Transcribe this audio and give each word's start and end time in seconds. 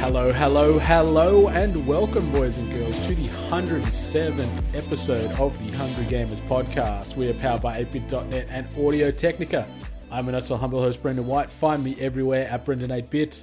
Hello, 0.00 0.32
hello, 0.32 0.78
hello, 0.78 1.48
and 1.50 1.86
welcome, 1.86 2.32
boys 2.32 2.56
and 2.56 2.72
girls, 2.72 3.06
to 3.06 3.14
the 3.14 3.28
107th 3.28 4.74
episode 4.74 5.30
of 5.32 5.56
the 5.58 5.76
Hungry 5.76 6.04
Gamers 6.04 6.40
podcast. 6.48 7.16
We 7.16 7.28
are 7.28 7.34
powered 7.34 7.60
by 7.60 7.84
8bit.net 7.84 8.46
and 8.48 8.66
Audio 8.78 9.10
Technica. 9.10 9.66
I'm 10.10 10.26
utterly 10.30 10.58
humble 10.58 10.80
host, 10.80 11.02
Brendan 11.02 11.26
White. 11.26 11.50
Find 11.50 11.84
me 11.84 12.00
everywhere 12.00 12.48
at 12.48 12.64
Brendan8bit. 12.64 13.42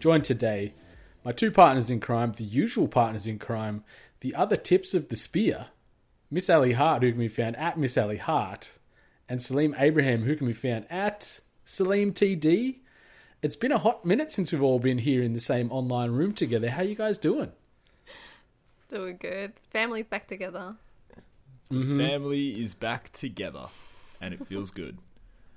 Joined 0.00 0.24
today, 0.24 0.74
my 1.24 1.30
two 1.30 1.52
partners 1.52 1.88
in 1.88 2.00
crime, 2.00 2.32
the 2.36 2.42
usual 2.42 2.88
partners 2.88 3.28
in 3.28 3.38
crime, 3.38 3.84
the 4.22 4.34
other 4.34 4.56
tips 4.56 4.92
of 4.92 5.08
the 5.08 5.16
spear, 5.16 5.66
Miss 6.32 6.50
Ally 6.50 6.72
Hart, 6.72 7.04
who 7.04 7.12
can 7.12 7.20
be 7.20 7.28
found 7.28 7.54
at 7.58 7.78
Miss 7.78 7.96
Ally 7.96 8.16
Hart, 8.16 8.72
and 9.28 9.38
Saleem 9.38 9.80
Abraham, 9.80 10.24
who 10.24 10.34
can 10.34 10.48
be 10.48 10.52
found 10.52 10.84
at 10.90 11.38
Saleem 11.64 12.12
TD. 12.12 12.80
It's 13.42 13.56
been 13.56 13.72
a 13.72 13.78
hot 13.78 14.04
minute 14.04 14.32
since 14.32 14.52
we've 14.52 14.62
all 14.62 14.78
been 14.78 14.98
here 14.98 15.22
in 15.22 15.32
the 15.32 15.40
same 15.40 15.70
online 15.70 16.10
room 16.10 16.32
together. 16.32 16.70
How 16.70 16.82
you 16.82 16.94
guys 16.94 17.18
doing? 17.18 17.52
Doing 18.88 19.18
good. 19.20 19.52
Family's 19.70 20.06
back 20.06 20.26
together. 20.26 20.76
Family 21.70 22.60
is 22.60 22.74
back 22.74 23.12
together, 23.12 23.66
and 24.20 24.32
it 24.32 24.46
feels 24.46 24.70
good. 24.70 24.98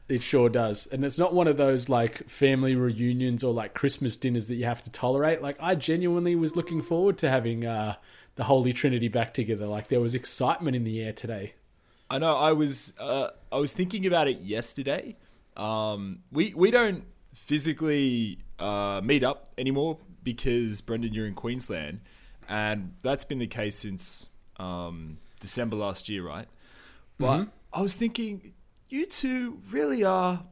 It 0.08 0.24
sure 0.24 0.50
does. 0.50 0.88
And 0.88 1.06
it's 1.06 1.20
not 1.20 1.36
one 1.36 1.48
of 1.48 1.58
those 1.58 1.88
like 1.88 2.28
family 2.28 2.76
reunions 2.76 3.44
or 3.44 3.54
like 3.54 3.76
Christmas 3.76 4.16
dinners 4.16 4.48
that 4.48 4.56
you 4.56 4.66
have 4.66 4.82
to 4.84 4.92
tolerate. 4.92 5.44
Like 5.44 5.58
I 5.60 5.76
genuinely 5.76 6.36
was 6.36 6.56
looking 6.56 6.82
forward 6.82 7.20
to 7.20 7.30
having 7.30 7.66
uh 7.66 7.96
the 8.36 8.46
Holy 8.46 8.74
Trinity 8.74 9.08
back 9.08 9.34
together. 9.34 9.68
Like 9.68 9.90
there 9.90 10.00
was 10.00 10.16
excitement 10.16 10.76
in 10.76 10.84
the 10.84 11.02
air 11.02 11.14
today. 11.14 11.54
I 12.10 12.18
know. 12.18 12.36
I 12.36 12.54
was 12.54 12.94
uh, 13.00 13.30
I 13.52 13.58
was 13.58 13.74
thinking 13.74 14.08
about 14.08 14.28
it 14.28 14.42
yesterday. 14.42 15.16
Um, 15.56 16.24
we 16.32 16.54
we 16.56 16.72
don't 16.72 17.04
physically 17.34 18.40
uh, 18.60 19.02
meet 19.04 19.24
up 19.24 19.54
anymore 19.58 19.98
because 20.24 20.82
Brendan, 20.82 21.14
you're 21.14 21.28
in 21.28 21.34
Queensland, 21.34 22.02
and 22.48 22.94
that's 23.02 23.24
been 23.24 23.40
the 23.40 23.48
case 23.48 23.76
since 23.76 24.28
um, 24.58 25.18
December 25.40 25.76
last 25.76 26.10
year, 26.10 26.26
right? 26.26 26.48
But 27.18 27.48
I 27.74 27.82
was 27.82 27.96
thinking, 27.96 28.54
you 28.90 29.06
two 29.06 29.60
really 29.70 30.04
are 30.04 30.44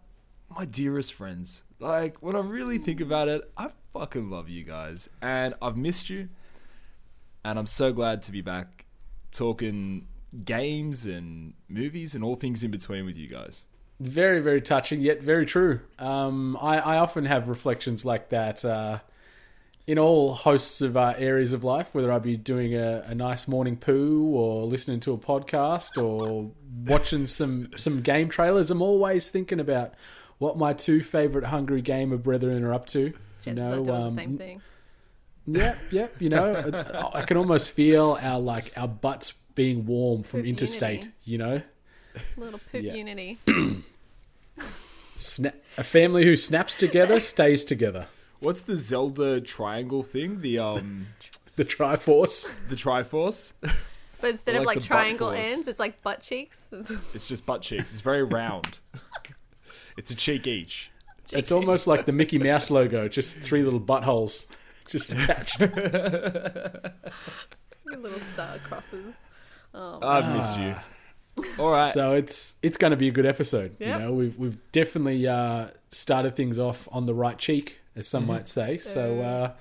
my 0.55 0.66
dearest 0.66 1.14
friends. 1.14 1.64
Like 1.80 2.22
when 2.22 2.36
I 2.36 2.39
really 2.39 2.78
think 2.78 3.02
about 3.02 3.28
it, 3.28 3.50
I 3.58 3.70
fucking 3.94 4.30
love 4.30 4.50
you 4.50 4.64
guys, 4.64 5.09
and 5.22 5.53
I've 5.61 5.78
missed 5.78 6.09
you, 6.09 6.30
and 7.44 7.58
I'm 7.58 7.67
so 7.67 7.94
glad 7.94 8.22
to 8.23 8.31
be 8.31 8.42
back 8.42 8.86
talking 9.31 10.08
games 10.44 11.05
and 11.05 11.53
movies 11.70 12.16
and 12.16 12.23
all 12.23 12.36
things 12.36 12.64
in 12.64 12.72
between 12.72 13.05
with 13.05 13.17
you 13.17 13.28
guys. 13.28 13.66
Very, 14.00 14.42
very 14.42 14.62
touching, 14.62 15.02
yet 15.02 15.22
very 15.22 15.45
true. 15.45 15.80
Um, 15.98 16.58
I, 16.62 16.78
I 16.78 16.98
often 16.98 17.26
have 17.26 17.50
reflections 17.50 18.06
like 18.06 18.30
that 18.30 18.64
uh, 18.64 19.00
in 19.88 19.98
all 19.98 20.36
hosts 20.36 20.81
of 20.81 20.95
uh, 20.95 21.16
areas 21.17 21.52
of 21.54 21.64
life, 21.64 21.95
whether 21.95 22.12
I 22.12 22.20
be 22.20 22.38
doing 22.38 22.76
a, 22.76 23.04
a 23.08 23.16
nice 23.16 23.48
morning 23.48 23.76
poo 23.76 24.26
or 24.36 24.66
listening 24.66 25.00
to 25.02 25.14
a 25.14 25.17
podcast 25.17 26.02
or 26.02 26.52
watching 26.86 27.26
some, 27.26 27.70
some 27.76 28.02
game 28.02 28.30
trailers. 28.30 28.70
I'm 28.70 28.83
always 28.83 29.32
thinking 29.32 29.60
about 29.60 29.95
what 30.38 30.58
my 30.58 30.73
two 30.73 31.02
favorite 31.02 31.45
hungry 31.45 31.82
gamer 31.82 32.17
brethren 32.17 32.64
are 32.64 32.73
up 32.73 32.86
to. 32.88 33.14
You 33.45 33.54
know, 33.54 33.83
doing 33.83 33.89
um, 33.98 34.16
the 34.16 34.21
same 34.21 34.38
thing. 34.38 34.61
Yep, 35.48 35.77
yep. 35.92 36.16
You 36.21 36.30
know, 36.30 36.54
I 37.14 37.20
I 37.21 37.21
can 37.23 37.38
almost 37.38 37.71
feel 37.71 38.17
our 38.21 38.39
like 38.39 38.73
our 38.76 38.88
butts 38.89 39.33
being 39.55 39.86
warm 39.86 40.23
from 40.23 40.42
Poop 40.42 40.48
interstate. 40.50 41.00
unity. 41.00 41.14
You 41.23 41.38
know, 41.38 41.61
Little 42.36 42.60
poop 42.71 42.83
yeah. 42.83 42.94
unity. 42.94 43.38
Sna- 45.17 45.54
a 45.78 45.83
family 45.83 46.23
who 46.26 46.38
snaps 46.38 46.76
together 46.76 47.20
stays 47.20 47.66
together. 47.66 48.08
What's 48.39 48.61
the 48.61 48.78
Zelda 48.78 49.42
triangle 49.42 50.04
thing? 50.04 50.42
The 50.42 50.60
um 50.60 51.08
The 51.55 51.66
Triforce. 51.66 52.48
the 52.70 52.76
Triforce? 52.76 53.54
But 54.22 54.30
instead 54.32 54.56
I 54.56 54.60
of 54.60 54.66
like 54.66 54.77
like 54.77 54.83
the 54.83 54.89
butt 54.89 54.98
triangle 55.00 55.32
ends, 55.32 55.67
it's 55.67 55.80
like 55.80 56.02
butt 56.04 56.22
cheeks. 56.22 56.61
It's 56.72 56.92
It's 57.16 57.26
just 57.26 57.45
butt 57.45 57.61
cheeks. 57.64 57.92
It's 57.92 58.02
very 58.02 58.23
round. 58.23 58.80
it's 59.98 60.11
a 60.11 60.16
cheek 60.16 60.48
each. 60.48 60.92
It's 61.32 61.52
almost 61.52 61.88
like 61.88 62.06
the 62.06 62.14
Mickey 62.14 62.38
Mouse 62.38 62.72
logo, 62.72 63.08
just 63.08 63.36
three 63.38 63.64
little 63.64 63.82
buttholes 63.82 64.45
just 64.88 65.11
attached. 65.11 65.60
little 65.60 65.73
star 68.33 68.58
crosses. 68.67 69.16
Oh, 69.73 70.00
I've 70.02 70.36
missed 70.36 70.58
you. 70.58 70.76
All 71.59 71.71
right. 71.71 71.93
so 71.93 72.14
it's 72.14 72.55
it's 72.61 72.77
going 72.77 72.92
to 72.92 72.98
be 72.98 73.08
a 73.08 73.11
good 73.11 73.25
episode. 73.25 73.75
Yep. 73.80 73.99
You 73.99 74.05
know, 74.05 74.14
we've 74.14 74.37
we've 74.37 74.71
definitely 74.71 75.27
uh, 75.27 75.67
started 75.92 76.36
things 76.36 76.59
off 76.59 76.87
on 76.92 77.05
the 77.05 77.14
right 77.14 77.37
cheek, 77.37 77.77
as 77.95 78.08
some 78.08 78.25
might 78.27 78.48
say. 78.48 78.77
So 78.77 79.21
uh, 79.21 79.52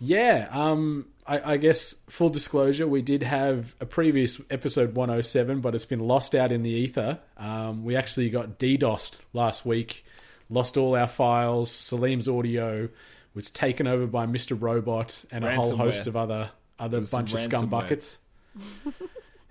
yeah, 0.00 0.48
um, 0.50 1.06
I, 1.26 1.52
I 1.52 1.56
guess 1.56 1.94
full 2.08 2.30
disclosure, 2.30 2.86
we 2.86 3.02
did 3.02 3.22
have 3.22 3.74
a 3.80 3.86
previous 3.86 4.40
episode 4.50 4.94
107, 4.94 5.60
but 5.60 5.74
it's 5.74 5.84
been 5.84 6.00
lost 6.00 6.34
out 6.34 6.52
in 6.52 6.62
the 6.62 6.70
ether. 6.70 7.18
Um, 7.36 7.84
we 7.84 7.96
actually 7.96 8.30
got 8.30 8.58
DDoSed 8.58 9.20
last 9.32 9.66
week, 9.66 10.04
lost 10.48 10.76
all 10.76 10.96
our 10.96 11.06
files. 11.06 11.70
Saleem's 11.70 12.28
audio 12.28 12.88
was 13.34 13.50
taken 13.50 13.86
over 13.86 14.06
by 14.06 14.26
Mr. 14.26 14.60
Robot 14.60 15.24
and 15.30 15.44
a 15.44 15.54
whole 15.54 15.76
host 15.76 16.06
of 16.06 16.16
other 16.16 16.50
other 16.78 17.00
bunch 17.00 17.32
of 17.34 17.40
scum 17.40 17.68
buckets. 17.68 18.18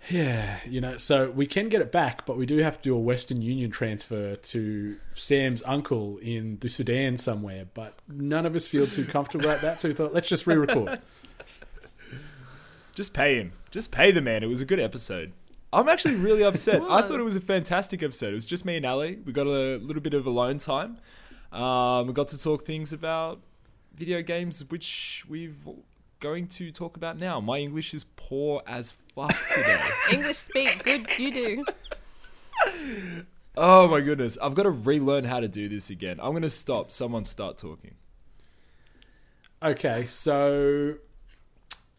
Yeah, 0.10 0.60
you 0.66 0.80
know, 0.80 0.98
so 0.98 1.30
we 1.32 1.48
can 1.48 1.68
get 1.70 1.82
it 1.82 1.92
back, 1.92 2.26
but 2.26 2.38
we 2.38 2.46
do 2.46 2.58
have 2.60 2.78
to 2.78 2.84
do 2.84 2.96
a 2.96 3.00
Western 3.00 3.42
Union 3.42 3.72
transfer 3.72 4.36
to 4.36 4.98
Sam's 5.16 5.62
uncle 5.66 6.18
in 6.20 6.60
the 6.60 6.70
Sudan 6.70 7.18
somewhere. 7.18 7.66
But 7.74 7.96
none 8.08 8.46
of 8.46 8.56
us 8.56 8.68
feel 8.68 8.88
too 8.88 9.06
comfortable 9.06 9.46
about 9.46 9.62
that, 9.62 9.80
so 9.80 9.90
we 9.90 9.94
thought 9.94 10.14
let's 10.14 10.30
just 10.30 10.48
re-record. 10.48 11.00
Just 12.96 13.14
pay 13.14 13.36
him. 13.36 13.52
Just 13.70 13.92
pay 13.92 14.12
the 14.12 14.22
man. 14.22 14.44
It 14.44 14.48
was 14.48 14.62
a 14.62 14.66
good 14.66 14.80
episode. 14.80 15.34
I'm 15.74 15.90
actually 15.90 16.16
really 16.16 16.44
upset. 16.44 16.82
I 16.82 17.02
thought 17.02 17.20
it 17.20 17.24
was 17.24 17.36
a 17.36 17.42
fantastic 17.42 18.02
episode. 18.02 18.32
It 18.32 18.36
was 18.36 18.46
just 18.46 18.66
me 18.66 18.78
and 18.78 18.86
Ally. 18.86 19.18
We 19.26 19.34
got 19.34 19.46
a 19.46 19.78
little 19.78 20.02
bit 20.02 20.14
of 20.14 20.26
alone 20.26 20.58
time. 20.58 20.98
Um, 21.52 22.08
we 22.08 22.14
got 22.14 22.30
to 22.30 22.42
talk 22.42 22.66
things 22.66 22.94
about 22.94 23.42
video 23.94 24.22
games, 24.22 24.64
which 24.70 25.26
we're 25.28 25.54
going 26.20 26.48
to 26.48 26.72
talk 26.72 26.96
about 26.96 27.20
now. 27.20 27.40
My 27.42 27.58
English 27.60 27.94
is 27.94 28.06
poor 28.16 28.64
as 28.66 28.94
fuck 29.18 29.36
today. 29.54 29.82
English 30.12 30.38
speak 30.38 30.84
good. 30.84 31.08
You 31.18 31.34
do. 31.34 31.66
oh 33.58 33.88
my 33.88 34.02
goodness. 34.02 34.38
I've 34.42 34.54
got 34.54 34.64
to 34.64 34.70
relearn 34.70 35.26
how 35.26 35.40
to 35.40 35.48
do 35.48 35.68
this 35.68 35.90
again. 35.90 36.20
I'm 36.22 36.32
going 36.32 36.44
to 36.44 36.50
stop. 36.50 36.92
Someone 36.92 37.26
start 37.26 37.58
talking. 37.58 37.96
Okay, 39.64 40.06
so 40.06 40.96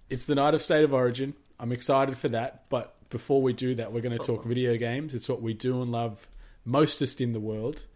it's 0.09 0.27
the 0.27 0.37
night 0.37 0.55
of 0.55 0.63
State 0.63 0.85
of 0.85 0.95
Origin. 0.95 1.35
I'm 1.59 1.73
excited 1.73 2.17
for 2.17 2.29
that, 2.29 2.65
but 2.69 2.95
before 3.11 3.43
we 3.43 3.53
do 3.53 3.75
that, 3.75 3.93
we're 3.93 4.01
going 4.01 4.17
to 4.17 4.25
talk 4.25 4.45
video 4.45 4.77
games. 4.77 5.13
It's 5.13 5.29
what 5.29 5.43
we 5.43 5.55
do 5.55 5.83
and 5.83 5.91
love 5.91 6.29
mostest 6.65 7.21
in 7.21 7.33
the 7.33 7.41
world. 7.41 7.87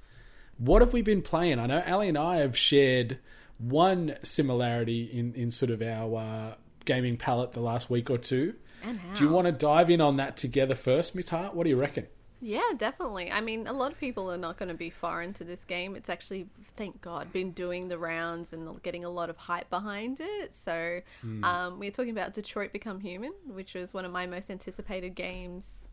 What 0.59 0.83
have 0.83 0.93
we 0.93 1.01
been 1.01 1.23
playing? 1.23 1.61
I 1.61 1.67
know 1.67 1.83
Ally 1.87 2.07
and 2.07 2.19
I 2.19 2.39
have 2.39 2.57
shared 2.57 3.19
one 3.59 4.17
similarity 4.25 5.05
in, 5.05 5.33
in 5.35 5.53
sort 5.53 5.71
of 5.71 5.81
our 5.81 6.17
uh, 6.19 6.55
gaming 6.85 7.17
palette 7.17 7.53
the 7.53 7.61
last 7.61 7.89
week 7.89 8.11
or 8.11 8.19
two. 8.19 8.55
And 8.83 8.99
how? 8.99 9.15
Do 9.15 9.25
you 9.25 9.31
want 9.31 9.47
to 9.47 9.53
dive 9.53 9.91
in 9.91 10.01
on 10.01 10.17
that 10.17 10.37
together 10.37 10.75
first, 10.75 11.15
Miss 11.15 11.29
Hart? 11.29 11.55
What 11.55 11.65
do 11.65 11.71
you 11.71 11.77
reckon? 11.77 12.07
Yeah, 12.45 12.73
definitely. 12.77 13.31
I 13.31 13.41
mean, 13.41 13.69
a 13.69 13.73
lot 13.73 13.93
of 13.93 14.01
people 14.01 14.31
are 14.33 14.37
not 14.37 14.57
going 14.57 14.69
to 14.69 14.75
be 14.75 14.91
foreign 14.91 15.33
to 15.35 15.45
this 15.45 15.63
game. 15.63 15.95
It's 15.95 16.11
actually, 16.11 16.49
thank 16.77 17.01
God, 17.01 17.33
been 17.33 17.53
doing 17.53 17.87
the 17.87 17.97
rounds 17.99 18.53
and 18.53 18.83
getting 18.83 19.05
a 19.05 19.11
lot 19.11 19.31
of 19.31 19.37
hype 19.37 19.71
behind 19.71 20.19
it. 20.21 20.57
So, 20.57 21.03
um, 21.45 21.79
we 21.79 21.87
are 21.87 21.93
talking 21.93 22.11
about 22.11 22.35
Detroit 22.35 22.73
Become 22.73 22.99
Human, 22.99 23.33
which 23.47 23.75
was 23.75 23.95
one 23.95 24.05
of 24.05 24.11
my 24.11 24.27
most 24.27 24.51
anticipated 24.51 25.15
games, 25.15 25.93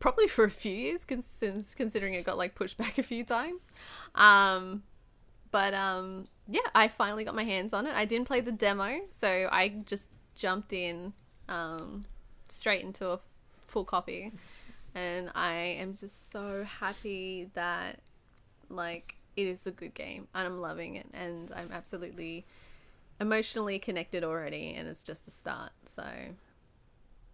probably 0.00 0.26
for 0.26 0.42
a 0.42 0.50
few 0.50 0.74
years, 0.74 1.06
since 1.20 1.76
considering 1.76 2.14
it 2.14 2.24
got 2.24 2.36
like 2.36 2.56
pushed 2.56 2.76
back 2.82 2.98
a 2.98 3.04
few 3.04 3.22
times. 3.22 3.62
Um, 4.16 4.82
but 5.52 5.72
um, 5.72 6.24
yeah, 6.48 6.62
I 6.74 6.88
finally 6.88 7.22
got 7.22 7.36
my 7.36 7.44
hands 7.44 7.72
on 7.72 7.86
it. 7.86 7.94
I 7.94 8.06
didn't 8.06 8.26
play 8.26 8.40
the 8.40 8.50
demo, 8.50 9.02
so 9.10 9.48
I 9.52 9.68
just 9.86 10.08
jumped 10.34 10.72
in 10.72 11.12
um, 11.52 12.04
straight 12.48 12.82
into 12.82 13.08
a 13.08 13.20
full 13.66 13.84
copy 13.84 14.32
and 14.94 15.30
I 15.34 15.54
am 15.80 15.94
just 15.94 16.30
so 16.30 16.64
happy 16.64 17.48
that 17.54 18.00
like 18.68 19.16
it 19.36 19.46
is 19.46 19.66
a 19.66 19.70
good 19.70 19.94
game 19.94 20.28
and 20.34 20.46
I'm 20.46 20.60
loving 20.60 20.96
it 20.96 21.06
and 21.14 21.50
I'm 21.54 21.70
absolutely 21.72 22.44
emotionally 23.20 23.78
connected 23.78 24.24
already, 24.24 24.74
and 24.76 24.88
it's 24.88 25.04
just 25.04 25.24
the 25.24 25.30
start. 25.30 25.72
So 25.86 26.04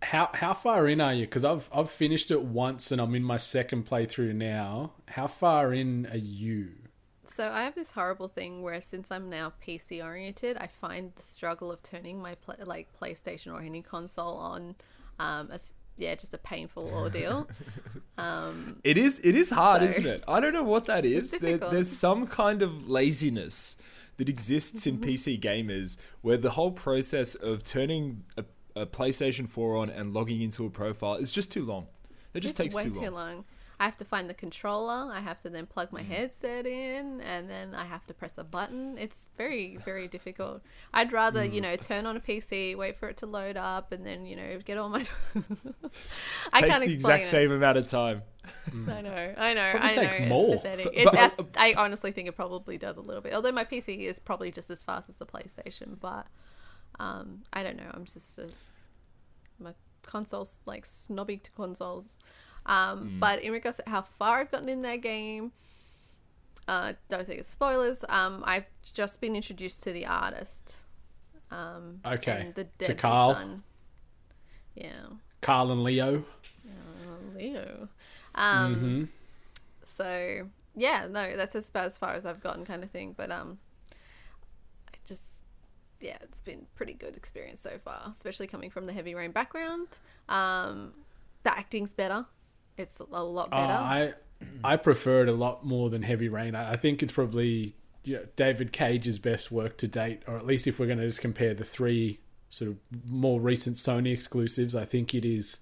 How 0.03 0.31
how 0.35 0.55
far 0.55 0.87
in 0.87 1.01
are 1.01 1.15
you? 1.15 1.25
Because 1.25 1.45
I've 1.45 1.69
I've 1.73 1.91
finished 1.91 2.31
it 2.31 2.43
once 2.43 2.93
and 2.93 3.01
I'm 3.01 3.15
in 3.15 3.25
my 3.25 3.39
second 3.39 3.87
playthrough 3.87 4.35
now. 4.35 4.93
How 5.09 5.27
far 5.27 5.73
in 5.73 6.07
are 6.07 6.17
you? 6.17 6.71
So 7.39 7.53
I 7.53 7.63
have 7.63 7.77
this 7.77 7.93
horrible 7.93 8.27
thing 8.27 8.63
where 8.63 8.81
since 8.81 9.13
I'm 9.13 9.31
now 9.31 9.53
PC 9.65 10.05
oriented, 10.05 10.57
I 10.57 10.67
find 10.67 11.13
the 11.15 11.23
struggle 11.23 11.71
of 11.71 11.81
turning 11.85 12.21
my 12.21 12.35
pla 12.35 12.57
like 12.65 12.89
PlayStation 13.01 13.53
or 13.55 13.61
any 13.61 13.81
console 13.81 14.37
on, 14.39 14.75
um, 15.21 15.49
as 15.53 15.73
yeah, 15.97 16.17
just 16.17 16.35
a 16.35 16.39
painful 16.39 16.91
ordeal. 16.93 17.49
It 18.83 18.99
is. 18.99 19.21
It 19.21 19.37
is 19.37 19.51
hard, 19.51 19.83
So- 19.83 19.87
isn't 19.87 20.07
it? 20.07 20.25
I 20.27 20.41
don't 20.41 20.53
know 20.53 20.65
what 20.65 20.87
that 20.87 21.05
is. 21.19 21.31
There, 21.31 21.59
there's 21.59 21.89
some 21.89 22.27
kind 22.27 22.61
of 22.61 22.89
laziness 22.89 23.77
that 24.17 24.29
exists 24.29 24.89
in 24.89 24.99
PC 25.07 25.39
gamers 25.39 25.97
where 26.23 26.37
the 26.37 26.51
whole 26.51 26.73
process 26.73 27.37
of 27.37 27.63
turning 27.63 28.25
a, 28.37 28.45
a 28.75 28.85
PlayStation 28.85 29.49
4 29.49 29.77
on 29.77 29.91
and 29.91 30.13
logging 30.13 30.43
into 30.43 30.67
a 30.67 30.71
profile 30.71 31.15
is 31.15 31.31
just 31.31 31.53
too 31.53 31.65
long. 31.65 31.87
It 32.35 32.41
just 32.41 32.59
it's 32.59 32.75
takes 32.75 32.75
way 32.75 32.91
too 32.91 33.11
long. 33.13 33.45
I 33.81 33.85
have 33.85 33.97
to 33.99 34.05
find 34.05 34.29
the 34.29 34.35
controller. 34.35 35.09
I 35.13 35.21
have 35.21 35.39
to 35.43 35.49
then 35.51 35.67
plug 35.67 35.91
Mm. 35.91 35.93
my 35.93 36.03
headset 36.03 36.67
in, 36.67 37.21
and 37.21 37.49
then 37.49 37.75
I 37.75 37.85
have 37.85 38.05
to 38.09 38.15
press 38.15 38.33
a 38.37 38.43
button. 38.45 38.99
It's 38.99 39.31
very, 39.37 39.77
very 39.85 40.09
difficult. 40.09 40.63
I'd 40.93 41.13
rather, 41.13 41.45
Mm. 41.45 41.55
you 41.55 41.61
know, 41.61 41.77
turn 41.77 42.05
on 42.05 42.17
a 42.17 42.21
PC, 42.21 42.75
wait 42.75 42.99
for 42.99 43.09
it 43.09 43.17
to 43.19 43.27
load 43.27 43.57
up, 43.57 43.93
and 43.93 44.05
then, 44.05 44.27
you 44.27 44.35
know, 44.35 44.59
get 44.65 44.79
all 44.79 44.89
my. 44.89 45.05
I 46.53 46.61
takes 46.61 46.75
can't 46.75 46.85
the 46.87 46.93
exact 46.93 47.25
it. 47.25 47.29
same 47.29 47.53
amount 47.53 47.79
of 47.79 47.87
time. 47.87 48.23
I 48.89 49.01
know, 49.03 49.35
I 49.37 49.55
know, 49.55 49.71
Probably 49.73 49.89
I 49.91 49.95
know. 49.95 50.03
takes 50.03 50.17
it's 50.19 50.29
more. 50.29 50.57
But- 50.63 50.81
It, 50.81 51.05
but- 51.05 51.49
I, 51.57 51.71
I 51.71 51.75
honestly 51.75 52.13
think 52.13 52.29
it 52.29 52.33
probably 52.37 52.79
does 52.79 52.97
a 52.97 53.01
little 53.03 53.23
bit. 53.23 53.35
Although 53.35 53.53
my 53.53 53.65
PC 53.65 54.01
is 54.01 54.19
probably 54.19 54.51
just 54.51 54.71
as 54.71 54.83
fast 54.83 55.09
as 55.09 55.17
the 55.17 55.27
PlayStation, 55.27 55.99
but 56.01 56.27
um, 56.99 57.43
I 57.53 57.63
don't 57.63 57.77
know. 57.77 57.91
I'm 57.93 58.05
just 58.07 58.39
a, 58.39 58.49
my 59.61 59.75
consoles 60.03 60.59
like 60.67 60.85
snobby 60.87 61.37
to 61.37 61.51
consoles. 61.53 62.17
Um, 62.69 63.17
But 63.19 63.43
in 63.43 63.51
regards 63.53 63.79
to 63.79 63.85
how 63.91 64.03
far 64.03 64.39
I've 64.41 64.51
gotten 64.53 64.69
in 64.69 64.83
that 64.83 64.97
game, 64.97 65.53
uh, 66.69 66.93
don't 67.09 67.27
think 67.27 67.41
it's 67.41 67.49
spoilers. 67.49 68.05
Um, 68.09 68.45
I've 68.47 68.67
just 68.83 69.21
been 69.21 69.35
introduced 69.35 69.83
to 69.85 69.93
the 69.93 70.07
artist. 70.07 70.85
Um, 71.51 72.01
Okay. 72.05 72.53
the 72.55 72.65
To 72.85 72.95
Carl? 72.95 73.35
Son. 73.35 73.63
Yeah. 74.75 75.07
Carl 75.41 75.73
and 75.73 75.83
Leo. 75.83 76.25
Leo. 77.35 77.89
Um, 78.35 79.09
So 79.97 80.49
yeah, 80.77 81.07
no, 81.11 81.37
that's 81.37 81.57
as 81.57 81.71
about 81.71 81.87
as 81.87 81.97
far 81.97 82.13
as 82.13 82.25
I've 82.27 82.41
gotten, 82.41 82.65
kind 82.65 82.85
of 82.85 82.91
thing. 82.91 83.15
But 83.17 83.31
um, 83.31 83.59
I 84.89 84.97
just 85.07 85.23
yeah, 86.01 86.19
it's 86.23 86.43
been 86.43 86.67
pretty 86.77 86.93
good 86.93 87.17
experience 87.17 87.61
so 87.61 87.79
far, 87.83 88.03
especially 88.11 88.47
coming 88.47 88.71
from 88.71 88.87
the 88.87 88.93
heavy 88.93 89.15
rain 89.15 89.33
background. 89.33 89.89
Um, 90.29 90.93
the 91.43 91.57
acting's 91.57 91.95
better. 91.95 92.27
It's 92.79 92.99
a 93.01 93.05
lot 93.23 93.49
Oh, 93.53 93.57
better. 93.57 93.73
I 93.73 94.15
I 94.65 94.77
prefer 94.77 95.23
it 95.23 95.29
a 95.29 95.33
lot 95.33 95.65
more 95.67 95.91
than 95.91 96.03
Heavy 96.03 96.29
Rain. 96.29 96.55
I, 96.55 96.73
I 96.73 96.77
think 96.77 97.03
it's 97.03 97.13
probably 97.13 97.75
you 98.05 98.17
know, 98.17 98.25
David 98.37 98.73
Cage's 98.73 99.19
best 99.19 99.51
work 99.53 99.77
to 99.79 99.89
date, 99.89 100.23
or 100.27 100.37
at 100.37 100.47
least 100.47 100.67
if 100.67 100.79
we're 100.79 100.87
going 100.87 100.99
to 101.01 101.07
just 101.07 101.21
compare 101.21 101.55
the 101.55 101.65
three 101.65 102.21
sort 102.49 102.71
of 102.71 102.77
more 103.05 103.41
recent 103.41 103.77
Sony 103.77 104.13
exclusives, 104.15 104.75
I 104.77 104.85
think 104.85 105.15
it 105.15 105.25
is 105.25 105.59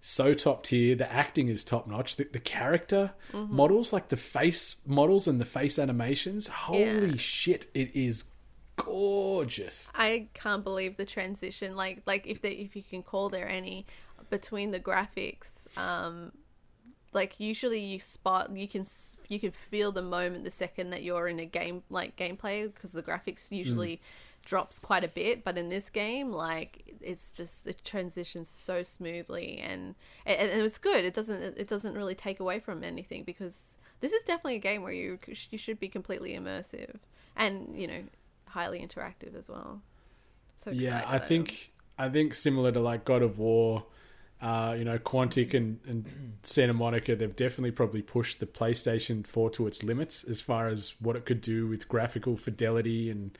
so 0.00 0.32
top 0.34 0.62
tier. 0.62 0.94
The 0.94 1.10
acting 1.12 1.48
is 1.48 1.64
top 1.64 1.86
notch. 1.86 2.16
The, 2.16 2.24
the 2.24 2.38
character 2.40 3.10
Mm-hmm. 3.32 3.56
models, 3.56 3.92
like 3.92 4.08
the 4.08 4.16
face 4.16 4.76
models 4.86 5.26
and 5.26 5.40
the 5.40 5.44
face 5.44 5.78
animations, 5.78 6.46
holy 6.48 7.10
Yeah. 7.10 7.16
shit, 7.16 7.66
it 7.74 7.90
is 7.94 8.24
gorgeous. 8.76 9.90
I 9.94 10.28
can't 10.34 10.62
believe 10.64 10.96
the 10.96 11.04
transition. 11.06 11.76
Like 11.76 12.02
like 12.06 12.26
if 12.26 12.42
they 12.42 12.50
if 12.52 12.76
you 12.76 12.82
can 12.82 13.02
call 13.02 13.28
there 13.28 13.48
any 13.48 13.86
between 14.30 14.70
the 14.70 14.80
graphics. 14.80 15.48
Um, 15.76 16.32
like 17.12 17.38
usually 17.38 17.80
you 17.80 17.98
spot 17.98 18.54
you 18.56 18.68
can 18.68 18.86
you 19.28 19.38
can 19.38 19.50
feel 19.50 19.92
the 19.92 20.02
moment 20.02 20.44
the 20.44 20.50
second 20.50 20.90
that 20.90 21.02
you're 21.02 21.28
in 21.28 21.38
a 21.38 21.44
game 21.44 21.82
like 21.90 22.16
gameplay 22.16 22.72
because 22.72 22.92
the 22.92 23.02
graphics 23.02 23.50
usually 23.50 23.96
mm. 23.96 24.46
drops 24.46 24.78
quite 24.78 25.04
a 25.04 25.08
bit 25.08 25.44
but 25.44 25.58
in 25.58 25.68
this 25.68 25.90
game 25.90 26.32
like 26.32 26.92
it's 27.02 27.32
just 27.32 27.66
it 27.66 27.84
transitions 27.84 28.48
so 28.48 28.82
smoothly 28.82 29.58
and 29.58 29.94
and, 30.24 30.50
and 30.50 30.62
it's 30.62 30.78
good. 30.78 31.04
It 31.04 31.14
doesn't 31.14 31.58
it 31.58 31.68
doesn't 31.68 31.94
really 31.94 32.14
take 32.14 32.40
away 32.40 32.60
from 32.60 32.84
anything 32.84 33.24
because 33.24 33.76
this 34.00 34.12
is 34.12 34.22
definitely 34.24 34.56
a 34.56 34.60
game 34.60 34.82
where 34.82 34.92
you 34.92 35.18
you 35.50 35.58
should 35.58 35.78
be 35.78 35.88
completely 35.88 36.34
immersive 36.36 36.96
and 37.36 37.78
you 37.78 37.86
know 37.86 38.02
highly 38.48 38.80
interactive 38.80 39.36
as 39.36 39.48
well. 39.48 39.82
So 40.56 40.70
Yeah, 40.70 41.04
I 41.06 41.18
think 41.18 41.72
I 41.98 42.08
think 42.08 42.34
similar 42.34 42.72
to 42.72 42.80
like 42.80 43.04
God 43.04 43.22
of 43.22 43.38
War, 43.38 43.84
uh, 44.42 44.74
you 44.76 44.84
know, 44.84 44.98
Quantic 44.98 45.54
and, 45.54 45.78
and 45.86 46.04
Santa 46.42 46.74
Monica, 46.74 47.14
they've 47.16 47.34
definitely 47.36 47.70
probably 47.70 48.02
pushed 48.02 48.40
the 48.40 48.46
PlayStation 48.46 49.24
4 49.26 49.50
to 49.50 49.66
its 49.68 49.82
limits 49.82 50.24
as 50.24 50.40
far 50.40 50.66
as 50.66 50.94
what 51.00 51.14
it 51.16 51.24
could 51.24 51.40
do 51.40 51.68
with 51.68 51.86
graphical 51.88 52.36
fidelity 52.36 53.08
and 53.08 53.38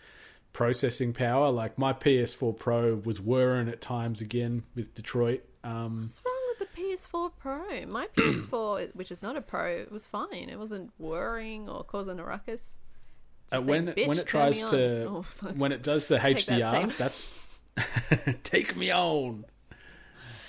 processing 0.52 1.12
power. 1.12 1.50
Like 1.50 1.76
my 1.76 1.92
PS4 1.92 2.56
Pro 2.56 2.94
was 2.94 3.20
whirring 3.20 3.68
at 3.68 3.80
times 3.80 4.20
again 4.20 4.62
with 4.76 4.94
Detroit. 4.94 5.42
Um, 5.64 6.02
What's 6.02 6.20
wrong 6.24 6.54
with 6.58 6.68
the 6.74 6.80
PS4 6.82 7.30
Pro? 7.38 7.86
My 7.86 8.06
PS4, 8.16 8.94
which 8.94 9.10
is 9.10 9.22
not 9.22 9.36
a 9.36 9.40
Pro, 9.40 9.66
it 9.66 9.90
was 9.90 10.06
fine. 10.06 10.48
It 10.50 10.58
wasn't 10.58 10.92
whirring 10.98 11.68
or 11.68 11.82
causing 11.84 12.18
a 12.20 12.24
ruckus. 12.24 12.76
uh, 13.52 13.60
when 13.60 13.86
"Bitch, 13.88 14.06
when 14.06 14.18
it 14.18 14.26
tries 14.26 14.62
on." 14.64 14.70
to 14.70 15.06
Oh, 15.08 15.24
when 15.56 15.72
it 15.72 15.82
does 15.82 16.06
the 16.08 16.18
Take 16.18 16.46
that 16.46 16.60
HDR, 16.60 16.68
statement. 16.70 16.98
that's 16.98 17.46
take 18.44 18.76
me 18.76 18.90
on. 18.92 19.44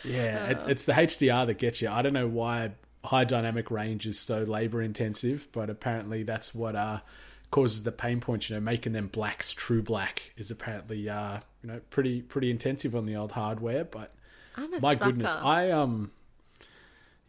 Yeah, 0.03 0.47
it's, 0.47 0.65
it's 0.67 0.85
the 0.85 0.93
HDR 0.93 1.47
that 1.47 1.57
gets 1.57 1.81
you. 1.81 1.89
I 1.89 2.01
don't 2.01 2.13
know 2.13 2.27
why 2.27 2.71
high 3.05 3.23
dynamic 3.25 3.69
range 3.71 4.05
is 4.05 4.19
so 4.19 4.43
labor 4.43 4.81
intensive, 4.81 5.47
but 5.51 5.69
apparently 5.69 6.23
that's 6.23 6.53
what 6.55 6.75
uh, 6.75 6.99
causes 7.51 7.83
the 7.83 7.91
pain 7.91 8.19
points. 8.19 8.49
You 8.49 8.55
know, 8.57 8.61
making 8.61 8.93
them 8.93 9.07
blacks 9.07 9.51
true 9.53 9.81
black 9.81 10.21
is 10.37 10.51
apparently 10.51 11.09
uh, 11.09 11.39
you 11.61 11.69
know 11.69 11.81
pretty 11.89 12.21
pretty 12.21 12.49
intensive 12.51 12.95
on 12.95 13.05
the 13.05 13.15
old 13.15 13.31
hardware. 13.33 13.85
But 13.85 14.13
my 14.57 14.95
sucker. 14.95 15.05
goodness, 15.05 15.35
I 15.35 15.71
um, 15.71 16.11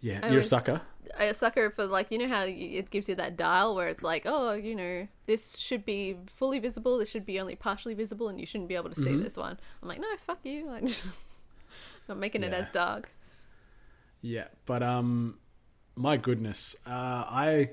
yeah, 0.01 0.31
you're 0.31 0.41
a 0.41 0.45
sucker. 0.45 0.81
a 1.19 1.33
sucker 1.33 1.71
for 1.71 1.87
like 1.87 2.11
you 2.11 2.19
know 2.19 2.29
how 2.29 2.43
you, 2.45 2.79
it 2.79 2.91
gives 2.91 3.09
you 3.09 3.15
that 3.15 3.37
dial 3.37 3.75
where 3.77 3.89
it's 3.89 4.03
like 4.03 4.23
oh 4.27 4.53
you 4.53 4.75
know 4.75 5.07
this 5.27 5.59
should 5.59 5.85
be 5.85 6.17
fully 6.27 6.59
visible 6.59 6.99
this 6.99 7.09
should 7.11 7.25
be 7.25 7.39
only 7.41 7.55
partially 7.55 7.95
visible 7.95 8.29
and 8.29 8.39
you 8.41 8.45
shouldn't 8.47 8.69
be 8.69 8.75
able 8.75 8.89
to 8.91 8.97
see 8.97 9.11
Mm-hmm. 9.11 9.23
this 9.23 9.37
one 9.37 9.59
i'm 9.83 9.89
like 9.89 10.01
no 10.01 10.07
fuck 10.19 10.39
you 10.45 10.67
like 10.71 10.89
not 12.09 12.19
making 12.19 12.43
it 12.43 12.53
as 12.53 12.69
dark 12.71 13.11
Yeah, 14.23 14.47
but 14.65 14.83
um, 14.83 15.39
my 15.97 16.17
goodness, 16.17 16.77
uh, 16.87 16.91
I 16.91 17.71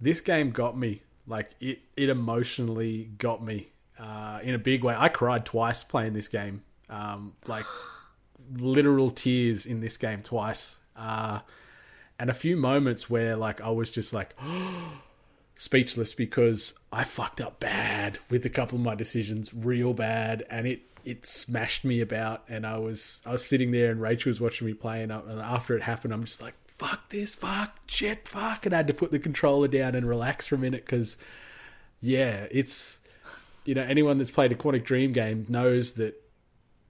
this 0.00 0.20
game 0.20 0.50
got 0.50 0.78
me. 0.78 1.02
Like 1.26 1.50
it, 1.60 1.80
it 1.96 2.08
emotionally 2.10 3.10
got 3.18 3.42
me 3.42 3.68
uh, 3.98 4.40
in 4.42 4.54
a 4.54 4.58
big 4.58 4.84
way. 4.84 4.94
I 4.96 5.08
cried 5.08 5.44
twice 5.44 5.82
playing 5.82 6.12
this 6.12 6.28
game. 6.28 6.62
Um, 6.88 7.34
like 7.46 7.64
literal 8.56 9.10
tears 9.10 9.66
in 9.66 9.80
this 9.80 9.96
game 9.96 10.22
twice. 10.22 10.78
Uh, 10.94 11.40
and 12.18 12.30
a 12.30 12.34
few 12.34 12.56
moments 12.56 13.10
where 13.10 13.36
like 13.36 13.60
I 13.60 13.70
was 13.70 13.90
just 13.90 14.12
like 14.12 14.34
speechless 15.58 16.14
because 16.14 16.74
I 16.92 17.04
fucked 17.04 17.40
up 17.40 17.58
bad 17.58 18.18
with 18.30 18.46
a 18.46 18.50
couple 18.50 18.78
of 18.78 18.84
my 18.84 18.94
decisions, 18.94 19.52
real 19.52 19.92
bad, 19.92 20.44
and 20.50 20.66
it 20.66 20.93
it 21.04 21.26
smashed 21.26 21.84
me 21.84 22.00
about. 22.00 22.44
And 22.48 22.66
I 22.66 22.78
was 22.78 23.22
I 23.24 23.32
was 23.32 23.44
sitting 23.44 23.70
there, 23.70 23.90
and 23.90 24.00
Rachel 24.00 24.30
was 24.30 24.40
watching 24.40 24.66
me 24.66 24.74
play, 24.74 25.02
and, 25.02 25.12
I, 25.12 25.20
and 25.20 25.40
after 25.40 25.76
it 25.76 25.82
happened, 25.82 26.12
I'm 26.12 26.24
just 26.24 26.42
like, 26.42 26.54
"Fuck 26.66 27.10
this, 27.10 27.34
fuck 27.34 27.78
shit, 27.86 28.28
fuck," 28.28 28.66
and 28.66 28.74
I 28.74 28.78
had 28.78 28.88
to 28.88 28.94
put 28.94 29.10
the 29.10 29.18
controller 29.18 29.68
down 29.68 29.94
and 29.94 30.08
relax 30.08 30.46
for 30.46 30.54
a 30.56 30.58
minute 30.58 30.84
because, 30.84 31.16
yeah, 32.00 32.46
it's 32.50 33.00
you 33.64 33.74
know 33.74 33.82
anyone 33.82 34.18
that's 34.18 34.30
played 34.30 34.52
a 34.52 34.54
Quantic 34.54 34.84
Dream 34.84 35.12
game 35.12 35.46
knows 35.48 35.94
that 35.94 36.20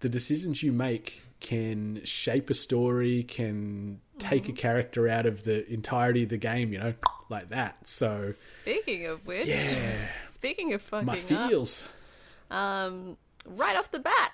the 0.01 0.09
decisions 0.09 0.63
you 0.63 0.73
make 0.73 1.23
can 1.41 2.01
shape 2.05 2.49
a 2.51 2.55
story, 2.55 3.23
can 3.23 4.01
take 4.19 4.49
a 4.49 4.53
character 4.53 5.09
out 5.09 5.27
of 5.27 5.45
the 5.45 5.71
entirety 5.71 6.23
of 6.23 6.29
the 6.31 6.39
game, 6.39 6.73
you 6.73 6.79
know, 6.79 6.95
like 7.29 7.51
that. 7.51 7.87
So 7.87 8.33
speaking 8.63 9.07
of 9.07 9.27
which 9.27 9.47
yeah, 9.47 9.93
speaking 10.25 10.73
of 10.73 10.83
fucking 10.83 11.07
my 11.07 11.15
up, 11.15 11.19
feels. 11.19 11.85
um 12.51 13.17
right 13.45 13.77
off 13.77 13.91
the 13.91 13.99
bat 13.99 14.33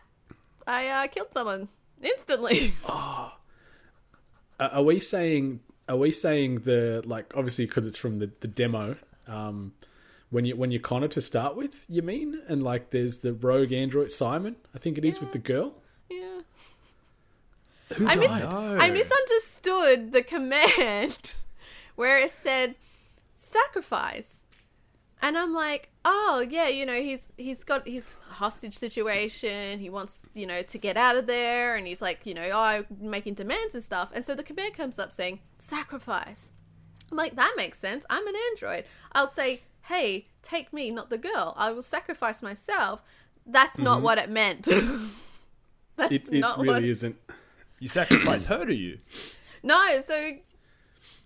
i 0.66 0.86
uh, 0.86 1.06
killed 1.06 1.32
someone 1.32 1.68
instantly 2.02 2.72
Are 4.60 4.68
are 4.68 4.82
we 4.82 5.00
saying? 5.00 5.60
Are 5.88 5.96
we 5.96 6.10
saying 6.10 6.60
the 6.60 7.02
like? 7.06 7.32
Obviously, 7.34 7.66
because 7.66 7.86
it's 7.86 7.96
from 7.96 8.18
the 8.18 8.30
the 8.40 8.48
demo. 8.48 8.96
Um, 9.26 9.72
when 10.28 10.44
you 10.44 10.54
when 10.54 10.70
you 10.70 10.78
Connor 10.78 11.08
to 11.08 11.20
start 11.20 11.56
with, 11.56 11.86
you 11.88 12.02
mean? 12.02 12.40
And 12.46 12.62
like, 12.62 12.90
there's 12.90 13.18
the 13.18 13.32
rogue 13.32 13.72
android 13.72 14.10
Simon. 14.10 14.56
I 14.74 14.78
think 14.78 14.98
it 14.98 15.04
is 15.04 15.18
with 15.18 15.32
the 15.32 15.38
girl. 15.38 15.74
yeah 16.10 16.40
Who 17.94 18.06
I, 18.06 18.16
mis- 18.16 18.28
died? 18.28 18.78
I 18.80 18.90
misunderstood 18.90 20.12
the 20.12 20.22
command 20.22 21.34
where 21.96 22.18
it 22.18 22.30
said 22.30 22.74
sacrifice. 23.34 24.39
And 25.22 25.36
I'm 25.36 25.52
like, 25.52 25.90
oh 26.04 26.44
yeah, 26.48 26.68
you 26.68 26.86
know, 26.86 27.00
he's 27.00 27.28
he's 27.36 27.62
got 27.62 27.86
his 27.86 28.18
hostage 28.28 28.74
situation. 28.74 29.78
He 29.78 29.90
wants, 29.90 30.22
you 30.34 30.46
know, 30.46 30.62
to 30.62 30.78
get 30.78 30.96
out 30.96 31.16
of 31.16 31.26
there, 31.26 31.76
and 31.76 31.86
he's 31.86 32.00
like, 32.00 32.24
you 32.24 32.34
know, 32.34 32.48
oh, 32.52 32.84
making 33.00 33.34
demands 33.34 33.74
and 33.74 33.84
stuff. 33.84 34.10
And 34.14 34.24
so 34.24 34.34
the 34.34 34.42
command 34.42 34.74
comes 34.74 34.98
up 34.98 35.12
saying, 35.12 35.40
sacrifice. 35.58 36.52
I'm 37.10 37.16
like, 37.16 37.36
that 37.36 37.54
makes 37.56 37.78
sense. 37.78 38.04
I'm 38.08 38.26
an 38.26 38.34
android. 38.50 38.84
I'll 39.12 39.26
say, 39.26 39.62
hey, 39.82 40.26
take 40.42 40.72
me, 40.72 40.90
not 40.90 41.10
the 41.10 41.18
girl. 41.18 41.54
I 41.56 41.72
will 41.72 41.82
sacrifice 41.82 42.40
myself. 42.40 43.02
That's 43.46 43.78
not 43.78 43.96
mm-hmm. 43.96 44.04
what 44.04 44.18
it 44.18 44.30
meant. 44.30 44.62
That's 45.96 46.12
It, 46.12 46.22
it 46.32 46.40
not 46.40 46.58
really 46.58 46.74
what. 46.74 46.84
isn't. 46.84 47.16
You 47.78 47.88
sacrifice 47.88 48.46
her 48.46 48.64
to 48.64 48.74
you. 48.74 48.98
No, 49.62 50.00
so 50.00 50.32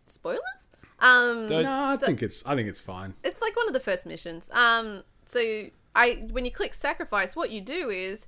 spoilers. 0.07 0.69
Um, 1.05 1.47
No, 1.47 1.63
I 1.71 1.97
So- 1.97 2.07
think 2.07 2.23
it's. 2.23 2.45
I 2.47 2.55
think 2.55 2.69
it's 2.69 2.81
fine. 2.81 3.15
it's 3.23 3.41
like 3.43 3.55
one 3.57 3.67
of 3.69 3.75
the 3.75 3.81
first 3.81 4.07
missions. 4.07 4.49
Um, 4.53 5.05
so 5.27 5.41
I 5.95 6.27
when 6.31 6.45
you 6.45 6.51
click 6.51 6.73
sacrifice, 6.75 7.37
what 7.37 7.51
you 7.51 7.61
do 7.61 7.91
is 7.91 8.27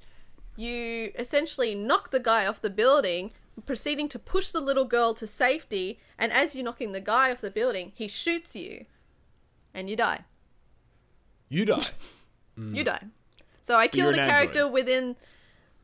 you 0.56 1.12
essentially 1.18 1.74
knock 1.74 2.10
the 2.10 2.20
guy 2.20 2.46
off 2.46 2.60
the 2.60 2.70
building, 2.70 3.32
proceeding 3.64 4.08
to 4.10 4.18
push 4.18 4.50
the 4.50 4.60
little 4.60 4.84
girl 4.84 5.14
to 5.14 5.26
safety, 5.26 5.98
and 6.18 6.32
as 6.32 6.54
you're 6.54 6.64
knocking 6.64 6.92
the 6.92 7.00
guy 7.00 7.30
off 7.32 7.40
the 7.40 7.50
building, 7.50 7.92
he 7.94 8.08
shoots 8.08 8.54
you, 8.54 8.84
and 9.74 9.88
you 9.90 9.96
die. 9.96 10.24
You 11.48 11.64
die. 11.64 11.82
You 12.58 12.84
die. 12.84 13.02
So 13.62 13.76
I 13.76 13.86
killed 13.86 14.14
a 14.14 14.18
character 14.18 14.60
android. 14.60 14.72
within 14.72 15.16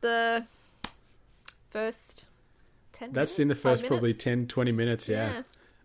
the 0.01 0.45
first 1.69 2.29
ten. 2.91 3.11
That's 3.11 3.31
minutes, 3.37 3.39
in 3.39 3.47
the 3.49 3.55
first 3.55 3.81
probably 3.85 4.09
minutes? 4.09 4.23
10, 4.23 4.47
20 4.47 4.71
minutes. 4.71 5.09
Yeah. 5.09 5.33
Yeah. 5.33 5.41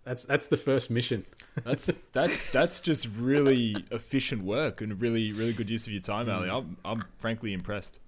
That's 0.09 0.25
that's 0.25 0.47
the 0.47 0.57
first 0.57 0.91
mission. 0.91 1.27
That's 1.65 1.91
that's 2.13 2.51
that's 2.51 2.81
just 2.81 3.09
really 3.19 3.85
efficient 3.91 4.43
work 4.45 4.81
and 4.81 4.99
really 5.03 5.33
really 5.33 5.53
good 5.53 5.69
use 5.69 5.87
of 5.87 5.93
your 5.93 6.01
time, 6.01 6.29
Ally. 6.29 6.47
Mm. 6.47 6.57
I'm 6.57 6.77
I'm 6.85 7.05
frankly 7.19 7.53
impressed. 7.53 7.99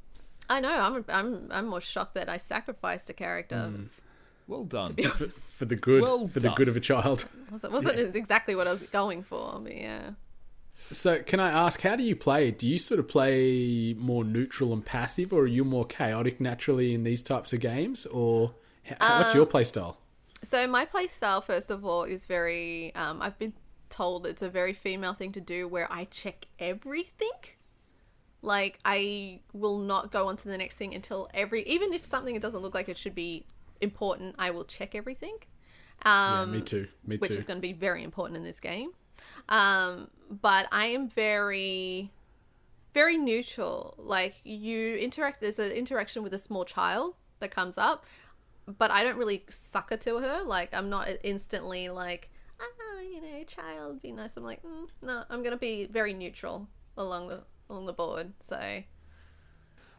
I 0.48 0.60
know. 0.60 0.72
I'm 0.72 1.04
I'm 1.08 1.48
I'm 1.50 1.66
more 1.66 1.80
shocked 1.80 2.14
that 2.14 2.28
I 2.28 2.36
sacrificed 2.36 3.10
a 3.10 3.12
character. 3.12 3.56
Mm. 3.56 3.88
Well 4.46 4.64
done. 4.64 4.94
for, 4.94 5.28
for 5.28 5.64
the 5.64 5.76
good 5.76 6.02
Well 6.02 6.26
for 6.28 6.40
the 6.40 6.50
good 6.50 6.68
of 6.68 6.76
a 6.76 6.80
child. 6.80 7.26
wasn't 7.50 7.72
wasn't 7.72 8.14
exactly 8.16 8.54
what 8.54 8.66
I 8.68 8.70
was 8.70 8.82
going 8.84 9.24
for, 9.24 9.60
but 9.60 9.76
yeah. 9.76 10.10
So, 10.92 11.22
can 11.22 11.38
I 11.38 11.50
ask, 11.50 11.80
how 11.82 11.96
do 11.96 12.02
you 12.02 12.16
play? 12.16 12.50
Do 12.50 12.66
you 12.66 12.78
sort 12.78 12.98
of 12.98 13.08
play 13.08 13.94
more 13.98 14.24
neutral 14.24 14.72
and 14.72 14.84
passive, 14.84 15.32
or 15.32 15.42
are 15.42 15.46
you 15.46 15.64
more 15.64 15.84
chaotic 15.84 16.40
naturally 16.40 16.94
in 16.94 17.02
these 17.02 17.22
types 17.22 17.52
of 17.52 17.60
games, 17.60 18.06
or 18.06 18.54
h- 18.86 18.96
what's 18.98 19.30
um, 19.30 19.36
your 19.36 19.46
play 19.46 19.64
style? 19.64 19.99
So 20.42 20.66
my 20.66 20.84
play 20.84 21.06
style, 21.06 21.40
first 21.40 21.70
of 21.70 21.84
all, 21.84 22.04
is 22.04 22.24
very. 22.26 22.94
Um, 22.94 23.20
I've 23.20 23.38
been 23.38 23.52
told 23.88 24.26
it's 24.26 24.42
a 24.42 24.48
very 24.48 24.72
female 24.72 25.14
thing 25.14 25.32
to 25.32 25.40
do, 25.40 25.66
where 25.68 25.90
I 25.92 26.04
check 26.04 26.46
everything. 26.58 27.30
Like 28.42 28.78
I 28.84 29.40
will 29.52 29.78
not 29.78 30.10
go 30.10 30.28
on 30.28 30.36
to 30.38 30.48
the 30.48 30.56
next 30.56 30.76
thing 30.76 30.94
until 30.94 31.28
every, 31.34 31.62
even 31.68 31.92
if 31.92 32.06
something 32.06 32.34
it 32.34 32.40
doesn't 32.40 32.60
look 32.62 32.74
like 32.74 32.88
it 32.88 32.96
should 32.96 33.14
be 33.14 33.44
important, 33.82 34.34
I 34.38 34.50
will 34.50 34.64
check 34.64 34.94
everything. 34.94 35.36
Yeah, 36.06 36.40
Um, 36.40 36.52
me 36.52 36.62
too. 36.62 36.88
Me 37.06 37.18
which 37.18 37.32
too. 37.32 37.36
is 37.36 37.44
going 37.44 37.58
to 37.58 37.62
be 37.62 37.74
very 37.74 38.02
important 38.02 38.38
in 38.38 38.44
this 38.44 38.58
game. 38.58 38.92
Um, 39.50 40.08
but 40.30 40.68
I 40.72 40.86
am 40.86 41.06
very, 41.08 42.12
very 42.94 43.18
neutral. 43.18 43.94
Like 43.98 44.36
you 44.42 44.94
interact, 44.96 45.42
there's 45.42 45.58
an 45.58 45.72
interaction 45.72 46.22
with 46.22 46.32
a 46.32 46.38
small 46.38 46.64
child 46.64 47.16
that 47.40 47.50
comes 47.50 47.76
up, 47.76 48.06
but 48.78 48.90
I 48.90 49.02
don't 49.02 49.16
really 49.16 49.44
sucker 49.48 49.96
to 49.98 50.18
her. 50.18 50.42
Like 50.42 50.74
I'm 50.74 50.90
not 50.90 51.08
instantly 51.22 51.88
like, 51.88 52.30
ah, 52.60 53.00
you 53.00 53.20
know, 53.20 53.44
child, 53.44 54.02
be 54.02 54.12
nice. 54.12 54.36
I'm 54.36 54.44
like, 54.44 54.62
mm, 54.62 54.88
no, 55.02 55.24
I'm 55.30 55.42
going 55.42 55.52
to 55.52 55.58
be 55.58 55.86
very 55.86 56.12
neutral 56.14 56.68
along 56.96 57.28
the 57.28 57.42
along 57.68 57.86
the 57.86 57.92
board. 57.92 58.32
So 58.40 58.82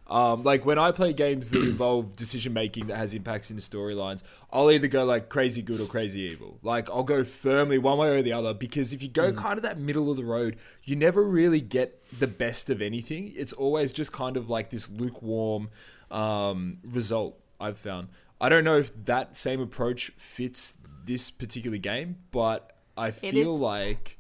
Um, 0.07 0.43
like 0.43 0.65
when 0.65 0.77
I 0.77 0.91
play 0.91 1.13
games 1.13 1.51
that 1.51 1.61
involve 1.61 2.15
decision 2.17 2.51
making 2.53 2.87
that 2.87 2.97
has 2.97 3.13
impacts 3.13 3.49
into 3.49 3.61
storylines, 3.61 4.23
I'll 4.51 4.69
either 4.69 4.87
go 4.87 5.05
like 5.05 5.29
crazy 5.29 5.61
good 5.61 5.79
or 5.79 5.85
crazy 5.85 6.21
evil. 6.21 6.59
Like 6.63 6.89
I'll 6.89 7.03
go 7.03 7.23
firmly 7.23 7.77
one 7.77 7.97
way 7.97 8.09
or 8.09 8.21
the 8.21 8.33
other 8.33 8.53
because 8.53 8.91
if 8.91 9.01
you 9.01 9.07
go 9.07 9.31
kind 9.31 9.57
of 9.57 9.63
that 9.63 9.77
middle 9.77 10.11
of 10.11 10.17
the 10.17 10.25
road, 10.25 10.57
you 10.83 10.95
never 10.97 11.23
really 11.23 11.61
get 11.61 12.03
the 12.19 12.27
best 12.27 12.69
of 12.69 12.81
anything. 12.81 13.31
It's 13.35 13.53
always 13.53 13.93
just 13.93 14.11
kind 14.11 14.35
of 14.35 14.49
like 14.49 14.69
this 14.69 14.89
lukewarm 14.89 15.69
um, 16.09 16.79
result. 16.83 17.39
I've 17.59 17.77
found. 17.77 18.09
I 18.41 18.50
don't 18.50 18.63
know 18.63 18.77
if 18.77 18.91
that 19.05 19.38
same 19.38 19.62
approach 19.62 20.12
fits 20.17 20.75
this 21.05 21.29
particular 21.31 21.77
game, 21.77 22.17
but 22.31 22.77
I 22.98 23.07
It 23.10 23.15
feel 23.15 23.55
is- 23.55 23.60
like 23.62 24.17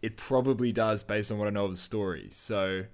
it 0.00 0.16
probably 0.16 0.70
does 0.72 1.02
based 1.02 1.30
on 1.32 1.38
what 1.38 1.48
I 1.48 1.50
know 1.50 1.64
of 1.66 1.72
the 1.72 1.76
story. 1.76 2.28
So, 2.30 2.84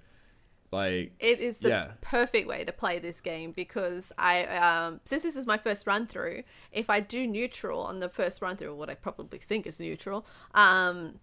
like, 0.71 1.13
It 1.19 1.39
is 1.39 1.59
the 1.59 1.69
Yeah. 1.69 1.91
perfect 2.01 2.47
way 2.47 2.63
to 2.65 2.71
play 2.71 2.97
this 2.99 3.21
game 3.21 3.51
because 3.51 4.11
I, 4.17 4.45
um, 4.45 5.01
since 5.05 5.21
this 5.23 5.35
is 5.35 5.45
my 5.45 5.57
first 5.57 5.85
run 5.85 6.07
through, 6.07 6.43
if 6.71 6.89
I 6.89 6.99
do 6.99 7.27
neutral 7.27 7.81
on 7.81 7.99
the 7.99 8.09
first 8.09 8.41
run 8.41 8.55
through, 8.57 8.75
what 8.75 8.89
I 8.89 8.95
probably 8.95 9.39
think 9.39 9.67
is 9.67 9.79
neutral, 9.79 10.25
um, 10.55 11.19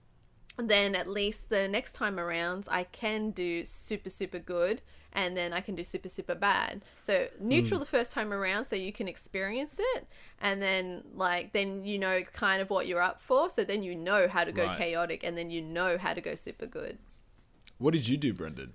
then 0.58 0.94
at 0.94 1.08
least 1.08 1.48
the 1.50 1.66
next 1.68 1.92
time 1.94 2.18
around 2.18 2.66
I 2.70 2.84
can 2.84 3.30
do 3.30 3.64
super 3.64 4.10
super 4.10 4.38
good, 4.38 4.82
and 5.22 5.36
then 5.36 5.52
I 5.52 5.60
can 5.66 5.74
do 5.74 5.84
super 5.84 6.08
super 6.08 6.36
bad. 6.36 6.74
So 7.00 7.12
neutral 7.40 7.80
the 7.80 7.86
first 7.96 8.10
time 8.12 8.32
around, 8.32 8.64
so 8.70 8.76
you 8.76 8.92
can 8.92 9.08
experience 9.08 9.76
it, 9.94 10.06
and 10.40 10.62
then 10.62 11.02
like 11.14 11.52
then 11.52 11.84
you 11.84 11.98
know 11.98 12.22
kind 12.32 12.62
of 12.62 12.70
what 12.70 12.86
you're 12.86 13.02
up 13.10 13.20
for. 13.20 13.50
So 13.50 13.64
then 13.64 13.82
you 13.82 13.94
know 13.96 14.28
how 14.28 14.44
to 14.44 14.52
go 14.52 14.64
Right. 14.66 14.78
chaotic, 14.78 15.24
and 15.24 15.36
then 15.36 15.50
you 15.50 15.60
know 15.60 15.98
how 15.98 16.14
to 16.14 16.20
go 16.20 16.34
super 16.36 16.66
good. 16.66 16.98
what 17.78 17.92
did 17.94 18.06
you 18.08 18.16
do, 18.16 18.32
Brendan? 18.32 18.72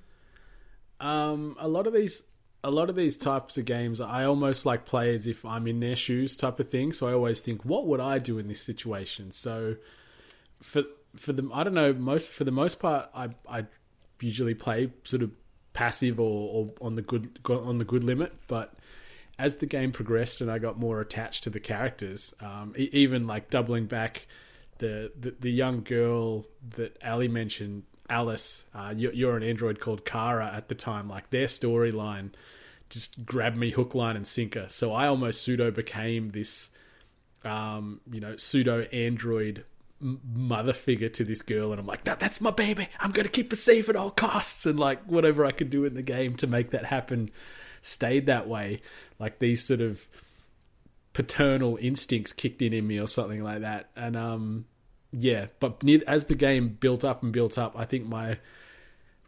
Um, 0.99 1.55
a 1.59 1.67
lot 1.67 1.87
of 1.87 1.93
these, 1.93 2.23
a 2.63 2.71
lot 2.71 2.89
of 2.89 2.95
these 2.95 3.17
types 3.17 3.57
of 3.57 3.65
games, 3.65 3.99
I 3.99 4.23
almost 4.23 4.65
like 4.65 4.85
play 4.85 5.13
as 5.13 5.27
if 5.27 5.43
I'm 5.45 5.67
in 5.67 5.79
their 5.79 5.95
shoes, 5.97 6.37
type 6.37 6.59
of 6.59 6.69
thing. 6.69 6.93
So 6.93 7.07
I 7.07 7.13
always 7.13 7.41
think, 7.41 7.65
what 7.65 7.85
would 7.87 7.99
I 7.99 8.19
do 8.19 8.37
in 8.37 8.47
this 8.47 8.61
situation? 8.61 9.31
So 9.31 9.75
for 10.61 10.83
for 11.15 11.33
the, 11.33 11.49
I 11.53 11.63
don't 11.63 11.73
know, 11.73 11.93
most 11.93 12.31
for 12.31 12.43
the 12.43 12.51
most 12.51 12.79
part, 12.79 13.09
I 13.13 13.29
I 13.49 13.65
usually 14.21 14.53
play 14.55 14.91
sort 15.03 15.21
of 15.23 15.31
passive 15.73 16.19
or, 16.19 16.49
or 16.49 16.69
on 16.81 16.95
the 16.95 17.01
good 17.01 17.39
on 17.49 17.77
the 17.77 17.85
good 17.85 18.03
limit, 18.03 18.33
but 18.47 18.73
as 19.39 19.57
the 19.57 19.65
game 19.65 19.91
progressed 19.91 20.41
and 20.41 20.51
I 20.51 20.59
got 20.59 20.77
more 20.77 21.01
attached 21.01 21.43
to 21.45 21.49
the 21.49 21.59
characters, 21.59 22.33
um, 22.39 22.73
even 22.77 23.25
like 23.25 23.49
doubling 23.49 23.87
back, 23.87 24.27
the, 24.77 25.11
the 25.19 25.35
the 25.39 25.51
young 25.51 25.81
girl 25.83 26.45
that 26.75 26.97
Ally 27.01 27.27
mentioned, 27.27 27.83
Alice, 28.09 28.65
uh, 28.75 28.93
you, 28.95 29.11
you're 29.11 29.35
an 29.37 29.43
android 29.43 29.79
called 29.79 30.05
Kara 30.05 30.51
at 30.53 30.67
the 30.67 30.75
time. 30.75 31.09
Like 31.09 31.29
their 31.29 31.47
storyline 31.47 32.31
just 32.89 33.25
grabbed 33.25 33.57
me 33.57 33.71
hook, 33.71 33.95
line, 33.95 34.15
and 34.15 34.27
sinker. 34.27 34.67
So 34.69 34.93
I 34.93 35.07
almost 35.07 35.41
pseudo 35.41 35.71
became 35.71 36.29
this, 36.29 36.69
um, 37.43 38.01
you 38.11 38.19
know, 38.19 38.37
pseudo 38.37 38.81
android 38.93 39.65
mother 40.03 40.73
figure 40.73 41.09
to 41.09 41.23
this 41.23 41.41
girl, 41.41 41.71
and 41.71 41.79
I'm 41.79 41.87
like, 41.87 42.05
no, 42.05 42.15
that's 42.17 42.41
my 42.41 42.51
baby. 42.51 42.89
I'm 42.99 43.11
gonna 43.11 43.29
keep 43.29 43.53
it 43.53 43.57
safe 43.57 43.89
at 43.89 43.95
all 43.95 44.11
costs, 44.11 44.65
and 44.65 44.79
like 44.79 45.03
whatever 45.05 45.45
I 45.45 45.51
could 45.51 45.69
do 45.69 45.85
in 45.85 45.93
the 45.93 46.01
game 46.01 46.35
to 46.37 46.47
make 46.47 46.71
that 46.71 46.85
happen, 46.85 47.31
stayed 47.81 48.25
that 48.25 48.47
way. 48.47 48.81
Like 49.19 49.39
these 49.39 49.65
sort 49.65 49.81
of 49.81 50.07
paternal 51.13 51.77
instincts 51.81 52.33
kicked 52.33 52.61
in 52.61 52.73
in 52.73 52.85
me 52.85 52.99
or 52.99 53.07
something 53.07 53.43
like 53.43 53.61
that, 53.61 53.89
and 53.95 54.15
um, 54.15 54.65
yeah. 55.11 55.47
But 55.59 55.81
as 56.07 56.25
the 56.25 56.35
game 56.35 56.69
built 56.79 57.03
up 57.03 57.23
and 57.23 57.31
built 57.31 57.57
up, 57.57 57.73
I 57.77 57.85
think 57.85 58.05
my 58.05 58.37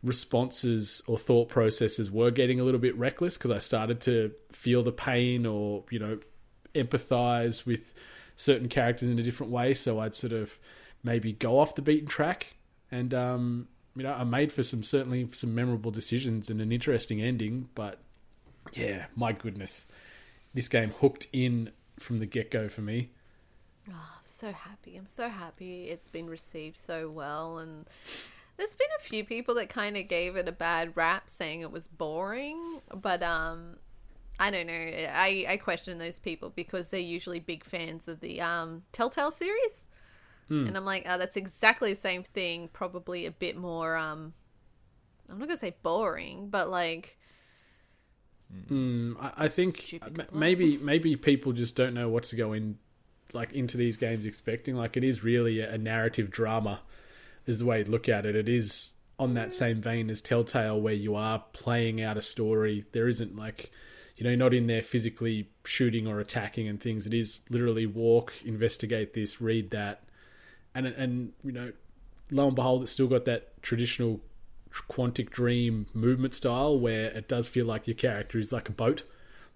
responses 0.03 1.01
or 1.07 1.17
thought 1.17 1.49
processes 1.49 2.11
were 2.11 2.29
getting 2.29 2.59
a 2.59 2.63
little 2.63 2.79
bit 2.79 2.95
reckless 2.95 3.37
because 3.37 3.49
I 3.49 3.57
started 3.57 4.01
to 4.01 4.31
feel 4.51 4.83
the 4.83 4.91
pain 4.91 5.45
or 5.47 5.83
you 5.89 5.99
know 5.99 6.19
empathize 6.75 7.65
with 7.65 7.93
certain 8.37 8.69
characters 8.69 9.09
in 9.09 9.19
a 9.19 9.23
different 9.23 9.51
way. 9.51 9.73
So 9.73 9.99
I'd 9.99 10.15
sort 10.15 10.33
of 10.33 10.57
maybe 11.03 11.33
go 11.33 11.59
off 11.59 11.75
the 11.75 11.81
beaten 11.81 12.07
track, 12.07 12.55
and 12.91 13.13
um, 13.13 13.67
you 13.95 14.03
know 14.03 14.13
I 14.13 14.23
made 14.23 14.51
for 14.51 14.63
some 14.63 14.83
certainly 14.83 15.29
some 15.33 15.53
memorable 15.55 15.91
decisions 15.91 16.49
and 16.49 16.61
an 16.61 16.71
interesting 16.71 17.21
ending. 17.21 17.69
But 17.75 17.99
yeah, 18.73 19.05
my 19.15 19.31
goodness, 19.31 19.87
this 20.53 20.67
game 20.67 20.91
hooked 20.91 21.27
in 21.31 21.71
from 21.99 22.19
the 22.19 22.25
get 22.25 22.51
go 22.51 22.67
for 22.69 22.81
me. 22.81 23.11
I'm 23.87 23.93
so 24.23 24.51
happy. 24.51 24.97
I'm 24.97 25.05
so 25.05 25.29
happy 25.29 25.85
it's 25.85 26.09
been 26.09 26.27
received 26.27 26.77
so 26.77 27.09
well. 27.09 27.59
And 27.59 27.85
there's 28.57 28.75
been 28.75 28.87
a 28.97 29.01
few 29.01 29.23
people 29.23 29.55
that 29.55 29.69
kind 29.69 29.97
of 29.97 30.07
gave 30.07 30.35
it 30.35 30.47
a 30.47 30.51
bad 30.51 30.95
rap, 30.95 31.29
saying 31.29 31.61
it 31.61 31.71
was 31.71 31.87
boring. 31.87 32.81
But 32.93 33.21
um, 33.21 33.77
I 34.39 34.51
don't 34.51 34.67
know. 34.67 34.73
I 34.73 35.45
I 35.47 35.57
question 35.57 35.97
those 35.97 36.19
people 36.19 36.51
because 36.55 36.89
they're 36.89 36.99
usually 36.99 37.39
big 37.39 37.63
fans 37.63 38.07
of 38.07 38.19
the 38.19 38.41
um 38.41 38.83
Telltale 38.91 39.31
series, 39.31 39.87
and 40.67 40.77
I'm 40.77 40.85
like, 40.85 41.05
oh, 41.07 41.17
that's 41.17 41.37
exactly 41.37 41.93
the 41.93 41.99
same 41.99 42.23
thing. 42.23 42.69
Probably 42.71 43.25
a 43.25 43.31
bit 43.31 43.57
more 43.57 43.95
um. 43.95 44.33
I'm 45.29 45.39
not 45.39 45.47
gonna 45.47 45.57
say 45.57 45.75
boring, 45.81 46.49
but 46.49 46.69
like 46.69 47.17
Mm, 48.69 49.17
I, 49.19 49.45
I 49.45 49.47
think 49.47 49.93
m- 50.01 50.27
maybe 50.31 50.77
maybe 50.81 51.15
people 51.15 51.51
just 51.53 51.75
don't 51.75 51.93
know 51.93 52.09
what 52.09 52.25
to 52.25 52.35
go 52.35 52.53
in 52.53 52.77
like 53.33 53.53
into 53.53 53.77
these 53.77 53.97
games 53.97 54.25
expecting. 54.25 54.75
Like 54.75 54.97
it 54.97 55.03
is 55.03 55.23
really 55.23 55.59
a, 55.59 55.73
a 55.73 55.77
narrative 55.77 56.29
drama, 56.29 56.81
is 57.45 57.59
the 57.59 57.65
way 57.65 57.83
to 57.83 57.89
look 57.89 58.07
at 58.07 58.25
it. 58.25 58.35
It 58.35 58.49
is 58.49 58.91
on 59.17 59.33
that 59.35 59.53
same 59.53 59.81
vein 59.81 60.09
as 60.09 60.21
Telltale, 60.21 60.79
where 60.79 60.93
you 60.93 61.15
are 61.15 61.43
playing 61.53 62.01
out 62.01 62.17
a 62.17 62.21
story. 62.21 62.85
There 62.91 63.07
isn't 63.07 63.35
like, 63.35 63.71
you 64.15 64.23
know, 64.23 64.29
you're 64.29 64.37
not 64.37 64.53
in 64.53 64.67
there 64.67 64.81
physically 64.81 65.49
shooting 65.65 66.07
or 66.07 66.19
attacking 66.19 66.67
and 66.67 66.79
things. 66.79 67.05
It 67.05 67.13
is 67.13 67.41
literally 67.49 67.85
walk, 67.85 68.33
investigate 68.45 69.13
this, 69.13 69.41
read 69.41 69.71
that, 69.71 70.03
and 70.73 70.87
and 70.87 71.33
you 71.43 71.51
know, 71.51 71.73
lo 72.31 72.47
and 72.47 72.55
behold, 72.55 72.83
it's 72.83 72.91
still 72.91 73.07
got 73.07 73.25
that 73.25 73.61
traditional 73.61 74.21
Quantic 74.89 75.29
Dream 75.29 75.87
movement 75.93 76.33
style 76.33 76.77
where 76.79 77.05
it 77.07 77.27
does 77.27 77.47
feel 77.47 77.65
like 77.65 77.87
your 77.87 77.95
character 77.95 78.39
is 78.39 78.51
like 78.51 78.69
a 78.69 78.73
boat, 78.73 79.03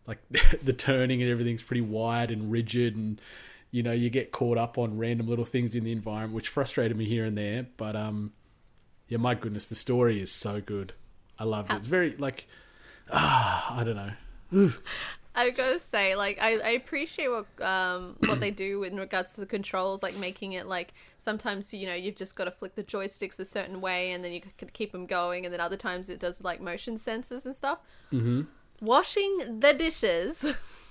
like 0.06 0.20
the 0.64 0.74
turning 0.74 1.22
and 1.22 1.32
everything's 1.32 1.64
pretty 1.64 1.82
wide 1.82 2.30
and 2.30 2.52
rigid, 2.52 2.98
and 2.98 3.22
you 3.72 3.82
know 3.82 3.94
you 3.94 4.10
get 4.10 4.34
caught 4.34 4.58
up 4.58 4.78
on 4.78 4.98
random 4.98 5.28
little 5.28 5.46
things 5.46 5.74
in 5.74 5.86
the 5.86 5.92
environment, 5.94 6.34
which 6.34 6.50
frustrated 6.50 6.98
me 6.98 7.06
here 7.06 7.24
and 7.24 7.38
there. 7.38 7.68
But 7.78 7.96
um, 7.96 8.34
yeah, 9.08 9.20
my 9.20 9.36
goodness, 9.36 9.68
the 9.68 9.76
story 9.76 10.20
is 10.20 10.34
so 10.34 10.60
good. 10.60 10.94
I 11.38 11.46
loved 11.46 11.72
it. 11.72 11.78
It's 11.78 11.86
very 11.88 12.18
like, 12.18 12.46
ah, 13.10 13.74
I 13.80 13.86
don't 13.86 13.96
know. 13.96 14.12
I 15.36 15.52
gotta 15.52 15.80
say, 15.80 16.16
like, 16.16 16.38
I, 16.42 16.58
I 16.58 16.70
appreciate 16.72 17.30
what 17.30 17.46
um 17.62 18.18
what 18.26 18.40
they 18.40 18.52
do 18.52 18.84
in 18.84 18.98
regards 18.98 19.34
to 19.34 19.42
the 19.42 19.46
controls, 19.46 20.04
like 20.04 20.18
making 20.18 20.54
it 20.54 20.66
like 20.66 20.94
sometimes 21.18 21.74
you 21.74 21.88
know 21.88 21.94
you've 21.94 22.16
just 22.16 22.36
got 22.36 22.46
to 22.46 22.52
flick 22.52 22.76
the 22.76 22.84
joysticks 22.84 23.40
a 23.40 23.46
certain 23.46 23.80
way, 23.80 24.12
and 24.12 24.24
then 24.24 24.34
you 24.34 24.42
can 24.42 24.70
keep 24.74 24.92
them 24.92 25.06
going, 25.06 25.46
and 25.46 25.54
then 25.54 25.62
other 25.62 25.78
times 25.78 26.10
it 26.10 26.20
does 26.20 26.44
like 26.44 26.60
motion 26.60 26.98
sensors 26.98 27.46
and 27.46 27.56
stuff. 27.56 27.80
Mm-hmm. 28.12 28.42
Washing 28.82 29.60
the 29.60 29.74
dishes, 29.74 30.44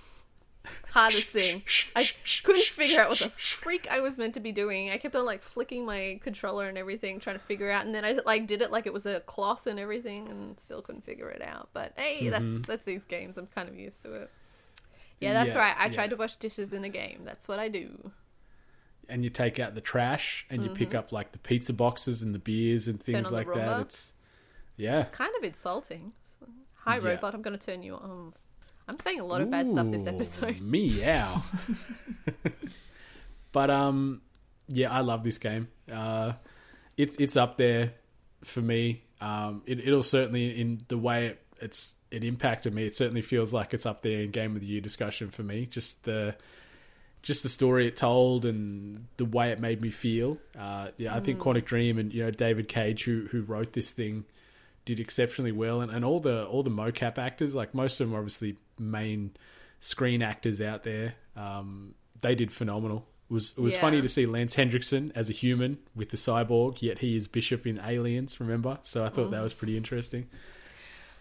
hardest 0.92 1.28
thing. 1.28 1.62
I 1.96 2.08
couldn't 2.44 2.64
figure 2.64 3.00
out 3.00 3.10
what 3.10 3.18
the 3.18 3.28
freak 3.30 3.86
I 3.90 4.00
was 4.00 4.18
meant 4.18 4.34
to 4.34 4.40
be 4.40 4.52
doing. 4.52 4.90
I 4.90 4.98
kept 4.98 5.14
on 5.16 5.24
like 5.24 5.42
flicking 5.42 5.84
my 5.86 6.18
controller 6.22 6.68
and 6.68 6.76
everything, 6.78 7.20
trying 7.20 7.36
to 7.36 7.44
figure 7.44 7.70
out, 7.70 7.86
and 7.86 7.94
then 7.94 8.04
I 8.04 8.16
like 8.26 8.46
did 8.46 8.62
it 8.62 8.70
like 8.70 8.86
it 8.86 8.92
was 8.92 9.06
a 9.06 9.20
cloth 9.20 9.66
and 9.66 9.78
everything, 9.78 10.28
and 10.30 10.58
still 10.58 10.82
couldn't 10.82 11.04
figure 11.04 11.28
it 11.30 11.42
out. 11.42 11.68
But 11.72 11.92
hey, 11.96 12.28
that's 12.28 12.66
that's 12.66 12.84
these 12.84 13.04
games. 13.04 13.36
I'm 13.36 13.46
kind 13.48 13.68
of 13.68 13.78
used 13.78 14.02
to 14.02 14.12
it. 14.14 14.30
Yeah, 15.20 15.32
that's 15.32 15.54
Yeah, 15.54 15.58
right. 15.58 15.74
I 15.78 15.86
yeah. 15.86 15.92
tried 15.92 16.10
to 16.10 16.16
wash 16.16 16.36
dishes 16.36 16.72
in 16.72 16.84
a 16.84 16.88
game. 16.88 17.22
That's 17.24 17.48
what 17.48 17.58
I 17.58 17.68
do. 17.68 18.12
and 19.08 19.24
you 19.24 19.30
take 19.30 19.58
out 19.58 19.74
the 19.74 19.80
trash 19.80 20.46
and 20.50 20.62
you 20.62 20.70
pick 20.74 20.94
up 20.94 21.12
like 21.12 21.32
the 21.32 21.38
pizza 21.38 21.72
boxes 21.72 22.20
and 22.22 22.34
the 22.34 22.38
beers 22.38 22.86
and 22.88 23.02
things 23.02 23.26
Mm-hmm. 23.26 23.34
like 23.34 23.52
that. 23.54 23.80
It's 23.80 24.12
yeah, 24.76 25.00
It's 25.00 25.08
kind 25.08 25.32
of 25.36 25.42
insulting. 25.42 26.12
Hi, 26.84 26.98
Yeah. 26.98 27.08
robot. 27.08 27.34
I'm 27.34 27.42
going 27.42 27.58
to 27.58 27.66
turn 27.66 27.82
you 27.82 27.94
on. 27.94 28.32
I'm 28.88 28.98
saying 28.98 29.20
a 29.20 29.24
lot 29.24 29.42
of 29.42 29.50
bad 29.50 29.68
stuff 29.68 29.90
this 29.90 30.06
episode. 30.06 30.60
Meow. 30.62 31.42
but 33.52 33.70
um, 33.70 34.22
yeah, 34.66 34.90
I 34.90 35.00
love 35.00 35.22
this 35.22 35.38
game. 35.38 35.68
Uh, 35.92 36.32
it's 36.96 37.14
it's 37.18 37.36
up 37.36 37.58
there 37.58 37.92
for 38.44 38.62
me. 38.62 39.02
Um, 39.20 39.62
it, 39.66 39.80
it'll 39.80 40.02
certainly 40.02 40.58
in 40.58 40.80
the 40.88 40.96
way 40.96 41.26
it, 41.26 41.42
it's 41.60 41.96
it 42.10 42.24
impacted 42.24 42.74
me. 42.74 42.86
It 42.86 42.94
certainly 42.94 43.22
feels 43.22 43.52
like 43.52 43.74
it's 43.74 43.84
up 43.84 44.00
there 44.00 44.20
in 44.20 44.30
game 44.30 44.54
of 44.54 44.62
the 44.62 44.66
year 44.66 44.80
discussion 44.80 45.30
for 45.30 45.42
me. 45.42 45.66
Just 45.66 46.04
the 46.04 46.34
just 47.20 47.42
the 47.42 47.48
story 47.48 47.86
it 47.86 47.96
told 47.96 48.46
and 48.46 49.06
the 49.18 49.24
way 49.26 49.50
it 49.50 49.60
made 49.60 49.82
me 49.82 49.90
feel. 49.90 50.38
Uh, 50.58 50.88
yeah, 50.96 51.14
I 51.14 51.20
think 51.20 51.40
Quantic 51.40 51.66
Dream 51.66 51.98
and 51.98 52.12
you 52.12 52.24
know 52.24 52.30
David 52.30 52.68
Cage 52.68 53.04
who 53.04 53.28
who 53.30 53.42
wrote 53.42 53.74
this 53.74 53.92
thing 53.92 54.24
did 54.84 54.98
exceptionally 54.98 55.52
well, 55.52 55.82
and, 55.82 55.92
and 55.92 56.04
all 56.06 56.20
the 56.20 56.46
all 56.46 56.62
the 56.62 56.70
mocap 56.70 57.18
actors, 57.18 57.54
like 57.54 57.74
most 57.74 58.00
of 58.00 58.08
them, 58.08 58.16
are 58.16 58.20
obviously 58.20 58.56
main 58.78 59.32
screen 59.80 60.22
actors 60.22 60.60
out 60.60 60.82
there. 60.84 61.14
Um, 61.36 61.94
they 62.20 62.34
did 62.34 62.50
phenomenal. 62.50 63.06
It 63.30 63.34
was 63.34 63.52
it 63.56 63.60
was 63.60 63.74
Yeah. 63.74 63.80
funny 63.80 64.00
to 64.02 64.08
see 64.08 64.26
Lance 64.26 64.54
Henriksen 64.54 65.12
as 65.14 65.28
a 65.28 65.32
human 65.32 65.78
with 65.94 66.10
the 66.10 66.16
cyborg, 66.16 66.80
yet 66.82 66.98
he 66.98 67.16
is 67.16 67.28
Bishop 67.28 67.66
in 67.66 67.78
Aliens. 67.80 68.40
Remember? 68.40 68.78
So 68.82 69.04
I 69.04 69.08
thought 69.08 69.30
that 69.30 69.42
was 69.42 69.52
pretty 69.54 69.76
interesting. 69.76 70.28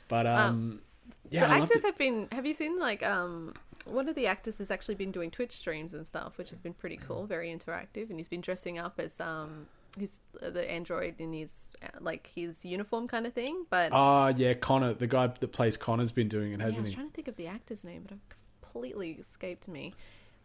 But 0.08 0.26
um, 0.26 0.82
yeah, 1.30 1.48
the 1.48 1.54
I 1.54 1.58
actors 1.60 1.84
have 1.84 1.98
been. 1.98 2.28
Have 2.32 2.46
you 2.46 2.54
seen 2.54 2.80
like 2.80 3.04
um? 3.04 3.54
One 3.86 4.10
of 4.10 4.16
the 4.16 4.28
actors 4.28 4.58
has 4.58 4.70
actually 4.72 4.96
been 4.96 5.12
doing 5.12 5.32
Twitch 5.32 5.54
streams 5.54 5.94
and 5.94 6.06
stuff, 6.06 6.38
which 6.38 6.50
has 6.50 6.60
been 6.60 6.74
pretty 6.74 6.98
cool, 6.98 7.26
very 7.26 7.50
interactive, 7.56 8.10
and 8.10 8.20
he's 8.20 8.28
been 8.28 8.42
dressing 8.42 8.78
up 8.80 9.00
as 9.00 9.20
um 9.20 9.68
his 10.00 10.20
the 10.42 10.70
android 10.70 11.16
in 11.20 11.34
his 11.34 11.72
uh, 11.84 11.88
like 12.00 12.32
his 12.36 12.66
uniform 12.66 13.08
kind 13.08 13.26
of 13.26 13.34
thing. 13.34 13.66
But 13.70 13.92
Ah, 13.92 14.34
yeah, 14.36 14.54
Connor, 14.54 14.94
the 14.94 15.08
guy 15.08 15.28
that 15.28 15.48
plays 15.52 15.78
Connor's 15.78 16.12
been 16.12 16.28
doing 16.28 16.52
it, 16.54 16.60
Yeah, 16.60 16.64
I 16.66 16.68
hasn't 16.68 16.84
was 16.84 16.90
he? 16.92 16.96
trying 16.96 17.08
to 17.10 17.14
think 17.14 17.28
of 17.28 17.36
the 17.36 17.48
actor's 17.48 17.84
name, 17.84 18.04
but 18.04 18.14
it 18.14 18.20
completely 18.62 19.12
escaped 19.14 19.68
me. 19.68 19.94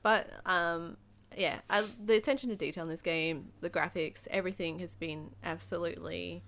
But 0.03 0.29
um, 0.47 0.97
yeah, 1.37 1.61
I, 1.71 1.87
the 2.05 2.15
attention 2.17 2.51
to 2.51 2.57
detail 2.57 2.85
in 2.85 2.91
this 2.91 3.03
game, 3.03 3.53
the 3.61 3.71
graphics, 3.71 4.27
everything 4.31 4.79
has 4.81 4.95
been 4.95 5.31
absolutely. 5.45 6.43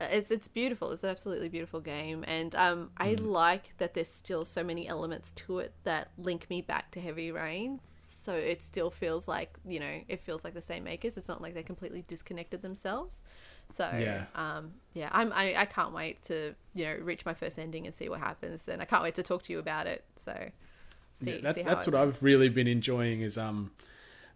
uh, 0.00 0.08
It's 0.10 0.30
it's 0.30 0.48
beautiful. 0.48 0.90
It's 0.92 1.02
an 1.02 1.10
absolutely 1.10 1.48
beautiful 1.48 1.80
game, 1.80 2.24
and 2.26 2.54
um, 2.54 2.90
I 2.96 3.14
like 3.14 3.76
that 3.78 3.94
there's 3.94 4.08
still 4.08 4.44
so 4.44 4.62
many 4.62 4.86
elements 4.88 5.32
to 5.32 5.58
it 5.60 5.72
that 5.84 6.10
link 6.18 6.48
me 6.50 6.60
back 6.60 6.90
to 6.92 7.00
Heavy 7.00 7.30
Rain. 7.32 7.80
So 8.24 8.34
it 8.34 8.62
still 8.62 8.90
feels 8.90 9.26
like 9.26 9.58
you 9.66 9.80
know 9.80 10.00
it 10.08 10.20
feels 10.20 10.44
like 10.44 10.54
the 10.54 10.62
same 10.62 10.84
makers. 10.84 11.16
It's 11.16 11.28
not 11.28 11.40
like 11.42 11.54
they 11.54 11.62
completely 11.62 12.04
disconnected 12.06 12.62
themselves. 12.62 13.22
So 13.76 13.84
Yeah. 13.90 14.26
um, 14.34 14.74
yeah, 14.94 15.08
I'm 15.12 15.32
I, 15.32 15.56
I 15.56 15.64
can't 15.66 15.92
wait 15.92 16.22
to 16.24 16.54
you 16.74 16.84
know 16.84 16.94
reach 17.02 17.24
my 17.26 17.34
first 17.34 17.58
ending 17.58 17.86
and 17.86 17.94
see 17.94 18.08
what 18.08 18.20
happens, 18.20 18.68
and 18.68 18.80
I 18.82 18.84
can't 18.84 19.02
wait 19.02 19.14
to 19.16 19.22
talk 19.22 19.42
to 19.42 19.52
you 19.52 19.58
about 19.58 19.86
it. 19.86 20.04
So 20.16 20.50
see, 21.14 21.20
Yeah, 21.20 21.38
that's 21.42 21.62
see 21.62 21.62
how 21.62 21.62
that's 21.62 21.86
what 21.86 21.94
I've 21.94 22.22
really 22.22 22.48
been 22.48 22.66
enjoying 22.66 23.20
is 23.20 23.38
um 23.38 23.70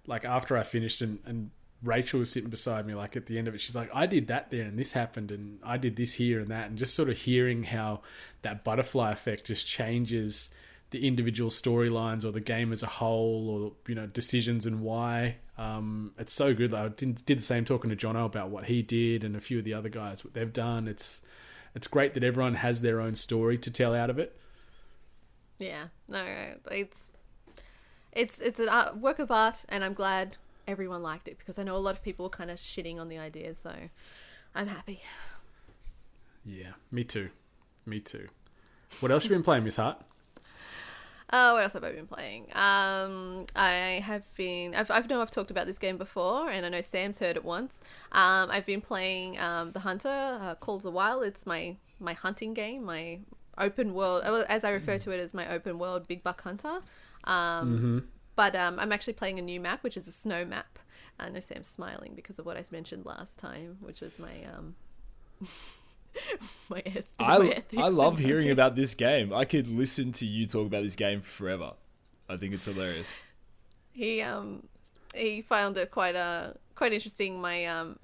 like 0.06 0.24
after 0.24 0.56
I 0.56 0.62
finished 0.62 1.02
and, 1.02 1.18
and 1.26 1.50
Rachel 1.82 2.20
was 2.20 2.30
sitting 2.32 2.50
beside 2.50 2.86
me 2.86 2.94
like 2.94 3.16
at 3.16 3.26
the 3.26 3.38
end 3.38 3.48
of 3.48 3.54
it 3.54 3.60
she's 3.60 3.74
like 3.74 3.90
I 3.94 4.06
did 4.06 4.28
that 4.28 4.50
there 4.50 4.64
and 4.64 4.78
this 4.78 4.92
happened 4.92 5.30
and 5.32 5.58
I 5.64 5.78
did 5.78 5.96
this 5.96 6.14
here 6.14 6.40
and 6.40 6.48
that 6.48 6.68
and 6.68 6.78
just 6.78 6.94
sort 6.94 7.10
of 7.10 7.18
hearing 7.18 7.64
how 7.64 8.02
that 8.42 8.64
butterfly 8.64 9.12
effect 9.12 9.46
just 9.46 9.66
changes 9.66 10.50
the 10.90 11.06
individual 11.06 11.50
storylines 11.50 12.24
or 12.24 12.30
the 12.30 12.40
game 12.40 12.72
as 12.72 12.82
a 12.82 12.86
whole 12.86 13.48
or 13.50 13.72
you 13.88 13.94
know 13.94 14.06
decisions 14.06 14.66
and 14.66 14.80
why 14.80 15.36
um 15.58 16.12
it's 16.18 16.32
so 16.32 16.54
good 16.54 16.72
I 16.74 16.88
did, 16.88 17.24
did 17.26 17.38
the 17.38 17.42
same 17.42 17.64
talking 17.64 17.90
to 17.90 17.96
Jono 17.96 18.24
about 18.26 18.50
what 18.50 18.64
he 18.66 18.82
did 18.82 19.24
and 19.24 19.34
a 19.34 19.40
few 19.40 19.58
of 19.58 19.64
the 19.64 19.74
other 19.74 19.88
guys 19.88 20.24
what 20.24 20.34
they've 20.34 20.52
done 20.52 20.86
it's 20.88 21.22
it's 21.74 21.88
great 21.88 22.14
that 22.14 22.22
everyone 22.24 22.54
has 22.54 22.80
their 22.82 23.00
own 23.00 23.14
story 23.14 23.58
to 23.58 23.70
tell 23.70 23.94
out 23.94 24.10
of 24.10 24.18
it 24.18 24.38
Yeah, 25.58 25.86
no, 26.08 26.24
it's 26.70 27.10
it's 28.12 28.40
it's 28.40 28.60
a 28.60 28.70
art, 28.70 28.96
work 28.98 29.18
of 29.18 29.30
art, 29.30 29.64
and 29.68 29.84
I'm 29.84 29.94
glad 29.94 30.36
everyone 30.66 31.02
liked 31.02 31.28
it 31.28 31.38
because 31.38 31.58
I 31.58 31.62
know 31.64 31.76
a 31.76 31.78
lot 31.78 31.94
of 31.94 32.02
people 32.02 32.24
were 32.24 32.30
kind 32.30 32.50
of 32.50 32.58
shitting 32.58 32.98
on 32.98 33.08
the 33.08 33.18
idea, 33.18 33.54
so 33.54 33.72
I'm 34.54 34.68
happy. 34.68 35.00
Yeah, 36.44 36.72
me 36.90 37.04
too. 37.04 37.30
Me 37.84 38.00
too. 38.00 38.28
What 39.00 39.10
else 39.10 39.24
have 39.24 39.30
you 39.32 39.36
been 39.36 39.44
playing, 39.44 39.64
Miss 39.64 39.76
Hart? 39.76 40.00
Uh, 41.28 41.50
what 41.50 41.62
else 41.64 41.72
have 41.72 41.82
I 41.82 41.90
been 41.92 42.06
playing? 42.06 42.44
Um, 42.54 43.46
I 43.56 44.00
have 44.04 44.22
been. 44.36 44.74
I've, 44.74 44.90
I 44.90 45.00
know 45.00 45.20
I've 45.20 45.30
talked 45.30 45.50
about 45.50 45.66
this 45.66 45.78
game 45.78 45.96
before, 45.98 46.48
and 46.50 46.64
I 46.64 46.68
know 46.68 46.80
Sam's 46.80 47.18
heard 47.18 47.36
it 47.36 47.44
once. 47.44 47.80
Um, 48.12 48.48
I've 48.50 48.66
been 48.66 48.80
playing 48.80 49.38
um, 49.40 49.72
The 49.72 49.80
Hunter, 49.80 50.08
uh, 50.08 50.54
Call 50.54 50.76
of 50.76 50.82
the 50.82 50.90
Wild. 50.90 51.24
It's 51.24 51.44
my 51.44 51.76
my 51.98 52.12
hunting 52.12 52.54
game, 52.54 52.84
my 52.84 53.20
open 53.58 53.94
world, 53.94 54.22
uh, 54.24 54.44
as 54.48 54.62
I 54.64 54.70
refer 54.70 54.98
to 54.98 55.10
it 55.10 55.18
as 55.18 55.34
my 55.34 55.50
open 55.52 55.78
world 55.78 56.06
Big 56.06 56.22
Buck 56.22 56.42
Hunter. 56.42 56.80
Um, 57.24 57.76
But 58.36 58.54
um, 58.54 58.78
I'm 58.78 58.92
actually 58.92 59.14
playing 59.14 59.38
a 59.38 59.42
new 59.42 59.58
map, 59.58 59.82
which 59.82 59.96
is 59.96 60.06
a 60.06 60.12
snow 60.12 60.44
map. 60.44 60.78
I 61.18 61.30
know 61.30 61.40
Sam's 61.40 61.66
smiling 61.66 62.12
because 62.14 62.38
of 62.38 62.44
what 62.46 62.56
I 62.58 62.64
mentioned 62.70 63.06
last 63.06 63.38
time, 63.38 63.78
which 63.80 64.00
was 64.00 64.18
my 64.18 64.44
um. 64.54 64.76
my, 66.70 66.82
eth- 66.84 67.08
I, 67.18 67.62
I 67.76 67.88
love 67.88 68.18
hearing 68.18 68.50
about 68.50 68.76
this 68.76 68.94
game. 68.94 69.32
I 69.32 69.44
could 69.44 69.68
listen 69.68 70.12
to 70.12 70.26
you 70.26 70.46
talk 70.46 70.66
about 70.66 70.82
this 70.82 70.96
game 70.96 71.20
forever. 71.20 71.72
I 72.28 72.36
think 72.36 72.54
it's 72.54 72.66
hilarious. 72.66 73.10
he 73.92 74.20
um 74.22 74.68
he 75.14 75.40
found 75.42 75.76
it 75.78 75.90
quite 75.90 76.16
uh 76.16 76.50
quite 76.74 76.92
interesting 76.92 77.40
my 77.40 77.64
um 77.64 77.98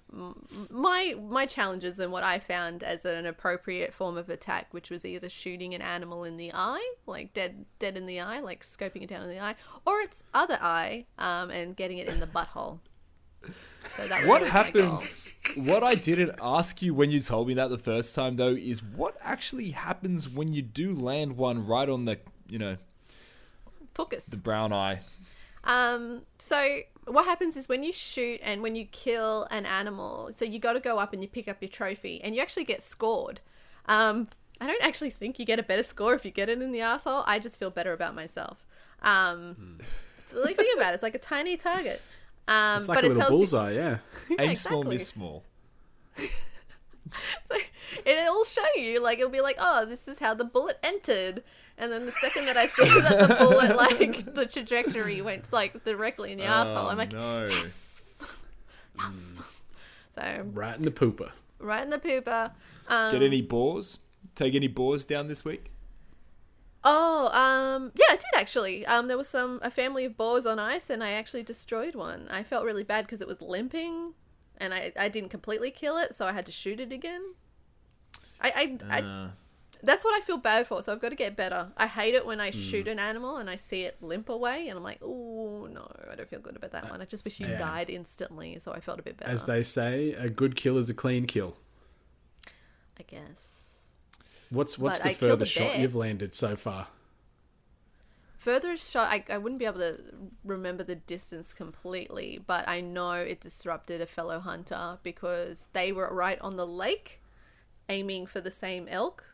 my 0.71 1.15
my 1.29 1.45
challenges 1.45 1.99
and 1.99 2.11
what 2.13 2.23
I 2.23 2.39
found 2.39 2.83
as 2.83 3.05
an 3.05 3.27
appropriate 3.27 3.93
form 3.93 4.17
of 4.17 4.31
attack 4.31 4.69
which 4.73 4.89
was 4.91 5.05
either 5.05 5.29
shooting 5.29 5.75
an 5.75 5.83
animal 5.83 6.25
in 6.25 6.37
the 6.39 6.53
eye 6.55 6.95
like 7.07 7.35
dead 7.35 7.67
dead 7.79 7.97
in 7.99 8.07
the 8.07 8.21
eye 8.21 8.41
like 8.41 8.63
scoping 8.63 9.03
it 9.03 9.09
down 9.09 9.23
in 9.25 9.29
the 9.29 9.41
eye 9.41 9.57
or 9.85 10.01
its 10.01 10.25
other 10.33 10.59
eye 10.63 11.05
um 11.19 11.51
and 11.51 11.77
getting 11.77 11.99
it 11.99 12.09
in 12.09 12.21
the 12.21 12.27
butthole 12.27 12.79
so 13.97 14.09
that 14.09 14.27
What 14.27 14.47
happened? 14.47 14.99
What 15.57 15.83
I 15.83 15.97
didn't 15.97 16.39
ask 16.41 16.81
you 16.83 16.95
when 16.95 17.11
you 17.11 17.19
told 17.19 17.49
me 17.49 17.55
that 17.55 17.69
the 17.69 17.79
first 17.79 18.15
time, 18.15 18.37
though, 18.37 18.55
is 18.55 18.83
what 18.83 19.17
actually 19.21 19.71
happens 19.71 20.29
when 20.29 20.53
you 20.53 20.63
do 20.63 20.95
land 20.95 21.37
one 21.37 21.67
right 21.67 21.89
on 21.89 22.05
the, 22.05 22.19
you 22.49 22.59
know, 22.59 22.77
took 23.95 24.15
the 24.29 24.37
brown 24.37 24.73
eye. 24.73 25.01
Um, 25.65 26.23
so 26.39 26.81
what 27.07 27.25
happens 27.25 27.57
is 27.57 27.69
when 27.69 27.83
you 27.83 27.93
shoot 27.93 28.41
and 28.43 28.63
when 28.63 28.75
you 28.75 28.85
kill 28.87 29.49
an 29.51 29.67
animal, 29.67 30.31
so 30.35 30.45
you 30.45 30.59
got 30.59 30.75
to 30.75 30.81
go 30.81 30.99
up 30.99 31.13
and 31.13 31.23
you 31.23 31.29
pick 31.29 31.49
up 31.49 31.59
your 31.61 31.69
trophy, 31.69 32.21
and 32.23 32.35
you 32.35 32.41
actually 32.41 32.65
get 32.65 32.83
scored. 32.83 33.41
Um, 33.87 34.29
I 34.61 34.67
don't 34.67 34.83
actually 34.83 35.11
think 35.11 35.39
you 35.39 35.45
get 35.45 35.59
a 35.59 35.63
better 35.63 35.83
score 35.83 36.15
if 36.15 36.25
you 36.25 36.31
get 36.31 36.49
it 36.49 36.63
in 36.63 36.71
the 36.71 36.81
asshole. 36.81 37.25
I 37.27 37.41
just 37.41 37.59
feel 37.59 37.71
better 37.71 37.93
about 37.93 38.15
myself. 38.15 38.65
Um, 39.03 39.81
so, 40.29 40.41
like 40.41 40.57
think 40.57 40.77
about 40.77 40.93
it, 40.93 40.95
it's 40.95 41.03
like 41.03 41.17
a 41.17 41.19
tiny 41.19 41.57
target. 41.57 42.01
Um, 42.49 42.79
It's 42.81 42.89
like 42.89 42.97
but 42.97 43.05
a 43.05 43.07
it 43.07 43.15
little 43.17 43.47
tells 43.47 43.53
you- 43.53 43.77
yeah. 43.77 43.99
Yeah, 44.31 44.37
Aim 44.41 44.57
small, 44.57 44.81
exactly. 44.81 44.95
miss 44.97 45.09
small. 45.09 45.45
so 47.49 47.57
it'll 48.05 48.45
show 48.45 48.63
you, 48.77 49.01
like, 49.03 49.19
it'll 49.19 49.31
be 49.31 49.41
like, 49.41 49.57
oh, 49.59 49.85
this 49.85 50.09
is 50.09 50.19
how 50.19 50.35
the 50.35 50.45
bullet 50.45 50.79
entered. 50.83 51.43
And 51.79 51.91
then 51.93 52.07
the 52.07 52.13
second 52.21 52.47
that 52.47 52.57
I 52.57 52.67
see 52.67 52.85
that 52.85 53.29
the 53.29 53.35
bullet, 53.41 53.77
like, 53.77 54.35
the 54.35 54.47
trajectory 54.47 55.21
went, 55.23 55.53
like, 55.53 55.85
directly 55.85 56.33
in 56.33 56.39
your 56.39 56.49
asshole, 56.49 56.89
I'm 56.89 56.99
like, 56.99 57.13
no. 57.13 57.45
yes. 57.49 57.89
Yes. 58.99 59.41
So, 60.15 60.45
Right 60.53 60.77
in 60.77 60.83
the 60.83 60.91
pooper. 60.91 61.31
right 61.59 61.83
in 61.83 61.91
the 61.91 61.99
pooper. 61.99 62.53
Um, 62.89 63.13
Get 63.13 63.23
any 63.23 63.41
boars? 63.41 63.99
Take 64.35 64.55
any 64.55 64.69
boars 64.69 65.05
down 65.05 65.29
this 65.29 65.45
week? 65.45 65.73
Oh, 66.85 67.29
um, 67.29 67.93
yeah, 67.95 68.07
I 68.11 68.17
did 68.17 68.35
actually. 68.35 68.85
Um, 68.87 69.09
there 69.09 69.17
was 69.17 69.29
some 69.29 69.61
a 69.63 69.71
family 69.71 70.05
of 70.05 70.17
boars 70.17 70.47
on 70.47 70.59
ice, 70.59 70.91
and 70.91 71.03
I 71.03 71.13
actually 71.13 71.43
destroyed 71.45 71.95
one. 71.95 72.27
I 72.31 72.43
felt 72.43 72.65
really 72.65 72.83
bad 72.83 73.07
because 73.07 73.21
it 73.21 73.29
was 73.29 73.41
limping, 73.41 74.15
and 74.59 74.75
I 74.75 74.93
I 74.99 75.09
didn't 75.09 75.31
completely 75.31 75.71
kill 75.71 75.97
it, 75.97 76.15
so 76.15 76.27
I 76.27 76.33
had 76.33 76.47
to 76.47 76.53
shoot 76.53 76.81
it 76.81 76.93
again. 76.93 77.35
I 78.41 78.79
I, 78.91 78.99
I 78.99 79.01
Uh, 79.03 79.31
that's 79.85 80.05
what 80.05 80.15
I 80.21 80.25
feel 80.25 80.39
bad 80.39 80.67
for. 80.67 80.83
So 80.83 80.93
I've 80.93 81.01
got 81.01 81.11
to 81.11 81.17
get 81.17 81.37
better. 81.37 81.73
I 81.77 81.87
hate 81.87 82.15
it 82.15 82.25
when. 82.25 82.41
I 82.41 82.51
shoot 82.51 82.89
an 82.89 82.99
animal 82.99 83.37
and 83.37 83.51
I 83.51 83.57
see 83.57 83.83
it 83.83 83.97
limp 84.01 84.29
away, 84.29 84.69
and 84.69 84.77
I'm 84.77 84.85
like, 84.85 85.01
oh 85.03 85.69
no, 85.73 85.91
I 86.11 86.15
don't 86.17 86.29
feel 86.29 86.41
good 86.41 86.57
about 86.57 86.73
that 86.73 86.91
one. 86.91 87.01
I 87.01 87.05
just 87.05 87.25
wish 87.25 87.39
you 87.41 87.49
yeah. 87.49 87.59
died 87.59 87.91
instantly, 87.91 88.59
so 88.61 88.73
I 88.73 88.81
felt 88.81 88.99
a 88.99 89.03
bit 89.03 89.17
better. 89.17 89.31
As 89.31 89.45
they 89.45 89.63
say, 89.63 90.13
a 90.13 90.29
good 90.29 90.57
kill 90.57 90.79
is 90.79 90.91
a 90.91 90.95
clean 90.95 91.27
kill. 91.27 91.57
I 92.99 93.05
guess. 93.07 93.52
What's 94.53 94.79
what's 94.79 94.99
But 94.99 95.05
the 95.05 95.11
I 95.11 95.15
furthest 95.15 95.53
shot 95.53 95.79
you've 95.79 95.95
landed 95.95 96.35
so 96.35 96.57
far? 96.57 96.89
Furthest 98.37 98.91
shot, 98.91 99.09
I, 99.09 99.25
I 99.31 99.39
wouldn't 99.39 99.61
be 99.61 99.67
able 99.67 99.79
to 99.79 100.01
remember 100.45 100.83
the 100.83 100.97
distance 100.97 101.55
completely, 101.55 102.43
but 102.45 102.69
I 102.69 102.81
know 102.81 103.13
it 103.13 103.41
disrupted 103.41 104.01
a 104.01 104.07
fellow 104.07 104.41
hunter 104.41 104.99
because 105.05 105.67
they 105.73 105.93
were 105.93 106.13
right 106.13 106.41
on 106.41 106.57
the 106.57 106.67
lake 106.67 107.23
aiming 107.89 108.27
for 108.27 108.41
the 108.41 108.51
same 108.51 108.89
elk. 108.89 109.25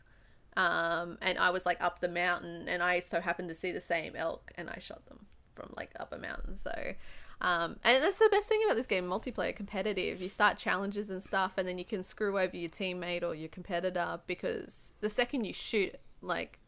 Um, 0.55 1.17
and 1.21 1.39
I 1.39 1.49
was 1.49 1.65
like 1.65 1.81
up 1.81 2.01
the 2.01 2.07
mountain, 2.07 2.67
and 2.67 2.83
I 2.83 2.99
so 2.99 3.19
happened 3.19 3.49
to 3.49 3.55
see 3.55 3.71
the 3.71 3.81
same 3.81 4.15
elk, 4.15 4.51
and 4.55 4.69
I 4.69 4.77
shot 4.79 5.05
them 5.07 5.25
from 5.55 5.73
like 5.75 5.91
up 5.99 6.13
a 6.13 6.17
mountain. 6.17 6.55
So, 6.55 6.93
um, 7.41 7.77
and 7.83 8.03
that's 8.03 8.19
the 8.19 8.29
best 8.31 8.47
thing 8.49 8.61
about 8.65 8.75
this 8.75 8.87
game 8.87 9.05
multiplayer 9.05 9.55
competitive. 9.55 10.21
You 10.21 10.29
start 10.29 10.57
challenges 10.57 11.09
and 11.09 11.23
stuff, 11.23 11.53
and 11.57 11.67
then 11.67 11.77
you 11.77 11.85
can 11.85 12.03
screw 12.03 12.37
over 12.37 12.55
your 12.55 12.69
teammate 12.69 13.23
or 13.23 13.33
your 13.33 13.49
competitor 13.49 14.19
because 14.27 14.93
the 14.99 15.09
second 15.09 15.45
you 15.45 15.53
shoot, 15.53 15.95
like, 16.21 16.59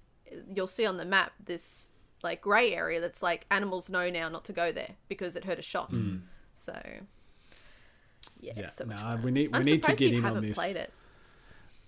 you'll 0.54 0.68
see 0.68 0.86
on 0.86 0.98
the 0.98 1.06
map 1.06 1.34
this 1.44 1.92
like 2.24 2.40
gray 2.42 2.74
area 2.74 3.02
that's 3.02 3.24
like 3.24 3.46
animals 3.50 3.90
know 3.90 4.10
now 4.10 4.30
not 4.30 4.46
to 4.46 4.54
go 4.54 4.72
there 4.72 4.92
because 5.10 5.36
it 5.36 5.44
heard 5.44 5.60
a 5.60 5.64
shot. 5.64 5.94
So, 6.54 6.80
yeah, 8.40 8.54
Yeah, 8.56 8.68
so 8.70 8.86
fun. 8.86 9.22
we 9.24 9.32
need 9.32 9.48
we 9.52 9.58
I'm 9.60 9.64
need 9.64 9.84
to 9.84 9.96
get 9.96 10.14
in 10.14 10.24
on 10.26 10.42
this. 10.42 10.54
played 10.54 10.76
it. 10.76 10.94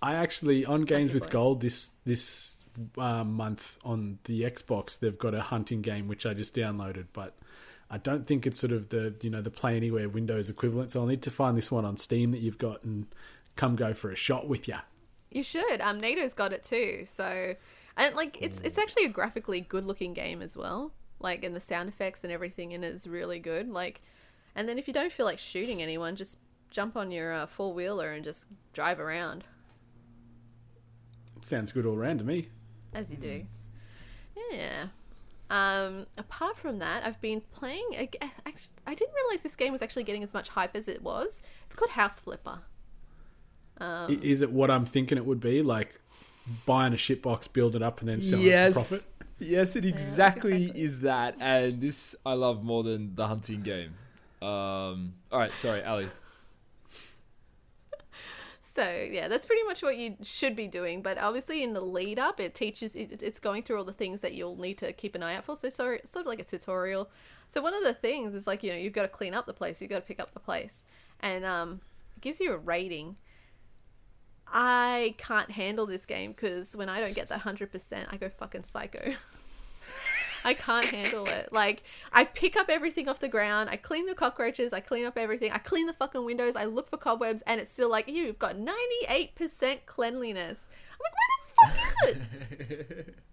I 0.02 0.14
actually 0.16 0.66
on 0.66 0.82
Games 0.82 1.12
with. 1.12 1.30
Gold 1.30 1.60
this 1.60 1.92
this 2.04 2.64
uh, 2.98 3.24
month 3.24 3.78
on 3.84 4.18
the 4.24 4.42
Xbox 4.42 4.98
they've 4.98 5.16
got 5.16 5.32
a 5.34 5.40
hunting 5.40 5.80
game 5.80 6.08
which 6.08 6.26
I 6.26 6.34
just 6.34 6.54
downloaded, 6.54 7.06
but 7.12 7.34
I 7.94 7.98
don't 7.98 8.26
think 8.26 8.44
it's 8.44 8.58
sort 8.58 8.72
of 8.72 8.88
the 8.88 9.14
you 9.20 9.30
know 9.30 9.40
the 9.40 9.52
Play 9.52 9.76
Anywhere 9.76 10.08
Windows 10.08 10.50
equivalent. 10.50 10.90
So 10.90 11.00
I'll 11.00 11.06
need 11.06 11.22
to 11.22 11.30
find 11.30 11.56
this 11.56 11.70
one 11.70 11.84
on 11.84 11.96
Steam 11.96 12.32
that 12.32 12.38
you've 12.40 12.58
got 12.58 12.82
and 12.82 13.06
come 13.54 13.76
go 13.76 13.94
for 13.94 14.10
a 14.10 14.16
shot 14.16 14.48
with 14.48 14.66
you. 14.66 14.74
You 15.30 15.44
should. 15.44 15.80
Um, 15.80 16.00
NATO's 16.00 16.34
got 16.34 16.52
it 16.52 16.64
too. 16.64 17.04
So, 17.06 17.54
and 17.96 18.14
like 18.16 18.36
it's 18.40 18.60
it's 18.62 18.78
actually 18.78 19.04
a 19.04 19.10
graphically 19.10 19.60
good 19.60 19.84
looking 19.84 20.12
game 20.12 20.42
as 20.42 20.56
well. 20.56 20.90
Like, 21.20 21.44
and 21.44 21.54
the 21.54 21.60
sound 21.60 21.88
effects 21.88 22.24
and 22.24 22.32
everything 22.32 22.72
in 22.72 22.82
it 22.82 22.92
is 22.92 23.06
really 23.06 23.38
good. 23.38 23.68
Like, 23.70 24.02
and 24.56 24.68
then 24.68 24.76
if 24.76 24.88
you 24.88 24.92
don't 24.92 25.12
feel 25.12 25.24
like 25.24 25.38
shooting 25.38 25.80
anyone, 25.80 26.16
just 26.16 26.38
jump 26.72 26.96
on 26.96 27.12
your 27.12 27.32
uh, 27.32 27.46
four 27.46 27.72
wheeler 27.72 28.10
and 28.10 28.24
just 28.24 28.46
drive 28.72 28.98
around 28.98 29.44
Sounds 31.44 31.70
good 31.70 31.86
all 31.86 31.96
round 31.96 32.18
to 32.18 32.24
me. 32.24 32.48
as 32.92 33.08
you 33.08 33.16
do. 33.16 33.46
Yeah. 34.50 34.86
Um, 35.50 36.06
apart 36.16 36.56
from 36.56 36.78
that, 36.78 37.04
I've 37.06 37.20
been 37.20 37.42
playing. 37.52 37.86
a 37.96 38.06
g- 38.06 38.18
Actually, 38.46 38.74
I 38.86 38.94
didn't 38.94 39.14
realize 39.14 39.42
this 39.42 39.56
game 39.56 39.72
was 39.72 39.82
actually 39.82 40.04
getting 40.04 40.22
as 40.22 40.32
much 40.34 40.48
hype 40.50 40.74
as 40.74 40.88
it 40.88 41.02
was. 41.02 41.40
It's 41.66 41.74
called 41.76 41.92
House 41.92 42.18
Flipper. 42.20 42.60
I- 43.80 44.18
Is 44.22 44.42
it 44.42 44.50
what 44.52 44.70
I'm 44.70 44.86
thinking 44.86 45.18
it 45.18 45.26
would 45.26 45.40
be? 45.40 45.62
Like 45.62 46.00
buying 46.66 46.92
a 46.92 46.96
shitbox, 46.96 47.52
build 47.52 47.74
it 47.76 47.82
up, 47.82 48.00
and 48.00 48.08
then 48.08 48.22
sell 48.22 48.38
it 48.38 48.44
yes. 48.44 48.74
for 48.90 48.96
profit? 48.96 49.10
Yes, 49.40 49.76
it 49.76 49.84
exactly, 49.84 50.52
exactly. 50.64 50.82
is 50.82 51.00
that, 51.00 51.36
and 51.40 51.80
this 51.80 52.14
I 52.24 52.34
love 52.34 52.62
more 52.62 52.82
than 52.82 53.14
the 53.14 53.26
hunting 53.26 53.62
game. 53.62 53.94
Um, 54.40 55.14
all 55.32 55.38
right, 55.38 55.54
sorry, 55.56 55.82
Ally. 55.82 56.06
So 58.74 59.08
yeah, 59.10 59.28
that's 59.28 59.46
pretty 59.46 59.62
much 59.62 59.82
what 59.82 59.96
you 59.96 60.16
should 60.22 60.56
be 60.56 60.66
doing. 60.66 61.00
But 61.00 61.16
obviously, 61.18 61.62
in 61.62 61.74
the 61.74 61.80
lead 61.80 62.18
up, 62.18 62.40
it 62.40 62.54
teaches 62.54 62.96
it, 62.96 63.22
it's 63.22 63.38
going 63.38 63.62
through 63.62 63.78
all 63.78 63.84
the 63.84 63.92
things 63.92 64.20
that 64.22 64.34
you'll 64.34 64.56
need 64.56 64.78
to 64.78 64.92
keep 64.92 65.14
an 65.14 65.22
eye 65.22 65.36
out 65.36 65.44
for. 65.44 65.56
So 65.56 65.68
sorry, 65.68 66.00
sort 66.04 66.24
of 66.24 66.28
like 66.28 66.40
a 66.40 66.44
tutorial. 66.44 67.08
So 67.48 67.62
one 67.62 67.74
of 67.74 67.84
the 67.84 67.94
things 67.94 68.34
is 68.34 68.46
like 68.46 68.64
you 68.64 68.72
know 68.72 68.78
you've 68.78 68.92
got 68.92 69.02
to 69.02 69.08
clean 69.08 69.32
up 69.32 69.46
the 69.46 69.52
place, 69.52 69.80
you've 69.80 69.90
got 69.90 70.00
to 70.00 70.06
pick 70.06 70.18
up 70.18 70.34
the 70.34 70.40
place, 70.40 70.84
and 71.20 71.44
um, 71.44 71.80
it 72.16 72.20
gives 72.20 72.40
you 72.40 72.52
a 72.52 72.56
rating. 72.56 73.16
I 74.48 75.14
can't 75.18 75.52
handle 75.52 75.86
this 75.86 76.04
game 76.04 76.32
because 76.32 76.76
when 76.76 76.88
I 76.88 77.00
don't 77.00 77.14
get 77.14 77.28
that 77.28 77.40
hundred 77.40 77.70
percent, 77.70 78.08
I 78.10 78.16
go 78.16 78.28
fucking 78.28 78.64
psycho. 78.64 79.14
I 80.44 80.54
can't 80.54 80.86
handle 80.86 81.26
it. 81.26 81.52
Like, 81.52 81.82
I 82.12 82.24
pick 82.24 82.56
up 82.56 82.68
everything 82.68 83.08
off 83.08 83.20
the 83.20 83.28
ground, 83.28 83.70
I 83.70 83.76
clean 83.76 84.06
the 84.06 84.14
cockroaches, 84.14 84.72
I 84.72 84.80
clean 84.80 85.04
up 85.04 85.16
everything, 85.16 85.52
I 85.52 85.58
clean 85.58 85.86
the 85.86 85.92
fucking 85.94 86.24
windows, 86.24 86.56
I 86.56 86.64
look 86.64 86.88
for 86.88 86.96
cobwebs, 86.96 87.42
and 87.46 87.60
it's 87.60 87.72
still 87.72 87.90
like, 87.90 88.08
you've 88.08 88.38
got 88.38 88.56
98% 88.56 89.86
cleanliness. 89.86 90.68
I'm 90.92 90.98
like, 91.04 91.14
where 91.14 91.30
the 91.38 92.10
fuck 92.10 92.10
is 92.10 92.90
it? 92.90 93.14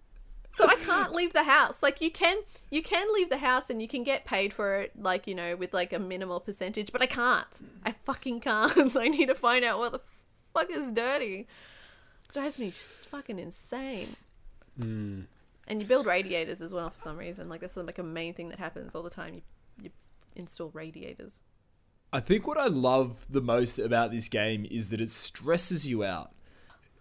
so 0.54 0.66
I 0.66 0.76
can't 0.76 1.12
leave 1.12 1.32
the 1.32 1.44
house. 1.44 1.82
Like 1.82 2.00
you 2.00 2.10
can 2.10 2.38
you 2.70 2.82
can 2.82 3.12
leave 3.12 3.30
the 3.30 3.38
house 3.38 3.70
and 3.70 3.80
you 3.80 3.88
can 3.88 4.04
get 4.04 4.24
paid 4.24 4.52
for 4.52 4.76
it 4.76 4.92
like, 4.98 5.26
you 5.26 5.34
know, 5.34 5.56
with 5.56 5.72
like 5.72 5.92
a 5.92 5.98
minimal 5.98 6.40
percentage, 6.40 6.92
but 6.92 7.02
I 7.02 7.06
can't. 7.06 7.60
I 7.84 7.94
fucking 8.04 8.40
can't. 8.40 8.96
I 8.96 9.08
need 9.08 9.26
to 9.26 9.34
find 9.34 9.64
out 9.64 9.78
what 9.78 9.92
the 9.92 10.00
fuck 10.52 10.70
is 10.70 10.88
dirty. 10.88 11.46
Drives 12.32 12.58
me 12.58 12.70
fucking 12.70 13.38
insane. 13.38 14.16
Hmm. 14.78 15.22
And 15.66 15.80
you 15.80 15.86
build 15.86 16.06
radiators 16.06 16.60
as 16.60 16.72
well 16.72 16.90
for 16.90 16.98
some 16.98 17.16
reason. 17.16 17.48
Like 17.48 17.60
that's 17.60 17.76
like 17.76 17.98
a 17.98 18.02
main 18.02 18.34
thing 18.34 18.48
that 18.48 18.58
happens 18.58 18.94
all 18.94 19.02
the 19.02 19.10
time. 19.10 19.34
You 19.34 19.42
you 19.80 19.90
install 20.34 20.70
radiators. 20.70 21.40
I 22.12 22.20
think 22.20 22.46
what 22.46 22.58
I 22.58 22.66
love 22.66 23.26
the 23.30 23.40
most 23.40 23.78
about 23.78 24.10
this 24.10 24.28
game 24.28 24.66
is 24.70 24.90
that 24.90 25.00
it 25.00 25.10
stresses 25.10 25.88
you 25.88 26.04
out. 26.04 26.32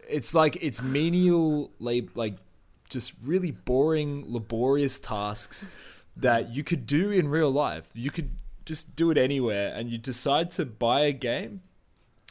It's 0.10 0.34
like 0.34 0.58
it's 0.62 0.82
menial, 0.82 1.72
like 1.80 2.38
just 2.90 3.14
really 3.24 3.52
boring, 3.52 4.24
laborious 4.28 5.00
tasks 5.00 5.68
that 6.16 6.50
you 6.54 6.64
could 6.64 6.86
do 6.86 7.12
in 7.12 7.28
real 7.28 7.52
life. 7.52 7.90
You 7.94 8.12
could 8.12 8.32
just 8.66 8.96
do 8.96 9.12
it 9.12 9.18
anywhere, 9.18 9.74
and 9.76 9.90
you 9.90 9.98
decide 9.98 10.52
to 10.52 10.66
buy 10.66 11.02
a 11.02 11.12
game 11.12 11.62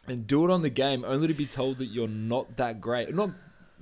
and 0.07 0.27
do 0.27 0.45
it 0.45 0.51
on 0.51 0.63
the 0.63 0.71
game, 0.71 1.05
only 1.05 1.29
to 1.29 1.35
be 1.35 1.47
told 1.47 1.79
that 1.79 1.87
you're 1.87 2.09
not 2.09 2.57
that 2.57 2.81
great, 2.81 3.15
not 3.15 3.31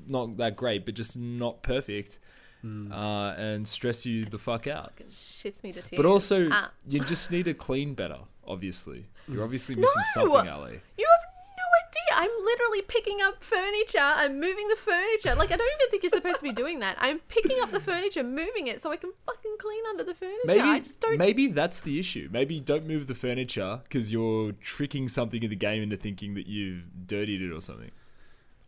not 0.06 0.36
that 0.38 0.56
great, 0.56 0.84
but 0.84 0.94
just 0.94 1.16
not 1.16 1.62
perfect, 1.62 2.18
uh, 2.64 3.34
and 3.36 3.66
stress 3.68 4.04
you 4.06 4.24
the 4.26 4.38
fuck 4.38 4.66
out. 4.66 4.92
It 4.98 5.10
shits 5.10 5.62
me 5.62 5.72
to 5.72 5.80
tears. 5.82 5.96
But 5.96 6.06
also, 6.06 6.48
Ah. 6.50 6.70
you 6.88 7.00
just 7.00 7.30
need 7.30 7.44
to 7.44 7.54
clean 7.54 7.94
better. 7.94 8.18
Obviously, 8.46 9.06
you're 9.28 9.44
obviously 9.44 9.74
missing 9.76 10.02
No! 10.16 10.24
something, 10.26 10.48
Ally. 10.48 10.70
You 10.98 11.06
have 11.10 11.24
no 11.56 11.64
idea. 11.86 12.22
I'm 12.28 12.44
literally 12.44 12.82
picking 12.82 13.20
up 13.22 13.44
furniture. 13.44 13.98
I'm 14.00 14.40
moving 14.40 14.66
the 14.68 14.76
furniture. 14.76 15.34
Like 15.34 15.52
I 15.52 15.56
don't 15.56 15.70
even 15.80 15.90
think 15.90 16.02
you're 16.02 16.10
supposed 16.10 16.38
to 16.38 16.42
be 16.42 16.52
doing 16.52 16.80
that. 16.80 16.96
I'm 16.98 17.18
picking 17.20 17.60
up 17.60 17.70
the 17.70 17.80
furniture, 17.80 18.22
moving 18.24 18.66
it 18.66 18.80
so 18.80 18.90
I 18.90 18.96
can 18.96 19.12
fucking 19.26 19.56
clean 19.60 19.84
under 19.90 20.02
the 20.02 20.14
furniture. 20.14 20.40
I 20.50 20.56
Maybe, 20.72 20.78
just 20.80 21.00
don't. 21.00 21.18
maybe 21.18 21.46
that's 21.48 21.80
the 21.82 21.98
issue. 21.98 22.28
Maybe 22.32 22.58
don't 22.58 22.86
move 22.86 23.06
the 23.06 23.14
furniture 23.14 23.80
because 23.84 24.10
you're 24.12 24.52
tricking 24.52 25.08
something 25.08 25.42
in 25.42 25.50
the 25.50 25.56
game 25.56 25.82
into 25.82 25.96
thinking 25.96 26.34
that 26.34 26.46
you've 26.46 27.06
dirtied 27.06 27.42
it 27.42 27.52
or 27.52 27.60
something. 27.60 27.90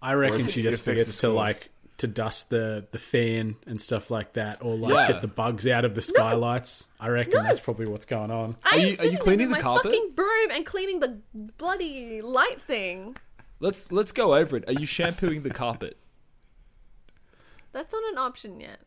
I 0.02 0.12
reckon 0.12 0.40
it's- 0.40 0.54
she 0.54 0.62
just 0.62 0.80
affects 0.80 1.06
the 1.06 1.12
forgets 1.12 1.20
to 1.22 1.30
like 1.30 1.70
to 2.00 2.06
dust 2.06 2.50
the 2.50 2.86
the 2.92 2.98
fan 2.98 3.56
and 3.66 3.80
stuff 3.80 4.10
like 4.10 4.32
that, 4.34 4.62
or 4.62 4.74
like 4.76 4.92
Yeah. 4.92 5.12
get 5.12 5.20
the 5.20 5.28
bugs 5.28 5.66
out 5.66 5.84
of 5.84 5.94
the 5.94 6.02
skylights. 6.02 6.86
I 6.98 7.08
reckon 7.08 7.34
No. 7.34 7.42
that's 7.42 7.60
probably 7.60 7.86
what's 7.86 8.06
going 8.06 8.30
on. 8.30 8.56
I 8.64 8.68
Are 8.70 8.74
am 8.74 8.80
you- 8.80 8.86
are 8.86 8.88
you 8.90 8.96
sitting 8.96 9.10
there 9.12 9.20
cleaning 9.22 9.48
with 9.48 9.58
the 9.58 9.62
my 9.64 9.70
carpet? 9.74 9.92
Fucking 9.92 10.10
broom 10.14 10.50
and 10.50 10.66
cleaning 10.66 11.00
the 11.00 11.18
bloody 11.58 12.20
light 12.22 12.60
thing. 12.66 13.16
Let's 13.60 13.92
let's 13.92 14.12
go 14.12 14.34
over 14.34 14.56
it. 14.56 14.64
Are 14.68 14.72
you 14.72 14.86
shampooing 14.86 15.42
the 15.42 15.50
carpet? 15.50 15.96
That's 17.72 17.92
not 17.92 18.02
an 18.12 18.18
option 18.18 18.60
yet. 18.60 18.80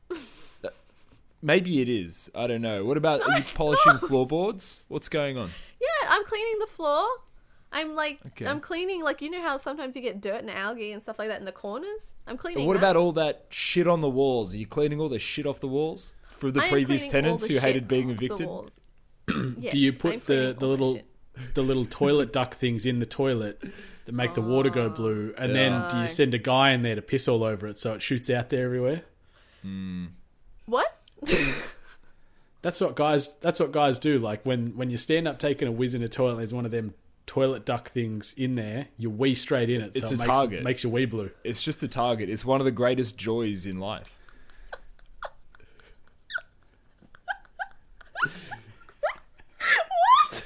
Maybe 1.41 1.82
it 1.82 1.89
is. 1.89 2.32
I 2.34 2.47
don't 2.47 2.62
know. 2.62 2.86
What 2.86 2.95
about 2.97 3.21
are 3.21 3.38
you 3.38 3.43
polishing 3.54 3.93
not. 3.93 4.02
floorboards? 4.08 4.82
What's 4.88 5.10
going 5.10 5.38
on? 5.38 5.52
yeah, 5.82 6.08
I'm 6.10 6.23
cleaning 6.26 6.58
the 6.60 6.67
floor. 6.67 7.06
I'm 7.73 7.95
like, 7.95 8.19
Okay. 8.27 8.45
I'm 8.45 8.59
cleaning 8.59 9.03
like 9.03 9.21
you 9.21 9.29
know 9.31 9.41
how 9.41 9.57
sometimes 9.57 9.95
you 9.95 10.01
get 10.01 10.21
dirt 10.21 10.41
and 10.41 10.49
algae 10.49 10.91
and 10.91 11.01
stuff 11.01 11.19
like 11.19 11.27
that 11.29 11.39
in 11.39 11.45
the 11.45 11.51
corners. 11.51 12.13
I'm 12.27 12.38
cleaning. 12.38 12.59
And 12.59 12.67
what 12.67 12.73
that. 12.73 12.79
about 12.79 12.95
all 12.95 13.12
that 13.13 13.47
shit 13.49 13.88
on 13.88 14.01
the 14.01 14.09
walls? 14.09 14.53
Are 14.53 14.57
you 14.57 14.67
cleaning 14.67 15.01
all 15.01 15.09
the 15.09 15.19
shit 15.19 15.45
off 15.45 15.59
the 15.59 15.67
walls 15.67 16.13
for 16.29 16.51
the 16.51 16.62
I 16.62 16.69
previous 16.69 17.05
tenants 17.07 17.47
the 17.47 17.55
who 17.55 17.59
hated 17.59 17.88
being 17.88 18.12
off 18.12 18.17
the 18.19 18.25
evicted? 18.25 18.47
walls. 18.47 18.79
Do 19.27 19.77
you 19.77 19.91
put 19.93 20.25
the, 20.25 20.55
the 20.57 20.67
little 20.67 20.95
shit. 20.95 21.55
the 21.55 21.63
little 21.63 21.86
toilet 21.86 22.31
duck 22.31 22.55
things 22.55 22.86
in 22.86 22.99
the 22.99 23.05
toilet 23.05 23.62
that 24.05 24.12
make 24.12 24.33
the 24.33 24.41
water 24.41 24.69
go 24.69 24.88
ah, 24.88 24.89
blue, 24.89 25.33
and 25.38 25.55
then 25.55 25.89
do 25.89 25.97
you 25.97 26.09
send 26.09 26.33
a 26.33 26.38
guy 26.38 26.71
in 26.71 26.81
there 26.81 26.95
to 26.95 27.01
piss 27.01 27.27
all 27.27 27.41
over 27.43 27.67
it 27.67 27.77
so 27.77 27.93
it 27.93 28.01
shoots 28.01 28.29
out 28.29 28.49
there 28.49 28.65
everywhere? 28.65 29.03
Hmm. 29.62 30.07
What? 30.65 31.01
That's 32.62 32.79
what 32.81 32.95
guys. 32.95 33.33
That's 33.41 33.59
what 33.59 33.71
guys 33.71 33.97
do. 33.99 34.19
Like 34.19 34.45
when 34.45 34.75
when 34.75 34.89
you 34.89 34.97
stand 34.97 35.27
up 35.27 35.39
taking 35.39 35.67
a 35.67 35.71
whiz 35.71 35.93
in 35.93 36.03
a 36.03 36.09
toilet, 36.09 36.38
there's 36.38 36.53
one 36.53 36.65
of 36.65 36.71
them 36.71 36.93
toilet 37.25 37.65
duck 37.65 37.89
things 37.89 38.33
in 38.38 38.55
there. 38.55 38.88
You 38.97 39.09
wee 39.09 39.36
straight 39.36 39.69
in 39.69 39.81
it. 39.81 39.95
It's 39.95 40.09
so 40.09 40.15
a 40.15 40.15
it 40.15 40.19
makes, 40.19 40.23
target. 40.23 40.63
Makes 40.63 40.83
your 40.83 40.91
wee 40.91 41.05
blue. 41.05 41.31
It's 41.43 41.62
just 41.62 41.83
a 41.83 41.88
target. 41.88 42.29
It's 42.29 42.45
one 42.45 42.62
of 42.62 42.65
the 42.65 42.71
greatest 42.71 43.17
joys 43.17 43.65
in 43.65 43.79
life. 43.79 44.09
What? 50.29 50.45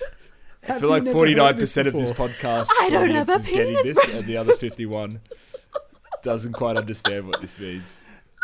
I 0.68 0.80
feel 0.80 0.90
like 0.90 1.06
forty 1.06 1.34
nine 1.34 1.58
percent 1.58 1.88
of 1.88 1.94
this 1.94 2.12
podcast 2.12 2.68
I 2.80 2.90
don't 2.90 3.10
have 3.12 3.30
audience 3.30 3.48
a 3.48 3.50
is 3.50 3.56
getting 3.56 3.74
this, 3.84 4.16
and 4.16 4.26
the 4.26 4.38
other 4.38 4.56
fifty 4.56 4.86
one 4.86 5.22
doesn't 6.24 6.54
quite 6.54 6.76
understand 6.76 7.28
what 7.28 7.42
this 7.42 7.58
means. 7.60 8.04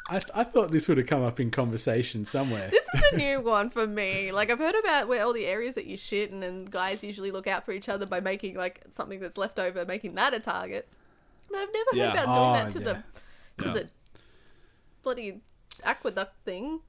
I, 0.09 0.21
I 0.33 0.43
thought 0.43 0.71
this 0.71 0.87
would 0.89 0.97
have 0.97 1.07
come 1.07 1.23
up 1.23 1.39
in 1.39 1.49
conversation 1.49 2.25
somewhere. 2.25 2.69
This 2.69 2.85
is 2.93 3.01
a 3.13 3.15
new 3.17 3.39
one 3.39 3.69
for 3.69 3.87
me. 3.87 4.31
Like 4.31 4.49
I've 4.49 4.59
heard 4.59 4.75
about 4.75 5.07
where 5.07 5.23
all 5.25 5.31
the 5.33 5.45
areas 5.45 5.75
that 5.75 5.85
you 5.85 5.95
shit, 5.97 6.31
and 6.31 6.43
then 6.43 6.65
guys 6.65 7.03
usually 7.03 7.31
look 7.31 7.47
out 7.47 7.65
for 7.65 7.71
each 7.71 7.87
other 7.87 8.05
by 8.05 8.19
making 8.19 8.55
like 8.55 8.81
something 8.89 9.19
that's 9.19 9.37
left 9.37 9.59
over, 9.59 9.85
making 9.85 10.15
that 10.15 10.33
a 10.33 10.39
target. 10.39 10.89
But 11.49 11.59
I've 11.59 11.69
never 11.73 11.89
Yeah. 11.93 12.05
heard 12.11 12.13
about 12.23 12.33
doing 12.35 12.47
Oh, 12.47 12.53
that 12.53 12.71
to 12.71 12.79
yeah. 12.79 12.85
the 12.85 13.63
to 13.63 13.67
Yeah. 13.69 13.73
the 13.83 13.89
bloody 15.03 15.41
aqueduct 15.83 16.41
thing. 16.43 16.81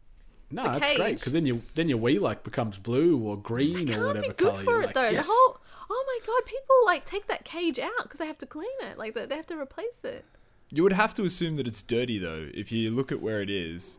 No, 0.50 0.64
the 0.64 0.78
that's 0.78 0.96
great 0.96 1.18
because 1.18 1.32
then 1.32 1.46
you 1.46 1.62
then 1.74 1.88
your 1.88 1.98
wee 1.98 2.18
like 2.18 2.44
becomes 2.44 2.78
blue 2.78 3.18
or 3.18 3.36
green 3.36 3.90
or 3.90 3.92
Can't 3.92 4.06
whatever 4.06 4.28
be 4.28 4.34
good 4.34 4.50
color. 4.52 4.64
for 4.64 4.80
it 4.82 4.86
like, 4.86 4.94
though. 4.94 5.08
yes. 5.10 5.26
The 5.26 5.32
whole 5.32 5.58
oh 5.90 6.04
my 6.06 6.26
god, 6.26 6.44
people 6.46 6.76
like 6.86 7.04
take 7.04 7.26
that 7.28 7.44
cage 7.44 7.78
out 7.78 8.02
because 8.04 8.18
they 8.18 8.26
have 8.26 8.38
to 8.38 8.46
clean 8.46 8.68
it. 8.82 8.98
Like 8.98 9.14
they 9.14 9.26
they 9.26 9.36
have 9.36 9.46
to 9.48 9.58
replace 9.58 10.02
it. 10.04 10.24
You 10.70 10.82
would 10.82 10.92
have 10.92 11.14
to 11.14 11.24
assume 11.24 11.56
that 11.56 11.66
it's 11.66 11.82
dirty 11.82 12.18
though. 12.18 12.48
If 12.52 12.72
you 12.72 12.90
look 12.90 13.12
at 13.12 13.20
where 13.20 13.40
it 13.40 13.50
is, 13.50 13.98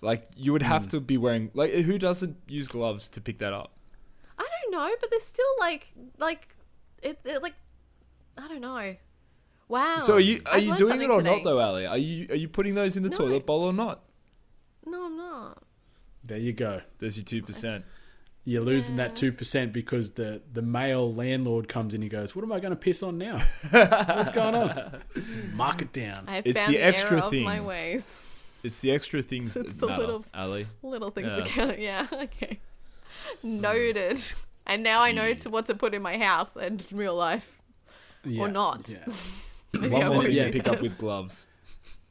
like 0.00 0.26
you 0.36 0.52
would 0.52 0.62
have 0.62 0.84
hmm. 0.84 0.90
to 0.90 1.00
be 1.00 1.16
wearing 1.16 1.50
like 1.54 1.72
who 1.72 1.98
doesn't 1.98 2.36
use 2.46 2.68
gloves 2.68 3.08
to 3.10 3.20
pick 3.20 3.38
that 3.38 3.52
up? 3.52 3.72
I 4.38 4.46
don't 4.62 4.72
know, 4.72 4.94
but 5.00 5.10
there's 5.10 5.24
still 5.24 5.44
like 5.58 5.88
like 6.18 6.56
it, 7.02 7.18
it 7.24 7.42
like 7.42 7.54
I 8.36 8.48
don't 8.48 8.60
know. 8.60 8.96
Wow. 9.68 9.98
So 9.98 10.14
are 10.14 10.20
you 10.20 10.40
are 10.46 10.56
I've 10.56 10.64
you 10.64 10.76
doing 10.76 11.02
it 11.02 11.10
or 11.10 11.18
today. 11.18 11.36
not 11.36 11.44
though, 11.44 11.60
Ally? 11.60 11.84
Are 11.84 11.98
you 11.98 12.26
are 12.30 12.36
you 12.36 12.48
putting 12.48 12.74
those 12.74 12.96
in 12.96 13.02
the 13.02 13.10
No. 13.10 13.16
toilet 13.16 13.44
bowl 13.44 13.62
or 13.64 13.72
not? 13.72 14.04
No, 14.86 15.06
I'm 15.06 15.16
not. 15.16 15.62
There 16.24 16.38
you 16.38 16.52
go. 16.52 16.80
There's 16.98 17.16
your 17.16 17.24
two 17.24 17.42
percent. 17.42 17.84
You're 18.48 18.62
losing 18.62 18.96
that 18.96 19.14
two 19.14 19.30
percent 19.30 19.74
because 19.74 20.12
the 20.12 20.40
the 20.54 20.62
male 20.62 21.12
landlord 21.14 21.68
comes 21.68 21.92
in. 21.92 22.00
He 22.00 22.08
goes, 22.08 22.34
"What 22.34 22.44
am 22.44 22.50
I 22.52 22.60
going 22.60 22.70
to 22.70 22.76
piss 22.76 23.02
on 23.02 23.18
now? 23.18 23.38
What's 23.70 24.30
going 24.30 24.54
on? 24.54 25.02
Mark 25.52 25.82
it 25.82 25.92
down." 25.92 26.24
I 26.26 26.40
It's 26.44 26.58
found 26.58 26.72
the 26.72 26.78
the, 26.78 26.82
extra 26.84 27.18
error 27.18 27.26
of 27.26 27.32
my 27.34 27.56
things. 27.56 27.68
ways. 27.68 28.26
It's 28.62 28.80
the 28.80 28.90
extra 28.92 29.20
things 29.20 29.54
It's 29.56 29.74
that 29.74 29.80
the 29.80 29.86
matter, 29.88 30.00
little- 30.00 30.24
Ally. 30.32 30.64
Little 30.82 31.10
things 31.10 31.30
Yeah. 31.30 31.36
that 31.36 31.46
count. 31.46 31.78
Yeah. 31.88 32.06
Okay. 32.10 32.58
Noted. 33.44 34.20
And 34.66 34.82
now 34.82 35.02
I 35.02 35.12
know 35.12 35.34
to 35.34 35.50
what 35.50 35.66
to 35.66 35.74
put 35.74 35.92
in 35.92 36.00
my 36.00 36.16
house 36.16 36.56
and 36.56 36.84
in 36.90 36.96
real 36.96 37.14
life. 37.14 37.60
Yeah, 38.24 38.46
not. 38.46 38.88
Yeah. 38.88 39.04
One 39.88 39.90
more 40.08 40.24
thing 40.24 40.32
yeah. 40.32 40.44
to 40.44 40.52
pick 40.52 40.68
up 40.68 40.80
with 40.80 40.98
gloves. 40.98 41.47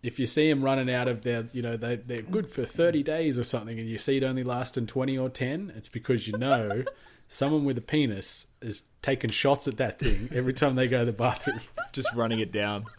If 0.08 0.20
you 0.20 0.26
see 0.26 0.50
them 0.50 0.63
running 0.63 0.89
out 0.89 1.10
of 1.10 1.24
their, 1.24 1.48
you 1.52 1.62
know, 1.62 1.76
they 1.76 1.98
they're 1.98 2.22
good 2.22 2.48
for 2.50 2.63
thirty 2.65 3.04
days 3.04 3.38
or 3.38 3.43
something, 3.43 3.78
and 3.78 3.89
you 3.89 3.98
see 3.98 4.15
it 4.15 4.24
only 4.24 4.41
lasting 4.43 4.88
twenty 4.88 5.17
or 5.17 5.28
ten, 5.30 5.74
it's 5.76 5.89
because 5.89 6.30
you 6.30 6.38
know 6.38 6.86
someone 7.28 7.65
with 7.65 7.78
a 7.78 7.82
penis 7.82 8.48
is 8.62 8.84
taking 9.02 9.30
shots 9.30 9.67
at 9.67 9.76
that 9.78 10.00
thing 10.00 10.30
every 10.34 10.54
time 10.54 10.76
they 10.76 10.88
go 10.88 11.00
to 11.00 11.06
the 11.06 11.12
bathroom. 11.12 11.60
Just 11.91 12.08
running 12.15 12.39
it 12.39 12.54
down. 12.54 12.86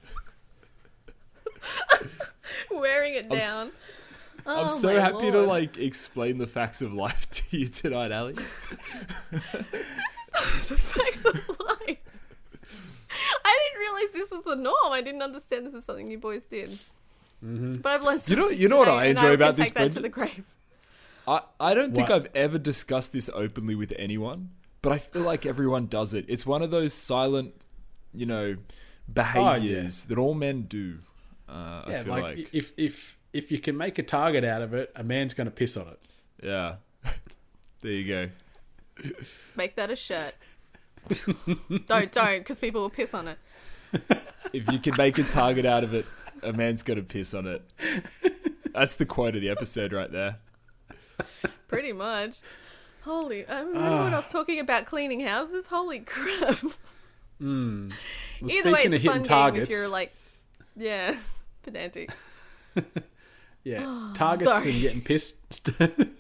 wearing 2.70 3.14
it 3.14 3.26
s- 3.32 3.56
down. 3.56 3.72
I'm 4.46 4.66
Oh 4.66 4.68
so 4.68 4.94
my 4.94 5.00
happy 5.00 5.30
to 5.30 5.42
like 5.42 5.78
explain 5.78 6.38
the 6.38 6.46
facts 6.46 6.82
of 6.82 6.92
life 6.92 7.28
to 7.30 7.58
you 7.58 7.66
tonight, 7.68 8.12
Ally. 8.12 8.32
the 9.30 10.76
facts 10.76 11.24
of 11.24 11.34
life. 11.34 11.98
I 13.44 13.58
didn't 13.64 13.80
realize 13.80 14.12
this 14.12 14.30
was 14.30 14.42
the 14.42 14.56
norm. 14.56 14.92
I 14.92 15.00
didn't 15.00 15.22
understand 15.22 15.66
this 15.66 15.74
is 15.74 15.84
something 15.84 16.10
you 16.10 16.18
boys 16.18 16.44
did. 16.44 16.78
But 17.40 17.86
I've 17.86 18.02
learned. 18.02 18.22
You 18.26 18.36
know- 18.36 18.48
you 18.50 18.68
know 18.68 18.78
what 18.78 18.88
I 18.88 19.06
enjoy 19.06 19.28
will 19.28 19.34
about 19.34 19.54
take 19.54 19.74
this, 19.74 19.74
that 19.74 19.90
to 19.92 20.00
the 20.00 20.08
grave. 20.08 20.44
I, 21.26 21.42
I 21.60 21.74
don't 21.74 21.94
think 21.94 22.08
What? 22.08 22.22
I've 22.22 22.28
ever 22.34 22.58
discussed 22.58 23.12
this 23.12 23.28
openly 23.34 23.74
with 23.74 23.92
anyone, 23.98 24.50
but 24.80 24.92
I 24.92 24.98
feel 24.98 25.22
like 25.22 25.44
everyone 25.44 25.86
does 25.86 26.14
it. 26.14 26.24
It's 26.26 26.46
one 26.46 26.62
of 26.62 26.70
those 26.70 26.94
silent, 26.94 27.52
you 28.14 28.24
know, 28.24 28.56
behaviors 29.12 30.04
that 30.04 30.16
all 30.18 30.32
men 30.34 30.62
do. 30.62 30.98
Uh, 31.48 31.82
I 31.86 32.02
feel 32.02 32.12
like, 32.12 32.22
like, 32.22 32.50
if 32.54 32.72
if 32.78 33.18
if 33.32 33.52
you 33.52 33.58
can 33.58 33.76
make 33.76 33.98
a 33.98 34.02
target 34.02 34.42
out 34.42 34.62
of 34.62 34.72
it, 34.72 34.90
a 34.96 35.04
man's 35.04 35.34
going 35.34 35.44
to 35.46 35.50
piss 35.50 35.76
on 35.76 35.88
it. 35.88 36.00
yeah. 36.42 36.76
there 37.82 37.92
you 37.92 38.08
go. 38.08 38.28
Make 39.54 39.76
that 39.76 39.90
a 39.90 39.96
shirt. 39.96 40.34
don't 41.86 42.10
don't 42.12 42.38
because 42.38 42.58
people 42.58 42.80
will 42.80 42.90
piss 42.90 43.14
on 43.14 43.28
it. 43.28 43.38
If 44.52 44.70
you 44.72 44.78
can 44.78 44.94
make 44.96 45.18
a 45.18 45.22
target 45.22 45.64
out 45.66 45.84
of 45.84 45.94
it, 45.94 46.04
a 46.42 46.52
man's 46.52 46.82
got 46.82 46.94
to 46.94 47.02
piss 47.02 47.34
on 47.34 47.46
it. 47.46 47.62
That's 48.74 48.94
the 48.96 49.06
quote 49.06 49.34
of 49.34 49.40
the 49.42 49.48
episode 49.50 49.92
right 49.92 50.10
there. 50.10 50.36
Pretty 51.68 51.92
much. 51.92 52.38
Holy! 53.02 53.46
I 53.46 53.60
remember 53.60 53.80
when 54.04 54.12
I 54.12 54.16
Ah. 54.16 54.16
was 54.16 54.30
talking 54.30 54.60
about 54.60 54.86
cleaning 54.86 55.20
houses. 55.20 55.66
Holy 55.68 56.00
crap! 56.00 56.62
Well, 57.40 57.88
Either 58.50 58.72
way, 58.72 58.82
it's 58.84 58.94
a 58.96 58.98
fun 59.06 59.16
game 59.18 59.22
targets, 59.24 59.64
if 59.64 59.70
you're 59.70 59.88
like, 59.88 60.12
yeah, 60.76 61.16
pedantic. 61.62 62.10
yeah, 63.64 64.12
targets 64.14 64.50
sorry. 64.50 64.70
and 64.72 64.80
getting 64.80 65.00
pissed, 65.02 65.70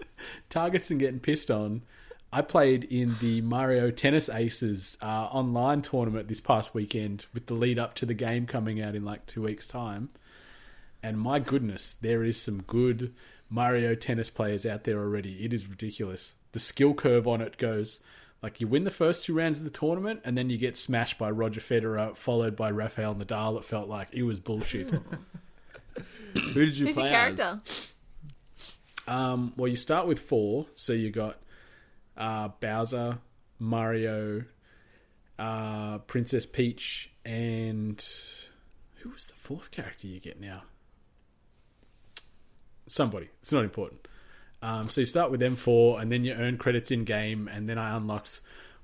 targets 0.50 0.90
and 0.90 0.98
getting 1.00 1.20
pissed 1.20 1.50
on. 1.50 1.82
I 2.32 2.42
played 2.42 2.84
in 2.84 3.16
the 3.20 3.40
Mario 3.40 3.90
Tennis 3.90 4.28
Aces 4.28 4.98
uh, 5.00 5.28
online 5.30 5.80
tournament 5.80 6.28
this 6.28 6.40
past 6.40 6.74
weekend 6.74 7.26
with 7.32 7.46
the 7.46 7.54
lead 7.54 7.78
up 7.78 7.94
to 7.94 8.06
the 8.06 8.14
game 8.14 8.46
coming 8.46 8.82
out 8.82 8.94
in 8.94 9.04
like 9.04 9.24
two 9.26 9.42
weeks' 9.42 9.66
time. 9.66 10.10
And 11.02 11.18
my 11.18 11.38
goodness, 11.38 11.96
there 12.00 12.22
is 12.24 12.40
some 12.40 12.62
good 12.62 13.14
Mario 13.48 13.94
Tennis 13.94 14.28
players 14.28 14.66
out 14.66 14.84
there 14.84 14.98
already. 14.98 15.42
It 15.44 15.54
is 15.54 15.68
ridiculous. 15.68 16.34
The 16.52 16.60
skill 16.60 16.92
curve 16.92 17.26
on 17.26 17.40
it 17.40 17.56
goes 17.56 18.00
like 18.42 18.60
you 18.60 18.68
win 18.68 18.84
the 18.84 18.90
first 18.90 19.24
two 19.24 19.34
rounds 19.34 19.58
of 19.60 19.64
the 19.64 19.70
tournament, 19.70 20.20
and 20.24 20.36
then 20.36 20.50
you 20.50 20.58
get 20.58 20.76
smashed 20.76 21.18
by 21.18 21.30
Roger 21.30 21.60
Federer, 21.60 22.16
followed 22.16 22.56
by 22.56 22.70
Rafael 22.70 23.14
Nadal. 23.14 23.58
It 23.58 23.64
felt 23.64 23.88
like 23.88 24.08
it 24.12 24.22
was 24.22 24.38
bullshit. 24.38 24.90
Who 26.34 26.52
did 26.54 26.78
you 26.78 26.86
Who's 26.86 26.94
play 26.94 27.04
your 27.04 27.12
character? 27.12 27.42
as? 27.42 27.92
Um, 29.08 29.54
well, 29.56 29.68
you 29.68 29.76
start 29.76 30.06
with 30.06 30.20
four, 30.20 30.66
so 30.74 30.92
you 30.92 31.10
got 31.10 31.38
uh, 32.18 32.48
Bowser, 32.60 33.18
Mario, 33.58 34.44
uh, 35.38 35.98
Princess 35.98 36.44
Peach, 36.44 37.10
and 37.24 38.04
who 38.96 39.08
was 39.10 39.24
the 39.26 39.34
fourth 39.34 39.70
character 39.70 40.06
you 40.06 40.20
get 40.20 40.40
now? 40.40 40.64
Somebody. 42.86 43.28
It's 43.40 43.52
not 43.52 43.64
important. 43.64 44.08
Um, 44.60 44.88
so 44.88 45.00
you 45.02 45.06
start 45.06 45.30
with 45.30 45.40
them 45.40 45.56
four, 45.56 46.00
and 46.00 46.10
then 46.10 46.24
you 46.24 46.32
earn 46.32 46.58
credits 46.58 46.90
in 46.90 47.04
game, 47.04 47.48
and 47.52 47.68
then 47.68 47.78
I 47.78 47.96
unlocked 47.96 48.40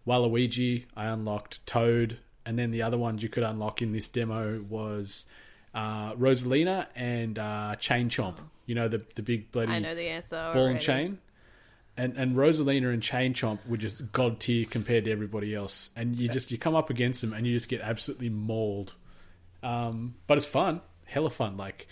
Waluigi, 0.07 0.85
I 0.97 1.07
unlocked 1.07 1.67
Toad, 1.67 2.19
and 2.47 2.59
then 2.59 2.71
the 2.71 2.83
other 2.83 2.99
ones 2.99 3.23
you 3.23 3.29
could 3.29 3.43
unlock 3.43 3.83
in 3.83 3.93
this 3.93 4.09
demo 4.09 4.61
was 4.69 5.27
uh, 5.75 6.15
Rosalina 6.15 6.87
and 6.95 7.39
uh, 7.39 7.75
Chain 7.77 8.09
Chomp. 8.09 8.37
You 8.67 8.75
know 8.75 8.89
the 8.89 9.03
the 9.15 9.23
big 9.23 9.51
bloody 9.53 9.73
I 9.73 9.79
know 9.79 9.95
the 9.95 10.07
answer. 10.09 10.37
ball 10.37 10.63
already. 10.63 10.75
and 10.75 10.81
chain. 10.81 11.19
And 11.97 12.17
and 12.17 12.37
Rosalina 12.37 12.93
and 12.93 13.03
Chain 13.03 13.35
Chomp 13.35 13.61
were 13.69 13.77
just 13.77 14.11
god 14.13 14.41
tier 14.41 14.65
compared 14.65 15.05
to 15.05 15.13
everybody 15.13 15.55
else. 15.55 15.91
And 15.95 16.19
you 16.19 16.29
just 16.29 16.51
you 16.51 16.59
come 16.59 16.75
up 16.75 16.91
against 16.91 17.21
them 17.21 17.33
and 17.33 17.47
you 17.47 17.53
just 17.53 17.69
get 17.69 17.81
absolutely 17.81 18.29
mauled. 18.29 18.95
Um, 19.63 20.17
but 20.27 20.37
it's 20.37 20.47
fun, 20.47 20.81
hella 21.05 21.31
fun. 21.31 21.57
Like 21.57 21.87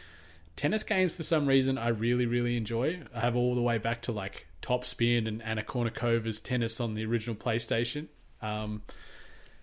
tennis 0.57 0.83
games 0.83 1.15
for 1.15 1.23
some 1.23 1.47
reason 1.47 1.79
I 1.79 1.89
really 1.89 2.27
really 2.27 2.57
enjoy. 2.57 3.01
I 3.15 3.21
have 3.21 3.37
all 3.37 3.55
the 3.55 3.63
way 3.63 3.79
back 3.79 4.03
to 4.03 4.13
like 4.13 4.47
Top 4.61 4.85
Spin 4.85 5.27
and 5.27 5.43
Anna 5.43 5.63
Kournikovas 5.63 6.43
tennis 6.43 6.81
on 6.81 6.95
the 6.95 7.05
original 7.05 7.37
PlayStation. 7.37 8.09
Um, 8.41 8.83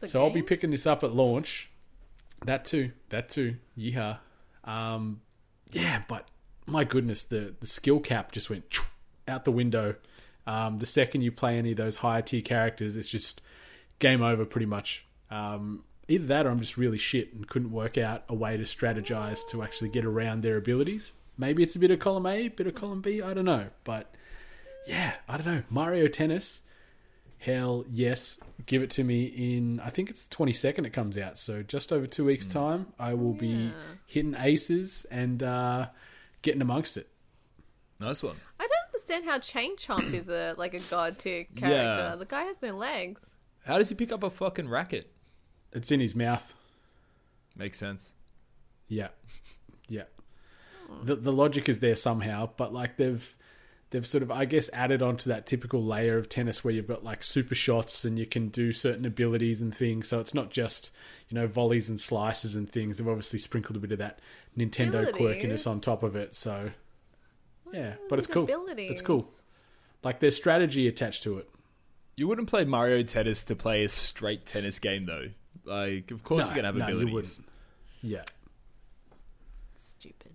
so 0.06 0.24
I'll 0.24 0.30
be 0.30 0.42
picking 0.42 0.70
this 0.70 0.88
up 0.88 1.04
at 1.04 1.14
launch. 1.14 1.70
That 2.46 2.66
too. 2.66 2.92
That 3.10 3.30
too. 3.30 3.56
Yeehaw. 3.78 4.20
Um, 4.64 5.22
yeah, 5.72 6.04
but 6.08 6.28
my 6.66 6.84
goodness, 6.84 7.24
the, 7.24 7.56
the 7.60 7.68
skill 7.68 8.00
cap 8.00 8.32
just 8.32 8.50
went 8.50 8.80
out 9.28 9.46
the 9.46 9.52
window. 9.52 9.96
Um, 10.48 10.78
the 10.80 10.86
second 10.86 11.22
you 11.22 11.32
play 11.32 11.58
any 11.58 11.72
of 11.72 11.78
those 11.78 11.98
higher 11.98 12.22
tier 12.22 12.42
characters, 12.42 12.96
it's 12.96 13.10
just 13.10 13.42
game 14.00 14.22
over 14.22 14.46
pretty 14.46 14.66
much. 14.66 15.06
Um, 15.30 15.84
either 16.08 16.26
that 16.28 16.46
or 16.46 16.50
I'm 16.50 16.60
just 16.60 16.78
really 16.78 16.98
shit 16.98 17.34
and 17.34 17.48
couldn't 17.48 17.72
work 17.72 17.98
out 17.98 18.24
a 18.28 18.34
way 18.34 18.58
to 18.58 18.64
strategize 18.64 19.48
to 19.50 19.62
actually 19.62 19.90
get 19.90 20.06
around 20.06 20.42
their 20.42 20.58
abilities. 20.58 21.12
Maybe 21.38 21.64
it's 21.64 21.76
a 21.76 21.80
bit 21.80 21.92
of 21.92 22.00
column 22.00 22.26
A, 22.26 22.48
bit 22.48 22.68
of 22.68 22.76
column 22.76 23.02
B, 23.02 23.22
I 23.22 23.34
don't 23.34 23.46
know. 23.46 23.68
But 23.84 24.14
yeah, 24.88 25.14
I 25.28 25.38
don't 25.38 25.46
know. 25.46 25.64
Mario 25.70 26.08
Tennis 26.08 26.62
Hell 27.40 27.86
yes, 27.90 28.38
give 28.66 28.84
it 28.84 28.90
to 28.92 29.04
me 29.04 29.24
in. 29.24 29.80
I 29.80 29.90
think 29.90 30.10
it's 30.10 30.26
the 30.26 30.36
twenty 30.36 30.52
second. 30.52 30.84
It 30.84 30.90
comes 30.90 31.18
out, 31.18 31.38
so 31.38 31.64
just 31.64 31.94
over 31.94 32.06
two 32.06 32.26
weeks' 32.26 32.46
time, 32.46 32.88
I 33.00 33.14
will 33.14 33.32
be 33.32 33.72
hitting 34.06 34.36
aces 34.38 35.06
and 35.10 35.42
uh, 35.42 35.88
getting 36.42 36.62
amongst 36.62 36.98
it. 36.98 37.08
Nice 37.98 38.22
one. 38.22 38.36
I 38.60 38.68
don't 38.68 38.79
understand 39.10 39.30
how 39.30 39.40
Chain 39.40 39.76
Chomp 39.76 40.14
is 40.14 40.30
a 40.30 40.54
like 40.58 40.74
a 40.74 40.80
god 40.80 41.18
tier 41.18 41.46
character. 41.56 42.10
Yeah. 42.12 42.16
The 42.16 42.26
guy 42.26 42.44
has 42.44 42.58
no 42.62 42.76
legs. 42.76 43.22
How 43.66 43.78
does 43.78 43.90
he 43.90 43.96
pick 43.96 44.12
up 44.12 44.24
a 44.24 44.30
fucking 44.30 44.70
racket? 44.70 45.12
It's 45.74 45.92
in 45.92 46.00
his 46.00 46.16
mouth. 46.16 46.56
Makes 47.56 47.78
sense. 47.78 48.14
Yeah, 48.88 49.10
yeah. 49.90 50.04
The 51.04 51.16
the 51.16 51.34
logic 51.34 51.70
is 51.70 51.80
there 51.80 51.96
somehow, 51.96 52.50
but 52.58 52.74
like 52.74 52.98
they've 52.98 53.36
they've 53.92 54.06
sort 54.06 54.24
of 54.24 54.32
I 54.32 54.46
guess 54.46 54.70
added 54.74 55.02
onto 55.02 55.30
that 55.30 55.46
typical 55.46 55.84
layer 55.84 56.18
of 56.18 56.30
tennis 56.30 56.64
where 56.64 56.74
you've 56.74 56.88
got 56.88 57.04
like 57.04 57.24
super 57.24 57.56
shots 57.56 58.06
and 58.06 58.18
you 58.18 58.26
can 58.26 58.50
do 58.50 58.72
certain 58.72 59.06
abilities 59.06 59.62
and 59.62 59.76
things. 59.76 60.08
So 60.08 60.20
it's 60.20 60.34
not 60.34 60.50
just 60.50 60.92
you 61.28 61.36
know 61.36 61.48
volleys 61.48 61.90
and 61.90 62.00
slices 62.00 62.56
and 62.56 62.72
things. 62.72 62.98
They've 62.98 63.08
obviously 63.08 63.40
sprinkled 63.40 63.78
a 63.78 63.80
bit 63.80 63.92
of 63.92 64.00
that 64.00 64.20
Nintendo 64.58 65.08
Abilities? 65.08 65.44
quirkiness 65.44 65.68
on 65.68 65.80
top 65.80 66.02
of 66.02 66.16
it. 66.16 66.34
So 66.34 66.72
yeah, 67.74 67.94
but 68.10 68.20
it's 68.20 68.28
cool. 68.28 68.44
abilities? 68.44 68.92
It's 68.92 69.02
cool. 69.02 69.28
Like 70.04 70.20
there's 70.20 70.36
strategy 70.36 70.88
attached 70.88 71.24
to 71.24 71.38
it. 71.40 71.50
You 72.16 72.28
wouldn't 72.28 72.50
play 72.50 72.66
Mario 72.66 73.02
Tennis 73.04 73.44
to 73.46 73.56
play 73.56 73.84
a 73.84 73.90
straight 73.90 74.46
tennis 74.46 74.80
game, 74.80 75.06
though. 75.06 75.28
Like, 75.66 76.12
of 76.12 76.24
course 76.24 76.50
No, 76.50 76.56
you're 76.56 76.64
gonna 76.64 76.68
have 76.68 76.76
no, 76.76 76.88
you 76.88 77.08
abilities. 77.08 77.40
wouldn't. 77.42 77.48
Yeah. 78.02 78.24
Stupid. 79.76 80.32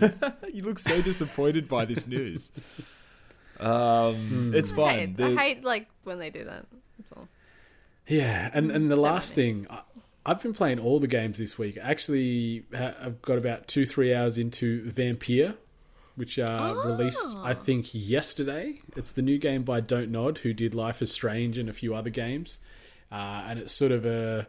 You, 0.52 0.62
look 0.62 0.78
so 0.78 1.02
disappointed 1.02 1.68
by 1.68 1.84
this 1.84 2.06
news. 2.06 2.52
Um, 3.60 4.52
it's 4.54 4.70
I 4.70 4.76
fine. 4.76 4.94
hate, 4.98 5.16
The- 5.16 5.24
I 5.26 5.34
hate 5.34 5.64
like 5.64 5.88
when 6.04 6.20
they 6.20 6.30
do 6.30 6.44
that. 6.44 6.64
That's 6.96 7.10
all. 7.10 7.26
Yeah, 8.06 8.48
and 8.54 8.70
and 8.70 8.88
the 8.88 8.94
last 8.94 9.34
thing, 9.34 9.66
I, 9.68 9.80
I've 10.24 10.40
been 10.40 10.52
playing 10.54 10.78
all 10.78 11.00
the 11.00 11.08
games 11.08 11.38
this 11.38 11.58
week. 11.58 11.76
Actually, 11.82 12.62
I've 12.72 13.20
got 13.20 13.36
about 13.36 13.66
two 13.66 13.84
three 13.84 14.14
hours 14.14 14.38
into 14.38 14.88
Vampyr, 14.92 15.56
which 16.18 16.38
uh, 16.38 16.74
released 16.84 17.36
I 17.38 17.54
think 17.54 17.88
yesterday. 17.92 18.80
It's 18.96 19.12
the 19.12 19.22
new 19.22 19.38
game 19.38 19.62
by 19.62 19.80
Don't 19.80 20.10
Nod, 20.10 20.38
who 20.38 20.52
did 20.52 20.74
Life 20.74 21.00
is 21.00 21.12
Strange 21.12 21.58
and 21.58 21.68
a 21.68 21.72
few 21.72 21.94
other 21.94 22.10
games, 22.10 22.58
uh, 23.12 23.44
and 23.46 23.60
it's 23.60 23.72
sort 23.72 23.92
of 23.92 24.04
a 24.04 24.48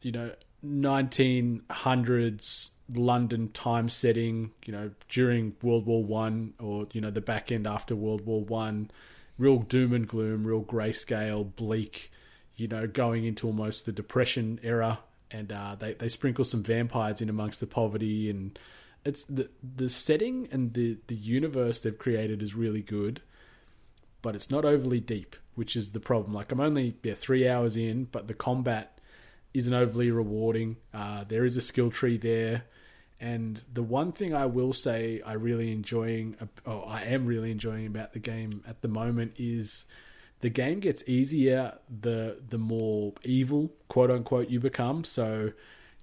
you 0.00 0.12
know 0.12 0.32
1900s 0.64 2.70
London 2.92 3.50
time 3.50 3.88
setting, 3.88 4.50
you 4.64 4.72
know, 4.72 4.90
during 5.08 5.54
World 5.62 5.86
War 5.86 6.02
One 6.02 6.54
or 6.58 6.86
you 6.92 7.00
know 7.00 7.10
the 7.10 7.20
back 7.20 7.52
end 7.52 7.66
after 7.66 7.94
World 7.94 8.24
War 8.24 8.42
One, 8.42 8.90
real 9.38 9.58
doom 9.58 9.92
and 9.92 10.08
gloom, 10.08 10.46
real 10.46 10.62
grayscale, 10.62 11.54
bleak, 11.54 12.10
you 12.56 12.66
know, 12.66 12.86
going 12.86 13.24
into 13.24 13.46
almost 13.46 13.84
the 13.84 13.92
Depression 13.92 14.58
era, 14.62 15.00
and 15.30 15.52
uh, 15.52 15.76
they 15.78 15.92
they 15.92 16.08
sprinkle 16.08 16.44
some 16.44 16.62
vampires 16.62 17.20
in 17.20 17.28
amongst 17.28 17.60
the 17.60 17.66
poverty, 17.66 18.30
and 18.30 18.58
it's 19.04 19.24
the 19.24 19.50
the 19.62 19.88
setting 19.88 20.48
and 20.50 20.72
the 20.74 20.98
the 21.06 21.14
universe 21.14 21.80
they've 21.80 21.98
created 21.98 22.42
is 22.42 22.54
really 22.54 22.82
good, 22.82 23.20
but 24.22 24.34
it's 24.34 24.50
not 24.50 24.64
overly 24.64 25.00
deep, 25.00 25.36
which 25.54 25.76
is 25.76 25.92
the 25.92 26.00
problem. 26.00 26.32
Like 26.32 26.52
I'm 26.52 26.60
only 26.60 26.96
yeah 27.02 27.14
three 27.14 27.48
hours 27.48 27.76
in, 27.76 28.04
but 28.04 28.28
the 28.28 28.34
combat 28.34 28.98
isn't 29.52 29.74
overly 29.74 30.10
rewarding. 30.10 30.76
Uh, 30.92 31.24
there 31.24 31.44
is 31.44 31.56
a 31.56 31.60
skill 31.60 31.90
tree 31.90 32.16
there, 32.16 32.64
and 33.20 33.62
the 33.72 33.82
one 33.82 34.12
thing 34.12 34.34
I 34.34 34.46
will 34.46 34.72
say 34.72 35.20
I 35.24 35.34
really 35.34 35.70
enjoying, 35.72 36.36
oh, 36.66 36.80
I 36.80 37.02
am 37.02 37.26
really 37.26 37.50
enjoying 37.50 37.86
about 37.86 38.12
the 38.12 38.18
game 38.18 38.64
at 38.66 38.82
the 38.82 38.88
moment 38.88 39.34
is 39.38 39.86
the 40.40 40.50
game 40.50 40.80
gets 40.80 41.02
easier 41.06 41.78
the 41.88 42.38
the 42.48 42.58
more 42.58 43.12
evil 43.22 43.72
quote 43.88 44.10
unquote 44.10 44.48
you 44.48 44.60
become. 44.60 45.04
So 45.04 45.52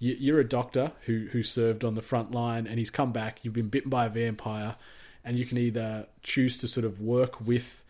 you're 0.02 0.40
a 0.40 0.48
doctor 0.48 0.92
who 1.06 1.28
who 1.32 1.44
served 1.44 1.84
on 1.84 1.94
the 1.94 2.02
front 2.02 2.32
line 2.32 2.66
and 2.66 2.80
he's 2.80 2.90
come 2.90 3.12
back. 3.12 3.40
You've 3.44 3.54
been 3.54 3.70
bitten 3.70 3.90
by 3.90 4.08
a 4.08 4.10
vampire, 4.10 4.76
and 5.24 5.38
you 5.38 5.46
can 5.46 5.58
either 5.58 6.08
choose 6.24 6.58
to 6.58 6.68
sort 6.68 6.86
of 6.86 7.00
work 7.00 7.40
with 7.40 7.84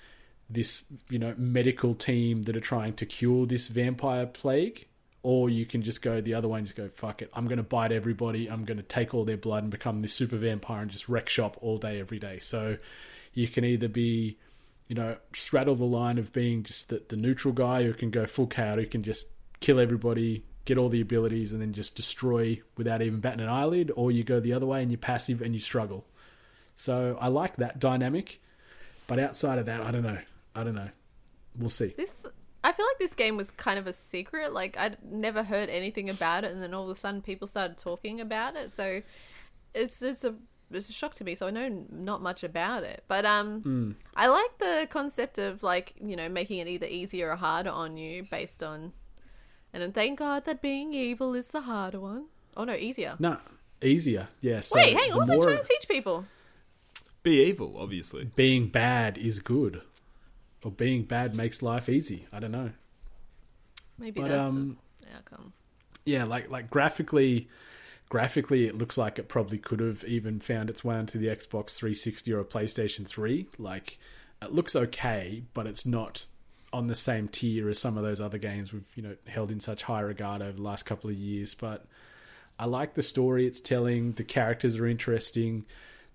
this 0.50 0.84
you 1.10 1.17
know 1.17 1.34
medical 1.38 1.95
team 1.95 2.43
that 2.43 2.56
are 2.56 2.62
trying 2.62 2.93
to 2.93 3.06
cure 3.06 3.45
this 3.45 3.69
vampire 3.69 4.26
plague 4.26 4.86
or 5.24 5.50
you 5.50 5.65
can 5.65 5.82
just 5.82 6.02
go 6.02 6.19
the 6.19 6.34
other 6.34 6.47
way 6.47 6.58
and 6.58 6.67
just 6.67 6.76
go 6.76 6.89
fuck 6.89 7.21
it 7.21 7.30
i'm 7.34 7.45
going 7.45 7.58
to 7.58 7.63
bite 7.63 7.91
everybody 7.91 8.50
i'm 8.50 8.65
going 8.65 8.78
to 8.78 8.84
take 8.84 9.13
all 9.13 9.24
their 9.24 9.38
blood 9.38 9.63
and 9.63 9.71
become 9.71 10.02
this 10.02 10.13
super 10.13 10.36
vampire 10.36 10.82
and 10.82 10.91
just 10.91 11.08
wreck 11.08 11.30
shop 11.30 11.58
all 11.62 11.78
day 11.78 12.02
every 12.02 12.19
day 12.19 12.38
so 12.39 12.76
you 13.34 13.47
can 13.47 13.63
either 13.63 13.88
be 13.88 14.38
you 14.89 14.95
know 14.95 15.15
straddle 15.34 15.76
the 15.76 15.86
line 15.86 16.17
of 16.17 16.34
being 16.34 16.63
just 16.63 16.89
the, 16.89 17.02
the 17.08 17.15
neutral 17.15 17.54
guy 17.54 17.84
who 17.84 17.93
can 17.93 18.12
go 18.12 18.26
full 18.26 18.47
chaotic 18.47 18.91
can 18.91 19.04
just 19.04 19.28
kill 19.62 19.80
everybody 19.80 20.43
get 20.65 20.78
all 20.78 20.89
the 20.89 21.02
abilities 21.02 21.52
and 21.52 21.62
then 21.62 21.74
just 21.74 21.95
destroy 21.95 22.62
without 22.78 23.02
even 23.02 23.19
batting 23.19 23.41
an 23.41 23.50
eyelid 23.50 23.91
or 23.95 24.12
you 24.12 24.24
go 24.24 24.39
the 24.39 24.54
other 24.54 24.65
way 24.65 24.82
and 24.82 24.91
you're 24.91 24.97
passive 24.97 25.41
and 25.41 25.54
you 25.54 25.60
struggle 25.60 26.06
so 26.76 27.17
i 27.19 27.28
like 27.28 27.56
that 27.56 27.80
dynamic 27.80 28.39
but 29.08 29.19
outside 29.19 29.58
of 29.58 29.65
that 29.65 29.82
i 29.82 29.91
don't 29.91 30.04
know 30.04 30.19
i 30.56 30.63
don't 30.63 30.76
know 30.76 30.89
we'll 31.58 31.69
see 31.69 31.93
This 31.97 32.26
I 32.63 32.71
feel 32.74 32.86
like 32.86 33.00
this 33.00 33.15
game 33.15 33.38
was 33.38 33.50
kind 33.50 33.80
of 33.80 33.88
a 33.88 33.93
secret. 33.93 34.54
Like 34.54 34.78
I'd 34.78 34.97
never 35.04 35.41
heard 35.43 35.67
anything 35.69 36.10
about 36.10 36.43
it, 36.43 36.52
and 36.52 36.62
then 36.62 36.74
all 36.76 36.84
of 36.84 36.89
a 36.89 36.95
sudden 36.95 37.21
people 37.21 37.47
started 37.47 37.78
talking 37.78 38.21
about 38.21 38.56
it. 38.56 38.76
So 38.76 39.02
it's 39.74 40.00
just 40.00 40.24
a 40.24 40.36
it's 40.69 40.88
a 40.88 40.93
shock 40.93 41.15
to 41.15 41.24
me. 41.24 41.34
So 41.34 41.47
I 41.47 41.50
know 41.50 41.86
not 41.91 42.21
much 42.21 42.43
about 42.43 42.84
it, 42.84 43.04
but 43.08 43.26
um, 43.26 43.95
I 44.15 44.28
like 44.28 44.58
the 44.60 44.88
concept 44.91 45.39
of 45.39 45.63
like 45.63 45.93
you 46.00 46.15
know 46.15 46.30
making 46.30 46.60
it 46.60 46.67
either 46.67 46.86
easier 46.86 47.32
or 47.32 47.36
harder 47.36 47.71
on 47.71 47.97
you 47.97 48.28
based 48.30 48.62
on. 48.62 48.93
And 49.73 49.81
then 49.81 49.91
thank 49.93 50.19
God 50.19 50.45
that 50.45 50.62
being 50.62 50.93
evil 50.93 51.34
is 51.34 51.49
the 51.49 51.62
harder 51.62 51.99
one. 51.99 52.25
Oh 52.57 52.63
no, 52.65 52.73
easier. 52.75 53.15
no 53.19 53.38
easier 53.84 54.27
yeah 54.41 54.62
so 54.62 54.75
Wait, 54.75 54.95
hang 54.95 55.12
on. 55.12 55.17
What 55.17 55.23
am 55.23 55.31
I 55.31 55.36
more 55.36 55.43
trying 55.45 55.57
to 55.57 55.63
teach 55.63 55.88
people? 55.88 56.25
Be 57.23 57.43
evil, 57.45 57.75
obviously. 57.79 58.25
being 58.36 58.67
bad 58.67 59.17
is 59.17 59.39
good 59.39 59.81
or 60.63 60.69
being 60.71 61.03
bad 61.03 61.36
makes 61.36 61.63
life 61.63 61.89
easy 61.89 62.27
i 62.31 62.39
don't 62.39 62.51
know 62.51 62.69
Maybe 63.97 64.21
But, 64.21 64.29
that's 64.29 64.49
um, 64.49 64.77
the 65.01 65.07
outcome. 65.17 65.53
yeah 66.05 66.25
like 66.25 66.49
like 66.51 66.69
graphically 66.69 67.47
graphically 68.10 68.67
it 68.67 68.77
looks 68.77 68.97
like 68.97 69.17
it 69.17 69.27
probably 69.27 69.57
could 69.57 69.79
have 69.79 70.03
even 70.03 70.39
found 70.39 70.69
its 70.69 70.84
way 70.84 70.95
onto 70.95 71.17
the 71.17 71.27
xbox 71.27 71.75
360 71.75 72.31
or 72.34 72.39
a 72.39 72.45
playstation 72.45 73.07
3 73.07 73.47
like 73.57 73.97
it 74.43 74.51
looks 74.51 74.75
okay 74.75 75.41
but 75.55 75.65
it's 75.65 75.86
not 75.88 76.27
on 76.73 76.88
the 76.88 76.95
same 76.95 77.27
tier 77.27 77.69
as 77.69 77.79
some 77.79 77.97
of 77.97 78.03
those 78.03 78.21
other 78.21 78.38
games 78.38 78.71
we've 78.71 78.89
you 78.95 79.03
know 79.03 79.15
held 79.27 79.51
in 79.51 79.60
such 79.60 79.84
high 79.84 79.99
regard 79.99 80.41
over 80.41 80.53
the 80.53 80.62
last 80.62 80.86
couple 80.86 81.10
of 81.10 81.15
years 81.15 81.53
but 81.53 81.86
i 82.57 82.65
like 82.65 82.93
the 82.93 83.01
story 83.01 83.45
it's 83.45 83.60
telling 83.60 84.13
the 84.13 84.23
characters 84.23 84.77
are 84.77 84.88
interesting 84.88 85.65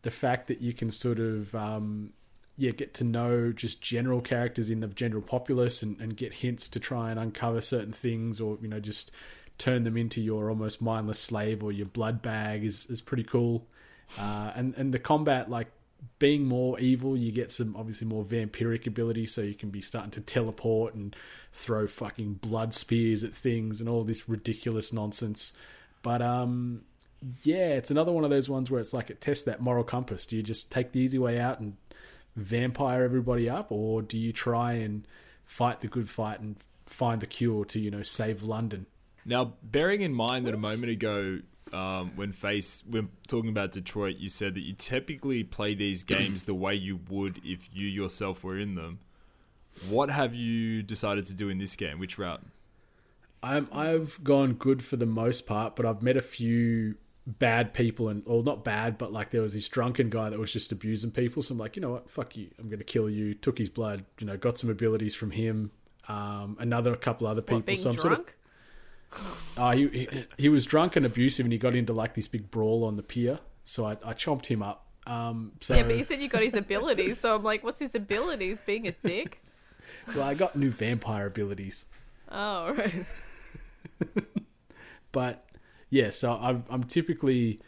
the 0.02 0.10
fact 0.10 0.48
that 0.48 0.60
you 0.60 0.72
can 0.72 0.90
sort 0.90 1.18
of 1.18 1.54
um, 1.54 2.12
yeah 2.56 2.70
get 2.70 2.94
to 2.94 3.04
know 3.04 3.52
just 3.52 3.80
general 3.82 4.20
characters 4.20 4.70
in 4.70 4.80
the 4.80 4.86
general 4.88 5.22
populace 5.22 5.82
and, 5.82 6.00
and 6.00 6.16
get 6.16 6.32
hints 6.32 6.68
to 6.68 6.80
try 6.80 7.10
and 7.10 7.20
uncover 7.20 7.60
certain 7.60 7.92
things 7.92 8.40
or 8.40 8.56
you 8.62 8.68
know 8.68 8.80
just 8.80 9.10
turn 9.58 9.84
them 9.84 9.96
into 9.96 10.20
your 10.20 10.50
almost 10.50 10.82
mindless 10.82 11.18
slave 11.18 11.62
or 11.62 11.72
your 11.72 11.86
blood 11.86 12.22
bag 12.22 12.64
is, 12.64 12.86
is 12.86 13.00
pretty 13.00 13.24
cool. 13.24 13.66
Uh, 14.18 14.52
and 14.54 14.74
and 14.76 14.94
the 14.94 14.98
combat 14.98 15.50
like 15.50 15.68
being 16.18 16.46
more 16.46 16.78
evil 16.80 17.16
you 17.16 17.30
get 17.30 17.52
some 17.52 17.76
obviously 17.76 18.06
more 18.06 18.24
vampiric 18.24 18.86
ability 18.86 19.26
so 19.26 19.42
you 19.42 19.54
can 19.54 19.70
be 19.70 19.80
starting 19.80 20.10
to 20.10 20.20
teleport 20.20 20.94
and 20.94 21.14
throw 21.52 21.86
fucking 21.86 22.34
blood 22.34 22.72
spears 22.72 23.22
at 23.22 23.34
things 23.34 23.80
and 23.80 23.88
all 23.88 24.04
this 24.04 24.28
ridiculous 24.28 24.92
nonsense 24.92 25.52
but 26.02 26.22
um 26.22 26.82
yeah, 27.42 27.74
it's 27.74 27.90
another 27.90 28.12
one 28.12 28.24
of 28.24 28.30
those 28.30 28.48
ones 28.48 28.70
where 28.70 28.80
it's 28.80 28.92
like 28.92 29.10
it 29.10 29.20
tests 29.20 29.44
that 29.44 29.60
moral 29.60 29.84
compass. 29.84 30.26
Do 30.26 30.36
you 30.36 30.42
just 30.42 30.70
take 30.70 30.92
the 30.92 31.00
easy 31.00 31.18
way 31.18 31.38
out 31.38 31.60
and 31.60 31.76
vampire 32.34 33.02
everybody 33.02 33.48
up, 33.48 33.72
or 33.72 34.02
do 34.02 34.18
you 34.18 34.32
try 34.32 34.74
and 34.74 35.06
fight 35.44 35.80
the 35.80 35.88
good 35.88 36.10
fight 36.10 36.40
and 36.40 36.56
find 36.84 37.20
the 37.20 37.26
cure 37.26 37.64
to 37.66 37.80
you 37.80 37.90
know 37.90 38.02
save 38.02 38.42
London? 38.42 38.86
Now, 39.24 39.54
bearing 39.62 40.02
in 40.02 40.14
mind 40.14 40.46
that 40.46 40.54
a 40.54 40.58
moment 40.58 40.92
ago, 40.92 41.40
um, 41.72 42.12
when 42.14 42.32
face 42.32 42.84
when 42.88 43.08
talking 43.26 43.50
about 43.50 43.72
Detroit, 43.72 44.16
you 44.16 44.28
said 44.28 44.54
that 44.54 44.60
you 44.60 44.74
typically 44.74 45.42
play 45.44 45.74
these 45.74 46.02
games 46.02 46.44
the 46.44 46.54
way 46.54 46.74
you 46.74 47.00
would 47.08 47.40
if 47.44 47.68
you 47.72 47.86
yourself 47.86 48.44
were 48.44 48.58
in 48.58 48.74
them. 48.74 49.00
What 49.88 50.10
have 50.10 50.34
you 50.34 50.82
decided 50.82 51.26
to 51.26 51.34
do 51.34 51.48
in 51.48 51.58
this 51.58 51.76
game? 51.76 51.98
Which 51.98 52.18
route? 52.18 52.42
I'm 53.42 53.68
I've 53.72 54.22
gone 54.24 54.54
good 54.54 54.82
for 54.82 54.96
the 54.96 55.06
most 55.06 55.46
part, 55.46 55.76
but 55.76 55.84
I've 55.84 56.02
met 56.02 56.16
a 56.16 56.22
few 56.22 56.96
bad 57.26 57.74
people 57.74 58.08
and 58.08 58.22
or 58.24 58.42
not 58.42 58.64
bad, 58.64 58.96
but 58.96 59.12
like 59.12 59.30
there 59.30 59.42
was 59.42 59.52
this 59.52 59.68
drunken 59.68 60.08
guy 60.08 60.30
that 60.30 60.38
was 60.38 60.52
just 60.52 60.72
abusing 60.72 61.10
people. 61.10 61.42
So 61.42 61.52
I'm 61.52 61.58
like, 61.58 61.76
you 61.76 61.82
know 61.82 61.90
what, 61.90 62.08
fuck 62.08 62.36
you, 62.36 62.48
I'm 62.58 62.68
gonna 62.68 62.84
kill 62.84 63.10
you. 63.10 63.34
Took 63.34 63.58
his 63.58 63.68
blood, 63.68 64.04
you 64.18 64.26
know, 64.26 64.36
got 64.36 64.58
some 64.58 64.70
abilities 64.70 65.14
from 65.14 65.32
him. 65.32 65.72
Um, 66.08 66.56
another 66.60 66.94
couple 66.94 67.26
other 67.26 67.42
people. 67.42 67.58
What, 67.58 67.66
being 67.66 67.78
so 67.80 67.90
I'm 67.90 67.96
sort 67.96 68.12
of 68.12 68.18
drunk? 68.18 68.35
Uh, 69.56 69.72
he, 69.72 69.88
he 69.88 70.24
he 70.36 70.48
was 70.48 70.66
drunk 70.66 70.96
and 70.96 71.06
abusive, 71.06 71.46
and 71.46 71.52
he 71.52 71.58
got 71.58 71.74
into 71.74 71.92
like 71.92 72.14
this 72.14 72.28
big 72.28 72.50
brawl 72.50 72.84
on 72.84 72.96
the 72.96 73.02
pier. 73.02 73.38
So 73.64 73.84
I, 73.86 73.92
I 74.04 74.12
chomped 74.14 74.46
him 74.46 74.62
up. 74.62 74.86
Um, 75.06 75.52
so 75.60 75.74
Yeah, 75.76 75.84
but 75.84 75.96
you 75.96 76.04
said 76.04 76.20
you 76.20 76.28
got 76.28 76.42
his 76.42 76.54
abilities, 76.54 77.20
so 77.20 77.36
I'm 77.36 77.42
like, 77.42 77.62
what's 77.62 77.78
his 77.78 77.94
abilities? 77.94 78.62
Being 78.62 78.88
a 78.88 78.92
dick? 78.92 79.42
well, 80.14 80.24
I 80.24 80.34
got 80.34 80.56
new 80.56 80.70
vampire 80.70 81.26
abilities, 81.26 81.86
Oh, 82.30 82.72
right. 82.74 83.06
but 85.12 85.46
yeah. 85.90 86.10
So 86.10 86.36
I've, 86.40 86.64
I'm 86.68 86.84
typically, 86.84 87.60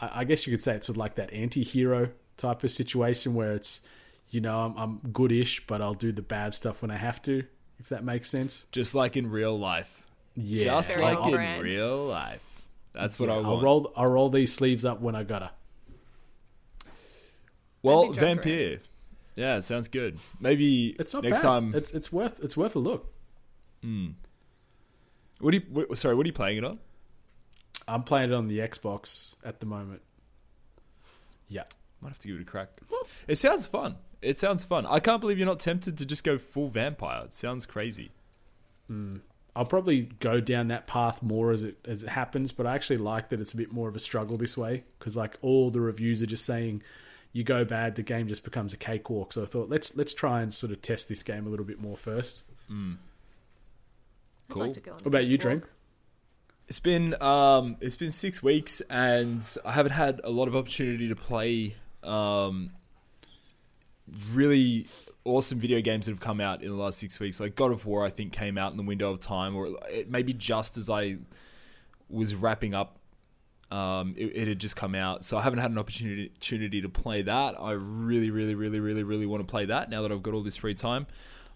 I, 0.00 0.20
I 0.20 0.24
guess 0.24 0.46
you 0.46 0.52
could 0.52 0.62
say 0.62 0.76
it's 0.76 0.86
sort 0.86 0.94
of 0.94 0.98
like 0.98 1.16
that 1.16 1.32
anti-hero 1.32 2.10
type 2.36 2.62
of 2.62 2.70
situation 2.70 3.34
where 3.34 3.52
it's, 3.52 3.82
you 4.30 4.40
know, 4.40 4.60
I'm, 4.60 4.76
I'm 4.76 5.12
goodish, 5.12 5.66
but 5.66 5.82
I'll 5.82 5.94
do 5.94 6.12
the 6.12 6.22
bad 6.22 6.54
stuff 6.54 6.82
when 6.82 6.90
I 6.90 6.96
have 6.96 7.20
to. 7.22 7.44
If 7.78 7.88
that 7.88 8.04
makes 8.04 8.30
sense. 8.30 8.66
Just 8.72 8.94
like 8.94 9.16
in 9.16 9.30
real 9.30 9.58
life. 9.58 10.06
Yeah. 10.42 10.64
Just 10.66 10.92
Very 10.94 11.02
like 11.14 11.24
in 11.26 11.30
brand. 11.32 11.62
real 11.62 12.04
life. 12.06 12.66
That's 12.92 13.18
what 13.18 13.30
I 13.30 13.34
I'll 13.34 13.60
roll. 13.60 13.92
I'll 13.96 14.06
roll 14.08 14.30
these 14.30 14.52
sleeves 14.52 14.84
up 14.84 15.00
when 15.00 15.14
I 15.14 15.22
gotta. 15.22 15.50
well, 17.82 18.02
Maybe 18.06 18.14
Joker. 18.14 18.26
Vampire. 18.26 18.80
Yeah, 19.36 19.56
it 19.56 19.62
sounds 19.62 19.88
good. 19.88 20.18
Maybe 20.40 20.96
It's 20.98 21.14
not 21.14 21.22
next 21.24 21.38
bad. 21.42 21.48
time. 21.48 21.74
It's 21.74 21.90
it's 21.92 22.12
worth 22.12 22.40
it's 22.42 22.56
worth 22.56 22.76
a 22.76 22.78
look. 22.80 23.12
Hmm. 23.82 24.08
What 25.38 25.52
do 25.52 25.58
you? 25.58 25.64
What, 25.70 25.96
sorry, 25.98 26.14
what 26.14 26.26
are 26.26 26.28
you 26.28 26.32
playing 26.34 26.58
it 26.58 26.64
on? 26.64 26.78
I'm 27.88 28.02
playing 28.02 28.30
it 28.30 28.34
on 28.34 28.46
the 28.48 28.58
Xbox 28.58 29.34
at 29.44 29.60
the 29.60 29.66
moment. 29.66 30.02
Yeah. 31.48 31.64
Might 32.00 32.10
have 32.10 32.18
to 32.20 32.28
give 32.28 32.36
it 32.36 32.42
a 32.42 32.44
crack. 32.44 32.68
It 33.26 33.36
sounds 33.36 33.66
fun. 33.66 33.96
It 34.22 34.38
sounds 34.38 34.64
fun. 34.64 34.84
I 34.86 35.00
can't 35.00 35.20
believe 35.20 35.38
you're 35.38 35.46
not 35.46 35.60
tempted 35.60 35.96
to 35.98 36.06
just 36.06 36.24
go 36.24 36.38
full 36.38 36.68
vampire. 36.68 37.24
It 37.24 37.32
sounds 37.34 37.66
crazy. 37.66 38.10
Hmm. 38.86 39.16
I'll 39.56 39.64
probably 39.66 40.02
go 40.20 40.40
down 40.40 40.68
that 40.68 40.86
path 40.86 41.22
more 41.22 41.50
as 41.50 41.62
it 41.64 41.78
as 41.84 42.02
it 42.02 42.10
happens, 42.10 42.52
but 42.52 42.66
I 42.66 42.74
actually 42.74 42.98
like 42.98 43.30
that 43.30 43.40
it's 43.40 43.52
a 43.52 43.56
bit 43.56 43.72
more 43.72 43.88
of 43.88 43.96
a 43.96 43.98
struggle 44.00 44.36
this 44.36 44.56
way 44.56 44.84
because 44.98 45.16
like 45.16 45.36
all 45.42 45.70
the 45.70 45.80
reviews 45.80 46.22
are 46.22 46.26
just 46.26 46.44
saying 46.44 46.82
you 47.32 47.44
go 47.44 47.64
bad, 47.64 47.94
the 47.96 48.02
game 48.02 48.26
just 48.28 48.42
becomes 48.44 48.72
a 48.72 48.76
cakewalk. 48.76 49.32
So 49.32 49.42
I 49.42 49.46
thought 49.46 49.68
let's 49.68 49.96
let's 49.96 50.14
try 50.14 50.40
and 50.42 50.52
sort 50.54 50.72
of 50.72 50.82
test 50.82 51.08
this 51.08 51.22
game 51.22 51.46
a 51.46 51.50
little 51.50 51.66
bit 51.66 51.80
more 51.80 51.96
first. 51.96 52.42
I'd 52.70 52.96
Cool. 54.48 54.62
like 54.62 54.74
to 54.74 54.80
go 54.80 54.92
on 54.92 54.96
What 54.98 55.06
about 55.06 55.24
you, 55.26 55.38
cakewalk. 55.38 55.60
Dream? 55.62 55.70
It's 56.68 56.78
been 56.80 57.20
um, 57.20 57.76
it's 57.80 57.96
been 57.96 58.12
six 58.12 58.42
weeks, 58.42 58.80
and 58.82 59.44
I 59.64 59.72
haven't 59.72 59.92
had 59.92 60.20
a 60.22 60.30
lot 60.30 60.46
of 60.46 60.54
opportunity 60.54 61.08
to 61.08 61.16
play 61.16 61.74
um, 62.04 62.70
really 64.32 64.86
awesome 65.24 65.58
video 65.58 65.80
games 65.80 66.06
that 66.06 66.12
have 66.12 66.20
come 66.20 66.40
out 66.40 66.62
in 66.62 66.68
the 66.68 66.76
last 66.76 66.98
six 66.98 67.20
weeks. 67.20 67.40
Like 67.40 67.54
God 67.54 67.72
of 67.72 67.84
War, 67.86 68.04
I 68.04 68.10
think 68.10 68.32
came 68.32 68.56
out 68.56 68.70
in 68.72 68.76
the 68.76 68.82
window 68.82 69.12
of 69.12 69.20
time, 69.20 69.54
or 69.54 69.68
it 69.90 70.10
maybe 70.10 70.32
just 70.32 70.76
as 70.76 70.88
I 70.88 71.18
was 72.08 72.34
wrapping 72.34 72.74
up. 72.74 72.96
Um, 73.70 74.14
it, 74.16 74.32
it 74.34 74.48
had 74.48 74.58
just 74.58 74.74
come 74.74 74.96
out, 74.96 75.24
so 75.24 75.38
I 75.38 75.42
haven't 75.42 75.60
had 75.60 75.70
an 75.70 75.78
opportunity 75.78 76.32
opportunity 76.34 76.80
to 76.82 76.88
play 76.88 77.22
that. 77.22 77.54
I 77.60 77.72
really, 77.72 78.30
really, 78.30 78.56
really, 78.56 78.80
really, 78.80 79.04
really 79.04 79.26
want 79.26 79.46
to 79.46 79.50
play 79.50 79.66
that 79.66 79.88
now 79.88 80.02
that 80.02 80.10
I've 80.10 80.24
got 80.24 80.34
all 80.34 80.42
this 80.42 80.56
free 80.56 80.74
time. 80.74 81.06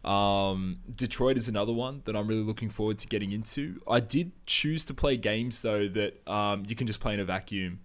Um, 0.04 0.80
Detroit 0.94 1.36
is 1.38 1.48
another 1.48 1.72
one 1.72 2.02
that 2.04 2.14
I'm 2.14 2.28
really 2.28 2.42
looking 2.42 2.68
forward 2.70 2.98
to 2.98 3.08
getting 3.08 3.32
into. 3.32 3.80
I 3.88 4.00
did 4.00 4.32
choose 4.46 4.84
to 4.84 4.94
play 4.94 5.16
games 5.16 5.62
though 5.62 5.88
that 5.88 6.28
um, 6.28 6.64
you 6.68 6.76
can 6.76 6.86
just 6.86 7.00
play 7.00 7.14
in 7.14 7.20
a 7.20 7.24
vacuum. 7.24 7.80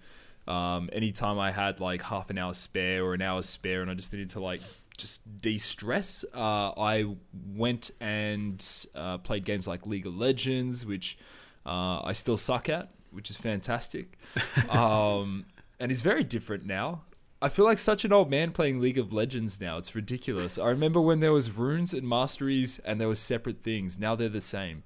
Um, 0.48 0.90
anytime 0.92 1.40
I 1.40 1.52
had 1.52 1.80
like 1.80 2.02
half 2.02 2.30
an 2.30 2.38
hour 2.38 2.54
spare 2.54 3.06
or 3.06 3.14
an 3.14 3.22
hour 3.22 3.42
spare, 3.42 3.82
and 3.82 3.90
I 3.90 3.94
just 3.94 4.12
needed 4.12 4.32
to 4.32 4.42
like 4.42 4.62
just 5.00 5.42
de-stress, 5.42 6.24
uh, 6.34 6.72
I 6.78 7.16
went 7.56 7.92
and 8.00 8.64
uh, 8.94 9.18
played 9.18 9.46
games 9.46 9.68
like 9.68 9.86
League 9.86 10.06
of 10.06 10.16
Legends, 10.16 10.86
which 10.86 11.18
uh, 11.66 12.02
I 12.04 12.14
still 12.14 12.38
suck 12.38 12.70
at, 12.70 12.90
which 13.12 13.30
is 13.30 13.36
fantastic, 13.36 14.18
um, 14.70 15.46
and 15.80 15.92
it's 15.92 16.02
very 16.02 16.24
different 16.24 16.66
now. 16.66 17.02
I 17.42 17.48
feel 17.48 17.64
like 17.64 17.78
such 17.78 18.04
an 18.04 18.12
old 18.12 18.30
man 18.30 18.52
playing 18.52 18.82
League 18.82 18.98
of 18.98 19.14
Legends 19.14 19.62
now. 19.62 19.78
It's 19.78 19.96
ridiculous. 19.96 20.60
I 20.60 20.68
remember 20.68 21.00
when 21.00 21.22
there 21.22 21.32
was 21.32 21.50
runes 21.52 21.94
and 21.94 22.08
masteries 22.08 22.80
and 22.80 23.00
there 23.00 23.08
were 23.08 23.16
separate 23.16 23.62
things. 23.62 23.98
Now 23.98 24.14
they're 24.16 24.28
the 24.28 24.42
same. 24.42 24.84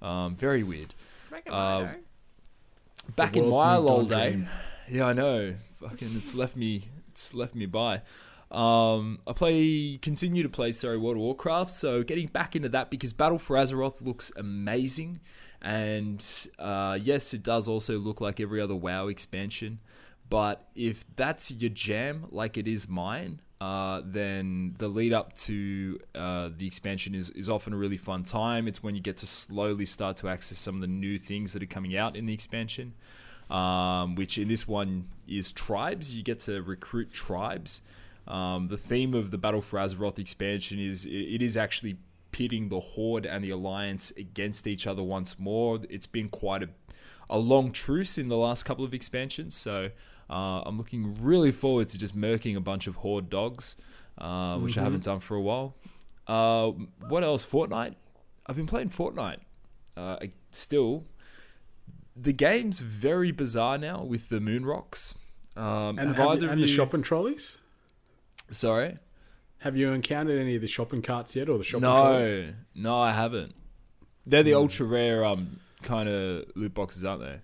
Um, 0.00 0.36
very 0.36 0.62
weird. 0.62 0.94
Uh, 1.50 1.88
Back 3.16 3.32
The 3.32 3.40
in 3.40 3.50
my 3.50 3.76
moved 3.76 3.88
old 3.88 4.10
day, 4.10 4.44
yeah, 4.88 5.06
I 5.06 5.12
know. 5.12 5.54
Fucking, 5.80 6.10
it's 6.14 6.34
left 6.34 6.56
me. 6.56 6.84
It's 7.10 7.34
left 7.34 7.54
me 7.54 7.66
by. 7.66 8.02
Um, 8.50 9.18
I 9.26 9.32
play, 9.34 9.98
continue 10.00 10.42
to 10.42 10.48
play, 10.48 10.72
sorry, 10.72 10.96
World 10.96 11.16
of 11.16 11.22
Warcraft. 11.22 11.70
So 11.70 12.02
getting 12.02 12.28
back 12.28 12.56
into 12.56 12.68
that 12.70 12.90
because 12.90 13.12
Battle 13.12 13.38
for 13.38 13.56
Azeroth 13.56 14.00
looks 14.00 14.32
amazing, 14.36 15.20
and 15.60 16.24
uh, 16.58 16.98
yes, 17.02 17.34
it 17.34 17.42
does 17.42 17.68
also 17.68 17.98
look 17.98 18.20
like 18.20 18.40
every 18.40 18.60
other 18.60 18.76
WoW 18.76 19.08
expansion. 19.08 19.80
But 20.30 20.66
if 20.74 21.04
that's 21.16 21.50
your 21.50 21.70
jam, 21.70 22.26
like 22.30 22.56
it 22.58 22.68
is 22.68 22.88
mine, 22.88 23.40
uh, 23.60 24.02
then 24.04 24.74
the 24.78 24.88
lead 24.88 25.12
up 25.12 25.34
to 25.36 25.98
uh, 26.14 26.50
the 26.56 26.66
expansion 26.66 27.14
is, 27.14 27.30
is 27.30 27.48
often 27.48 27.72
a 27.72 27.76
really 27.76 27.96
fun 27.96 28.24
time. 28.24 28.68
It's 28.68 28.82
when 28.82 28.94
you 28.94 29.00
get 29.00 29.16
to 29.18 29.26
slowly 29.26 29.84
start 29.84 30.16
to 30.18 30.28
access 30.28 30.58
some 30.58 30.76
of 30.76 30.80
the 30.80 30.86
new 30.86 31.18
things 31.18 31.54
that 31.54 31.62
are 31.62 31.66
coming 31.66 31.96
out 31.96 32.14
in 32.14 32.26
the 32.26 32.34
expansion, 32.34 32.94
um, 33.50 34.14
which 34.14 34.38
in 34.38 34.48
this 34.48 34.68
one 34.68 35.08
is 35.26 35.50
tribes. 35.50 36.14
You 36.14 36.22
get 36.22 36.40
to 36.40 36.62
recruit 36.62 37.12
tribes. 37.12 37.82
Um, 38.28 38.68
the 38.68 38.76
theme 38.76 39.14
of 39.14 39.30
the 39.30 39.38
Battle 39.38 39.62
for 39.62 39.78
Azeroth 39.78 40.18
expansion 40.18 40.78
is 40.78 41.06
it, 41.06 41.42
is 41.42 41.56
actually 41.56 41.96
pitting 42.30 42.68
the 42.68 42.78
Horde 42.78 43.26
and 43.26 43.42
the 43.42 43.50
Alliance 43.50 44.12
against 44.16 44.66
each 44.66 44.86
other 44.86 45.02
once 45.02 45.38
more. 45.38 45.80
It's 45.88 46.06
been 46.06 46.28
quite 46.28 46.62
a 46.62 46.68
a 47.30 47.38
long 47.38 47.70
truce 47.72 48.18
in 48.18 48.28
the 48.28 48.36
last 48.36 48.64
couple 48.64 48.84
of 48.84 48.94
expansions. 48.94 49.54
So 49.54 49.90
uh, 50.30 50.62
I'm 50.64 50.78
looking 50.78 51.16
really 51.20 51.52
forward 51.52 51.88
to 51.90 51.98
just 51.98 52.16
murking 52.16 52.56
a 52.56 52.60
bunch 52.60 52.86
of 52.86 52.96
horde 52.96 53.28
dogs, 53.28 53.76
uh, 54.18 54.58
which 54.58 54.78
I 54.78 54.82
haven't 54.82 55.04
done 55.04 55.20
for 55.20 55.34
a 55.34 55.40
while. 55.40 55.74
Uh, 56.26 56.70
what 57.08 57.22
else? 57.24 57.44
Fortnite. 57.44 57.94
I've 58.46 58.56
been 58.56 58.66
playing 58.66 58.90
Fortnite. 58.90 59.40
Uh, 59.96 60.16
still, 60.50 61.04
the 62.16 62.32
game's 62.32 62.80
very 62.80 63.32
bizarre 63.32 63.78
now 63.78 64.02
with 64.02 64.28
the 64.28 64.40
moon 64.40 64.64
rocks. 64.64 65.14
Um, 65.56 65.98
And, 65.98 66.14
have 66.14 66.42
and 66.42 66.62
the 66.62 66.66
shopping 66.66 67.02
trolleys. 67.02 67.58
Sorry. 68.50 68.98
Have 69.58 69.76
you 69.76 69.90
encountered 69.92 70.40
any 70.40 70.54
of 70.54 70.62
the 70.62 70.68
shopping 70.68 71.02
carts 71.02 71.34
yet, 71.34 71.48
or 71.48 71.58
the 71.58 71.64
shopping 71.64 71.82
No, 71.82 71.94
trolleys? 72.22 72.54
no, 72.74 72.98
I 73.00 73.12
haven't. 73.12 73.54
They're 74.26 74.42
the 74.42 74.54
ultra 74.54 74.86
rare 74.86 75.24
um 75.24 75.60
kind 75.82 76.08
of 76.08 76.44
loot 76.54 76.74
boxes, 76.74 77.04
aren't 77.04 77.22
they? 77.22 77.40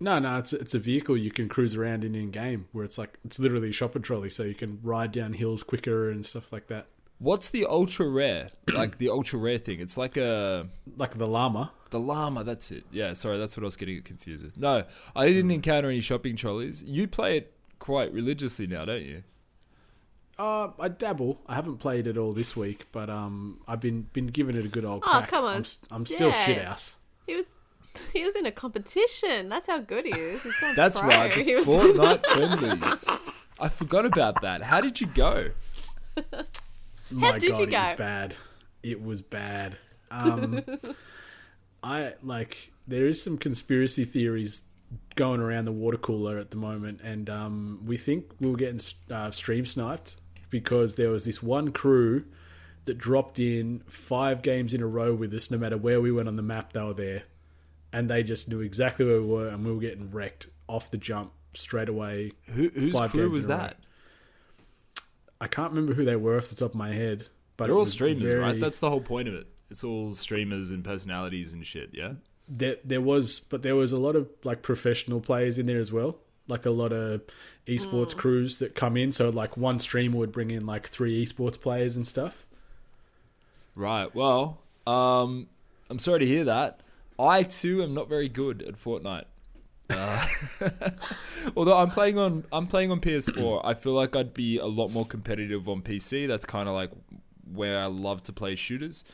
No, 0.00 0.18
no, 0.18 0.38
it's 0.38 0.52
it's 0.52 0.74
a 0.74 0.78
vehicle 0.78 1.16
you 1.16 1.30
can 1.30 1.48
cruise 1.48 1.74
around 1.74 2.04
in 2.04 2.14
in 2.14 2.30
game 2.30 2.68
where 2.72 2.84
it's 2.84 2.96
like 2.98 3.18
it's 3.24 3.38
literally 3.38 3.70
a 3.70 3.72
shopping 3.72 4.02
trolley, 4.02 4.30
so 4.30 4.44
you 4.44 4.54
can 4.54 4.78
ride 4.82 5.12
down 5.12 5.32
hills 5.34 5.62
quicker 5.62 6.10
and 6.10 6.24
stuff 6.24 6.52
like 6.52 6.68
that. 6.68 6.86
What's 7.18 7.50
the 7.50 7.66
ultra 7.66 8.08
rare? 8.08 8.50
like 8.72 8.98
the 8.98 9.08
ultra 9.10 9.38
rare 9.40 9.58
thing? 9.58 9.80
It's 9.80 9.96
like 9.98 10.16
a 10.16 10.68
Like 10.96 11.18
the 11.18 11.26
llama. 11.26 11.72
the 11.90 11.98
llama. 11.98 12.44
That's 12.44 12.70
it. 12.70 12.84
Yeah, 12.92 13.12
sorry, 13.12 13.38
that's 13.38 13.56
what 13.56 13.64
I 13.64 13.66
was 13.66 13.76
getting 13.76 14.00
confused 14.02 14.44
with. 14.44 14.56
No, 14.56 14.84
I 15.16 15.26
didn't 15.26 15.50
encounter 15.50 15.88
any 15.88 16.00
shopping 16.00 16.36
trolleys. 16.36 16.82
You 16.84 17.08
play 17.08 17.36
it 17.38 17.52
quite 17.80 18.12
religiously 18.12 18.68
now, 18.68 18.84
don't 18.84 19.02
you? 19.02 19.24
Uh, 20.38 20.70
I 20.78 20.88
dabble. 20.88 21.40
I 21.48 21.54
haven't 21.56 21.78
played 21.78 22.06
it 22.06 22.16
all 22.16 22.32
this 22.32 22.56
week, 22.56 22.86
but 22.92 23.10
um, 23.10 23.60
I've 23.66 23.80
been 23.80 24.02
been 24.12 24.28
giving 24.28 24.56
it 24.56 24.64
a 24.64 24.68
good 24.68 24.84
old 24.84 25.02
Oh, 25.04 25.10
crack. 25.10 25.28
come 25.28 25.44
on. 25.44 25.56
I'm, 25.56 25.60
s- 25.62 25.80
I'm 25.90 26.06
still 26.06 26.28
Yeah. 26.28 26.44
shit 26.44 26.58
ass. 26.58 26.96
He 27.26 27.34
was 27.34 27.46
he 28.12 28.22
was 28.24 28.36
in 28.36 28.46
a 28.46 28.52
competition. 28.52 29.48
That's 29.48 29.66
how 29.66 29.80
good 29.80 30.04
he 30.06 30.12
is. 30.12 30.42
He's 30.44 30.54
That's 30.76 31.00
pro. 31.00 31.08
right. 31.08 31.34
The 31.34 31.42
He 31.42 31.54
was 31.56 31.66
Fortnite 31.66 32.24
friendlies. 32.32 33.08
I 33.58 33.68
forgot 33.68 34.06
about 34.06 34.40
that. 34.42 34.62
How 34.62 34.80
did 34.80 35.00
you 35.00 35.08
go? 35.08 35.50
My 37.10 37.32
did 37.38 37.58
you 37.58 37.66
god, 37.66 37.72
it 37.72 37.72
was 37.88 37.92
bad. 37.98 38.34
It 38.82 39.02
was 39.02 39.22
bad. 39.22 39.76
Um, 40.10 40.62
I 41.82 42.14
like 42.22 42.70
there 42.86 43.06
is 43.06 43.22
some 43.22 43.38
conspiracy 43.38 44.04
theories 44.04 44.62
going 45.16 45.40
around 45.40 45.64
the 45.64 45.72
water 45.72 45.96
cooler 45.98 46.38
at 46.38 46.50
the 46.50 46.56
moment, 46.56 47.00
and 47.02 47.28
um, 47.28 47.82
we 47.84 47.96
think 47.96 48.30
we 48.40 48.50
were 48.50 48.56
getting 48.56 48.80
uh, 49.10 49.30
stream 49.30 49.66
sniped 49.66 50.16
because 50.50 50.96
there 50.96 51.10
was 51.10 51.24
this 51.24 51.42
one 51.42 51.72
crew 51.72 52.24
that 52.84 52.96
dropped 52.98 53.38
in 53.38 53.82
five 53.86 54.42
games 54.42 54.72
in 54.74 54.82
a 54.82 54.86
row 54.86 55.14
with 55.14 55.32
us. 55.34 55.50
No 55.50 55.58
matter 55.58 55.76
where 55.76 56.00
we 56.00 56.10
went 56.10 56.28
on 56.28 56.36
the 56.36 56.42
map, 56.42 56.72
they 56.72 56.80
were 56.82 56.94
there, 56.94 57.24
and 57.92 58.08
they 58.08 58.22
just 58.22 58.48
knew 58.48 58.60
exactly 58.60 59.04
where 59.04 59.20
we 59.20 59.26
were, 59.28 59.48
and 59.48 59.64
we 59.64 59.72
were 59.72 59.80
getting 59.80 60.10
wrecked 60.10 60.48
off 60.68 60.90
the 60.90 60.96
jump 60.98 61.32
straight 61.54 61.88
away. 61.88 62.32
Who, 62.46 62.68
whose 62.70 62.98
crew 63.10 63.30
was 63.30 63.44
in 63.46 63.50
a 63.50 63.54
row. 63.54 63.60
that? 63.62 63.76
I 65.40 65.46
can't 65.46 65.70
remember 65.70 65.94
who 65.94 66.04
they 66.04 66.16
were 66.16 66.36
off 66.36 66.48
the 66.48 66.54
top 66.54 66.70
of 66.70 66.74
my 66.76 66.92
head, 66.92 67.28
but 67.56 67.66
They're 67.66 67.76
all 67.76 67.86
streamers, 67.86 68.28
very- 68.28 68.40
right? 68.40 68.60
That's 68.60 68.78
the 68.80 68.90
whole 68.90 69.00
point 69.00 69.28
of 69.28 69.34
it. 69.34 69.46
It's 69.70 69.84
all 69.84 70.14
streamers 70.14 70.70
and 70.70 70.82
personalities 70.82 71.52
and 71.52 71.64
shit. 71.66 71.90
Yeah. 71.92 72.14
there 72.48 72.76
there 72.84 73.02
was 73.02 73.40
but 73.40 73.60
there 73.62 73.76
was 73.76 73.92
a 73.92 73.98
lot 73.98 74.16
of 74.16 74.26
like 74.42 74.62
professional 74.62 75.20
players 75.20 75.58
in 75.58 75.66
there 75.66 75.78
as 75.78 75.92
well 75.92 76.16
like 76.48 76.66
a 76.66 76.70
lot 76.70 76.92
of 76.92 77.22
esports 77.66 78.16
crews 78.16 78.58
that 78.58 78.74
come 78.74 78.96
in 78.96 79.12
so 79.12 79.28
like 79.28 79.56
one 79.56 79.78
streamer 79.78 80.16
would 80.16 80.32
bring 80.32 80.50
in 80.50 80.66
like 80.66 80.88
three 80.88 81.24
esports 81.24 81.60
players 81.60 81.96
and 81.96 82.06
stuff 82.06 82.46
Right. 83.78 84.12
Well, 84.12 84.58
um, 84.88 85.46
I'm 85.88 86.00
sorry 86.00 86.18
to 86.18 86.26
hear 86.26 86.42
that. 86.44 86.80
I 87.16 87.44
too 87.44 87.80
am 87.80 87.94
not 87.94 88.08
very 88.08 88.28
good 88.28 88.60
at 88.62 88.74
Fortnite. 88.74 89.26
Uh, 89.88 90.26
although 91.56 91.78
I'm 91.78 91.90
playing 91.90 92.18
on 92.18 92.44
I'm 92.50 92.66
playing 92.66 92.90
on 92.90 93.00
PS4, 93.00 93.60
I 93.64 93.74
feel 93.74 93.92
like 93.92 94.16
I'd 94.16 94.34
be 94.34 94.58
a 94.58 94.66
lot 94.66 94.88
more 94.88 95.06
competitive 95.06 95.68
on 95.68 95.82
PC. 95.82 96.26
That's 96.26 96.44
kind 96.44 96.68
of 96.68 96.74
like 96.74 96.90
where 97.54 97.78
I 97.78 97.86
love 97.86 98.24
to 98.24 98.32
play 98.32 98.56
shooters. 98.56 99.04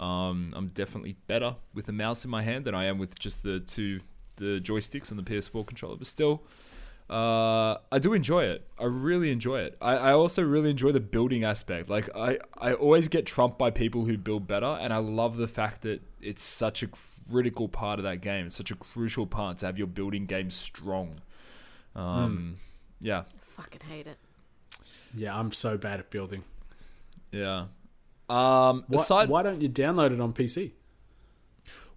Um, 0.00 0.54
I'm 0.56 0.68
definitely 0.68 1.16
better 1.26 1.56
with 1.74 1.86
a 1.90 1.92
mouse 1.92 2.24
in 2.24 2.30
my 2.30 2.42
hand 2.42 2.64
than 2.64 2.74
I 2.74 2.86
am 2.86 2.96
with 2.96 3.18
just 3.18 3.42
the 3.42 3.60
two 3.60 4.00
the 4.36 4.58
joysticks 4.58 5.10
and 5.10 5.18
the 5.18 5.30
PS4 5.30 5.66
controller. 5.66 5.96
But 5.96 6.06
still, 6.06 6.42
uh, 7.10 7.76
I 7.92 7.98
do 8.00 8.12
enjoy 8.14 8.44
it. 8.44 8.66
I 8.78 8.84
really 8.84 9.30
enjoy 9.30 9.60
it. 9.60 9.76
I, 9.80 9.96
I 9.96 10.12
also 10.12 10.42
really 10.42 10.70
enjoy 10.70 10.92
the 10.92 11.00
building 11.00 11.44
aspect. 11.44 11.88
Like 11.90 12.08
I, 12.16 12.38
I 12.58 12.72
always 12.74 13.08
get 13.08 13.26
trumped 13.26 13.58
by 13.58 13.70
people 13.70 14.04
who 14.06 14.16
build 14.16 14.46
better, 14.46 14.78
and 14.80 14.92
I 14.92 14.98
love 14.98 15.36
the 15.36 15.48
fact 15.48 15.82
that 15.82 16.00
it's 16.20 16.42
such 16.42 16.82
a 16.82 16.88
critical 17.30 17.68
part 17.68 17.98
of 17.98 18.04
that 18.04 18.20
game. 18.22 18.46
It's 18.46 18.56
such 18.56 18.70
a 18.70 18.74
crucial 18.76 19.26
part 19.26 19.58
to 19.58 19.66
have 19.66 19.76
your 19.78 19.86
building 19.86 20.26
game 20.26 20.50
strong. 20.50 21.20
Um, 21.94 22.56
yeah, 23.00 23.24
Fucking 23.56 23.82
hate 23.88 24.06
it. 24.06 24.16
Yeah, 25.14 25.38
I'm 25.38 25.52
so 25.52 25.76
bad 25.76 26.00
at 26.00 26.10
building. 26.10 26.42
yeah. 27.30 27.66
Um, 28.28 28.84
Why, 28.88 29.02
aside, 29.02 29.28
why 29.28 29.42
don't 29.42 29.60
you 29.60 29.68
download 29.68 30.10
it 30.12 30.20
on 30.20 30.32
PC? 30.32 30.72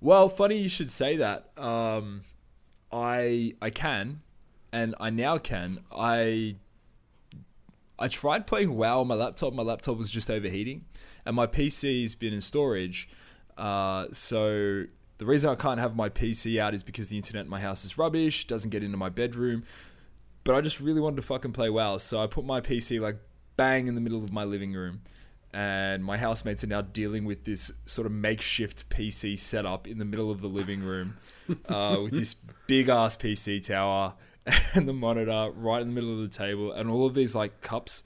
Well, 0.01 0.27
funny 0.29 0.57
you 0.57 0.67
should 0.69 0.91
say 0.91 1.15
that. 1.15 1.49
Um, 1.57 2.23
I 2.91 3.53
I 3.61 3.69
can, 3.69 4.21
and 4.71 4.95
I 4.99 5.09
now 5.09 5.37
can. 5.37 5.79
I 5.91 6.55
I 7.99 8.07
tried 8.07 8.47
playing 8.47 8.75
WoW 8.75 9.01
on 9.01 9.07
my 9.07 9.15
laptop. 9.15 9.53
My 9.53 9.63
laptop 9.63 9.97
was 9.97 10.11
just 10.11 10.29
overheating, 10.29 10.85
and 11.25 11.35
my 11.35 11.47
PC's 11.47 12.15
been 12.15 12.33
in 12.33 12.41
storage. 12.41 13.09
Uh, 13.57 14.05
so 14.11 14.83
the 15.17 15.25
reason 15.25 15.49
I 15.49 15.55
can't 15.55 15.79
have 15.79 15.95
my 15.95 16.09
PC 16.09 16.59
out 16.59 16.73
is 16.73 16.83
because 16.83 17.07
the 17.07 17.17
internet 17.17 17.45
in 17.45 17.49
my 17.49 17.59
house 17.59 17.85
is 17.85 17.97
rubbish. 17.97 18.45
Doesn't 18.45 18.69
get 18.69 18.83
into 18.83 18.97
my 18.97 19.09
bedroom. 19.09 19.63
But 20.43 20.55
I 20.55 20.61
just 20.61 20.79
really 20.79 21.01
wanted 21.01 21.17
to 21.17 21.21
fucking 21.23 21.51
play 21.51 21.69
WoW, 21.69 21.97
so 21.97 22.21
I 22.21 22.27
put 22.27 22.45
my 22.45 22.61
PC 22.61 23.01
like 23.01 23.17
bang 23.57 23.87
in 23.87 23.95
the 23.95 24.01
middle 24.01 24.23
of 24.23 24.31
my 24.31 24.43
living 24.43 24.73
room. 24.73 25.01
And 25.53 26.05
my 26.05 26.17
housemates 26.17 26.63
are 26.63 26.67
now 26.67 26.81
dealing 26.81 27.25
with 27.25 27.45
this 27.45 27.71
sort 27.85 28.05
of 28.05 28.11
makeshift 28.11 28.89
PC 28.89 29.39
setup 29.39 29.87
in 29.87 29.97
the 29.97 30.05
middle 30.05 30.29
of 30.29 30.41
the 30.41 30.47
living 30.47 30.81
room 30.81 31.15
uh, 31.67 31.97
with 32.03 32.13
this 32.13 32.35
big 32.67 32.89
ass 32.89 33.17
PC 33.17 33.65
tower 33.65 34.13
and 34.73 34.87
the 34.87 34.93
monitor 34.93 35.51
right 35.55 35.81
in 35.81 35.87
the 35.87 35.93
middle 35.93 36.13
of 36.13 36.19
the 36.19 36.35
table 36.35 36.71
and 36.71 36.89
all 36.89 37.05
of 37.05 37.13
these 37.13 37.35
like 37.35 37.61
cups 37.61 38.03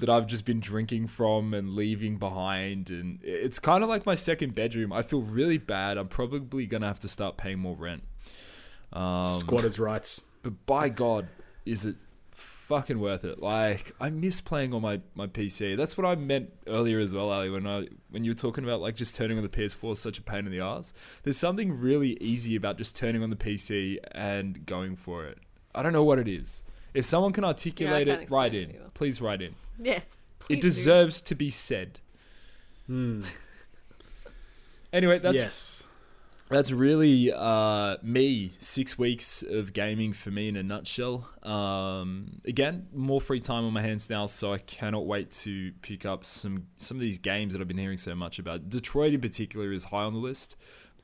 that 0.00 0.08
I've 0.08 0.26
just 0.26 0.44
been 0.44 0.60
drinking 0.60 1.08
from 1.08 1.54
and 1.54 1.74
leaving 1.74 2.16
behind. 2.16 2.90
And 2.90 3.20
it's 3.22 3.58
kind 3.58 3.82
of 3.82 3.88
like 3.88 4.06
my 4.06 4.14
second 4.14 4.54
bedroom. 4.54 4.92
I 4.92 5.02
feel 5.02 5.22
really 5.22 5.58
bad. 5.58 5.98
I'm 5.98 6.08
probably 6.08 6.66
going 6.66 6.80
to 6.80 6.86
have 6.86 7.00
to 7.00 7.08
start 7.08 7.36
paying 7.36 7.58
more 7.58 7.76
rent. 7.76 8.02
Um, 8.92 9.26
Squatters' 9.26 9.78
rights. 9.78 10.22
but 10.42 10.66
by 10.66 10.88
God, 10.88 11.28
is 11.66 11.84
it 11.84 11.96
fucking 12.30 12.98
worth 12.98 13.24
it? 13.24 13.40
Like 13.40 13.94
I 14.00 14.10
miss 14.10 14.40
playing 14.40 14.72
on 14.72 14.82
my, 14.82 15.00
my 15.14 15.26
PC. 15.26 15.76
That's 15.76 15.98
what 15.98 16.06
I 16.06 16.14
meant 16.14 16.50
earlier 16.66 16.98
as 16.98 17.14
well, 17.14 17.32
Ally. 17.32 17.50
When 17.50 17.66
I 17.66 17.88
when 18.10 18.24
you 18.24 18.30
were 18.30 18.36
talking 18.36 18.64
about 18.64 18.80
like 18.80 18.96
just 18.96 19.14
turning 19.16 19.36
on 19.36 19.42
the 19.42 19.48
PS4 19.48 19.92
is 19.92 19.98
such 19.98 20.18
a 20.18 20.22
pain 20.22 20.46
in 20.46 20.52
the 20.52 20.60
ass. 20.60 20.92
There's 21.24 21.36
something 21.36 21.78
really 21.78 22.16
easy 22.20 22.56
about 22.56 22.78
just 22.78 22.96
turning 22.96 23.22
on 23.22 23.30
the 23.30 23.36
PC 23.36 23.98
and 24.12 24.64
going 24.64 24.96
for 24.96 25.26
it. 25.26 25.38
I 25.74 25.82
don't 25.82 25.92
know 25.92 26.04
what 26.04 26.18
it 26.18 26.28
is. 26.28 26.62
If 26.94 27.04
someone 27.04 27.32
can 27.32 27.44
articulate 27.44 28.06
can't 28.06 28.22
it, 28.22 28.30
write 28.30 28.54
explain 28.54 28.70
in. 28.70 28.76
either. 28.76 28.90
Please 28.94 29.20
write 29.20 29.42
in. 29.42 29.54
Yeah. 29.82 30.00
please 30.38 30.58
it 30.58 30.60
do. 30.60 30.68
deserves 30.68 31.20
to 31.22 31.34
be 31.34 31.50
said. 31.50 31.98
Hmm. 32.86 33.22
Anyway, 34.92 35.18
that's 35.18 35.34
yes. 35.36 35.88
that's 36.48 36.70
really 36.70 37.32
uh, 37.32 37.96
me. 38.00 38.52
Six 38.60 38.96
weeks 38.96 39.42
of 39.42 39.72
gaming 39.72 40.12
for 40.12 40.30
me 40.30 40.46
in 40.46 40.54
a 40.54 40.62
nutshell. 40.62 41.28
Um, 41.42 42.40
again, 42.44 42.86
more 42.92 43.20
free 43.20 43.40
time 43.40 43.64
on 43.64 43.72
my 43.72 43.82
hands 43.82 44.08
now, 44.08 44.26
so 44.26 44.52
I 44.52 44.58
cannot 44.58 45.06
wait 45.06 45.32
to 45.42 45.72
pick 45.82 46.06
up 46.06 46.24
some 46.24 46.68
some 46.76 46.96
of 46.96 47.00
these 47.00 47.18
games 47.18 47.52
that 47.52 47.60
I've 47.60 47.66
been 47.66 47.78
hearing 47.78 47.98
so 47.98 48.14
much 48.14 48.38
about. 48.38 48.68
Detroit 48.68 49.12
in 49.14 49.20
particular 49.20 49.72
is 49.72 49.82
high 49.84 50.04
on 50.04 50.12
the 50.12 50.20
list, 50.20 50.54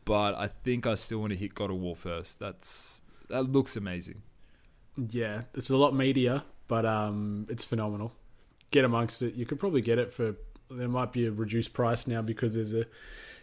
but 0.04 0.36
I 0.36 0.46
think 0.46 0.86
I 0.86 0.94
still 0.94 1.18
want 1.18 1.32
to 1.32 1.36
hit 1.36 1.56
God 1.56 1.70
of 1.70 1.78
War 1.78 1.96
first. 1.96 2.38
That's 2.38 3.02
that 3.28 3.50
looks 3.50 3.74
amazing. 3.74 4.22
Yeah, 5.08 5.42
it's 5.54 5.70
a 5.70 5.76
lot 5.76 5.92
meatier, 5.92 6.42
but 6.68 6.84
um, 6.84 7.46
it's 7.48 7.64
phenomenal. 7.64 8.12
Get 8.70 8.84
amongst 8.84 9.22
it. 9.22 9.34
You 9.34 9.46
could 9.46 9.58
probably 9.58 9.80
get 9.80 9.98
it 9.98 10.12
for 10.12 10.36
there 10.70 10.88
might 10.88 11.12
be 11.12 11.26
a 11.26 11.32
reduced 11.32 11.72
price 11.72 12.06
now 12.06 12.22
because 12.22 12.54
there's 12.54 12.72
a 12.72 12.86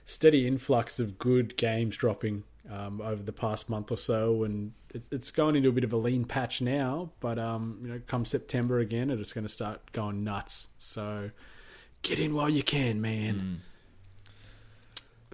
steady 0.05 0.47
influx 0.47 0.99
of 0.99 1.19
good 1.19 1.57
games 1.57 1.97
dropping 1.97 2.43
um, 2.71 3.01
over 3.01 3.21
the 3.21 3.33
past 3.33 3.69
month 3.69 3.91
or 3.91 3.97
so, 3.97 4.43
and 4.43 4.73
it's, 4.93 5.07
it's 5.11 5.31
going 5.31 5.55
into 5.55 5.69
a 5.69 5.71
bit 5.71 5.83
of 5.83 5.93
a 5.93 5.97
lean 5.97 6.25
patch 6.25 6.61
now. 6.61 7.11
But 7.19 7.39
um, 7.39 7.79
you 7.81 7.89
know, 7.89 8.01
come 8.07 8.25
September 8.25 8.79
again, 8.79 9.09
it's 9.09 9.33
going 9.33 9.45
to 9.45 9.51
start 9.51 9.91
going 9.91 10.23
nuts. 10.23 10.69
So 10.77 11.31
get 12.01 12.19
in 12.19 12.33
while 12.33 12.49
you 12.49 12.63
can, 12.63 13.01
man. 13.01 13.61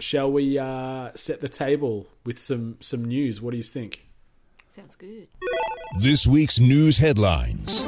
Shall 0.00 0.30
we 0.30 0.58
uh, 0.58 1.10
set 1.14 1.40
the 1.40 1.48
table 1.48 2.08
with 2.24 2.40
some 2.40 2.78
some 2.80 3.04
news? 3.04 3.40
What 3.40 3.52
do 3.52 3.56
you 3.56 3.62
think? 3.62 4.06
Sounds 4.74 4.96
good. 4.96 5.28
This 5.92 6.26
week's 6.26 6.58
news 6.58 6.98
headlines. 6.98 7.86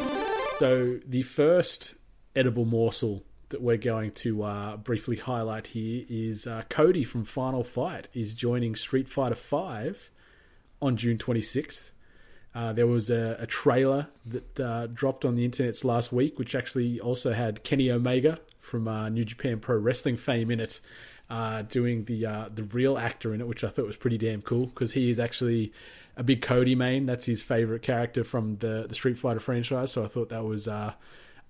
So 0.59 1.01
the 1.07 1.23
first 1.23 1.95
edible 2.37 2.65
morsel 2.65 3.25
that 3.49 3.61
we're 3.61 3.77
going 3.77 4.13
to 4.13 4.45
uh, 4.45 4.77
briefly 4.77 5.17
highlight 5.17 5.69
here 5.69 6.05
is 6.09 6.47
uh, 6.47 6.63
Cody 6.69 7.03
from 7.03 7.25
Final 7.25 7.65
Fight 7.65 8.09
is 8.15 8.33
joining 8.33 8.77
Street 8.77 9.09
Fighter 9.09 9.35
Five 9.35 10.11
on 10.81 10.97
June 10.97 11.19
26th. 11.19 11.91
Uh, 12.55 12.73
there 12.73 12.87
was 12.87 13.11
a, 13.11 13.37
a 13.41 13.47
trailer 13.47 14.07
that 14.25 14.61
uh, 14.61 14.87
dropped 14.87 15.25
on 15.25 15.35
the 15.35 15.45
internet 15.45 15.85
last 15.85 16.13
week, 16.13 16.39
which 16.39 16.55
actually 16.55 17.01
also 17.01 17.33
had 17.33 17.65
Kenny 17.65 17.91
Omega 17.91 18.39
from 18.61 18.87
uh, 18.87 19.09
New 19.09 19.25
Japan 19.25 19.59
Pro 19.59 19.77
Wrestling 19.77 20.17
fame 20.17 20.51
in 20.51 20.61
it, 20.61 20.81
uh, 21.29 21.63
doing 21.63 22.05
the 22.05 22.49
the 22.55 22.63
real 22.63 22.97
actor 22.99 23.35
in 23.35 23.41
it, 23.41 23.49
which 23.49 23.65
I 23.65 23.69
thought 23.69 23.87
was 23.87 23.97
pretty 23.97 24.19
damn 24.19 24.43
cool 24.43 24.67
because 24.67 24.93
he 24.93 25.11
is 25.11 25.19
actually 25.19 25.73
a 26.17 26.23
big 26.23 26.43
Cody 26.43 26.75
main. 26.75 27.07
That's 27.07 27.27
his 27.27 27.43
favorite 27.43 27.83
character 27.83 28.25
from 28.25 28.57
the 28.57 28.87
the 28.89 28.95
Street 28.95 29.19
Fighter 29.19 29.41
franchise. 29.41 29.93
So 29.93 30.05
I 30.05 30.09
thought 30.09 30.31
that 30.31 30.45
was 30.45 30.67
uh, 30.69 30.95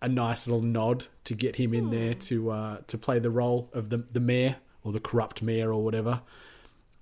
a 0.03 0.09
nice 0.09 0.47
little 0.47 0.63
nod 0.63 1.07
to 1.25 1.35
get 1.35 1.57
him 1.57 1.75
in 1.75 1.91
there 1.91 2.15
to 2.15 2.51
uh, 2.51 2.79
to 2.87 2.99
play 2.99 3.19
the 3.19 3.31
role 3.31 3.71
of 3.73 3.91
the 3.91 3.99
the 3.99 4.21
mayor 4.21 4.57
or 4.83 4.93
the 4.93 5.01
corrupt 5.01 5.43
mayor 5.43 5.73
or 5.73 5.83
whatever. 5.83 6.21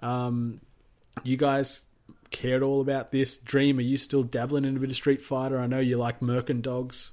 Um, 0.01 0.61
you 1.23 1.37
guys 1.37 1.87
cared 2.31 2.63
all 2.63 2.81
about 2.81 3.13
this? 3.13 3.37
Dream, 3.39 3.79
are 3.79 3.83
you 3.83 3.97
still 3.97 4.23
dabbling 4.23 4.65
in 4.65 4.77
a 4.77 4.81
bit 4.81 4.91
of 4.91 4.97
Street 4.97 5.23
Fighter? 5.23 5.59
I 5.59 5.67
know 5.67 5.79
you 5.79 5.97
like 5.97 6.21
Merkin 6.21 6.63
dogs. 6.63 7.13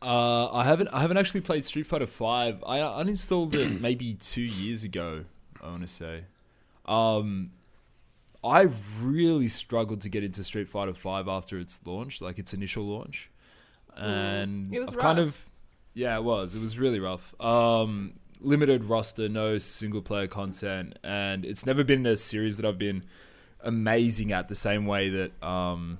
Uh, 0.00 0.52
I 0.52 0.64
haven't 0.64 0.88
I 0.88 1.00
haven't 1.00 1.16
actually 1.16 1.40
played 1.40 1.64
Street 1.64 1.86
Fighter 1.86 2.06
Five. 2.06 2.62
I 2.64 2.78
uninstalled 2.78 3.54
it 3.54 3.68
maybe 3.80 4.14
two 4.14 4.42
years 4.42 4.84
ago. 4.84 5.24
I 5.62 5.66
want 5.68 5.82
to 5.82 5.88
say. 5.88 6.24
Um, 6.86 7.50
I 8.44 8.68
really 9.00 9.48
struggled 9.48 10.02
to 10.02 10.08
get 10.08 10.22
into 10.22 10.44
Street 10.44 10.68
Fighter 10.68 10.94
Five 10.94 11.28
after 11.28 11.58
its 11.58 11.80
launch, 11.84 12.20
like 12.20 12.38
its 12.38 12.54
initial 12.54 12.84
launch, 12.84 13.30
and 13.96 14.72
It 14.72 14.78
was 14.78 14.88
I've 14.88 14.98
kind 14.98 15.18
of 15.18 15.36
yeah, 15.94 16.16
it 16.16 16.22
was. 16.22 16.54
It 16.54 16.60
was 16.60 16.78
really 16.78 17.00
rough. 17.00 17.34
Um, 17.40 18.14
limited 18.40 18.84
roster, 18.84 19.28
no 19.28 19.58
single 19.58 20.02
player 20.02 20.28
content, 20.28 20.98
and 21.02 21.44
it's 21.44 21.66
never 21.66 21.82
been 21.82 22.06
a 22.06 22.16
series 22.16 22.56
that 22.58 22.66
I've 22.66 22.78
been 22.78 23.04
amazing 23.60 24.32
at 24.32 24.48
the 24.48 24.54
same 24.54 24.86
way 24.86 25.08
that 25.10 25.42
um, 25.42 25.98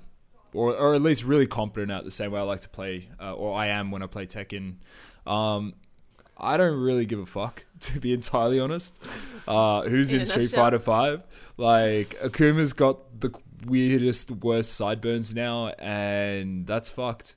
or 0.53 0.75
or 0.75 0.95
at 0.95 1.01
least 1.01 1.23
really 1.23 1.47
competent 1.47 1.91
at 1.91 2.05
the 2.05 2.11
same 2.11 2.31
way 2.31 2.39
I 2.39 2.43
like 2.43 2.61
to 2.61 2.69
play, 2.69 3.09
uh, 3.19 3.33
or 3.33 3.57
I 3.57 3.67
am 3.67 3.91
when 3.91 4.01
I 4.01 4.07
play 4.07 4.25
Tekken. 4.25 4.75
Um, 5.27 5.73
I 6.39 6.57
don't 6.57 6.79
really 6.79 7.05
give 7.05 7.19
a 7.19 7.25
fuck, 7.25 7.65
to 7.81 7.99
be 7.99 8.13
entirely 8.13 8.59
honest. 8.59 9.01
Uh, 9.47 9.81
who's 9.83 10.13
In 10.13 10.19
in, 10.19 10.25
Street 10.25 10.43
nutshell. 10.43 10.63
Fighter 10.65 10.79
Five? 10.79 11.23
Like 11.57 12.09
Akuma's 12.21 12.73
got 12.73 13.19
the 13.19 13.31
weirdest, 13.65 14.31
worst 14.31 14.73
sideburns 14.73 15.35
now, 15.35 15.67
and 15.79 16.65
that's 16.65 16.89
fucked. 16.89 17.35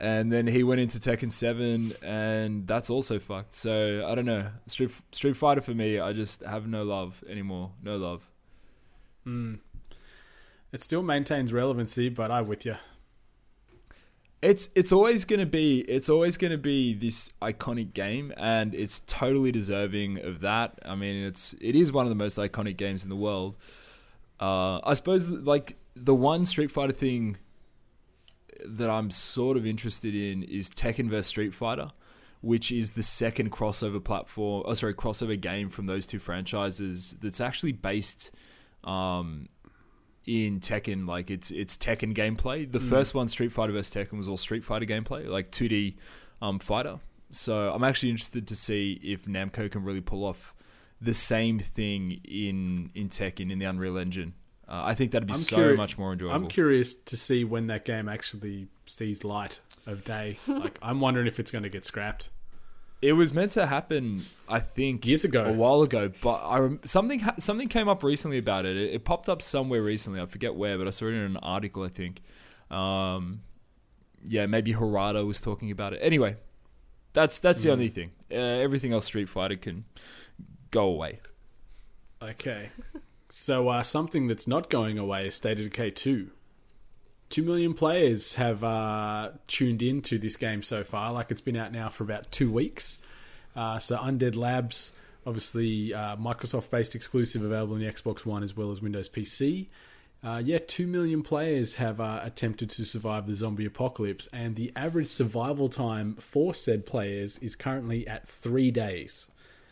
And 0.00 0.32
then 0.32 0.48
he 0.48 0.64
went 0.64 0.80
into 0.80 0.98
Tekken 0.98 1.30
Seven, 1.30 1.92
and 2.02 2.66
that's 2.66 2.90
also 2.90 3.20
fucked. 3.20 3.54
So 3.54 4.04
I 4.06 4.14
don't 4.16 4.24
know. 4.26 4.48
Street 4.66 4.90
Street 5.12 5.36
Fighter 5.36 5.60
for 5.60 5.74
me, 5.74 6.00
I 6.00 6.12
just 6.12 6.42
have 6.42 6.66
no 6.66 6.82
love 6.82 7.22
anymore. 7.28 7.70
No 7.82 7.96
love. 7.96 8.28
It 10.72 10.82
still 10.82 11.02
maintains 11.02 11.52
relevancy, 11.52 12.08
but 12.08 12.30
I'm 12.32 12.46
with 12.46 12.64
you. 12.66 12.76
It's 14.42 14.70
it's 14.74 14.90
always 14.90 15.24
gonna 15.24 15.46
be 15.46 15.80
it's 15.82 16.08
always 16.08 16.36
gonna 16.36 16.58
be 16.58 16.94
this 16.94 17.32
iconic 17.40 17.94
game, 17.94 18.32
and 18.36 18.74
it's 18.74 19.00
totally 19.00 19.52
deserving 19.52 20.18
of 20.18 20.40
that. 20.40 20.80
I 20.84 20.96
mean, 20.96 21.24
it's 21.24 21.54
it 21.60 21.76
is 21.76 21.92
one 21.92 22.04
of 22.04 22.10
the 22.10 22.16
most 22.16 22.38
iconic 22.38 22.76
games 22.76 23.04
in 23.04 23.08
the 23.08 23.16
world. 23.16 23.56
Uh, 24.40 24.80
I 24.82 24.94
suppose 24.94 25.30
like 25.30 25.76
the 25.94 26.14
one 26.14 26.44
Street 26.44 26.72
Fighter 26.72 26.92
thing 26.92 27.36
that 28.64 28.90
I'm 28.90 29.10
sort 29.10 29.56
of 29.56 29.64
interested 29.64 30.14
in 30.14 30.42
is 30.42 30.68
Tekken 30.70 31.08
vs 31.08 31.26
Street 31.28 31.54
Fighter, 31.54 31.90
which 32.40 32.72
is 32.72 32.92
the 32.92 33.02
second 33.02 33.52
crossover 33.52 34.02
platform. 34.02 34.64
Oh, 34.66 34.74
sorry, 34.74 34.94
crossover 34.94 35.40
game 35.40 35.68
from 35.68 35.86
those 35.86 36.06
two 36.06 36.18
franchises 36.18 37.16
that's 37.22 37.40
actually 37.40 37.72
based 37.72 38.32
um, 38.84 39.48
in 40.26 40.60
Tekken. 40.60 41.06
Like 41.06 41.30
it's 41.30 41.50
it's 41.50 41.76
Tekken 41.76 42.14
gameplay. 42.14 42.70
The 42.70 42.80
first 42.80 43.14
one, 43.14 43.28
Street 43.28 43.52
Fighter 43.52 43.72
vs 43.72 43.94
Tekken, 43.94 44.18
was 44.18 44.28
all 44.28 44.36
Street 44.36 44.64
Fighter 44.64 44.86
gameplay, 44.86 45.26
like 45.26 45.50
2D 45.50 45.96
um, 46.40 46.58
fighter. 46.58 46.98
So 47.30 47.72
I'm 47.72 47.84
actually 47.84 48.10
interested 48.10 48.46
to 48.48 48.54
see 48.54 49.00
if 49.02 49.24
Namco 49.24 49.70
can 49.70 49.84
really 49.84 50.00
pull 50.00 50.24
off 50.24 50.54
the 51.00 51.14
same 51.14 51.58
thing 51.58 52.20
in 52.24 52.90
in 52.94 53.08
Tekken 53.08 53.50
in 53.50 53.58
the 53.58 53.66
Unreal 53.66 53.98
Engine. 53.98 54.34
Uh, 54.68 54.82
I 54.84 54.94
think 54.94 55.10
that'd 55.12 55.26
be 55.26 55.34
I'm 55.34 55.40
so 55.40 55.56
curi- 55.56 55.76
much 55.76 55.98
more 55.98 56.12
enjoyable. 56.12 56.36
I'm 56.36 56.48
curious 56.48 56.94
to 56.94 57.16
see 57.16 57.44
when 57.44 57.66
that 57.66 57.84
game 57.84 58.08
actually 58.08 58.68
sees 58.86 59.24
light 59.24 59.60
of 59.86 60.04
day. 60.04 60.38
like, 60.46 60.78
I'm 60.80 61.00
wondering 61.00 61.26
if 61.26 61.40
it's 61.40 61.50
going 61.50 61.64
to 61.64 61.68
get 61.68 61.84
scrapped. 61.84 62.30
It 63.02 63.14
was 63.14 63.32
meant 63.34 63.50
to 63.52 63.66
happen, 63.66 64.22
I 64.48 64.60
think, 64.60 65.04
Years 65.04 65.24
ago. 65.24 65.44
a 65.44 65.52
while 65.52 65.82
ago. 65.82 66.12
But 66.22 66.34
I 66.36 66.58
rem- 66.58 66.80
something 66.84 67.18
ha- 67.18 67.34
something 67.40 67.66
came 67.66 67.88
up 67.88 68.02
recently 68.04 68.38
about 68.38 68.64
it. 68.64 68.76
it. 68.76 68.94
It 68.94 69.04
popped 69.04 69.28
up 69.28 69.42
somewhere 69.42 69.82
recently. 69.82 70.20
I 70.20 70.26
forget 70.26 70.54
where, 70.54 70.78
but 70.78 70.86
I 70.86 70.90
saw 70.90 71.06
it 71.06 71.14
in 71.14 71.16
an 71.16 71.36
article. 71.38 71.82
I 71.82 71.88
think. 71.88 72.20
Um, 72.70 73.42
yeah, 74.24 74.46
maybe 74.46 74.72
Harada 74.72 75.26
was 75.26 75.40
talking 75.40 75.72
about 75.72 75.92
it. 75.94 75.98
Anyway, 76.00 76.36
that's 77.12 77.40
that's 77.40 77.60
the 77.62 77.70
Hmm. 77.70 77.72
only 77.72 77.88
thing. 77.88 78.12
Uh, 78.30 78.36
everything 78.38 78.92
else 78.92 79.06
Street 79.06 79.28
Fighter 79.28 79.56
can 79.56 79.84
go 80.70 80.84
away. 80.86 81.18
Okay. 82.22 82.68
so, 83.28 83.68
uh, 83.68 83.82
something 83.82 84.28
that's 84.28 84.46
not 84.46 84.70
going 84.70 84.96
away 84.96 85.26
is 85.26 85.34
State 85.34 85.58
of 85.58 85.64
Decay 85.64 85.90
2. 87.32 87.42
Two 87.42 87.46
million 87.46 87.74
players 87.74 88.34
have 88.34 88.62
uh, 88.62 89.30
tuned 89.48 89.82
in 89.82 90.02
to 90.02 90.18
this 90.18 90.36
game 90.36 90.62
so 90.62 90.84
far. 90.84 91.12
Like, 91.12 91.30
it's 91.30 91.40
been 91.40 91.56
out 91.56 91.72
now 91.72 91.88
for 91.88 92.04
about 92.04 92.30
two 92.30 92.50
weeks. 92.50 92.98
Uh, 93.56 93.78
so, 93.78 93.96
Undead 93.96 94.36
Labs, 94.36 94.92
obviously, 95.26 95.92
uh, 95.92 96.16
Microsoft 96.16 96.70
based 96.70 96.94
exclusive 96.94 97.42
available 97.42 97.74
on 97.74 97.80
the 97.80 97.90
Xbox 97.90 98.24
One 98.24 98.42
as 98.42 98.56
well 98.56 98.70
as 98.70 98.80
Windows 98.80 99.08
PC. 99.08 99.66
Uh, 100.24 100.40
yeah, 100.44 100.58
2 100.64 100.86
million 100.86 101.22
players 101.22 101.74
have 101.74 102.00
uh, 102.00 102.20
attempted 102.22 102.70
to 102.70 102.84
survive 102.84 103.26
the 103.26 103.34
zombie 103.34 103.66
apocalypse, 103.66 104.28
and 104.32 104.54
the 104.54 104.72
average 104.76 105.08
survival 105.08 105.68
time 105.68 106.14
for 106.20 106.54
said 106.54 106.86
players 106.86 107.38
is 107.38 107.56
currently 107.56 108.06
at 108.06 108.28
three 108.28 108.70
days. 108.70 109.26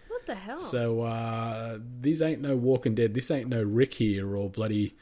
What 0.08 0.26
the 0.26 0.34
hell? 0.34 0.58
So 0.58 1.02
uh, 1.02 1.78
these 2.00 2.20
ain't 2.20 2.40
no 2.40 2.56
Walking 2.56 2.96
Dead. 2.96 3.14
This 3.14 3.30
ain't 3.30 3.48
no 3.48 3.62
Rick 3.62 3.94
here 3.94 4.34
or 4.34 4.50
bloody, 4.50 4.96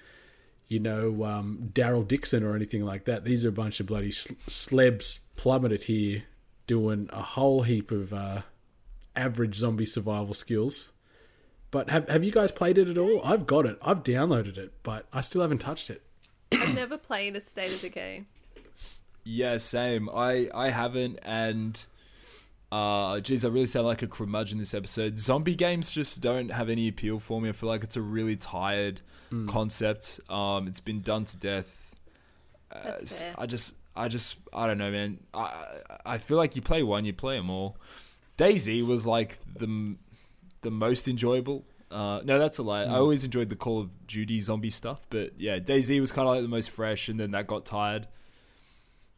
you 0.68 0.78
know, 0.78 1.24
um, 1.24 1.70
Daryl 1.72 2.06
Dixon 2.06 2.42
or 2.44 2.54
anything 2.54 2.84
like 2.84 3.04
that. 3.06 3.24
These 3.24 3.44
are 3.44 3.48
a 3.48 3.52
bunch 3.52 3.80
of 3.80 3.86
bloody 3.86 4.10
sl- 4.10 4.34
slebs 4.46 5.20
plummeted 5.36 5.84
here 5.84 6.24
doing 6.66 7.08
a 7.12 7.22
whole 7.22 7.62
heap 7.62 7.90
of 7.90 8.12
uh, 8.12 8.42
average 9.16 9.56
zombie 9.56 9.86
survival 9.86 10.34
skills. 10.34 10.92
But 11.70 11.90
have 11.90 12.08
have 12.08 12.24
you 12.24 12.32
guys 12.32 12.52
played 12.52 12.78
it 12.78 12.88
at 12.88 12.96
all? 12.96 13.20
I've 13.24 13.46
got 13.46 13.66
it. 13.66 13.78
I've 13.82 14.02
downloaded 14.02 14.56
it, 14.56 14.72
but 14.82 15.06
I 15.12 15.20
still 15.20 15.42
haven't 15.42 15.58
touched 15.58 15.90
it. 15.90 16.02
I've 16.52 16.74
never 16.74 16.96
played 16.96 17.36
a 17.36 17.40
State 17.40 17.74
of 17.74 17.80
Decay. 17.80 18.24
Yeah, 19.24 19.58
same. 19.58 20.08
I 20.08 20.48
I 20.54 20.70
haven't, 20.70 21.18
and 21.22 21.84
uh, 22.72 23.20
geez, 23.20 23.44
I 23.44 23.48
really 23.48 23.66
sound 23.66 23.86
like 23.86 24.02
a 24.02 24.06
curmudgeon 24.06 24.58
this 24.58 24.72
episode. 24.72 25.18
Zombie 25.18 25.54
games 25.54 25.90
just 25.90 26.22
don't 26.22 26.50
have 26.50 26.70
any 26.70 26.88
appeal 26.88 27.18
for 27.18 27.40
me. 27.40 27.50
I 27.50 27.52
feel 27.52 27.68
like 27.68 27.84
it's 27.84 27.96
a 27.96 28.02
really 28.02 28.36
tired 28.36 29.02
concept. 29.48 30.20
Um, 30.28 30.66
it's 30.68 30.80
been 30.80 31.00
done 31.02 31.24
to 31.26 31.36
death. 31.36 31.94
Uh, 32.72 32.80
That's 32.84 33.02
s- 33.04 33.22
fair. 33.22 33.34
I 33.38 33.46
just, 33.46 33.74
I 33.96 34.08
just, 34.08 34.36
I 34.52 34.66
don't 34.66 34.78
know, 34.78 34.90
man. 34.90 35.18
I, 35.34 35.40
I 35.40 36.14
I 36.14 36.18
feel 36.18 36.36
like 36.36 36.56
you 36.56 36.62
play 36.62 36.82
one, 36.82 37.04
you 37.04 37.12
play 37.12 37.36
them 37.36 37.50
all. 37.50 37.76
DayZ 38.38 38.86
was 38.86 39.06
like 39.06 39.38
the 39.56 39.96
the 40.62 40.70
most 40.70 41.08
enjoyable. 41.08 41.64
Uh, 41.90 42.20
no, 42.24 42.38
that's 42.38 42.58
a 42.58 42.62
lie. 42.62 42.82
I 42.82 42.96
always 42.96 43.24
enjoyed 43.24 43.48
the 43.48 43.56
Call 43.56 43.80
of 43.80 44.06
Duty 44.06 44.38
zombie 44.40 44.68
stuff, 44.70 45.06
but 45.08 45.32
yeah, 45.38 45.58
DayZ 45.58 45.98
was 46.00 46.12
kind 46.12 46.28
of 46.28 46.34
like 46.34 46.42
the 46.42 46.48
most 46.48 46.70
fresh, 46.70 47.08
and 47.08 47.18
then 47.18 47.30
that 47.30 47.46
got 47.46 47.64
tired. 47.64 48.06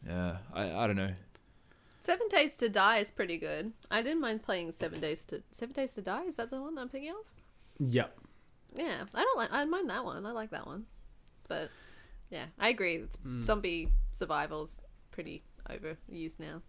Yeah, 0.07 0.37
I, 0.55 0.71
I 0.85 0.87
don't 0.87 0.97
know. 0.97 1.13
Seven 1.99 2.29
Days 2.29 2.57
to 2.59 2.69
Die 2.69 2.97
is 2.99 3.11
pretty 3.11 3.37
good. 3.39 3.73
I 3.91 4.03
didn't 4.03 4.21
mind 4.21 4.43
playing 4.43 4.71
Seven 4.73 5.01
Days 5.01 5.25
to 5.27 5.43
Seven 5.51 5.73
Days 5.75 5.93
to 5.95 6.03
Die. 6.03 6.25
Is 6.25 6.37
that 6.37 6.51
the 6.51 6.61
one 6.61 6.79
I'm 6.79 6.89
thinking 6.89 7.11
of? 7.11 7.17
Yep. 7.93 8.20
Yeah, 8.75 9.05
I 9.14 9.23
don't 9.23 9.39
like. 9.39 9.53
I 9.53 9.64
mind 9.64 9.91
that 9.91 10.05
one. 10.05 10.25
I 10.27 10.33
like 10.33 10.51
that 10.51 10.66
one. 10.66 10.87
But 11.49 11.71
yeah, 12.31 12.47
I 12.59 12.68
agree. 12.68 12.97
It's 12.97 13.18
zombie 13.43 13.89
survival's 14.12 14.79
pretty 15.11 15.43
overused 15.68 16.39
now. 16.39 16.62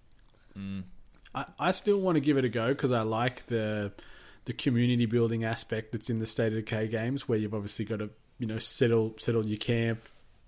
I, 1.33 1.45
I 1.59 1.71
still 1.71 1.99
want 1.99 2.15
to 2.15 2.19
give 2.19 2.37
it 2.37 2.45
a 2.45 2.49
go 2.49 2.69
because 2.69 2.91
I 2.91 3.01
like 3.01 3.45
the 3.47 3.91
the 4.45 4.53
community 4.53 5.05
building 5.05 5.43
aspect 5.43 5.91
that's 5.91 6.09
in 6.09 6.19
the 6.19 6.25
State 6.25 6.47
of 6.47 6.65
Decay 6.65 6.87
games, 6.87 7.27
where 7.27 7.37
you've 7.37 7.53
obviously 7.53 7.85
got 7.85 7.99
to 7.99 8.09
you 8.39 8.47
know 8.47 8.57
settle 8.59 9.13
settle 9.17 9.45
your 9.45 9.57
camp, 9.57 10.01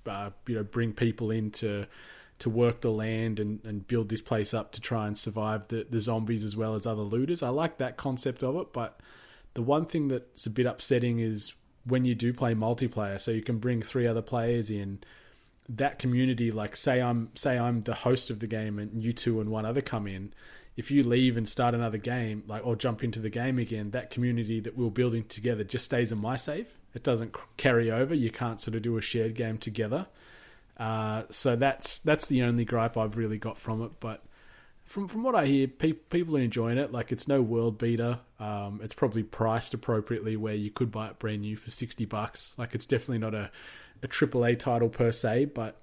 uh, 0.07 0.31
you 0.47 0.55
know 0.55 0.63
bring 0.63 0.93
people 0.93 1.31
in 1.31 1.51
to 1.51 1.87
to 2.39 2.49
work 2.49 2.81
the 2.81 2.91
land 2.91 3.39
and, 3.39 3.63
and 3.63 3.87
build 3.87 4.09
this 4.09 4.21
place 4.21 4.53
up 4.53 4.71
to 4.73 4.81
try 4.81 5.07
and 5.07 5.17
survive 5.17 5.67
the, 5.67 5.85
the 5.89 6.01
zombies 6.01 6.43
as 6.43 6.57
well 6.57 6.75
as 6.75 6.85
other 6.85 7.03
looters. 7.03 7.43
I 7.43 7.49
like 7.49 7.77
that 7.77 7.95
concept 7.95 8.43
of 8.43 8.55
it, 8.57 8.73
but 8.73 8.99
the 9.53 9.61
one 9.61 9.85
thing 9.85 10.07
that's 10.07 10.45
a 10.45 10.49
bit 10.49 10.65
upsetting 10.65 11.19
is 11.19 11.53
when 11.85 12.05
you 12.05 12.15
do 12.15 12.33
play 12.33 12.53
multiplayer, 12.53 13.19
so 13.19 13.31
you 13.31 13.41
can 13.41 13.59
bring 13.59 13.81
three 13.81 14.07
other 14.07 14.21
players 14.21 14.69
in 14.69 14.99
that 15.69 15.97
community 15.97 16.51
like 16.51 16.75
say 16.75 17.01
i'm 17.01 17.29
say 17.35 17.57
i'm 17.57 17.83
the 17.83 17.93
host 17.93 18.29
of 18.29 18.41
the 18.41 18.47
game 18.47 18.77
and 18.77 19.01
you 19.01 19.13
two 19.13 19.39
and 19.39 19.49
one 19.49 19.65
other 19.65 19.79
come 19.79 20.07
in 20.07 20.33
if 20.75 20.91
you 20.91 21.01
leave 21.03 21.37
and 21.37 21.47
start 21.47 21.73
another 21.73 21.97
game 21.97 22.43
like 22.47 22.65
or 22.67 22.75
jump 22.75 23.01
into 23.01 23.17
the 23.17 23.29
game 23.29 23.57
again 23.57 23.91
that 23.91 24.09
community 24.09 24.59
that 24.59 24.77
we're 24.77 24.89
building 24.89 25.23
together 25.23 25.63
just 25.63 25.85
stays 25.85 26.11
in 26.11 26.17
my 26.17 26.35
save 26.35 26.75
it 26.93 27.03
doesn't 27.03 27.35
carry 27.57 27.91
over. 27.91 28.13
You 28.13 28.29
can't 28.29 28.59
sort 28.59 28.75
of 28.75 28.81
do 28.83 28.97
a 28.97 29.01
shared 29.01 29.35
game 29.35 29.57
together. 29.57 30.07
Uh, 30.77 31.23
so 31.29 31.55
that's 31.55 31.99
that's 31.99 32.25
the 32.27 32.41
only 32.41 32.65
gripe 32.65 32.97
i've 32.97 33.15
really 33.15 33.37
got 33.37 33.59
from 33.59 33.83
it 33.83 33.91
but 33.99 34.23
from 34.85 35.07
from 35.07 35.23
what 35.23 35.35
I 35.35 35.45
hear, 35.45 35.67
pe- 35.67 35.93
people 35.93 36.37
are 36.37 36.41
enjoying 36.41 36.77
it. 36.77 36.91
Like 36.91 37.11
it's 37.11 37.27
no 37.27 37.41
world 37.41 37.77
beater. 37.77 38.19
Um, 38.39 38.79
it's 38.83 38.93
probably 38.93 39.23
priced 39.23 39.73
appropriately 39.73 40.35
where 40.35 40.53
you 40.55 40.69
could 40.69 40.91
buy 40.91 41.07
it 41.07 41.19
brand 41.19 41.41
new 41.41 41.55
for 41.55 41.71
sixty 41.71 42.05
bucks. 42.05 42.53
Like 42.57 42.75
it's 42.75 42.85
definitely 42.85 43.19
not 43.19 43.33
a 43.33 43.51
a 44.01 44.07
triple 44.07 44.45
A 44.45 44.55
title 44.55 44.89
per 44.89 45.11
se, 45.11 45.45
but 45.45 45.81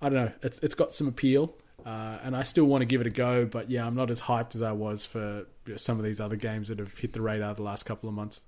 I 0.00 0.08
don't 0.08 0.26
know. 0.26 0.32
It's 0.42 0.58
it's 0.60 0.74
got 0.74 0.94
some 0.94 1.08
appeal, 1.08 1.54
uh, 1.84 2.18
and 2.22 2.36
I 2.36 2.42
still 2.42 2.66
want 2.66 2.82
to 2.82 2.86
give 2.86 3.00
it 3.00 3.06
a 3.06 3.10
go. 3.10 3.46
But 3.46 3.70
yeah, 3.70 3.86
I'm 3.86 3.94
not 3.94 4.10
as 4.10 4.22
hyped 4.22 4.54
as 4.54 4.62
I 4.62 4.72
was 4.72 5.06
for 5.06 5.46
some 5.76 5.98
of 5.98 6.04
these 6.04 6.20
other 6.20 6.36
games 6.36 6.68
that 6.68 6.78
have 6.78 6.98
hit 6.98 7.12
the 7.12 7.22
radar 7.22 7.54
the 7.54 7.62
last 7.62 7.84
couple 7.84 8.08
of 8.08 8.14
months. 8.14 8.42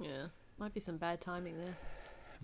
Yeah, 0.00 0.26
might 0.58 0.72
be 0.72 0.80
some 0.80 0.96
bad 0.96 1.20
timing 1.20 1.58
there. 1.58 1.76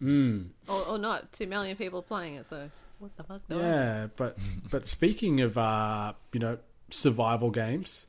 Mm. 0.02 0.48
Or, 0.68 0.82
or 0.90 0.98
not. 0.98 1.32
Two 1.32 1.46
million 1.46 1.76
people 1.76 2.02
playing 2.02 2.34
it. 2.34 2.46
So 2.46 2.70
what 2.98 3.16
the 3.16 3.22
fuck? 3.22 3.40
do 3.48 3.56
I 3.56 3.58
do? 3.58 3.64
Yeah, 3.64 4.06
but 4.16 4.38
but 4.70 4.86
speaking 4.86 5.40
of 5.40 5.58
uh, 5.58 6.14
you 6.32 6.40
know 6.40 6.58
survival 6.90 7.50
games, 7.50 8.06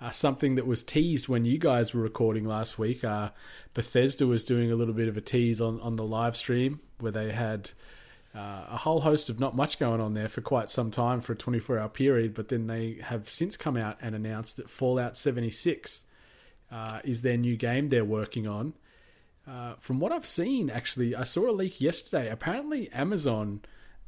uh, 0.00 0.10
something 0.10 0.54
that 0.56 0.66
was 0.66 0.82
teased 0.82 1.28
when 1.28 1.44
you 1.44 1.58
guys 1.58 1.94
were 1.94 2.02
recording 2.02 2.44
last 2.44 2.78
week, 2.78 3.04
uh, 3.04 3.30
Bethesda 3.74 4.26
was 4.26 4.44
doing 4.44 4.70
a 4.70 4.76
little 4.76 4.94
bit 4.94 5.08
of 5.08 5.16
a 5.16 5.20
tease 5.20 5.60
on 5.60 5.80
on 5.80 5.96
the 5.96 6.04
live 6.04 6.36
stream 6.36 6.80
where 6.98 7.12
they 7.12 7.32
had. 7.32 7.70
Uh, 8.34 8.66
a 8.68 8.76
whole 8.76 9.00
host 9.00 9.30
of 9.30 9.40
not 9.40 9.56
much 9.56 9.78
going 9.78 9.98
on 9.98 10.12
there 10.12 10.28
for 10.28 10.42
quite 10.42 10.68
some 10.68 10.90
time 10.90 11.22
for 11.22 11.32
a 11.32 11.36
24 11.36 11.78
hour 11.78 11.88
period, 11.88 12.34
but 12.34 12.48
then 12.48 12.66
they 12.66 12.98
have 13.02 13.30
since 13.30 13.56
come 13.56 13.78
out 13.78 13.96
and 14.02 14.14
announced 14.14 14.58
that 14.58 14.68
Fallout 14.68 15.16
76 15.16 16.04
uh, 16.70 17.00
is 17.02 17.22
their 17.22 17.38
new 17.38 17.56
game 17.56 17.88
they're 17.88 18.04
working 18.04 18.46
on. 18.46 18.74
Uh, 19.46 19.74
from 19.78 20.00
what 20.00 20.12
I've 20.12 20.26
seen, 20.26 20.70
actually, 20.70 21.14
I 21.14 21.22
saw 21.22 21.48
a 21.48 21.52
leak 21.52 21.80
yesterday. 21.80 22.28
Apparently, 22.28 22.90
Amazon 22.92 23.60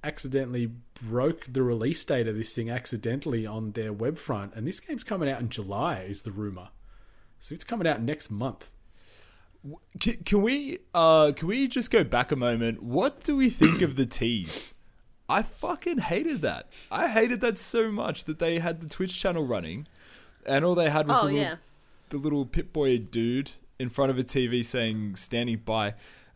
accidentally 0.02 0.70
broke 1.00 1.44
the 1.52 1.62
release 1.62 2.04
date 2.04 2.26
of 2.26 2.36
this 2.36 2.54
thing 2.54 2.70
accidentally 2.70 3.46
on 3.46 3.72
their 3.72 3.92
web 3.92 4.18
front, 4.18 4.54
and 4.54 4.66
this 4.66 4.80
game's 4.80 5.04
coming 5.04 5.28
out 5.28 5.40
in 5.40 5.48
July, 5.48 6.00
is 6.08 6.22
the 6.22 6.32
rumor. 6.32 6.68
So 7.40 7.54
it's 7.54 7.64
coming 7.64 7.86
out 7.86 8.02
next 8.02 8.30
month. 8.30 8.70
Can, 10.00 10.16
can 10.24 10.42
we 10.42 10.78
uh 10.94 11.32
can 11.32 11.48
we 11.48 11.66
just 11.66 11.90
go 11.90 12.04
back 12.04 12.30
a 12.30 12.36
moment? 12.36 12.82
What 12.82 13.24
do 13.24 13.36
we 13.36 13.50
think 13.50 13.82
of 13.82 13.96
the 13.96 14.06
tease? 14.18 14.74
I 15.28 15.42
fucking 15.42 15.98
hated 15.98 16.42
that. 16.42 16.68
I 16.90 17.08
hated 17.08 17.40
that 17.42 17.58
so 17.58 17.90
much 17.90 18.24
that 18.24 18.38
they 18.38 18.60
had 18.60 18.80
the 18.80 18.88
Twitch 18.88 19.20
channel 19.20 19.44
running, 19.44 19.86
and 20.46 20.64
all 20.64 20.74
they 20.74 20.90
had 20.90 21.06
was 21.06 21.18
Oh 21.18 21.26
the, 21.26 21.32
little, 21.32 21.40
yeah. 21.40 21.56
the 22.08 22.16
little 22.16 22.46
Pip-Boy 22.46 22.98
dude 22.98 23.52
in 23.78 23.88
front 23.88 24.10
of 24.10 24.18
a 24.18 24.24
TV 24.24 24.64
saying 24.64 25.16
"standing 25.16 25.62
by" 25.64 25.94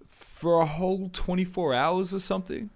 for 0.08 0.60
a 0.60 0.66
whole 0.66 1.10
twenty 1.12 1.44
four 1.44 1.74
hours 1.74 2.14
or 2.14 2.20
something. 2.20 2.70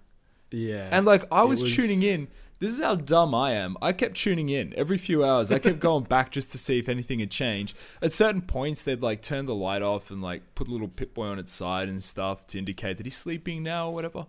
Yeah, 0.51 0.87
And 0.91 1.05
like 1.05 1.25
I 1.31 1.43
It 1.43 1.47
was, 1.47 1.75
tuning 1.75 2.03
in. 2.03 2.27
This 2.59 2.71
is 2.71 2.79
how 2.79 2.95
dumb 2.95 3.35
I 3.35 3.51
am. 3.51 3.77
I 3.83 3.91
kept 3.91 4.15
tuning 4.15 4.49
in 4.49 4.73
every 4.75 4.97
few 4.97 5.23
hours. 5.23 5.51
I 5.51 5.59
kept 5.59 5.79
going 5.79 6.05
back 6.05 6.31
just 6.31 6.51
to 6.53 6.57
see 6.57 6.79
if 6.79 6.89
anything 6.89 7.19
had 7.19 7.29
changed. 7.29 7.77
At 8.01 8.11
certain 8.11 8.41
points, 8.41 8.83
they'd 8.83 9.01
like 9.01 9.21
turn 9.21 9.45
the 9.45 9.53
light 9.53 9.83
off 9.83 10.09
and 10.09 10.23
like 10.23 10.55
put 10.55 10.67
a 10.67 10.71
little 10.71 10.87
Pip-Boy 10.87 11.27
on 11.27 11.37
its 11.37 11.53
side 11.53 11.87
and 11.87 12.03
stuff 12.03 12.47
to 12.47 12.57
indicate 12.57 12.97
that 12.97 13.05
he's 13.05 13.15
sleeping 13.15 13.61
now 13.61 13.89
or 13.89 13.93
whatever. 13.93 14.25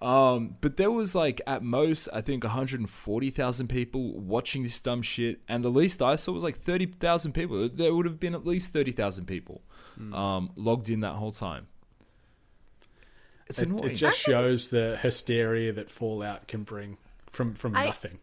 Um, 0.00 0.56
but 0.60 0.76
there 0.76 0.90
was 0.90 1.14
like 1.14 1.40
at 1.46 1.62
most, 1.62 2.08
I 2.12 2.20
think 2.20 2.42
140,000 2.42 3.68
people 3.68 4.18
watching 4.18 4.64
this 4.64 4.80
dumb 4.80 5.02
shit, 5.02 5.40
and 5.48 5.64
the 5.64 5.70
least 5.70 6.02
I 6.02 6.16
saw 6.16 6.32
was 6.32 6.42
like 6.42 6.58
30,000 6.58 7.32
people. 7.32 7.68
There 7.68 7.94
would 7.94 8.06
have 8.06 8.18
been 8.18 8.34
at 8.34 8.44
least 8.46 8.72
30,000 8.72 9.26
people 9.26 9.62
um, 10.12 10.50
logged 10.56 10.90
in 10.90 11.00
that 11.00 11.14
whole 11.14 11.32
time. 11.32 11.66
It's 13.46 13.60
it, 13.60 13.68
annoying. 13.68 13.92
it 13.92 13.94
just 13.94 14.18
shows 14.18 14.68
the 14.68 14.98
hysteria 15.00 15.72
that 15.72 15.90
Fallout 15.90 16.48
can 16.48 16.64
bring 16.64 16.98
from 17.30 17.54
from 17.54 17.74
I- 17.76 17.86
nothing. 17.86 18.18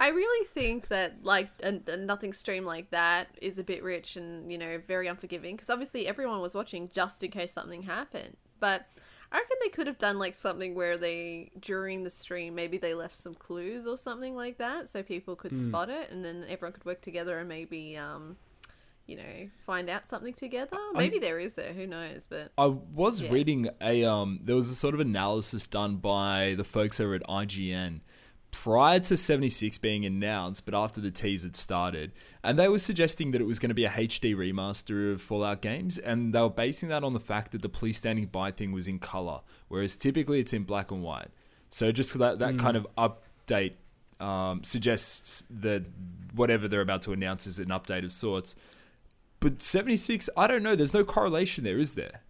I 0.00 0.08
really 0.08 0.46
think 0.46 0.88
that 0.88 1.24
like 1.24 1.50
a, 1.62 1.78
a 1.86 1.96
nothing 1.98 2.32
stream 2.32 2.64
like 2.64 2.90
that 2.90 3.28
is 3.42 3.58
a 3.58 3.62
bit 3.62 3.82
rich 3.82 4.16
and 4.16 4.50
you 4.50 4.56
know 4.56 4.80
very 4.88 5.06
unforgiving 5.08 5.56
because 5.56 5.68
obviously 5.68 6.06
everyone 6.06 6.40
was 6.40 6.54
watching 6.54 6.88
just 6.88 7.22
in 7.22 7.30
case 7.30 7.52
something 7.52 7.82
happened. 7.82 8.38
But 8.60 8.86
I 9.30 9.36
reckon 9.36 9.56
they 9.60 9.68
could 9.68 9.86
have 9.86 9.98
done 9.98 10.18
like 10.18 10.34
something 10.34 10.74
where 10.74 10.96
they 10.96 11.50
during 11.60 12.02
the 12.02 12.10
stream 12.10 12.54
maybe 12.54 12.78
they 12.78 12.94
left 12.94 13.16
some 13.16 13.34
clues 13.34 13.86
or 13.86 13.96
something 13.96 14.34
like 14.34 14.58
that 14.58 14.90
so 14.90 15.02
people 15.02 15.36
could 15.36 15.56
spot 15.56 15.88
it 15.88 16.10
and 16.10 16.24
then 16.24 16.44
everyone 16.48 16.72
could 16.72 16.84
work 16.84 17.00
together 17.00 17.38
and 17.38 17.48
maybe 17.48 17.96
um 17.96 18.36
you 19.10 19.16
know 19.16 19.48
find 19.66 19.90
out 19.90 20.08
something 20.08 20.32
together. 20.32 20.76
Maybe 20.94 21.18
there 21.18 21.40
is 21.40 21.54
there, 21.54 21.72
who 21.72 21.86
knows? 21.86 22.26
But 22.30 22.52
I 22.56 22.66
was 22.66 23.20
Yeah. 23.20 23.32
reading 23.32 23.68
a 23.80 24.04
um 24.04 24.40
there 24.44 24.56
was 24.56 24.68
a 24.70 24.74
sort 24.74 24.94
of 24.94 25.00
analysis 25.00 25.66
done 25.66 25.96
by 25.96 26.54
the 26.56 26.64
folks 26.64 27.00
over 27.00 27.14
at 27.16 27.22
IGN 27.28 28.00
prior 28.52 28.98
to 28.98 29.16
76 29.16 29.78
being 29.78 30.04
announced 30.04 30.64
but 30.64 30.74
after 30.74 31.00
the 31.00 31.12
tease 31.12 31.44
had 31.44 31.54
started 31.54 32.10
and 32.42 32.58
they 32.58 32.68
were 32.68 32.80
suggesting 32.80 33.30
that 33.30 33.40
it 33.40 33.44
was 33.44 33.60
going 33.60 33.68
to 33.68 33.74
be 33.76 33.84
a 33.84 33.90
HD 33.90 34.34
remaster 34.34 35.12
of 35.12 35.22
Fallout 35.22 35.62
games 35.62 35.98
and 35.98 36.32
they 36.34 36.40
were 36.40 36.50
basing 36.50 36.88
that 36.88 37.04
on 37.04 37.12
the 37.12 37.20
fact 37.20 37.52
that 37.52 37.62
the 37.62 37.68
police 37.68 37.98
standing 37.98 38.26
by 38.26 38.50
thing 38.50 38.72
was 38.72 38.88
in 38.88 38.98
color 38.98 39.42
whereas 39.68 39.94
typically 39.94 40.40
it's 40.40 40.52
in 40.52 40.64
black 40.64 40.90
and 40.90 41.00
white 41.00 41.28
so 41.68 41.92
just 41.92 42.18
that 42.18 42.40
that 42.40 42.58
kind 42.58 42.76
of 42.76 42.88
update 42.98 43.74
um, 44.18 44.64
suggests 44.64 45.44
that 45.48 45.84
whatever 46.34 46.66
they're 46.66 46.80
about 46.80 47.02
to 47.02 47.12
announce 47.12 47.46
is 47.46 47.60
an 47.60 47.68
update 47.68 48.04
of 48.04 48.12
sorts 48.12 48.56
but 49.40 49.62
76 49.62 50.30
I 50.36 50.46
don't 50.46 50.62
know 50.62 50.76
there's 50.76 50.94
no 50.94 51.04
correlation 51.04 51.64
there 51.64 51.78
is 51.78 51.94
there 51.94 52.20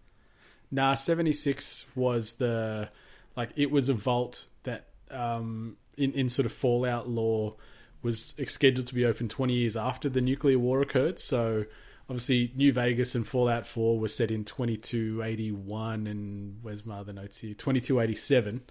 Nah, 0.70 0.94
seventy 0.94 1.32
six 1.32 1.86
was 1.94 2.34
the 2.34 2.90
like 3.36 3.50
it 3.56 3.70
was 3.70 3.88
a 3.88 3.94
vault 3.94 4.46
that 4.62 4.88
um 5.10 5.76
in, 5.96 6.12
in 6.12 6.28
sort 6.28 6.46
of 6.46 6.52
Fallout 6.52 7.08
lore 7.08 7.56
was 8.02 8.32
scheduled 8.46 8.86
to 8.86 8.94
be 8.94 9.04
open 9.04 9.28
twenty 9.28 9.54
years 9.54 9.76
after 9.76 10.08
the 10.08 10.20
nuclear 10.20 10.58
war 10.58 10.80
occurred. 10.80 11.18
So 11.18 11.64
obviously 12.08 12.52
New 12.54 12.72
Vegas 12.72 13.14
and 13.14 13.26
Fallout 13.26 13.66
Four 13.66 13.98
were 13.98 14.08
set 14.08 14.30
in 14.30 14.44
twenty 14.44 14.76
two 14.76 15.22
eighty 15.24 15.50
one 15.50 16.06
and 16.06 16.58
where's 16.62 16.86
my 16.86 16.98
other 16.98 17.12
notes 17.12 17.40
here? 17.40 17.54
Twenty 17.54 17.80
two 17.80 17.98
eighty 18.00 18.14
seven. 18.14 18.62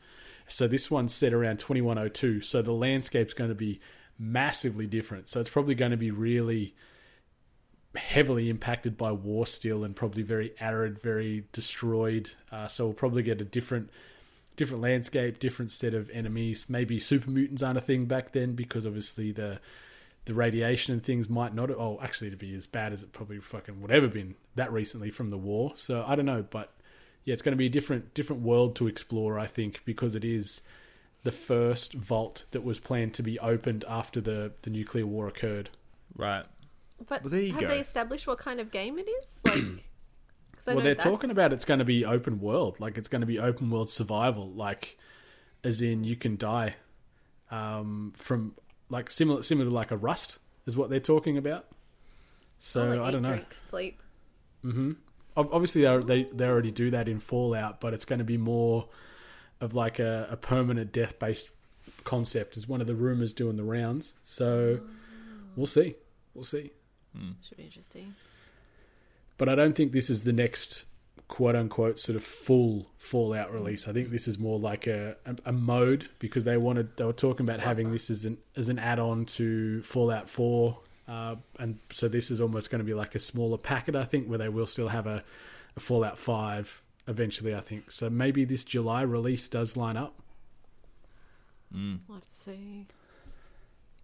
So 0.47 0.67
this 0.67 0.89
one's 0.89 1.13
set 1.13 1.33
around 1.33 1.59
twenty 1.59 1.81
one 1.81 1.97
oh 1.97 2.07
two. 2.07 2.39
So 2.39 2.61
the 2.61 2.71
landscape's 2.71 3.33
going 3.33 3.49
to 3.49 3.55
be 3.55 3.81
massively 4.17 4.87
different. 4.87 5.27
So 5.27 5.41
it's 5.41 5.49
probably 5.49 5.75
going 5.75 5.91
to 5.91 5.97
be 5.97 6.11
really 6.11 6.75
heavily 7.99 8.49
impacted 8.49 8.97
by 8.97 9.11
war 9.11 9.45
still 9.45 9.83
and 9.83 9.95
probably 9.95 10.23
very 10.23 10.53
arid, 10.59 10.99
very 11.01 11.45
destroyed. 11.51 12.31
Uh, 12.51 12.67
so 12.67 12.85
we'll 12.85 12.93
probably 12.93 13.23
get 13.23 13.41
a 13.41 13.45
different 13.45 13.89
different 14.55 14.81
landscape, 14.81 15.39
different 15.39 15.71
set 15.71 15.93
of 15.93 16.09
enemies. 16.09 16.65
Maybe 16.67 16.99
super 16.99 17.29
mutants 17.29 17.63
aren't 17.63 17.77
a 17.77 17.81
thing 17.81 18.05
back 18.05 18.33
then 18.33 18.53
because 18.53 18.85
obviously 18.85 19.31
the 19.31 19.59
the 20.25 20.33
radiation 20.33 20.93
and 20.93 21.03
things 21.03 21.29
might 21.29 21.55
not. 21.55 21.71
Oh, 21.71 21.99
actually, 22.01 22.29
to 22.29 22.35
be 22.35 22.53
as 22.55 22.67
bad 22.67 22.93
as 22.93 23.03
it 23.03 23.13
probably 23.13 23.39
fucking 23.39 23.81
would 23.81 23.91
ever 23.91 24.07
been 24.07 24.35
that 24.55 24.71
recently 24.71 25.11
from 25.11 25.29
the 25.29 25.37
war. 25.37 25.73
So 25.75 26.03
I 26.05 26.15
don't 26.15 26.25
know, 26.25 26.45
but 26.49 26.73
yeah, 27.23 27.33
it's 27.33 27.41
going 27.41 27.53
to 27.53 27.57
be 27.57 27.67
a 27.67 27.69
different 27.69 28.13
different 28.13 28.41
world 28.41 28.75
to 28.77 28.87
explore. 28.87 29.39
I 29.39 29.47
think 29.47 29.81
because 29.85 30.15
it 30.15 30.25
is 30.25 30.61
the 31.23 31.31
first 31.31 31.93
vault 31.93 32.45
that 32.51 32.63
was 32.63 32.79
planned 32.79 33.13
to 33.13 33.23
be 33.23 33.39
opened 33.39 33.85
after 33.87 34.19
the 34.21 34.51
the 34.63 34.69
nuclear 34.69 35.05
war 35.05 35.27
occurred. 35.27 35.69
right 36.15 36.45
but 37.07 37.23
Well, 37.23 37.31
there 37.31 37.41
you 37.41 37.53
have 37.53 37.61
go. 37.61 37.67
they 37.67 37.79
established 37.79 38.27
what 38.27 38.37
kind 38.39 38.59
of 38.59 38.71
game 38.71 38.99
it 38.99 39.07
is? 39.23 39.41
Like, 39.45 39.63
well, 40.65 40.75
they're 40.77 40.93
that's- 40.95 41.03
talking 41.03 41.31
about 41.31 41.53
it's 41.53 41.65
going 41.65 41.79
to 41.79 41.85
be 41.85 42.05
open 42.05 42.39
world, 42.39 42.79
like 42.79 42.97
it's 42.97 43.07
going 43.07 43.21
to 43.21 43.27
be 43.27 43.39
open 43.39 43.69
world 43.69 43.89
survival, 43.89 44.51
like 44.51 44.97
as 45.63 45.81
in 45.81 46.03
you 46.03 46.15
can 46.15 46.37
die 46.37 46.75
um, 47.51 48.13
from 48.15 48.55
like 48.89 49.09
similar 49.11 49.41
similar 49.43 49.69
to 49.69 49.73
like 49.75 49.91
a 49.91 49.97
rust 49.97 50.39
is 50.65 50.75
what 50.77 50.89
they're 50.89 50.99
talking 50.99 51.37
about. 51.37 51.65
So 52.59 52.83
like, 52.85 52.99
I 52.99 53.11
don't 53.11 53.21
know. 53.21 53.29
Drink, 53.29 53.53
sleep. 53.53 54.01
Ob- 54.65 55.49
Obviously, 55.53 55.81
they 55.83 55.97
they 55.99 56.23
they 56.33 56.45
already 56.45 56.71
do 56.71 56.91
that 56.91 57.07
in 57.07 57.19
Fallout, 57.19 57.79
but 57.79 57.93
it's 57.93 58.05
going 58.05 58.19
to 58.19 58.25
be 58.25 58.37
more 58.37 58.87
of 59.61 59.73
like 59.73 59.99
a, 59.99 60.27
a 60.31 60.37
permanent 60.37 60.91
death 60.91 61.17
based 61.19 61.49
concept. 62.03 62.57
Is 62.57 62.67
one 62.67 62.81
of 62.81 62.87
the 62.87 62.95
rumors 62.95 63.33
doing 63.33 63.55
the 63.55 63.63
rounds. 63.63 64.13
So 64.23 64.81
we'll 65.55 65.67
see, 65.67 65.95
we'll 66.33 66.43
see. 66.43 66.71
Should 67.47 67.57
be 67.57 67.63
interesting. 67.63 68.15
but 69.38 69.49
I 69.49 69.55
don't 69.55 69.76
think 69.76 69.91
this 69.91 70.09
is 70.09 70.24
the 70.24 70.34
next 70.34 70.86
quote 71.28 71.55
unquote 71.55 71.99
sort 71.99 72.15
of 72.15 72.24
full 72.24 72.88
Fallout 72.97 73.53
release. 73.53 73.88
I 73.88 73.93
think 73.93 74.09
this 74.09 74.28
is 74.28 74.39
more 74.39 74.57
like 74.59 74.88
a, 74.88 75.15
a, 75.26 75.36
a 75.45 75.51
mode 75.51 76.09
because 76.20 76.43
they 76.43 76.57
wanted 76.57 76.97
they 76.97 77.05
were 77.05 77.13
talking 77.13 77.45
about 77.47 77.59
having 77.59 77.91
this 77.91 78.09
as 78.09 78.26
an 78.26 78.38
as 78.55 78.67
an 78.70 78.80
add 78.80 78.99
on 78.99 79.26
to 79.26 79.82
Fallout 79.84 80.30
Four, 80.30 80.80
uh, 81.07 81.36
and 81.59 81.80
so 81.91 82.07
this 82.07 82.32
is 82.32 82.41
almost 82.41 82.70
going 82.72 82.80
to 82.80 82.86
be 82.86 82.93
like 82.93 83.15
a 83.15 83.20
smaller 83.20 83.57
packet. 83.57 83.95
I 83.95 84.05
think 84.05 84.28
where 84.28 84.38
they 84.39 84.49
will 84.49 84.67
still 84.67 84.88
have 84.89 85.05
a, 85.07 85.24
a 85.76 85.80
Fallout 85.80 86.17
Five 86.17 86.82
eventually. 87.07 87.53
I 87.55 87.61
think 87.61 87.91
so. 87.91 88.09
Maybe 88.09 88.43
this 88.45 88.63
July 88.63 89.01
release 89.03 89.47
does 89.49 89.78
line 89.78 89.97
up. 89.97 90.15
We'll 92.07 92.15
have 92.17 92.24
to 92.24 92.30
see. 92.30 92.86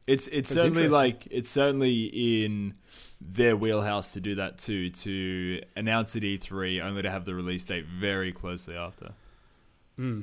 It's 0.08 0.28
it's 0.28 0.49
That's 0.49 0.62
certainly 0.62 0.88
like 0.88 1.28
it's 1.32 1.49
certainly 1.49 2.43
in 2.43 2.76
their 3.20 3.56
wheelhouse 3.58 4.14
to 4.14 4.22
do 4.22 4.36
that 4.36 4.60
too. 4.60 4.89
To 4.91 5.62
announce 5.76 6.16
at 6.16 6.22
E3 6.22 6.84
only 6.84 7.01
to 7.01 7.10
have 7.10 7.26
the 7.26 7.34
release 7.34 7.64
date 7.64 7.86
very 7.86 8.32
closely 8.32 8.76
after. 8.76 9.14
Hmm. 9.95 10.22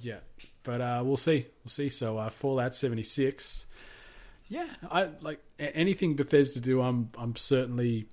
Yeah, 0.00 0.18
but 0.62 0.80
uh, 0.80 1.02
we'll 1.04 1.16
see. 1.16 1.46
We'll 1.64 1.70
see. 1.70 1.88
So 1.88 2.18
uh, 2.18 2.30
Fallout 2.30 2.74
seventy 2.74 3.02
six. 3.02 3.66
Yeah, 4.48 4.66
I 4.90 5.08
like 5.20 5.40
a- 5.58 5.74
anything 5.76 6.14
Bethesda 6.14 6.60
do. 6.60 6.80
I'm 6.82 7.10
I'm 7.18 7.36
certainly 7.36 8.06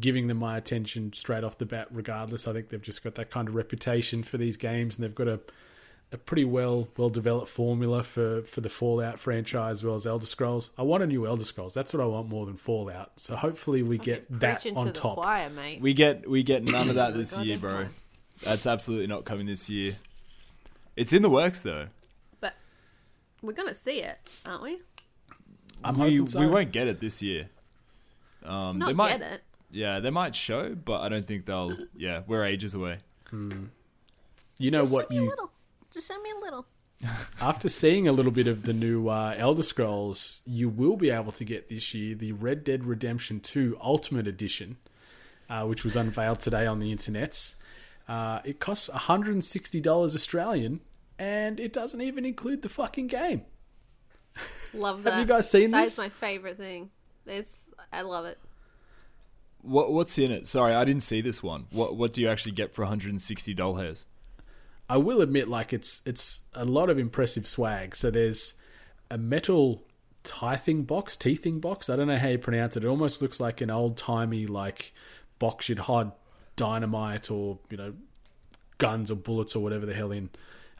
giving 0.00 0.26
them 0.26 0.38
my 0.38 0.56
attention 0.56 1.12
straight 1.12 1.44
off 1.44 1.58
the 1.58 1.66
bat. 1.66 1.88
Regardless, 1.90 2.48
I 2.48 2.52
think 2.52 2.70
they've 2.70 2.82
just 2.82 3.04
got 3.04 3.14
that 3.16 3.30
kind 3.30 3.48
of 3.48 3.54
reputation 3.54 4.22
for 4.22 4.36
these 4.36 4.56
games, 4.56 4.96
and 4.96 5.04
they've 5.04 5.14
got 5.14 5.28
a 5.28 5.40
a 6.12 6.18
pretty 6.18 6.44
well 6.44 6.88
well 6.96 7.08
developed 7.10 7.48
formula 7.48 8.02
for 8.02 8.42
for 8.42 8.60
the 8.60 8.68
Fallout 8.68 9.18
franchise 9.18 9.78
as 9.78 9.84
well 9.84 9.94
as 9.94 10.06
Elder 10.06 10.26
Scrolls. 10.26 10.70
I 10.76 10.82
want 10.82 11.02
a 11.02 11.06
new 11.06 11.26
Elder 11.26 11.44
Scrolls. 11.44 11.72
That's 11.74 11.92
what 11.94 12.02
I 12.02 12.06
want 12.06 12.28
more 12.28 12.44
than 12.46 12.56
Fallout. 12.56 13.12
So 13.18 13.34
hopefully 13.36 13.82
we 13.82 13.98
get 13.98 14.26
that 14.40 14.64
on 14.66 14.86
to 14.86 14.92
the 14.92 14.98
top. 14.98 15.14
choir, 15.16 15.48
mate. 15.50 15.80
We 15.80 15.94
get 15.94 16.28
we 16.28 16.42
get 16.42 16.62
none 16.64 16.88
of 16.88 16.96
that 16.96 17.14
this 17.14 17.30
Goddamn 17.32 17.48
year, 17.48 17.58
bro. 17.58 17.76
fine. 17.76 17.90
That's 18.42 18.66
absolutely 18.66 19.06
not 19.06 19.24
coming 19.24 19.46
this 19.46 19.70
year. 19.70 19.96
It's 20.96 21.12
in 21.12 21.22
the 21.22 21.30
works 21.30 21.62
though. 21.62 21.86
but 22.40 22.54
we're 23.40 23.52
gonna 23.52 23.74
see 23.74 24.00
it, 24.00 24.18
aren't 24.44 24.62
we? 24.62 24.80
I'm 25.84 25.98
we 25.98 26.26
so. 26.26 26.38
we 26.40 26.46
won't 26.46 26.72
get 26.72 26.86
it 26.88 27.00
this 27.00 27.22
year. 27.22 27.48
Um, 28.44 28.78
Not 28.78 28.86
they 28.88 28.92
might, 28.92 29.18
get 29.20 29.32
it. 29.32 29.42
yeah, 29.70 30.00
they 30.00 30.10
might 30.10 30.34
show, 30.34 30.74
but 30.74 31.00
I 31.00 31.08
don't 31.08 31.24
think 31.24 31.46
they'll. 31.46 31.72
Yeah, 31.96 32.22
we're 32.26 32.44
ages 32.44 32.74
away. 32.74 32.98
You 34.58 34.70
know 34.70 34.80
Just 34.80 34.92
what 34.92 35.06
show 35.08 35.14
me 35.14 35.16
a 35.18 35.22
you 35.22 35.28
little. 35.30 35.51
Just 35.92 36.06
send 36.06 36.22
me 36.22 36.30
a 36.30 36.40
little. 36.40 36.66
After 37.40 37.68
seeing 37.68 38.08
a 38.08 38.12
little 38.12 38.32
bit 38.32 38.46
of 38.46 38.62
the 38.62 38.72
new 38.72 39.08
uh, 39.08 39.34
Elder 39.36 39.62
Scrolls, 39.62 40.40
you 40.44 40.68
will 40.68 40.96
be 40.96 41.10
able 41.10 41.32
to 41.32 41.44
get 41.44 41.68
this 41.68 41.92
year 41.94 42.14
the 42.14 42.32
Red 42.32 42.64
Dead 42.64 42.84
Redemption 42.84 43.40
2 43.40 43.76
Ultimate 43.80 44.26
Edition, 44.26 44.78
uh, 45.50 45.64
which 45.64 45.84
was 45.84 45.96
unveiled 45.96 46.40
today 46.40 46.66
on 46.66 46.78
the 46.78 46.94
internets. 46.94 47.56
Uh, 48.08 48.40
it 48.44 48.60
costs 48.60 48.88
$160 48.88 49.86
Australian, 49.86 50.80
and 51.18 51.60
it 51.60 51.72
doesn't 51.72 52.00
even 52.00 52.24
include 52.24 52.62
the 52.62 52.68
fucking 52.68 53.08
game. 53.08 53.42
Love 54.74 55.02
that. 55.02 55.14
Have 55.14 55.20
you 55.20 55.26
guys 55.26 55.50
seen 55.50 55.70
That's 55.70 55.86
this? 55.86 55.96
That 55.96 56.06
is 56.06 56.12
my 56.12 56.26
favorite 56.26 56.56
thing. 56.56 56.90
It's 57.26 57.70
I 57.92 58.02
love 58.02 58.24
it. 58.24 58.38
What 59.60 59.92
what's 59.92 60.18
in 60.18 60.32
it? 60.32 60.46
Sorry, 60.48 60.74
I 60.74 60.84
didn't 60.84 61.02
see 61.02 61.20
this 61.20 61.42
one. 61.42 61.66
What 61.70 61.96
what 61.96 62.12
do 62.12 62.20
you 62.20 62.28
actually 62.28 62.52
get 62.52 62.74
for 62.74 62.82
160 62.82 63.54
doll 63.54 63.74
hairs? 63.76 64.06
I 64.92 64.98
will 64.98 65.22
admit, 65.22 65.48
like 65.48 65.72
it's 65.72 66.02
it's 66.04 66.42
a 66.52 66.66
lot 66.66 66.90
of 66.90 66.98
impressive 66.98 67.46
swag. 67.46 67.96
So 67.96 68.10
there's 68.10 68.52
a 69.10 69.16
metal 69.16 69.84
tithing 70.22 70.82
box, 70.84 71.16
teething 71.16 71.60
box. 71.60 71.88
I 71.88 71.96
don't 71.96 72.08
know 72.08 72.18
how 72.18 72.28
you 72.28 72.36
pronounce 72.36 72.76
it. 72.76 72.84
It 72.84 72.88
almost 72.88 73.22
looks 73.22 73.40
like 73.40 73.62
an 73.62 73.70
old 73.70 73.96
timey 73.96 74.46
like 74.46 74.92
box 75.38 75.70
you'd 75.70 75.78
hide 75.78 76.12
dynamite 76.56 77.30
or 77.30 77.58
you 77.70 77.78
know 77.78 77.94
guns 78.76 79.10
or 79.10 79.14
bullets 79.14 79.56
or 79.56 79.62
whatever 79.62 79.86
the 79.86 79.94
hell 79.94 80.12
in. 80.12 80.28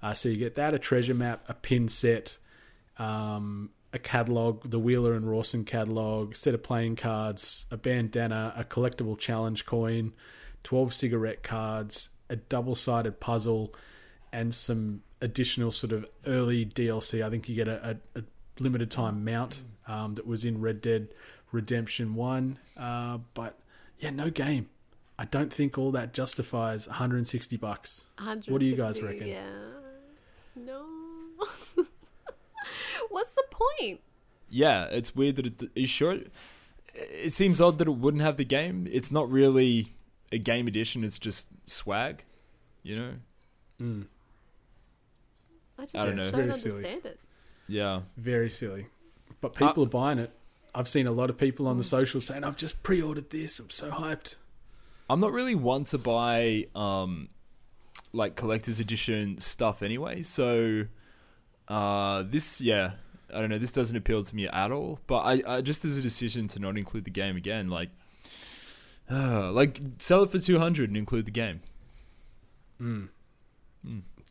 Uh, 0.03 0.13
so 0.13 0.29
you 0.29 0.37
get 0.37 0.57
that, 0.57 0.75
a 0.75 0.79
treasure 0.79 1.15
map, 1.15 1.41
a 1.49 1.55
pin 1.55 1.89
set, 1.89 2.37
um, 2.99 3.71
a 3.95 3.99
catalog, 3.99 4.69
the 4.69 4.79
Wheeler 4.79 5.15
and 5.15 5.27
Rawson 5.27 5.65
catalog, 5.65 6.35
set 6.35 6.53
of 6.53 6.63
playing 6.63 6.97
cards, 6.97 7.65
a 7.71 7.79
bandana, 7.79 8.53
a 8.59 8.65
collectible 8.65 9.19
challenge 9.19 9.65
coin, 9.65 10.13
12 10.65 10.93
cigarette 10.93 11.43
cards, 11.43 12.11
a 12.29 12.37
double 12.37 12.75
sided 12.75 13.19
puzzle, 13.19 13.75
and 14.33 14.55
some 14.55 15.03
additional 15.21 15.73
sort 15.73 15.93
of 15.93 16.07
early 16.27 16.65
DLC. 16.67 17.25
I 17.25 17.31
think 17.31 17.49
you 17.49 17.55
get 17.55 17.69
a, 17.69 17.99
a, 18.15 18.21
a 18.21 18.23
limited 18.59 18.91
time 18.91 19.25
mount 19.25 19.63
um, 19.87 20.15
that 20.15 20.27
was 20.27 20.45
in 20.45 20.61
Red 20.61 20.81
Dead 20.81 21.09
Redemption 21.51 22.15
1. 22.15 22.59
Uh, 22.77 23.19
but 23.35 23.59
yeah, 23.99 24.11
no 24.11 24.31
game. 24.31 24.69
I 25.19 25.27
don't 25.27 25.53
think 25.53 25.79
all 25.79 25.93
that 25.93 26.15
justifies 26.15 26.89
160 26.89 27.57
bucks. 27.59 28.05
What 28.53 28.59
do 28.59 28.65
you 28.65 28.77
guys 28.77 29.03
reckon? 29.03 29.27
Yeah. 29.27 29.45
No. 30.57 30.85
What's 33.11 33.35
the 33.35 33.45
point? 33.51 33.63
point? 33.79 34.01
Yeah, 34.51 34.85
it's 34.85 35.15
weird 35.15 35.37
that 35.37 35.47
it 35.47 35.71
is 35.75 35.91
sure. 35.91 36.13
It, 36.13 36.33
it 36.95 37.33
seems 37.33 37.61
odd 37.61 37.79
that 37.79 37.89
it 37.89 37.97
wouldn't 37.97 38.23
have 38.23 38.37
the 38.37 38.45
game. 38.45 38.87
It's 38.91 39.11
not 39.11 39.31
really 39.31 39.95
a 40.31 40.39
game 40.39 40.69
edition. 40.69 41.05
It's 41.05 41.19
just 41.19 41.49
swag, 41.67 42.25
you 42.83 42.97
know. 42.97 43.13
I 45.83 45.85
just 45.85 45.97
I 45.97 46.07
don't 46.07 46.17
don't, 46.17 46.25
know. 46.25 46.31
Very 46.31 46.43
understand 46.45 46.75
silly. 46.85 46.89
it. 47.05 47.21
Yeah, 47.69 48.03
Very 48.17 48.49
silly. 48.51 48.87
But 49.41 49.55
people 49.55 49.83
Uh, 49.83 49.87
are 49.87 49.89
buying 49.89 50.19
it. 50.19 50.31
I've 50.75 50.89
seen 50.89 51.07
a 51.07 51.11
lot 51.13 51.29
of 51.29 51.37
people 51.37 51.67
on 51.67 51.77
the 51.77 51.85
social 51.85 52.21
saying, 52.21 52.45
I've 52.45 52.57
just 52.57 52.83
pre 52.83 53.03
ordered 53.03 53.31
this. 53.31 53.59
I'm 53.59 53.71
so 53.71 53.91
hyped. 53.91 54.37
I'm 55.11 55.21
not 55.21 55.33
really 55.33 55.55
one 55.55 55.85
to 55.85 55.99
buy 55.99 56.69
um 56.75 57.29
like 58.13 58.37
collector's 58.37 58.79
edition 58.81 59.39
stuff 59.41 59.83
anyway. 59.83 60.23
So 60.23 60.85
uh 61.69 62.23
this 62.23 62.61
yeah, 62.61 62.93
I 63.35 63.41
don't 63.41 63.51
know, 63.51 63.59
this 63.59 63.73
doesn't 63.73 63.97
appeal 63.97 64.23
to 64.23 64.37
me 64.37 64.47
at 64.47 64.71
all, 64.71 65.01
but 65.07 65.19
I, 65.21 65.43
I 65.47 65.61
just 65.61 65.85
as 65.85 65.99
a 65.99 66.03
decision 66.03 66.47
to 66.49 66.59
not 66.61 66.79
include 66.79 67.05
the 67.05 67.11
game 67.11 67.37
again 67.37 67.69
like 67.69 67.91
uh, 69.11 69.51
like 69.61 69.81
sell 69.99 70.23
it 70.23 70.31
for 70.31 70.39
200 70.39 70.89
and 70.91 70.97
include 70.97 71.27
the 71.27 71.31
game. 71.33 71.61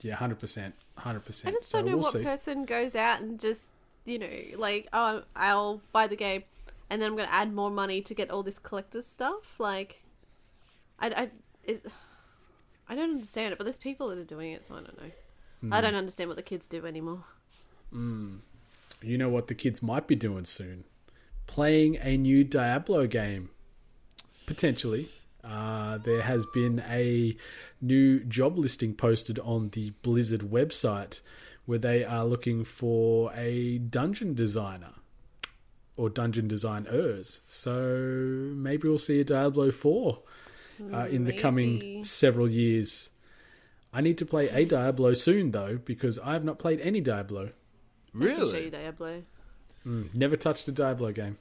Yeah, 0.04 0.16
100%. 0.16 0.74
100%. 0.97 1.45
I 1.47 1.52
just 1.52 1.72
don't 1.72 1.86
know 1.86 1.91
we'll 1.91 2.04
what 2.04 2.14
see. 2.14 2.24
person 2.24 2.66
goes 2.66 2.95
out 2.95 3.22
and 3.22 3.39
just, 3.39 3.70
you 4.06 4.20
know, 4.20 4.30
like, 4.58 4.88
oh, 4.93 5.24
I'll 5.36 5.82
buy 5.91 6.08
the 6.08 6.16
game 6.16 6.43
and 6.89 7.02
then 7.02 7.10
I'm 7.10 7.16
going 7.16 7.28
to 7.28 7.34
add 7.34 7.54
more 7.54 7.72
money 7.72 8.02
to 8.02 8.14
get 8.14 8.30
all 8.30 8.43
this 8.43 8.60
collector's 8.60 9.08
stuff. 9.08 9.60
Like, 9.60 10.04
I, 10.99 11.08
I, 11.08 11.30
it, 11.64 11.86
I 12.89 12.95
don't 12.95 13.12
understand 13.12 13.54
it, 13.54 13.58
but 13.58 13.64
there's 13.64 13.78
people 13.78 14.10
that 14.10 14.18
are 14.18 14.26
doing 14.26 14.52
it, 14.52 14.66
so 14.66 14.76
I 14.76 14.80
don't 14.80 15.02
know. 15.02 15.12
Hmm. 15.62 15.74
I 15.74 15.80
don't 15.80 15.95
understand 15.95 16.28
what 16.28 16.36
the 16.36 16.43
kids 16.43 16.68
do 16.68 16.86
anymore. 16.86 17.24
You 19.02 19.18
know 19.18 19.30
what 19.30 19.47
the 19.47 19.56
kids 19.56 19.82
might 19.82 20.06
be 20.06 20.16
doing 20.16 20.43
soon? 20.43 20.84
Playing 21.47 21.97
a 22.02 22.18
new 22.18 22.43
Diablo 22.43 23.08
game. 23.08 23.52
Potentially. 24.45 25.10
Uh, 25.44 25.98
there 25.98 26.22
has 26.22 26.46
been 26.54 26.84
a 26.89 27.36
new 27.82 28.20
job 28.22 28.58
listing 28.58 28.94
posted 28.94 29.39
on 29.39 29.70
the 29.70 29.89
Blizzard 30.02 30.42
website 30.42 31.22
where 31.66 31.80
they 31.80 32.04
are 32.04 32.26
looking 32.26 32.64
for 32.64 33.32
a 33.36 33.78
dungeon 33.80 34.34
designer 34.34 34.94
or 35.98 36.10
dungeon 36.10 36.48
designers. 36.48 37.42
So 37.48 37.74
maybe 38.56 38.88
we'll 38.88 38.98
see 39.00 39.20
a 39.20 39.24
Diablo 39.24 39.72
4 39.72 40.20
uh, 40.94 40.98
in 41.10 41.26
the 41.26 41.34
coming 41.34 42.04
several 42.04 42.50
years. 42.50 43.10
I 43.94 44.02
need 44.02 44.18
to 44.20 44.26
play 44.26 44.48
a 44.50 44.66
Diablo 44.66 45.14
soon, 45.14 45.52
though, 45.52 45.78
because 45.84 46.18
I 46.20 46.34
have 46.34 46.44
not 46.44 46.60
played 46.60 46.80
any 46.82 47.02
Diablo. 47.02 47.50
I 48.16 48.20
can 48.20 48.22
show 48.22 48.26
you 48.26 48.44
Really? 48.46 48.70
Diablo. 48.70 49.24
Never 50.14 50.38
touched 50.38 50.68
a 50.68 50.72
Diablo 50.72 51.12
game. 51.12 51.38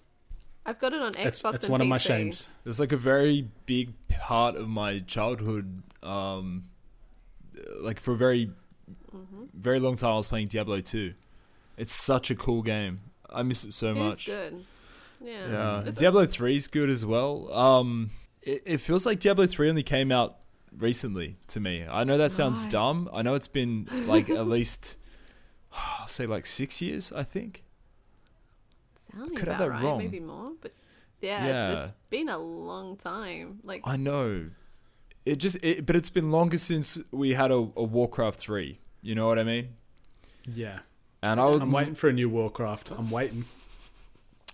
I've 0.66 0.78
got 0.78 0.92
it 0.92 1.00
on 1.02 1.12
Xbox 1.14 1.22
That's, 1.24 1.42
that's 1.42 1.64
and 1.64 1.72
one 1.72 1.80
of 1.80 1.86
my 1.86 1.98
shames. 1.98 2.48
It's 2.66 2.78
like 2.80 2.92
a 2.92 2.96
very 2.96 3.48
big 3.66 3.92
part 4.08 4.56
of 4.56 4.68
my 4.68 5.00
childhood 5.00 5.82
um 6.02 6.64
like 7.80 8.00
for 8.00 8.12
a 8.12 8.16
very 8.16 8.50
very 9.54 9.80
long 9.80 9.96
time 9.96 10.12
I 10.12 10.16
was 10.16 10.28
playing 10.28 10.48
Diablo 10.48 10.80
2. 10.80 11.14
It's 11.76 11.92
such 11.92 12.30
a 12.30 12.34
cool 12.34 12.62
game. 12.62 13.00
I 13.28 13.42
miss 13.42 13.64
it 13.64 13.72
so 13.72 13.88
It 13.88 13.92
is 13.92 13.98
much. 13.98 14.26
good. 14.26 14.64
Yeah. 15.22 15.82
Yeah, 15.84 15.90
Diablo 15.94 16.24
three 16.26 16.56
is 16.56 16.66
good 16.66 16.88
as 16.88 17.04
well. 17.04 17.52
Um, 17.52 18.10
it, 18.42 18.62
it 18.64 18.78
feels 18.78 19.04
like 19.04 19.20
Diablo 19.20 19.46
three 19.46 19.68
only 19.68 19.82
came 19.82 20.10
out 20.10 20.36
recently 20.76 21.36
to 21.48 21.60
me. 21.60 21.84
I 21.90 22.04
know 22.04 22.16
that 22.18 22.32
sounds 22.32 22.62
Right. 22.62 22.70
dumb. 22.72 23.10
I 23.12 23.20
know 23.22 23.34
it's 23.34 23.46
been 23.48 23.86
like 24.06 24.30
at 24.30 24.46
least, 24.56 24.96
I'll 25.72 26.06
say 26.08 26.26
like 26.26 26.46
six 26.46 26.80
years. 26.80 27.12
I 27.12 27.22
think. 27.22 27.64
Sounding 29.12 29.36
could 29.36 29.48
have 29.48 29.56
about 29.60 29.64
that 29.66 29.70
right, 29.70 29.82
wrong. 29.82 29.98
maybe 29.98 30.20
more, 30.20 30.48
but 30.60 30.72
yeah, 31.20 31.46
Yeah. 31.46 31.72
It's, 31.72 31.88
it's 31.88 31.96
been 32.10 32.28
a 32.28 32.38
long 32.38 32.96
time. 32.96 33.60
Like, 33.62 33.82
I 33.84 33.96
know. 33.96 34.50
It 35.26 35.36
just, 35.36 35.58
it, 35.62 35.84
but 35.86 35.96
it's 35.96 36.10
been 36.10 36.30
longer 36.30 36.58
since 36.58 36.98
we 37.10 37.34
had 37.34 37.50
a, 37.50 37.54
a 37.54 37.84
Warcraft 37.84 38.40
three. 38.40 38.78
You 39.02 39.14
know 39.14 39.26
what 39.26 39.38
I 39.38 39.44
mean? 39.44 39.68
Yeah. 40.46 40.80
And 41.22 41.38
I 41.38 41.44
would, 41.46 41.60
I'm 41.60 41.72
waiting 41.72 41.94
for 41.94 42.08
a 42.08 42.12
new 42.12 42.28
Warcraft. 42.30 42.92
I'm 42.92 43.10
waiting. 43.10 43.44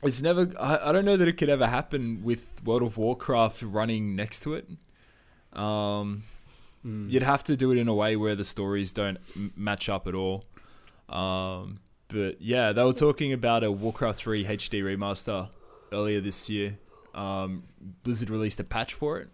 It's 0.03 0.21
never. 0.21 0.53
I, 0.59 0.89
I 0.89 0.93
don't 0.93 1.05
know 1.05 1.17
that 1.17 1.29
it 1.29 1.35
could 1.35 1.49
ever 1.49 1.67
happen 1.69 2.23
with 2.25 2.51
World 2.65 2.83
of 2.83 2.99
Warcraft 2.99 3.63
running 3.63 4.17
next 4.17 4.41
to 4.41 4.55
it. 4.55 4.69
Um, 5.53 6.25
you'd 6.85 7.23
have 7.23 7.43
to 7.45 7.57
do 7.57 7.71
it 7.73 7.79
in 7.79 7.89
a 7.89 7.95
way 7.95 8.17
where 8.17 8.35
the 8.35 8.45
stories 8.45 8.93
don't 8.93 9.19
m- 9.37 9.53
match 9.57 9.89
up 9.89 10.07
at 10.07 10.15
all. 10.15 10.45
Um, 11.09 11.79
but 12.09 12.41
yeah, 12.41 12.73
they 12.73 12.85
were 12.85 12.93
talking 12.93 13.33
about 13.33 13.65
a 13.65 13.71
Warcraft 13.71 14.19
3 14.19 14.45
HD 14.45 14.83
remaster 14.83 15.49
earlier 15.93 16.21
this 16.21 16.49
year. 16.49 16.79
Um, 17.15 17.65
Blizzard 18.03 18.31
released 18.31 18.61
a 18.61 18.65
patch 18.65 18.95
for 18.95 19.19
it, 19.19 19.29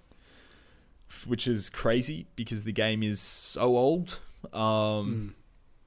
which 1.26 1.46
is 1.46 1.68
crazy 1.68 2.26
because 2.36 2.64
the 2.64 2.72
game 2.72 3.02
is 3.02 3.20
so 3.20 3.76
old. 3.76 4.20
Um, 4.52 5.34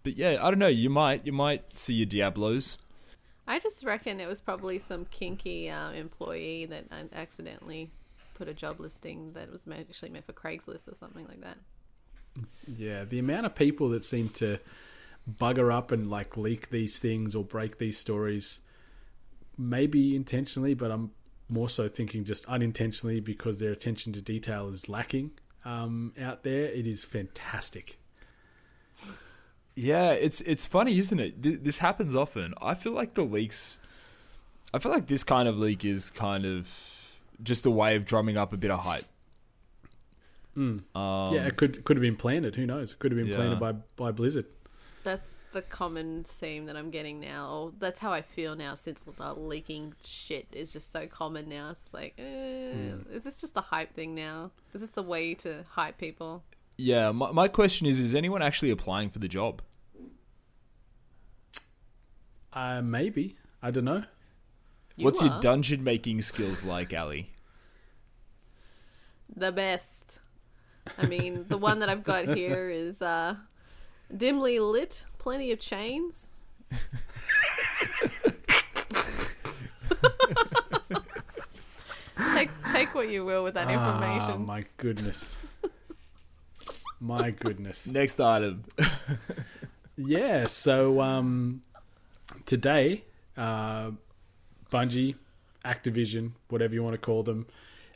But 0.04 0.18
yeah, 0.18 0.38
I 0.42 0.50
don't 0.52 0.60
know. 0.60 0.68
You 0.68 0.90
might 0.90 1.26
you 1.26 1.34
might 1.34 1.78
see 1.78 1.96
your 1.96 2.06
Diablos. 2.06 2.78
I 3.48 3.60
just 3.60 3.84
reckon 3.84 4.20
it 4.20 4.28
was 4.28 4.40
probably 4.42 4.78
some 4.80 5.06
kinky 5.06 5.70
uh, 5.70 5.92
employee 5.92 6.66
that 6.66 6.86
uh, 6.92 7.04
accidentally 7.14 7.92
put 8.36 8.48
a 8.48 8.54
job 8.54 8.80
listing 8.80 9.34
that 9.34 9.52
was 9.52 9.62
actually 9.68 10.10
meant 10.10 10.26
for 10.26 10.34
Craigslist 10.34 10.88
or 10.88 10.96
something 10.96 11.26
like 11.28 11.42
that. 11.42 11.58
Yeah, 12.78 13.04
the 13.06 13.20
amount 13.20 13.46
of 13.46 13.56
people 13.56 13.90
that 13.90 14.04
seem 14.04 14.30
to 14.30 14.60
bugger 15.30 15.74
up 15.74 15.92
and 15.92 16.08
like 16.10 16.38
leak 16.38 16.70
these 16.70 16.98
things 17.00 17.36
or 17.36 17.44
break 17.44 17.78
these 17.78 17.98
stories, 17.98 18.62
maybe 19.58 20.16
intentionally, 20.16 20.74
but 20.74 20.92
I'm 20.92 21.12
more 21.50 21.70
so 21.70 21.88
thinking 21.88 22.24
just 22.24 22.46
unintentionally 22.46 23.20
because 23.20 23.60
their 23.60 23.72
attention 23.72 24.14
to 24.14 24.22
detail 24.22 24.70
is 24.70 24.90
lacking 24.90 25.32
um, 25.64 26.14
out 26.20 26.44
there. 26.44 26.66
It 26.66 26.88
is 26.88 27.04
fantastic. 27.04 27.98
Yeah, 29.76 30.12
it's 30.12 30.40
it's 30.42 30.66
funny, 30.66 30.98
isn't 30.98 31.20
it? 31.20 31.44
Th- 31.44 31.60
this 31.62 31.80
happens 31.80 32.16
often. 32.16 32.54
I 32.62 32.76
feel 32.76 32.94
like 32.94 33.14
the 33.16 33.24
leaks. 33.24 33.78
I 34.74 34.80
feel 34.80 34.92
like 34.92 35.08
this 35.08 35.24
kind 35.24 35.48
of 35.50 35.58
leak 35.58 35.84
is 35.84 36.12
kind 36.12 36.46
of 36.46 36.70
just 37.44 37.66
a 37.66 37.72
way 37.72 37.96
of 37.98 38.06
drumming 38.06 38.38
up 38.38 38.54
a 38.54 38.58
bit 38.58 38.72
of 38.72 38.80
hype. 38.80 39.06
Um, 40.58 40.84
yeah, 40.96 41.46
it 41.48 41.58
could 41.58 41.84
could 41.84 41.98
have 41.98 42.02
been 42.02 42.16
planted. 42.16 42.56
Who 42.56 42.66
knows? 42.66 42.94
It 42.94 43.00
could 43.00 43.12
have 43.12 43.18
been 43.20 43.28
Yeah. 43.28 43.36
planted 43.36 43.60
by 43.60 43.74
by 43.98 44.12
Blizzard. 44.12 44.46
That's 45.06 45.38
the 45.54 45.62
common 45.62 46.24
theme 46.26 46.66
that 46.66 46.76
I'm 46.76 46.90
getting 46.90 47.20
now. 47.20 47.48
Or 47.50 47.72
that's 47.78 48.00
how 48.00 48.12
I 48.12 48.22
feel 48.22 48.56
now 48.56 48.74
since 48.74 49.04
the 49.04 49.34
leaking 49.36 49.94
shit 50.04 50.48
is 50.52 50.74
just 50.74 50.92
so 50.92 51.06
common 51.06 51.48
now. 51.48 51.70
It's 51.70 51.94
like, 51.94 52.16
eh, 52.18 52.96
is 53.14 53.24
this 53.24 53.40
just 53.40 53.56
a 53.56 53.62
hype 53.62 53.94
thing 53.94 54.16
now? 54.16 54.52
Is 54.74 54.82
this 54.82 54.90
the 54.90 55.04
way 55.04 55.36
to 55.36 55.64
hype 55.70 55.98
people? 55.98 56.44
yeah. 56.78 57.12
My 57.12 57.32
my 57.32 57.48
question 57.48 57.88
is: 57.88 58.00
Is 58.00 58.16
anyone 58.16 58.42
actually 58.42 58.72
applying 58.72 59.12
for 59.12 59.20
the 59.20 59.28
job? 59.30 59.62
Uh, 62.52 62.82
maybe 62.82 63.38
I 63.62 63.70
don't 63.72 63.86
know. 63.86 64.04
You 64.96 65.06
What's 65.06 65.22
your 65.22 65.40
dungeon 65.40 65.84
making 65.84 66.22
skills 66.22 66.64
like, 66.64 66.94
Ally? 66.94 67.28
the 69.36 69.52
best. 69.52 70.20
I 70.98 71.06
mean, 71.06 71.46
the 71.48 71.58
one 71.58 71.80
that 71.80 71.90
I've 71.90 72.04
got 72.04 72.28
here 72.36 72.70
is 72.70 73.02
uh, 73.02 73.36
dimly 74.16 74.60
lit, 74.60 75.06
plenty 75.18 75.52
of 75.52 75.60
chains. 75.60 76.30
take 82.34 82.50
take 82.72 82.96
what 82.96 83.10
you 83.10 83.26
will 83.26 83.44
with 83.44 83.54
that 83.56 83.68
Ah, 83.68 83.72
information. 83.72 84.46
my 84.46 84.64
goodness. 84.78 85.38
my 87.00 87.32
goodness. 87.32 87.88
Next 87.92 88.20
item. 88.20 88.64
Yeah, 89.98 90.48
so 90.48 91.00
um, 91.00 91.62
today, 92.46 93.06
uh, 93.38 93.92
Bungie, 94.70 95.16
Activision, 95.64 96.32
whatever 96.50 96.74
you 96.74 96.84
want 96.84 96.96
to 96.96 96.98
call 96.98 97.24
them, 97.24 97.48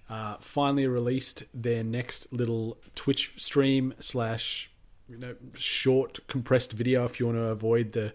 uh, 0.10 0.38
finally 0.40 0.88
released 0.88 1.44
their 1.54 1.84
next 1.84 2.32
little 2.32 2.78
Twitch 2.96 3.34
stream 3.36 3.94
slash 4.00 4.72
you 5.10 5.18
know 5.18 5.36
short 5.56 6.20
compressed 6.28 6.74
video. 6.74 7.06
If 7.06 7.20
you 7.20 7.26
want 7.28 7.38
to 7.38 7.46
avoid 7.46 7.94
the 7.94 8.14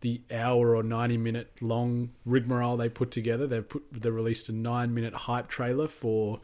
the 0.00 0.20
hour 0.32 0.74
or 0.74 0.82
ninety 0.82 1.16
minute 1.16 1.52
long 1.60 2.10
rigmarole 2.24 2.76
they 2.76 2.88
put 2.88 3.10
together, 3.10 3.46
They've 3.46 3.68
put 3.68 3.84
they 3.92 4.10
released 4.10 4.48
a 4.48 4.52
nine 4.52 4.92
minute 4.94 5.14
hype 5.14 5.48
trailer 5.48 5.88
for 5.88 6.40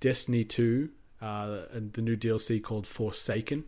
Destiny 0.00 0.44
two, 0.44 0.90
uh, 1.20 1.62
and 1.72 1.92
the 1.92 2.02
new 2.02 2.16
DLC 2.16 2.62
called 2.62 2.86
Forsaken 2.86 3.64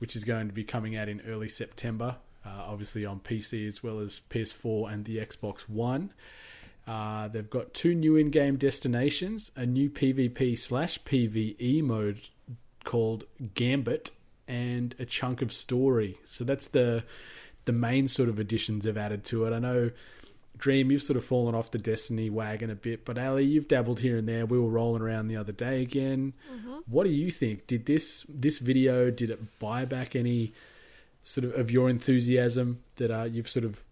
which 0.00 0.16
is 0.16 0.24
going 0.24 0.48
to 0.48 0.54
be 0.54 0.64
coming 0.64 0.96
out 0.96 1.08
in 1.08 1.20
early 1.28 1.48
September, 1.48 2.16
uh, 2.44 2.64
obviously 2.66 3.04
on 3.04 3.20
PC 3.20 3.68
as 3.68 3.82
well 3.82 4.00
as 4.00 4.22
PS4 4.30 4.92
and 4.92 5.04
the 5.04 5.18
Xbox 5.18 5.60
One. 5.68 6.12
Uh, 6.86 7.28
they've 7.28 7.50
got 7.50 7.74
two 7.74 7.94
new 7.94 8.16
in-game 8.16 8.56
destinations, 8.56 9.52
a 9.54 9.66
new 9.66 9.90
PvP 9.90 10.58
slash 10.58 10.98
PvE 11.02 11.82
mode 11.82 12.20
called 12.82 13.24
Gambit, 13.54 14.10
and 14.50 14.96
a 14.98 15.04
chunk 15.04 15.42
of 15.42 15.52
story. 15.52 16.18
So 16.24 16.42
that's 16.44 16.68
the 16.68 17.04
the 17.66 17.72
main 17.72 18.08
sort 18.08 18.28
of 18.28 18.38
additions 18.38 18.84
they've 18.84 18.96
added 18.96 19.22
to 19.24 19.44
it. 19.44 19.52
I 19.52 19.58
know 19.60 19.90
Dream, 20.58 20.90
you've 20.90 21.02
sort 21.02 21.16
of 21.16 21.24
fallen 21.24 21.54
off 21.54 21.70
the 21.70 21.78
Destiny 21.78 22.28
wagon 22.28 22.68
a 22.68 22.74
bit, 22.74 23.04
but 23.06 23.16
Ally, 23.16 23.40
you've 23.40 23.68
dabbled 23.68 24.00
here 24.00 24.18
and 24.18 24.28
there. 24.28 24.44
We 24.44 24.58
were 24.58 24.68
rolling 24.68 25.00
around 25.00 25.28
the 25.28 25.36
other 25.36 25.52
day 25.52 25.80
again. 25.80 26.34
What 26.86 27.04
do 27.04 27.10
you 27.10 27.30
think? 27.30 27.66
Did 27.66 27.86
this 27.86 28.26
this 28.28 28.58
video 28.58 29.10
did 29.10 29.30
it 29.30 29.58
buy 29.58 29.84
back 29.84 30.16
any 30.16 30.52
sort 31.22 31.44
of 31.44 31.54
of 31.54 31.70
your 31.70 31.88
enthusiasm 31.88 32.80
that 32.96 33.10
uh, 33.10 33.24
you've 33.24 33.48
sort 33.48 33.64
of 33.64 33.84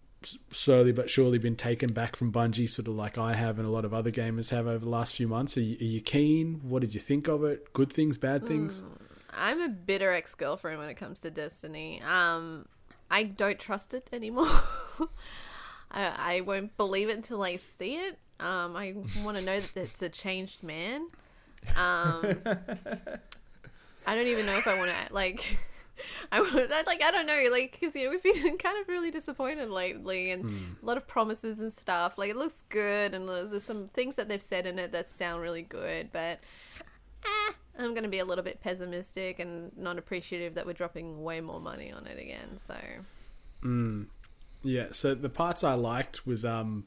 slowly 0.51 0.91
but 0.91 1.09
surely 1.09 1.37
been 1.37 1.55
taken 1.55 1.93
back 1.93 2.17
from 2.17 2.31
Bungie, 2.31 2.69
sort 2.69 2.89
of 2.89 2.95
like 2.95 3.17
I 3.17 3.33
have 3.35 3.57
and 3.57 3.65
a 3.67 3.71
lot 3.71 3.85
of 3.85 3.93
other 3.93 4.11
gamers 4.11 4.49
have 4.49 4.67
over 4.67 4.83
the 4.83 4.89
last 4.89 5.15
few 5.15 5.27
months? 5.29 5.57
Are 5.57 5.61
you, 5.61 5.77
are 5.79 5.91
you 5.95 6.01
keen? 6.01 6.59
What 6.63 6.81
did 6.81 6.93
you 6.93 6.99
think 6.99 7.27
of 7.29 7.45
it? 7.45 7.71
Good 7.71 7.91
things, 7.91 8.17
bad 8.17 8.45
things? 8.45 8.83
I'm 9.31 9.61
a 9.61 9.69
bitter 9.69 10.11
ex 10.11 10.35
girlfriend 10.35 10.79
when 10.79 10.89
it 10.89 10.95
comes 10.95 11.19
to 11.21 11.31
Destiny. 11.31 12.01
Um, 12.01 12.67
I 13.09 13.23
don't 13.23 13.59
trust 13.59 13.93
it 13.93 14.09
anymore. 14.11 14.47
I, 15.91 16.37
I 16.37 16.41
won't 16.41 16.75
believe 16.77 17.09
it 17.09 17.15
until 17.15 17.41
I 17.43 17.55
see 17.55 17.95
it. 17.95 18.19
Um, 18.39 18.75
I 18.75 18.95
want 19.23 19.37
to 19.37 19.43
know 19.43 19.59
that 19.59 19.81
it's 19.81 20.01
a 20.01 20.09
changed 20.09 20.63
man. 20.63 21.07
Um, 21.75 22.41
I 24.05 24.15
don't 24.15 24.27
even 24.27 24.45
know 24.45 24.57
if 24.57 24.67
I 24.67 24.77
want 24.77 24.91
to 24.91 25.13
like. 25.13 25.57
I 26.31 26.41
would 26.53 26.69
like 26.87 27.03
I 27.03 27.11
don't 27.11 27.25
know 27.25 27.47
like 27.51 27.77
because 27.79 27.95
you 27.95 28.05
know 28.05 28.11
we've 28.11 28.23
been 28.23 28.57
kind 28.57 28.79
of 28.79 28.87
really 28.87 29.11
disappointed 29.11 29.69
lately 29.69 30.31
and 30.31 30.77
a 30.81 30.85
lot 30.85 30.97
of 30.97 31.07
promises 31.07 31.59
and 31.59 31.73
stuff 31.73 32.17
like 32.17 32.29
it 32.29 32.37
looks 32.37 32.63
good 32.69 33.13
and 33.13 33.27
there's, 33.27 33.49
there's 33.49 33.63
some 33.63 33.87
things 33.89 34.15
that 34.15 34.29
they've 34.29 34.41
said 34.41 34.65
in 34.65 34.79
it 34.79 34.91
that 34.91 35.09
sound 35.09 35.41
really 35.41 35.61
good 35.61 36.09
but 36.11 36.39
eh, 37.25 37.51
I'm 37.79 37.93
gonna 37.95 38.07
be 38.09 38.19
a 38.19 38.25
little 38.25 38.43
bit 38.43 38.61
pessimistic 38.61 39.39
and 39.39 39.75
not 39.77 39.97
appreciative 39.97 40.55
that 40.55 40.65
we're 40.65 40.73
dropping 40.73 41.23
way 41.23 41.41
more 41.41 41.59
money 41.59 41.91
on 41.91 42.05
it 42.05 42.19
again 42.19 42.57
so. 42.57 42.75
Yeah, 44.61 44.87
so 44.91 45.15
the 45.15 45.29
parts 45.29 45.63
I 45.63 45.73
liked 45.73 46.25
was 46.27 46.43
um 46.45 46.85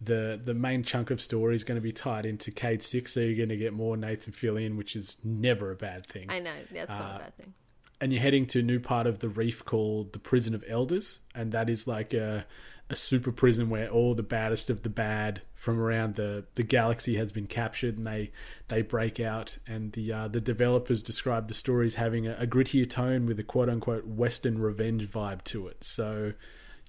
the 0.00 0.40
the 0.42 0.54
main 0.54 0.82
chunk 0.82 1.10
of 1.10 1.20
story 1.20 1.54
is 1.54 1.64
going 1.64 1.76
to 1.76 1.82
be 1.82 1.92
tied 1.92 2.24
into 2.26 2.50
Cayde-6, 2.52 3.08
so 3.08 3.20
you're 3.20 3.36
going 3.36 3.48
to 3.48 3.56
get 3.56 3.72
more 3.72 3.96
Nathan 3.96 4.32
Fillion, 4.32 4.76
which 4.76 4.94
is 4.94 5.16
never 5.24 5.72
a 5.72 5.76
bad 5.76 6.06
thing. 6.06 6.26
I 6.30 6.38
know 6.38 6.54
that's 6.72 6.88
not 6.88 7.00
Uh, 7.00 7.16
a 7.16 7.18
bad 7.18 7.36
thing. 7.36 7.54
and 8.00 8.12
you're 8.12 8.22
heading 8.22 8.46
to 8.46 8.60
a 8.60 8.62
new 8.62 8.78
part 8.78 9.06
of 9.08 9.18
the 9.18 9.28
reef 9.28 9.64
called 9.64 10.12
the 10.12 10.20
Prison 10.20 10.54
of 10.54 10.64
Elders, 10.68 11.20
and 11.34 11.50
that 11.52 11.68
is 11.68 11.86
like 11.86 12.12
a 12.14 12.46
a 12.90 12.96
super 12.96 13.32
prison 13.32 13.68
where 13.70 13.88
all 13.88 14.14
the 14.14 14.22
baddest 14.22 14.70
of 14.70 14.82
the 14.82 14.88
bad 14.88 15.42
from 15.58 15.80
around 15.80 16.14
the, 16.14 16.44
the 16.54 16.62
galaxy 16.62 17.16
has 17.16 17.32
been 17.32 17.46
captured, 17.48 17.98
and 17.98 18.06
they 18.06 18.30
they 18.68 18.80
break 18.82 19.18
out. 19.20 19.58
And 19.66 19.92
the 19.92 20.12
uh, 20.12 20.28
the 20.28 20.40
developers 20.40 21.02
describe 21.02 21.48
the 21.48 21.54
story 21.54 21.86
as 21.86 21.96
having 21.96 22.26
a, 22.26 22.36
a 22.38 22.46
grittier 22.46 22.88
tone 22.88 23.26
with 23.26 23.38
a 23.40 23.42
quote 23.44 23.68
unquote 23.68 24.06
Western 24.06 24.58
revenge 24.60 25.06
vibe 25.10 25.44
to 25.44 25.66
it. 25.68 25.84
So. 25.84 26.32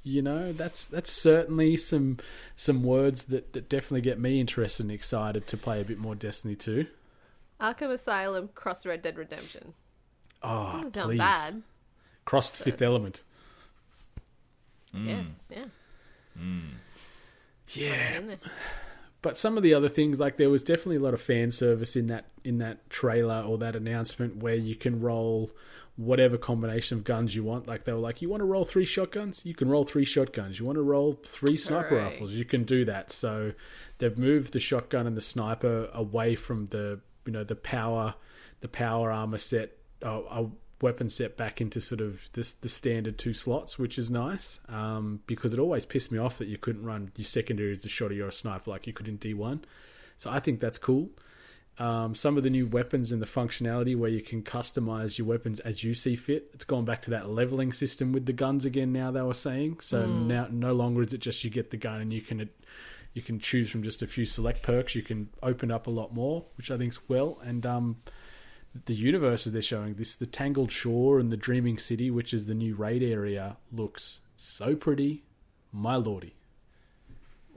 You 0.02 0.22
know, 0.22 0.54
that's 0.54 0.88
that's 0.88 1.12
certainly 1.12 1.76
some 1.76 2.20
some 2.56 2.84
words 2.84 3.24
that, 3.24 3.52
that 3.52 3.68
definitely 3.68 4.00
get 4.00 4.18
me 4.18 4.40
interested 4.40 4.84
and 4.84 4.94
excited 4.94 5.46
to 5.48 5.58
play 5.58 5.82
a 5.82 5.84
bit 5.84 5.98
more 5.98 6.16
Destiny 6.16 6.56
2. 6.56 6.88
Arkham 7.60 7.90
Asylum 7.92 8.48
cross 8.56 8.86
Red 8.86 9.02
Dead 9.02 9.18
Redemption 9.18 9.74
Oh, 10.42 10.72
doesn't 10.72 10.94
sound 10.94 11.06
please. 11.10 11.18
bad 11.18 11.64
Cross 12.24 12.52
the 12.52 12.64
fifth 12.64 12.82
element. 12.82 13.24
yes 14.94 15.44
yeah 15.50 15.66
Yeah, 17.72 18.22
but 19.22 19.38
some 19.38 19.58
of 19.58 19.64
the 19.64 19.74
other 19.74 19.90
things 19.90 20.20
like 20.20 20.38
there 20.38 20.50
was 20.50 20.64
definitely 20.64 20.96
a 20.98 21.02
lot 21.02 21.14
of 21.14 21.22
fan 21.22 21.52
service 21.52 21.96
in 21.96 22.08
that 22.08 22.26
in 22.44 22.58
that 22.60 22.90
trailer 22.90 23.42
or 23.46 23.58
that 23.60 23.76
announcement 23.76 24.38
where 24.38 24.56
you 24.56 24.76
can 24.76 25.02
roll 25.02 25.52
whatever 25.98 26.38
combination 26.38 26.98
of 26.98 27.04
guns 27.04 27.36
you 27.36 27.44
want. 27.44 27.68
Like 27.68 27.84
they 27.84 27.92
were 27.92 28.00
like 28.00 28.22
you 28.22 28.30
want 28.30 28.40
to 28.42 28.46
roll 28.46 28.64
three 28.64 28.86
shotguns? 28.86 29.42
You 29.44 29.54
can 29.54 29.70
roll 29.70 29.84
three 29.84 30.06
shotguns. 30.06 30.58
You 30.60 30.66
want 30.66 30.78
to 30.78 30.82
roll 30.82 31.20
three 31.26 31.58
sniper 31.58 31.96
Right. 31.98 32.12
rifles? 32.14 32.32
You 32.32 32.46
can 32.46 32.64
do 32.64 32.86
that. 32.86 33.12
So 33.12 33.52
they've 33.98 34.18
moved 34.18 34.54
the 34.54 34.60
shotgun 34.62 35.06
and 35.06 35.18
the 35.18 35.22
sniper 35.22 35.90
away 35.94 36.36
from 36.36 36.68
the 36.68 37.02
you 37.26 37.34
know 37.34 37.44
the 37.44 37.56
power 37.56 38.16
the 38.62 38.70
power 38.70 39.12
armor 39.12 39.38
set 39.38 39.72
uh, 40.06 40.22
a 40.32 40.46
weapon 40.82 41.10
set 41.10 41.38
back 41.38 41.60
into 41.62 41.82
sort 41.82 42.02
of 42.02 42.30
this 42.34 42.54
the 42.54 42.70
standard 42.70 43.18
two 43.18 43.34
slots 43.34 43.78
which 43.78 43.98
is 43.98 44.10
nice 44.10 44.60
um, 44.70 45.20
because 45.28 45.54
it 45.54 45.60
always 45.60 45.86
pissed 45.86 46.12
me 46.12 46.18
off 46.18 46.38
that 46.38 46.48
you 46.48 46.58
couldn't 46.58 46.86
run 46.86 47.12
your 47.16 47.26
secondary 47.26 47.72
as 47.72 47.86
a 47.86 47.90
shot 47.90 48.12
or 48.12 48.28
a 48.28 48.32
sniper 48.32 48.72
like 48.72 48.88
you 48.88 48.94
could 48.94 49.08
in 49.08 49.18
D1 49.18 49.62
so 50.18 50.30
I 50.30 50.40
think 50.40 50.60
that's 50.60 50.78
cool 50.78 51.10
um, 51.80 52.14
some 52.14 52.36
of 52.36 52.44
the 52.44 52.50
new 52.50 52.68
weapons 52.68 53.14
and 53.14 53.22
the 53.22 53.26
functionality 53.26 53.98
where 53.98 54.10
you 54.10 54.22
can 54.22 54.44
customize 54.44 55.18
your 55.18 55.26
weapons 55.26 55.62
as 55.62 55.82
you 55.82 55.94
see 55.94 56.18
fit. 56.18 56.50
It's 56.54 56.66
gone 56.66 56.84
back 56.84 57.02
to 57.04 57.12
that 57.12 57.30
leveling 57.30 57.72
system 57.72 58.12
with 58.12 58.26
the 58.26 58.34
guns 58.34 58.66
again. 58.66 58.92
Now 58.92 59.12
they 59.12 59.22
were 59.22 59.34
saying 59.34 59.80
so 59.80 60.06
now 60.06 60.48
no 60.52 60.74
longer 60.74 61.04
is 61.04 61.14
it 61.14 61.20
just 61.20 61.42
you 61.46 61.50
get 61.50 61.72
the 61.72 61.78
gun 61.78 62.02
and 62.02 62.12
you 62.12 62.22
can 62.22 62.50
you 63.14 63.22
can 63.22 63.40
choose 63.40 63.70
from 63.70 63.82
just 63.82 64.02
a 64.02 64.08
few 64.08 64.26
select 64.26 64.62
perks. 64.62 64.94
You 64.94 65.02
can 65.02 65.30
open 65.42 65.72
up 65.72 65.88
a 65.88 65.90
lot 65.90 66.14
more, 66.14 66.46
which 66.58 66.70
I 66.70 66.78
think's 66.78 67.08
well. 67.08 67.40
And 67.44 67.66
um, 67.66 67.98
the 68.86 68.94
universes 68.94 69.52
they're 69.54 69.62
showing 69.62 69.96
this 69.96 70.16
the 70.16 70.26
Tangled 70.26 70.72
Shore 70.72 71.20
and 71.20 71.32
the 71.32 71.38
Dreaming 71.38 71.78
City, 71.78 72.12
which 72.12 72.34
is 72.34 72.46
the 72.46 72.54
new 72.54 72.76
raid 72.76 73.04
area, 73.04 73.58
looks 73.72 74.22
so 74.36 74.76
pretty, 74.76 75.24
my 75.72 75.96
lordy. 75.96 76.36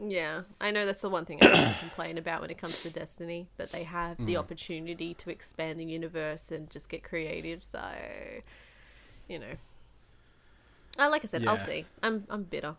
Yeah, 0.04 0.42
I 0.60 0.70
know 0.72 0.84
that's 0.84 1.02
the 1.02 1.10
one 1.10 1.24
thing 1.26 1.38
I 1.42 1.76
complain 1.80 2.18
about 2.18 2.40
when 2.40 2.50
it 2.50 2.58
comes 2.58 2.82
to 2.82 2.90
Destiny 2.90 3.48
that 3.56 3.70
they 3.72 3.84
have 3.84 4.16
Mm. 4.18 4.26
the 4.26 4.36
opportunity 4.36 5.14
to 5.14 5.30
expand 5.30 5.78
the 5.78 5.84
universe 5.84 6.50
and 6.50 6.68
just 6.70 6.88
get 6.88 7.04
creative. 7.04 7.62
So, 7.70 7.80
you 9.28 9.38
know, 9.38 9.54
uh, 10.98 11.08
like 11.10 11.24
I 11.24 11.28
said, 11.28 11.46
I'll 11.46 11.56
see. 11.56 11.84
I'm 12.02 12.24
I'm 12.28 12.42
bitter. 12.44 12.76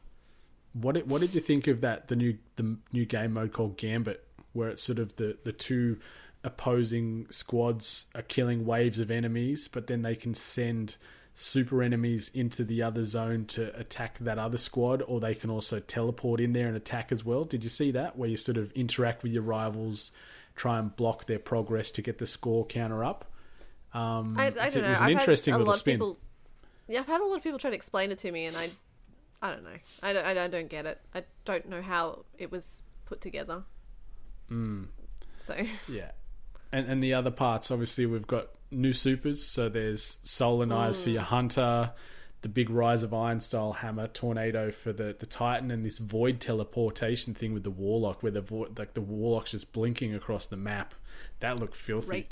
What 0.74 0.96
did, 0.96 1.10
what 1.10 1.22
did 1.22 1.34
you 1.36 1.42
think 1.42 1.68
of 1.68 1.82
that 1.82 2.08
the 2.08 2.16
new 2.16 2.38
the 2.58 2.78
new 2.92 3.06
game 3.06 3.34
mode 3.34 3.54
called 3.54 3.78
Gambit, 3.78 4.24
where 4.54 4.70
it's 4.70 4.84
sort 4.84 5.00
of 5.00 5.16
the 5.16 5.38
the 5.44 5.52
two 5.54 6.00
opposing 6.44 7.28
squads 7.30 8.08
are 8.16 8.22
killing 8.22 8.66
waves 8.66 9.00
of 9.00 9.10
enemies, 9.10 9.68
but 9.68 9.88
then 9.88 10.02
they 10.02 10.16
can 10.16 10.34
send 10.34 10.98
super 11.34 11.82
enemies 11.82 12.30
into 12.34 12.64
the 12.64 12.82
other 12.82 13.04
zone 13.04 13.46
to 13.46 13.76
attack 13.80 14.20
that 14.20 14.38
other 14.38 14.58
squad, 14.58 15.02
or 15.08 15.20
they 15.20 15.34
can 15.34 15.50
also 15.50 15.80
teleport 15.80 16.40
in 16.40 16.54
there 16.54 16.68
and 16.68 16.78
attack 16.78 17.12
as 17.12 17.26
well. 17.26 17.44
Did 17.44 17.64
you 17.64 17.70
see 17.70 17.92
that 17.92 18.18
where 18.18 18.30
you 18.30 18.38
sort 18.38 18.58
of 18.58 18.72
interact 18.74 19.24
with 19.24 19.32
your 19.32 19.42
rivals, 19.42 20.12
try 20.56 20.78
and 20.78 20.96
block 20.96 21.26
their 21.26 21.40
progress 21.40 21.90
to 21.92 22.02
get 22.02 22.20
the 22.20 22.28
score 22.28 22.66
counter 22.66 23.04
up? 23.04 23.26
Um, 23.94 24.36
I, 24.38 24.48
I 24.48 24.50
don't 24.50 24.84
know. 24.84 24.88
It 24.88 24.90
was 24.90 24.98
an 25.00 25.04
I've 25.04 25.12
interesting 25.12 25.54
a 25.54 25.58
little 25.58 25.68
lot 25.68 25.74
of 25.76 25.80
spin. 25.80 25.96
people. 25.96 26.20
Yeah, 26.88 27.00
I've 27.00 27.08
had 27.08 27.22
a 27.22 27.26
lot 27.26 27.38
of 27.38 27.44
people 27.44 27.60
try 27.60 27.70
to 27.70 27.76
explain 27.76 28.12
it 28.12 28.20
to 28.20 28.32
me, 28.32 28.46
and 28.46 28.56
I, 28.58 28.70
I 29.42 29.52
don't 29.52 29.64
know. 29.64 29.70
I 30.04 30.14
don't, 30.14 30.26
I 30.26 30.34
don't, 30.34 30.44
I 30.44 30.48
don't 30.48 30.70
get 30.70 30.86
it. 30.86 31.00
I 31.16 31.24
don't 31.46 31.68
know 31.70 31.82
how 31.82 32.26
it 32.38 32.52
was 32.52 32.84
put 33.06 33.22
together. 33.22 33.64
Hmm. 34.50 34.84
So 35.40 35.56
Yeah. 35.90 36.12
And 36.74 36.88
and 36.90 37.02
the 37.04 37.14
other 37.14 37.32
parts, 37.32 37.72
obviously, 37.72 38.06
we've 38.06 38.28
got 38.28 38.48
new 38.72 38.92
supers. 38.92 39.46
So 39.46 39.70
there's 39.70 40.20
Solar 40.24 40.66
Knives 40.66 41.00
for 41.00 41.10
your 41.12 41.22
Hunter, 41.22 41.92
the 42.42 42.50
big 42.50 42.70
Rise 42.70 43.04
of 43.04 43.14
Iron 43.14 43.40
style 43.40 43.74
hammer, 43.74 44.08
Tornado 44.08 44.72
for 44.72 44.92
the, 44.92 45.16
the 45.18 45.26
Titan, 45.28 45.70
and 45.72 45.86
this 45.86 46.00
Void 46.00 46.42
teleportation 46.42 47.34
thing 47.36 47.54
with 47.54 47.64
the 47.64 47.70
Warlock, 47.70 48.24
where 48.24 48.32
the 48.32 48.42
vo- 48.42 48.68
like 48.78 48.96
the 48.96 49.02
Warlock's 49.02 49.52
just 49.52 49.72
blinking 49.72 50.14
across 50.16 50.48
the 50.48 50.58
map. 50.58 50.94
That 51.40 51.60
looked 51.60 51.76
filthy. 51.76 52.28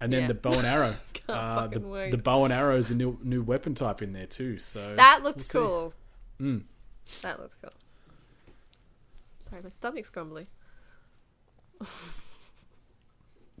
And 0.00 0.10
then 0.10 0.22
Yeah. 0.22 0.28
the 0.28 0.34
bow 0.34 0.52
and 0.52 0.66
arrow. 0.66 0.96
Uh, 1.28 1.68
the, 1.68 1.78
wait. 1.78 2.10
the 2.10 2.18
bow 2.18 2.42
and 2.44 2.52
arrow 2.52 2.76
is 2.76 2.90
a 2.90 2.94
new 2.94 3.16
new 3.22 3.40
weapon 3.42 3.74
type 3.74 4.02
in 4.02 4.12
there 4.14 4.26
too. 4.26 4.58
So 4.58 4.96
that 4.96 5.22
looked 5.22 5.44
we'll 5.54 5.62
cool. 5.62 5.94
Mm. 6.40 6.62
That 7.22 7.38
looks 7.38 7.54
cool. 7.62 7.70
Sorry, 9.38 9.62
my 9.62 9.68
stomach's 9.68 10.10
grumbly. 10.10 10.48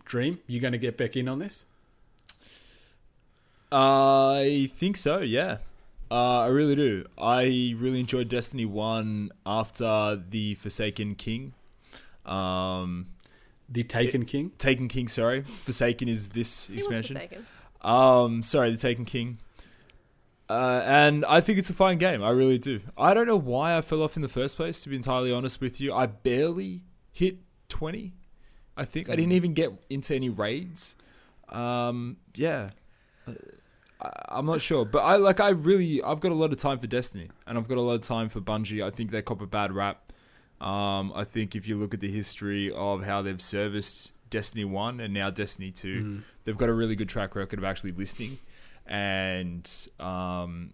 Dream, 0.04 0.38
you 0.46 0.60
going 0.60 0.72
to 0.72 0.78
get 0.78 0.96
back 0.96 1.16
in 1.16 1.28
on 1.28 1.38
this? 1.38 1.64
I 3.72 4.70
think 4.76 4.96
so. 4.96 5.20
Yeah, 5.20 5.58
uh, 6.10 6.40
I 6.40 6.46
really 6.46 6.74
do. 6.74 7.06
I 7.16 7.74
really 7.78 8.00
enjoyed 8.00 8.28
Destiny 8.28 8.64
One 8.64 9.30
after 9.46 10.20
the 10.28 10.54
Forsaken 10.56 11.14
King. 11.14 11.54
Um, 12.26 13.06
The 13.68 13.84
Taken 13.84 14.24
King. 14.24 14.50
Taken 14.58 14.88
King. 14.88 15.06
Sorry, 15.08 15.42
Forsaken 15.42 16.08
is 16.08 16.30
this 16.30 16.66
He 16.66 16.76
expansion. 16.76 17.16
forsaken. 17.16 17.46
Um, 17.82 18.42
sorry, 18.42 18.72
the 18.72 18.76
Taken 18.76 19.04
King. 19.04 19.38
Uh, 20.48 20.82
and 20.84 21.24
I 21.26 21.40
think 21.40 21.60
it's 21.60 21.70
a 21.70 21.74
fine 21.74 21.98
game. 21.98 22.24
I 22.24 22.30
really 22.30 22.58
do. 22.58 22.80
I 22.98 23.14
don't 23.14 23.28
know 23.28 23.38
why 23.38 23.76
I 23.76 23.82
fell 23.82 24.02
off 24.02 24.16
in 24.16 24.22
the 24.22 24.28
first 24.28 24.56
place. 24.56 24.80
To 24.80 24.88
be 24.88 24.96
entirely 24.96 25.32
honest 25.32 25.60
with 25.60 25.80
you, 25.80 25.94
I 25.94 26.06
barely 26.06 26.82
hit 27.12 27.36
twenty. 27.68 28.14
I 28.80 28.86
think 28.86 29.10
I 29.10 29.16
didn't 29.16 29.32
even 29.32 29.52
get 29.52 29.72
into 29.90 30.14
any 30.14 30.30
raids. 30.30 30.96
Um, 31.50 32.16
yeah, 32.34 32.70
I, 34.00 34.10
I'm 34.28 34.46
not 34.46 34.62
sure, 34.62 34.86
but 34.86 35.00
I 35.00 35.16
like. 35.16 35.38
I 35.38 35.50
really, 35.50 36.02
I've 36.02 36.20
got 36.20 36.32
a 36.32 36.34
lot 36.34 36.50
of 36.50 36.58
time 36.58 36.78
for 36.78 36.86
Destiny, 36.86 37.28
and 37.46 37.58
I've 37.58 37.68
got 37.68 37.76
a 37.76 37.82
lot 37.82 37.94
of 37.94 38.00
time 38.00 38.30
for 38.30 38.40
Bungie. 38.40 38.82
I 38.82 38.90
think 38.90 39.10
they 39.10 39.20
cop 39.20 39.42
a 39.42 39.46
bad 39.46 39.72
rap. 39.72 40.12
Um, 40.62 41.12
I 41.14 41.24
think 41.24 41.54
if 41.54 41.68
you 41.68 41.76
look 41.76 41.92
at 41.92 42.00
the 42.00 42.10
history 42.10 42.72
of 42.72 43.04
how 43.04 43.20
they've 43.20 43.40
serviced 43.40 44.12
Destiny 44.30 44.64
One 44.64 45.00
and 45.00 45.12
now 45.12 45.30
Destiny 45.30 45.70
2 45.70 46.22
they've 46.44 46.56
got 46.56 46.68
a 46.68 46.72
really 46.72 46.94
good 46.96 47.08
track 47.08 47.34
record 47.34 47.58
of 47.58 47.64
actually 47.64 47.92
listening 47.92 48.38
and 48.86 49.88
um, 49.98 50.72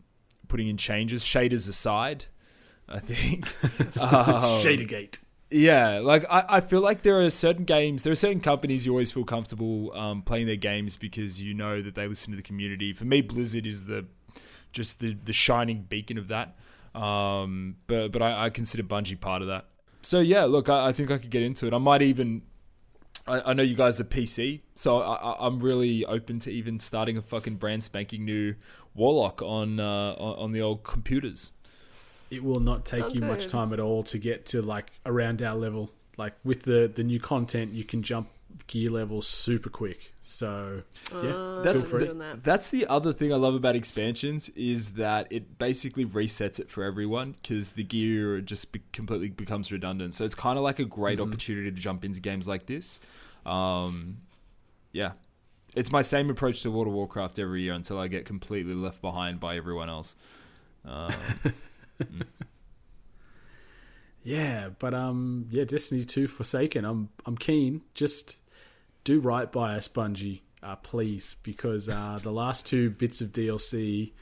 putting 0.48 0.68
in 0.68 0.76
changes, 0.76 1.24
shaders 1.24 1.68
aside. 1.68 2.26
I 2.88 3.00
think. 3.00 3.46
um, 4.00 4.62
Shadergate. 4.62 5.18
Yeah, 5.50 6.00
like 6.00 6.24
I, 6.28 6.44
I 6.48 6.60
feel 6.60 6.80
like 6.80 7.02
there 7.02 7.20
are 7.20 7.30
certain 7.30 7.64
games, 7.64 8.02
there 8.02 8.12
are 8.12 8.16
certain 8.16 8.40
companies 8.40 8.84
you 8.84 8.92
always 8.92 9.12
feel 9.12 9.24
comfortable 9.24 9.92
um, 9.94 10.22
playing 10.22 10.46
their 10.46 10.56
games 10.56 10.96
because 10.96 11.40
you 11.40 11.54
know 11.54 11.82
that 11.82 11.94
they 11.94 12.08
listen 12.08 12.32
to 12.32 12.36
the 12.36 12.42
community. 12.42 12.92
For 12.92 13.04
me, 13.04 13.20
Blizzard 13.20 13.66
is 13.66 13.84
the 13.84 14.06
just 14.72 15.00
the, 15.00 15.14
the 15.24 15.32
shining 15.32 15.82
beacon 15.88 16.18
of 16.18 16.28
that. 16.28 16.56
Um, 16.94 17.76
but 17.86 18.08
but 18.08 18.22
I, 18.22 18.46
I 18.46 18.50
consider 18.50 18.82
Bungie 18.82 19.20
part 19.20 19.42
of 19.42 19.48
that. 19.48 19.66
So 20.02 20.20
yeah, 20.20 20.44
look, 20.44 20.68
I, 20.68 20.88
I 20.88 20.92
think 20.92 21.10
I 21.10 21.18
could 21.18 21.30
get 21.30 21.42
into 21.42 21.66
it. 21.66 21.74
I 21.74 21.78
might 21.78 22.02
even. 22.02 22.42
I, 23.28 23.50
I 23.50 23.52
know 23.54 23.62
you 23.64 23.74
guys 23.74 24.00
are 24.00 24.04
PC, 24.04 24.60
so 24.76 25.00
I, 25.00 25.46
I'm 25.46 25.60
really 25.60 26.04
open 26.04 26.38
to 26.40 26.50
even 26.50 26.78
starting 26.78 27.16
a 27.16 27.22
fucking 27.22 27.56
brand 27.56 27.82
spanking 27.82 28.24
new 28.24 28.54
Warlock 28.94 29.42
on 29.42 29.78
uh, 29.80 30.14
on, 30.18 30.38
on 30.38 30.52
the 30.52 30.62
old 30.62 30.84
computers. 30.84 31.52
It 32.30 32.42
will 32.42 32.60
not 32.60 32.84
take 32.84 33.04
Oh, 33.04 33.08
you 33.08 33.20
much 33.20 33.46
time 33.46 33.72
at 33.72 33.80
all 33.80 34.02
to 34.04 34.18
get 34.18 34.46
to 34.46 34.62
like 34.62 34.90
around 35.04 35.42
our 35.42 35.54
level. 35.54 35.92
Like 36.16 36.34
with 36.44 36.62
the 36.62 36.90
the 36.94 37.04
new 37.04 37.20
content, 37.20 37.72
you 37.72 37.84
can 37.84 38.02
jump 38.02 38.28
gear 38.68 38.88
levels 38.90 39.28
super 39.28 39.68
quick. 39.68 40.12
So 40.22 40.82
yeah, 41.12 41.18
Uh, 41.18 41.62
That's 41.62 41.82
feel 41.82 41.90
free. 41.90 41.98
the, 42.00 42.04
doing 42.06 42.18
that. 42.18 42.42
that's 42.42 42.70
the 42.70 42.86
other 42.86 43.12
thing 43.12 43.32
I 43.32 43.36
love 43.36 43.54
about 43.54 43.76
expansions 43.76 44.48
is 44.50 44.92
that 44.94 45.26
it 45.30 45.58
basically 45.58 46.06
resets 46.06 46.58
it 46.58 46.70
for 46.70 46.82
everyone 46.82 47.36
because 47.42 47.72
the 47.72 47.84
gear 47.84 48.40
just 48.40 48.72
be- 48.72 48.80
completely 48.92 49.28
becomes 49.28 49.70
redundant. 49.70 50.14
So 50.14 50.24
it's 50.24 50.34
kind 50.34 50.56
of 50.58 50.64
like 50.64 50.78
a 50.78 50.84
great 50.86 51.18
Mm-hmm. 51.18 51.28
opportunity 51.28 51.70
to 51.70 51.76
jump 51.76 52.04
into 52.04 52.18
games 52.18 52.48
like 52.48 52.66
this. 52.66 52.98
Um, 53.44 54.18
yeah, 54.92 55.12
it's 55.74 55.92
my 55.92 56.02
same 56.02 56.30
approach 56.30 56.62
to 56.62 56.70
World 56.70 56.86
of 56.88 56.94
Warcraft 56.94 57.38
every 57.38 57.62
year 57.62 57.74
until 57.74 57.98
I 57.98 58.08
get 58.08 58.24
completely 58.24 58.74
left 58.74 59.00
behind 59.02 59.38
by 59.38 59.56
everyone 59.56 59.90
else. 59.90 60.16
Um, 60.84 61.12
Yeah, 64.26 64.70
but 64.80 64.92
um, 64.92 65.46
yeah, 65.50 65.62
Destiny 65.62 66.04
Two 66.04 66.26
Forsaken. 66.26 66.84
I'm 66.84 67.10
I'm 67.24 67.38
keen. 67.38 67.82
Just 67.94 68.40
do 69.04 69.20
right 69.20 69.50
by 69.52 69.76
us, 69.76 69.86
Bungie, 69.86 70.40
uh, 70.64 70.74
please, 70.74 71.36
because 71.44 71.88
uh, 71.88 72.18
the 72.20 72.32
last 72.32 72.66
two 72.66 72.90
bits 72.90 73.20
of 73.20 73.28
DLC 73.28 74.14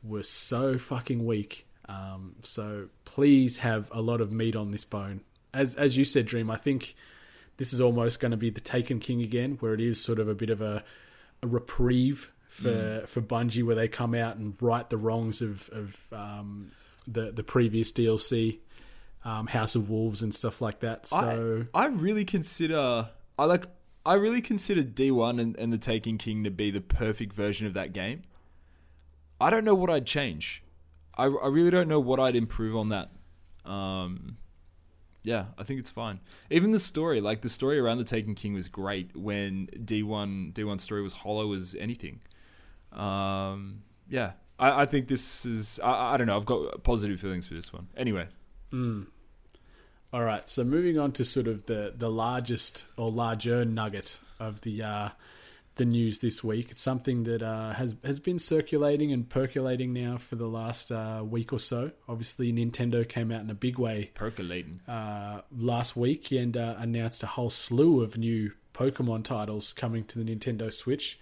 were 0.00 0.22
so 0.22 0.78
fucking 0.78 1.26
weak. 1.26 1.66
Um, 1.88 2.36
so 2.44 2.86
please 3.04 3.56
have 3.56 3.88
a 3.90 4.00
lot 4.00 4.20
of 4.20 4.30
meat 4.30 4.54
on 4.54 4.68
this 4.68 4.84
bone. 4.84 5.22
As 5.52 5.74
as 5.74 5.96
you 5.96 6.04
said, 6.04 6.26
Dream. 6.26 6.48
I 6.48 6.56
think 6.56 6.94
this 7.56 7.72
is 7.72 7.80
almost 7.80 8.20
going 8.20 8.30
to 8.30 8.36
be 8.36 8.50
the 8.50 8.60
Taken 8.60 9.00
King 9.00 9.22
again, 9.22 9.56
where 9.58 9.74
it 9.74 9.80
is 9.80 10.00
sort 10.00 10.20
of 10.20 10.28
a 10.28 10.36
bit 10.36 10.50
of 10.50 10.62
a, 10.62 10.84
a 11.42 11.48
reprieve 11.48 12.30
for 12.46 13.02
for 13.08 13.20
Bungie, 13.20 13.64
where 13.64 13.74
they 13.74 13.88
come 13.88 14.14
out 14.14 14.36
and 14.36 14.54
right 14.60 14.88
the 14.88 14.96
wrongs 14.96 15.42
of 15.42 15.68
of 15.70 16.06
um, 16.12 16.68
the 17.06 17.32
the 17.32 17.42
previous 17.42 17.92
DLC 17.92 18.58
um, 19.24 19.46
House 19.46 19.74
of 19.74 19.90
Wolves 19.90 20.22
and 20.22 20.34
stuff 20.34 20.60
like 20.60 20.80
that. 20.80 21.06
So 21.06 21.66
I, 21.74 21.84
I 21.84 21.86
really 21.86 22.24
consider 22.24 23.08
I 23.38 23.44
like 23.44 23.66
I 24.04 24.14
really 24.14 24.40
consider 24.40 24.82
D1 24.82 25.40
and, 25.40 25.56
and 25.56 25.72
the 25.72 25.78
Taken 25.78 26.18
King 26.18 26.44
to 26.44 26.50
be 26.50 26.70
the 26.70 26.80
perfect 26.80 27.32
version 27.32 27.66
of 27.66 27.74
that 27.74 27.92
game. 27.92 28.22
I 29.40 29.50
don't 29.50 29.64
know 29.64 29.74
what 29.74 29.90
I'd 29.90 30.06
change. 30.06 30.62
I, 31.16 31.24
I 31.24 31.48
really 31.48 31.70
don't 31.70 31.88
know 31.88 32.00
what 32.00 32.18
I'd 32.18 32.36
improve 32.36 32.76
on 32.76 32.88
that. 32.88 33.10
Um, 33.64 34.38
yeah, 35.24 35.46
I 35.56 35.62
think 35.62 35.78
it's 35.78 35.90
fine. 35.90 36.20
Even 36.50 36.72
the 36.72 36.78
story, 36.80 37.20
like 37.20 37.42
the 37.42 37.48
story 37.48 37.78
around 37.78 37.98
the 37.98 38.04
Taken 38.04 38.34
King 38.34 38.54
was 38.54 38.68
great 38.68 39.16
when 39.16 39.68
D1 39.68 40.52
D1 40.52 40.80
story 40.80 41.02
was 41.02 41.12
hollow 41.12 41.52
as 41.52 41.76
anything. 41.78 42.20
Um, 42.92 43.82
yeah, 44.08 44.32
I, 44.62 44.82
I 44.82 44.86
think 44.86 45.08
this 45.08 45.44
is 45.44 45.80
I, 45.82 46.14
I 46.14 46.16
don't 46.16 46.26
know. 46.28 46.36
I've 46.36 46.46
got 46.46 46.82
positive 46.84 47.20
feelings 47.20 47.46
for 47.46 47.54
this 47.54 47.72
one. 47.72 47.88
Anyway, 47.96 48.26
all 50.12 50.24
right, 50.24 50.48
so 50.48 50.62
moving 50.64 50.98
on 50.98 51.12
to 51.12 51.24
sort 51.24 51.48
of 51.48 51.66
the 51.66 51.92
the 51.96 52.10
largest 52.10 52.84
or 52.96 53.08
larger 53.08 53.64
nugget 53.64 54.20
of 54.38 54.60
the 54.62 54.82
uh, 54.82 55.08
the 55.76 55.84
news 55.84 56.18
this 56.18 56.44
week. 56.44 56.70
It's 56.70 56.82
something 56.82 57.24
that 57.24 57.42
uh, 57.42 57.72
has 57.72 57.96
has 58.04 58.20
been 58.20 58.38
circulating 58.38 59.12
and 59.12 59.28
percolating 59.28 59.92
now 59.92 60.18
for 60.18 60.36
the 60.36 60.46
last 60.46 60.92
uh, 60.92 61.22
week 61.24 61.52
or 61.52 61.58
so. 61.60 61.90
Obviously, 62.08 62.52
Nintendo 62.52 63.08
came 63.08 63.32
out 63.32 63.40
in 63.40 63.50
a 63.50 63.54
big 63.54 63.78
way 63.78 64.10
percolating. 64.14 64.80
uh, 64.86 65.40
last 65.56 65.96
week 65.96 66.30
and 66.30 66.56
uh, 66.56 66.74
announced 66.78 67.22
a 67.22 67.26
whole 67.26 67.50
slew 67.50 68.02
of 68.02 68.16
new 68.18 68.52
Pokemon 68.74 69.24
titles 69.24 69.72
coming 69.72 70.04
to 70.04 70.18
the 70.22 70.24
Nintendo 70.24 70.72
Switch. 70.72 71.18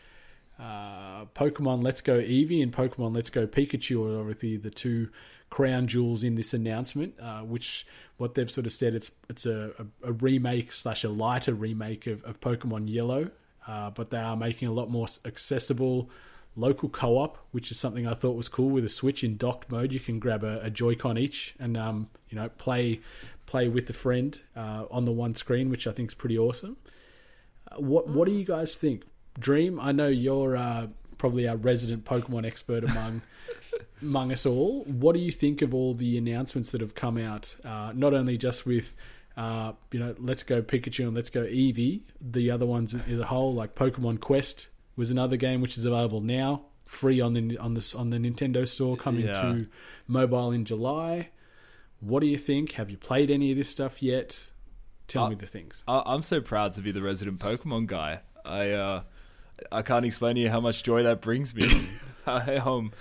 Uh, 0.61 1.25
Pokemon 1.35 1.83
Let's 1.83 2.01
Go 2.01 2.19
Eevee 2.19 2.63
and 2.63 2.73
Pokemon 2.73 3.15
Let's 3.15 3.31
Go 3.31 3.47
Pikachu 3.47 4.05
are 4.05 4.21
obviously 4.21 4.57
the 4.57 4.71
two 4.71 5.09
crown 5.49 5.87
jewels 5.87 6.23
in 6.23 6.35
this 6.35 6.53
announcement. 6.53 7.15
Uh, 7.21 7.41
which 7.41 7.87
what 8.19 8.35
they've 8.35 8.51
sort 8.51 8.67
of 8.67 8.73
said 8.73 8.95
it's 8.95 9.11
it's 9.29 9.47
a, 9.47 9.73
a, 9.79 10.09
a 10.09 10.13
remake 10.13 10.73
slash 10.73 11.03
a 11.05 11.09
lighter 11.09 11.55
remake 11.55 12.07
of, 12.07 12.23
of 12.25 12.41
Pokemon 12.41 12.93
Yellow, 12.93 13.31
uh, 13.67 13.91
but 13.91 14.11
they 14.11 14.19
are 14.19 14.37
making 14.37 14.69
a 14.69 14.73
lot 14.73 14.91
more 14.91 15.09
accessible 15.25 16.11
local 16.57 16.89
co-op, 16.89 17.39
which 17.53 17.71
is 17.71 17.79
something 17.79 18.07
I 18.07 18.15
thought 18.15 18.37
was 18.37 18.49
cool 18.49 18.71
with 18.71 18.85
a 18.85 18.89
Switch 18.89 19.23
in 19.25 19.37
docked 19.37 19.71
mode. 19.71 19.93
You 19.93 20.01
can 20.01 20.19
grab 20.19 20.45
a, 20.45 20.61
a 20.61 20.71
Joy-Con 20.71 21.17
each 21.17 21.55
and 21.59 21.77
um, 21.77 22.09
you 22.29 22.37
know 22.37 22.49
play 22.51 23.01
play 23.47 23.69
with 23.69 23.89
a 23.91 23.95
friend 23.95 24.41
uh, 24.55 24.85
on 24.91 25.05
the 25.05 25.13
one 25.13 25.35
screen, 25.35 25.71
which 25.71 25.87
I 25.87 25.93
think 25.93 26.11
is 26.11 26.15
pretty 26.15 26.39
awesome. 26.39 26.77
Uh, 27.71 27.81
what 27.81 28.09
what 28.09 28.29
do 28.29 28.35
you 28.35 28.45
guys 28.45 28.75
think? 28.77 29.05
Dream, 29.41 29.81
I 29.81 29.93
know 29.93 30.07
you're 30.09 30.57
uh, 30.57 30.87
probably 31.19 31.49
our 31.49 31.57
resident 31.57 32.05
Pokemon 32.05 32.47
expert 32.47 32.85
among 32.85 33.23
among 34.03 34.33
us 34.33 34.47
all. 34.47 34.85
What 34.85 35.15
do 35.15 35.21
you 35.21 35.33
think 35.33 35.63
of 35.63 35.75
all 35.75 35.95
the 35.95 36.17
announcements 36.19 36.71
that 36.71 36.81
have 36.81 36.95
come 36.95 37.17
out? 37.19 37.57
Uh, 37.65 37.93
not 37.95 38.15
only 38.15 38.37
just 38.37 38.67
with 38.67 38.95
uh, 39.37 39.73
you 39.93 39.99
know, 40.01 40.15
Let's 40.19 40.43
Go 40.43 40.61
Pikachu 40.63 41.07
and 41.07 41.15
Let's 41.15 41.31
Go 41.31 41.43
Eevee, 41.45 42.03
the 42.21 42.51
other 42.51 42.67
ones 42.67 42.95
as 42.95 43.19
a 43.19 43.27
whole, 43.27 43.55
like 43.55 43.75
Pokemon 43.75 44.21
Quest 44.21 44.69
was 44.97 45.11
another 45.11 45.37
game 45.37 45.61
which 45.61 45.79
is 45.79 45.85
available 45.87 46.21
now, 46.21 46.67
free 46.85 47.21
on 47.21 47.33
the 47.33 47.57
on 47.59 47.75
the 47.75 47.95
on 47.97 48.11
the 48.11 48.19
Nintendo 48.19 48.67
Store, 48.69 48.97
coming 48.97 49.27
Yeah. 49.27 49.33
to 49.35 49.67
mobile 50.07 50.51
in 50.53 50.65
July. 50.65 51.31
What 52.01 52.21
do 52.21 52.27
you 52.27 52.39
think? 52.39 52.73
Have 52.73 52.91
you 52.91 52.97
played 52.97 53.31
any 53.31 53.51
of 53.51 53.57
this 53.57 53.69
stuff 53.69 54.03
yet? 54.03 54.51
Tell 55.07 55.25
Uh, 55.25 55.31
me 55.31 55.35
the 55.37 55.47
things. 55.47 55.85
I- 55.89 56.03
I'm 56.07 56.23
so 56.23 56.41
proud 56.41 56.73
to 56.75 56.83
be 56.83 56.93
the 56.93 57.03
resident 57.03 57.39
Pokemon 57.41 57.87
guy. 57.87 58.21
I 58.45 58.71
uh, 58.71 59.03
I 59.73 59.83
can't 59.83 60.05
explain 60.05 60.37
to 60.37 60.41
you 60.41 60.51
how 60.51 60.61
much 60.61 60.83
joy 60.83 61.03
that 61.05 61.21
brings 61.21 61.55
me. 61.55 61.89
I 62.27 62.57
um, 62.57 62.93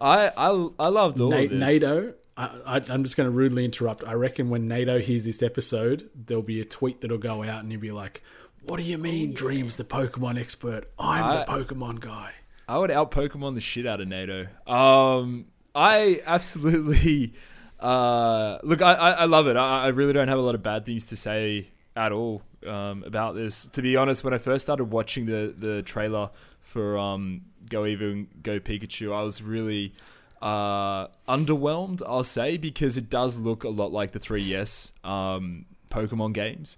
I 0.00 0.28
I, 0.36 0.68
I 0.78 0.88
loved 0.88 1.20
all 1.20 1.30
Na- 1.30 1.38
of 1.38 1.50
this. 1.50 1.58
NATO. 1.58 2.14
I, 2.36 2.50
I, 2.66 2.76
I'm 2.88 3.02
just 3.02 3.16
going 3.16 3.26
to 3.26 3.30
rudely 3.30 3.64
interrupt. 3.64 4.04
I 4.04 4.12
reckon 4.12 4.50
when 4.50 4.68
NATO 4.68 4.98
hears 4.98 5.24
this 5.24 5.42
episode, 5.42 6.10
there'll 6.14 6.42
be 6.42 6.60
a 6.60 6.64
tweet 6.66 7.00
that'll 7.00 7.16
go 7.18 7.42
out, 7.42 7.62
and 7.62 7.70
he'll 7.72 7.80
be 7.80 7.92
like, 7.92 8.22
"What 8.64 8.76
do 8.76 8.82
you 8.82 8.98
mean, 8.98 9.32
Dream's 9.32 9.76
the 9.76 9.84
Pokemon 9.84 10.38
expert? 10.38 10.90
I'm 10.98 11.24
I- 11.24 11.36
the 11.38 11.44
Pokemon 11.44 12.00
guy." 12.00 12.32
I 12.68 12.78
would 12.78 12.90
out 12.90 13.12
Pokemon 13.12 13.54
the 13.54 13.60
shit 13.60 13.86
out 13.86 14.00
of 14.00 14.08
NATO. 14.08 14.48
Um, 14.66 15.46
I 15.72 16.20
absolutely 16.26 17.34
uh, 17.80 18.58
look. 18.64 18.82
I, 18.82 18.92
I, 18.94 19.10
I 19.12 19.24
love 19.26 19.46
it. 19.46 19.56
I, 19.56 19.84
I 19.84 19.86
really 19.88 20.12
don't 20.12 20.26
have 20.28 20.38
a 20.38 20.42
lot 20.42 20.54
of 20.56 20.62
bad 20.64 20.84
things 20.84 21.04
to 21.06 21.16
say 21.16 21.68
at 21.94 22.10
all 22.12 22.42
um, 22.66 23.04
about 23.04 23.34
this. 23.34 23.66
To 23.66 23.82
be 23.82 23.96
honest, 23.96 24.24
when 24.24 24.34
I 24.34 24.38
first 24.38 24.66
started 24.66 24.86
watching 24.86 25.26
the 25.26 25.54
the 25.56 25.82
trailer 25.82 26.30
for 26.60 26.98
um, 26.98 27.42
Go 27.68 27.82
Eevee 27.82 28.12
and 28.12 28.42
Go 28.42 28.60
Pikachu, 28.60 29.14
I 29.14 29.22
was 29.22 29.42
really 29.42 29.94
uh, 30.42 31.06
underwhelmed. 31.28 32.02
I'll 32.06 32.24
say 32.24 32.56
because 32.56 32.96
it 32.96 33.08
does 33.08 33.38
look 33.38 33.64
a 33.64 33.68
lot 33.68 33.92
like 33.92 34.12
the 34.12 34.20
3DS 34.20 34.92
um, 35.04 35.66
Pokemon 35.90 36.32
games. 36.34 36.76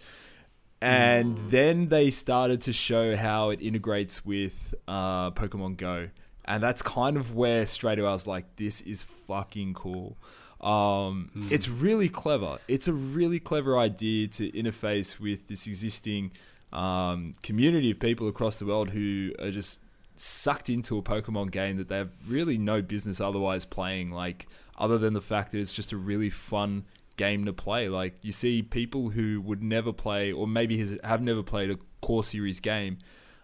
And 0.81 1.51
then 1.51 1.89
they 1.89 2.11
started 2.11 2.63
to 2.63 2.73
show 2.73 3.17
how 3.17 3.51
it 3.51 3.61
integrates 3.61 4.25
with 4.25 4.75
uh, 4.87 5.33
Pokemon 5.33 5.77
Go. 5.77 6.11
And 6.45 6.63
that's 6.63 6.83
kind 6.83 7.17
of 7.17 7.35
where 7.35 7.67
straight 7.67 7.99
away 7.99 8.09
I 8.09 8.13
was 8.13 8.27
like, 8.29 8.57
this 8.57 8.81
is 8.83 9.03
fucking 9.03 9.75
cool. 9.75 10.17
Um, 10.61 11.31
It's 11.51 11.69
really 11.69 12.09
clever. 12.09 12.59
It's 12.69 12.89
a 12.89 12.93
really 12.93 13.41
clever 13.41 13.79
idea 13.79 14.29
to 14.29 14.51
interface 14.53 15.21
with 15.21 15.47
this 15.49 15.67
existing 15.67 16.33
um, 16.73 17.35
community 17.43 17.91
of 17.91 18.01
people 18.01 18.29
across 18.29 18.59
the 18.59 18.67
world 18.67 18.91
who 18.91 19.33
are 19.41 19.51
just 19.51 19.81
sucked 20.17 20.69
into 20.69 20.99
a 20.99 21.03
Pokemon 21.03 21.53
game 21.53 21.77
that 21.77 21.89
they 21.89 21.97
have 21.99 22.11
really 22.27 22.59
no 22.59 22.83
business 22.83 23.21
otherwise 23.21 23.65
playing. 23.65 24.11
Like, 24.11 24.49
other 24.79 24.99
than 24.99 25.13
the 25.13 25.21
fact 25.21 25.53
that 25.53 25.59
it's 25.59 25.73
just 25.73 25.93
a 25.93 25.97
really 25.97 26.31
fun 26.31 26.85
game 27.19 27.45
to 27.45 27.53
play. 27.53 27.91
Like 27.91 28.15
you 28.23 28.33
see 28.33 28.63
people 28.63 29.11
who 29.11 29.43
would 29.43 29.63
never 29.63 29.93
play, 29.93 30.33
or 30.33 30.47
maybe 30.47 30.79
has, 30.79 30.97
have 31.05 31.21
never 31.21 31.43
played 31.43 31.71
a 31.71 31.79
core 32.01 32.25
series 32.25 32.61
game, 32.61 32.99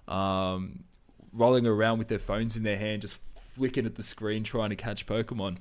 um, 0.08 0.84
rolling 1.34 1.66
around 1.66 1.98
with 1.98 2.08
their 2.08 2.18
phones 2.18 2.56
in 2.56 2.62
their 2.62 2.78
hand, 2.78 3.02
just 3.02 3.18
flicking 3.38 3.84
at 3.84 3.96
the 3.96 4.02
screen 4.02 4.44
trying 4.44 4.70
to 4.70 4.76
catch 4.76 5.04
Pokemon. 5.04 5.58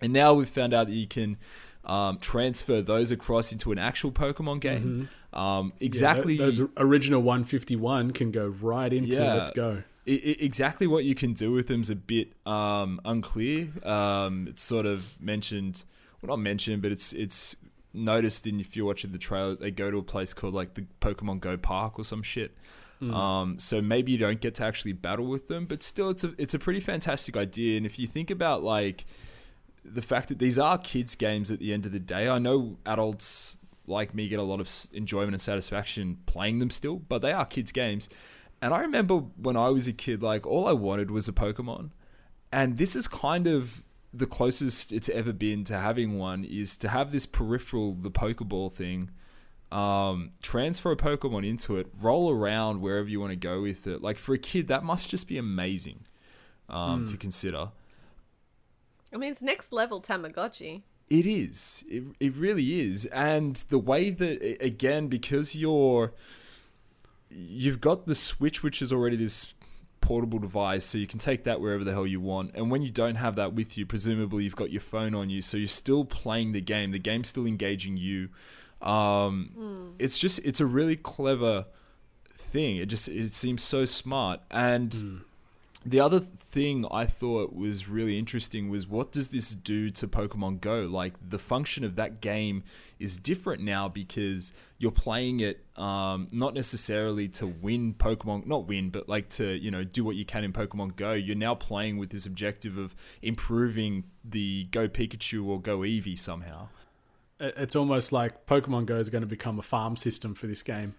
And 0.00 0.12
now 0.12 0.34
we've 0.34 0.48
found 0.48 0.74
out 0.74 0.86
that 0.86 0.94
you 0.94 1.06
can 1.06 1.36
um, 1.84 2.18
transfer 2.18 2.82
those 2.82 3.10
across 3.10 3.52
into 3.52 3.72
an 3.72 3.78
actual 3.78 4.12
Pokemon 4.12 4.60
game. 4.60 5.08
Um, 5.32 5.72
exactly. 5.80 6.36
tho- 6.36 6.44
those 6.44 6.60
original 6.76 7.22
151 7.22 8.12
can 8.12 8.30
go 8.30 8.46
right 8.46 8.92
into 8.92 9.08
Yeah. 9.08 9.34
Let's 9.34 9.50
Go. 9.50 9.82
Exactly 10.06 10.86
what 10.86 11.04
you 11.04 11.14
can 11.14 11.34
do 11.34 11.52
with 11.52 11.66
them 11.66 11.82
is 11.82 11.90
a 11.90 11.96
bit 11.96 12.32
um, 12.46 12.98
unclear. 13.04 13.68
Um, 13.84 14.46
it's 14.48 14.62
sort 14.62 14.86
of 14.86 15.20
mentioned, 15.20 15.84
well 16.22 16.28
not 16.28 16.42
mentioned, 16.42 16.80
but 16.80 16.92
it's 16.92 17.12
it's 17.12 17.56
noticed 17.92 18.46
in 18.46 18.58
if 18.58 18.74
you're 18.74 18.86
watching 18.86 19.12
the 19.12 19.18
trailer, 19.18 19.54
they 19.54 19.70
go 19.70 19.90
to 19.90 19.98
a 19.98 20.02
place 20.02 20.32
called 20.32 20.54
like 20.54 20.72
the 20.74 20.86
Pokemon 21.02 21.40
Go 21.40 21.58
Park 21.58 21.98
or 21.98 22.04
some 22.04 22.22
shit. 22.22 22.56
Um, 23.00 23.58
so 23.58 23.80
maybe 23.80 24.10
you 24.12 24.18
don't 24.18 24.40
get 24.40 24.56
to 24.56 24.64
actually 24.64 24.92
battle 24.92 25.26
with 25.26 25.46
them, 25.46 25.66
but 25.66 25.82
still, 25.82 26.08
it's 26.10 26.24
a 26.24 26.32
it's 26.38 26.54
a 26.54 26.58
pretty 26.58 26.80
fantastic 26.80 27.36
idea. 27.36 27.76
And 27.76 27.86
if 27.86 27.98
you 27.98 28.06
think 28.06 28.30
about 28.30 28.62
like 28.62 29.04
the 29.94 30.02
fact 30.02 30.28
that 30.28 30.38
these 30.38 30.58
are 30.58 30.78
kids 30.78 31.14
games 31.14 31.50
at 31.50 31.58
the 31.58 31.72
end 31.72 31.86
of 31.86 31.92
the 31.92 32.00
day, 32.00 32.28
I 32.28 32.38
know 32.38 32.78
adults 32.86 33.58
like 33.86 34.14
me 34.14 34.28
get 34.28 34.38
a 34.38 34.42
lot 34.42 34.60
of 34.60 34.70
enjoyment 34.92 35.32
and 35.32 35.40
satisfaction 35.40 36.18
playing 36.26 36.58
them 36.58 36.70
still, 36.70 36.96
but 36.96 37.22
they 37.22 37.32
are 37.32 37.44
kids 37.44 37.72
games. 37.72 38.08
And 38.60 38.74
I 38.74 38.80
remember 38.80 39.16
when 39.16 39.56
I 39.56 39.68
was 39.68 39.88
a 39.88 39.92
kid, 39.92 40.22
like 40.22 40.46
all 40.46 40.66
I 40.66 40.72
wanted 40.72 41.10
was 41.10 41.28
a 41.28 41.32
Pokemon, 41.32 41.90
and 42.52 42.76
this 42.76 42.96
is 42.96 43.08
kind 43.08 43.46
of 43.46 43.84
the 44.12 44.26
closest 44.26 44.92
it's 44.92 45.08
ever 45.10 45.32
been 45.32 45.64
to 45.64 45.78
having 45.78 46.18
one 46.18 46.44
is 46.44 46.76
to 46.78 46.88
have 46.88 47.10
this 47.10 47.26
peripheral, 47.26 47.94
the 47.94 48.10
Pokeball 48.10 48.72
thing, 48.72 49.10
um, 49.70 50.30
transfer 50.40 50.92
a 50.92 50.96
Pokemon 50.96 51.46
into 51.46 51.76
it, 51.76 51.88
roll 52.00 52.30
around 52.30 52.80
wherever 52.80 53.08
you 53.08 53.20
want 53.20 53.32
to 53.32 53.36
go 53.36 53.60
with 53.60 53.86
it. 53.86 54.02
Like 54.02 54.18
for 54.18 54.34
a 54.34 54.38
kid, 54.38 54.68
that 54.68 54.82
must 54.82 55.08
just 55.08 55.28
be 55.28 55.36
amazing 55.38 56.00
um, 56.68 57.06
to 57.06 57.16
consider. 57.16 57.68
I 59.12 59.16
mean, 59.16 59.32
it's 59.32 59.42
next 59.42 59.72
level 59.72 60.00
Tamagotchi. 60.00 60.82
It 61.10 61.26
is. 61.26 61.84
It, 61.88 62.04
it 62.20 62.34
really 62.34 62.80
is. 62.80 63.06
And 63.06 63.56
the 63.70 63.78
way 63.78 64.10
that 64.10 64.62
again 64.62 65.08
because 65.08 65.56
you're 65.56 66.12
you've 67.30 67.80
got 67.80 68.06
the 68.06 68.14
Switch 68.14 68.62
which 68.62 68.82
is 68.82 68.92
already 68.92 69.16
this 69.16 69.54
portable 70.00 70.38
device 70.38 70.84
so 70.84 70.96
you 70.96 71.06
can 71.06 71.18
take 71.18 71.44
that 71.44 71.60
wherever 71.60 71.82
the 71.82 71.92
hell 71.92 72.06
you 72.06 72.20
want. 72.20 72.52
And 72.54 72.70
when 72.70 72.82
you 72.82 72.90
don't 72.90 73.16
have 73.16 73.36
that 73.36 73.54
with 73.54 73.78
you, 73.78 73.86
presumably 73.86 74.44
you've 74.44 74.56
got 74.56 74.70
your 74.70 74.80
phone 74.80 75.14
on 75.14 75.30
you 75.30 75.40
so 75.40 75.56
you're 75.56 75.68
still 75.68 76.04
playing 76.04 76.52
the 76.52 76.60
game. 76.60 76.90
The 76.90 76.98
game's 76.98 77.28
still 77.28 77.46
engaging 77.46 77.96
you. 77.96 78.28
Um 78.82 79.94
it's 79.98 80.18
just 80.18 80.40
it's 80.44 80.60
a 80.60 80.66
really 80.66 80.96
clever 80.96 81.66
thing. 82.34 82.76
It 82.76 82.86
just 82.86 83.08
it 83.08 83.32
seems 83.32 83.62
so 83.62 83.86
smart 83.86 84.40
and 84.50 85.22
the 85.86 86.00
other 86.00 86.18
thing 86.18 86.84
I 86.90 87.06
thought 87.06 87.54
was 87.54 87.88
really 87.88 88.18
interesting 88.18 88.68
was 88.68 88.86
what 88.86 89.12
does 89.12 89.28
this 89.28 89.50
do 89.50 89.90
to 89.90 90.08
Pokemon 90.08 90.60
Go? 90.60 90.82
Like 90.82 91.14
the 91.26 91.38
function 91.38 91.84
of 91.84 91.94
that 91.96 92.20
game 92.20 92.64
is 92.98 93.16
different 93.16 93.62
now 93.62 93.88
because 93.88 94.52
you're 94.78 94.90
playing 94.90 95.40
it 95.40 95.64
um, 95.76 96.26
not 96.32 96.52
necessarily 96.52 97.28
to 97.28 97.46
win 97.46 97.94
Pokemon, 97.94 98.46
not 98.46 98.66
win, 98.66 98.90
but 98.90 99.08
like 99.08 99.28
to 99.30 99.56
you 99.56 99.70
know 99.70 99.84
do 99.84 100.04
what 100.04 100.16
you 100.16 100.24
can 100.24 100.42
in 100.42 100.52
Pokemon 100.52 100.96
Go. 100.96 101.12
You're 101.12 101.36
now 101.36 101.54
playing 101.54 101.96
with 101.96 102.10
this 102.10 102.26
objective 102.26 102.76
of 102.76 102.96
improving 103.22 104.04
the 104.24 104.64
Go 104.72 104.88
Pikachu 104.88 105.46
or 105.46 105.60
Go 105.60 105.78
Eevee 105.78 106.18
somehow. 106.18 106.68
It's 107.40 107.76
almost 107.76 108.10
like 108.10 108.46
Pokemon 108.46 108.86
Go 108.86 108.96
is 108.96 109.10
going 109.10 109.22
to 109.22 109.28
become 109.28 109.60
a 109.60 109.62
farm 109.62 109.96
system 109.96 110.34
for 110.34 110.48
this 110.48 110.64
game. 110.64 110.96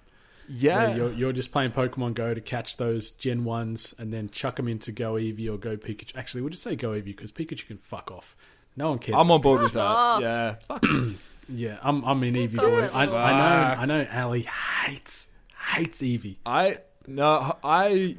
Yeah, 0.50 0.96
you're, 0.96 1.12
you're 1.14 1.34
just 1.34 1.52
playing 1.52 1.72
Pokemon 1.72 2.16
Go 2.16 2.34
to 2.34 2.42
catch 2.42 2.78
those 2.78 3.12
Gen 3.12 3.44
1s 3.44 3.98
and 4.00 4.12
then 4.12 4.30
chuck 4.32 4.56
them 4.56 4.68
into 4.68 4.92
Go 4.92 5.14
Eevee 5.14 5.48
or 5.48 5.58
Go 5.58 5.78
Pikachu. 5.78 6.16
Actually, 6.18 6.42
we'll 6.42 6.50
just 6.50 6.64
say 6.64 6.76
Go 6.76 6.90
Eevee 6.90 7.06
because 7.06 7.32
Pikachu 7.32 7.68
can 7.68 7.78
fuck 7.78 8.10
off. 8.12 8.36
No 8.76 8.90
one 8.90 9.00
cares. 9.00 9.16
I'm 9.20 9.30
on 9.32 9.42
board 9.42 9.62
with 9.62 9.74
that. 9.74 9.80
off. 9.82 10.22
Yeah, 10.22 10.56
fuck. 10.68 10.84
yeah, 11.50 11.78
I'm, 11.84 12.04
I'm 12.04 12.24
in 12.24 12.34
Eevee. 12.34 12.58
off 12.60 12.92
boy. 12.92 12.98
I, 12.98 13.04
I 13.04 13.06
know. 13.06 13.82
I 13.82 13.86
know 13.86 14.08
Ally 14.10 14.42
hates, 14.42 15.28
hates 15.76 16.02
Eevee. 16.02 16.38
I 16.46 16.78
no, 17.08 17.58
I 17.64 18.18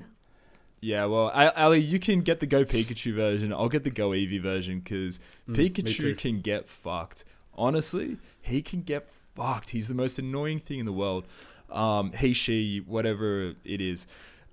yeah. 0.81 1.05
Well, 1.07 1.31
I, 1.35 1.49
Ally, 1.51 1.77
you 1.77 1.99
can 1.99 2.21
get 2.21 2.41
the 2.41 2.47
Go 2.47 2.65
Pikachu 2.65 3.15
version. 3.15 3.53
I'll 3.53 3.69
get 3.69 3.85
the 3.85 3.91
Go 3.91 4.11
Eevee 4.11 4.41
version 4.43 4.81
because 4.81 5.19
Mm. 5.49 5.57
Pikachu 5.57 6.17
can 6.17 6.41
get 6.43 6.69
fucked. 6.69 7.25
Honestly, 7.55 8.19
he 8.41 8.63
can 8.63 8.83
get 8.83 9.09
fucked. 9.35 9.71
He's 9.71 9.89
the 9.89 9.95
most 9.95 10.19
annoying 10.19 10.59
thing 10.61 10.79
in 10.79 10.87
the 10.87 10.93
world. 10.93 11.27
Um, 11.71 12.13
he, 12.13 12.33
she, 12.33 12.83
whatever 12.87 13.55
it 13.65 13.81
is. 13.81 14.07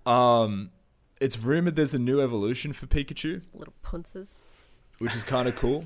Um, 0.05 0.71
it's 1.19 1.37
rumored 1.37 1.75
there's 1.75 1.93
a 1.93 1.99
new 1.99 2.21
evolution 2.21 2.73
for 2.73 2.85
Pikachu 2.85 3.41
Little 3.53 3.73
punces. 3.81 4.39
which 4.99 5.15
is 5.15 5.23
kind 5.23 5.47
of 5.47 5.55
cool. 5.55 5.85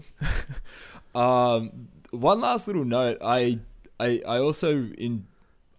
um, 1.15 1.87
one 2.11 2.41
last 2.41 2.67
little 2.67 2.85
note: 2.85 3.17
I, 3.23 3.59
I, 3.99 4.21
I 4.27 4.37
also 4.39 4.89
in, 4.97 5.25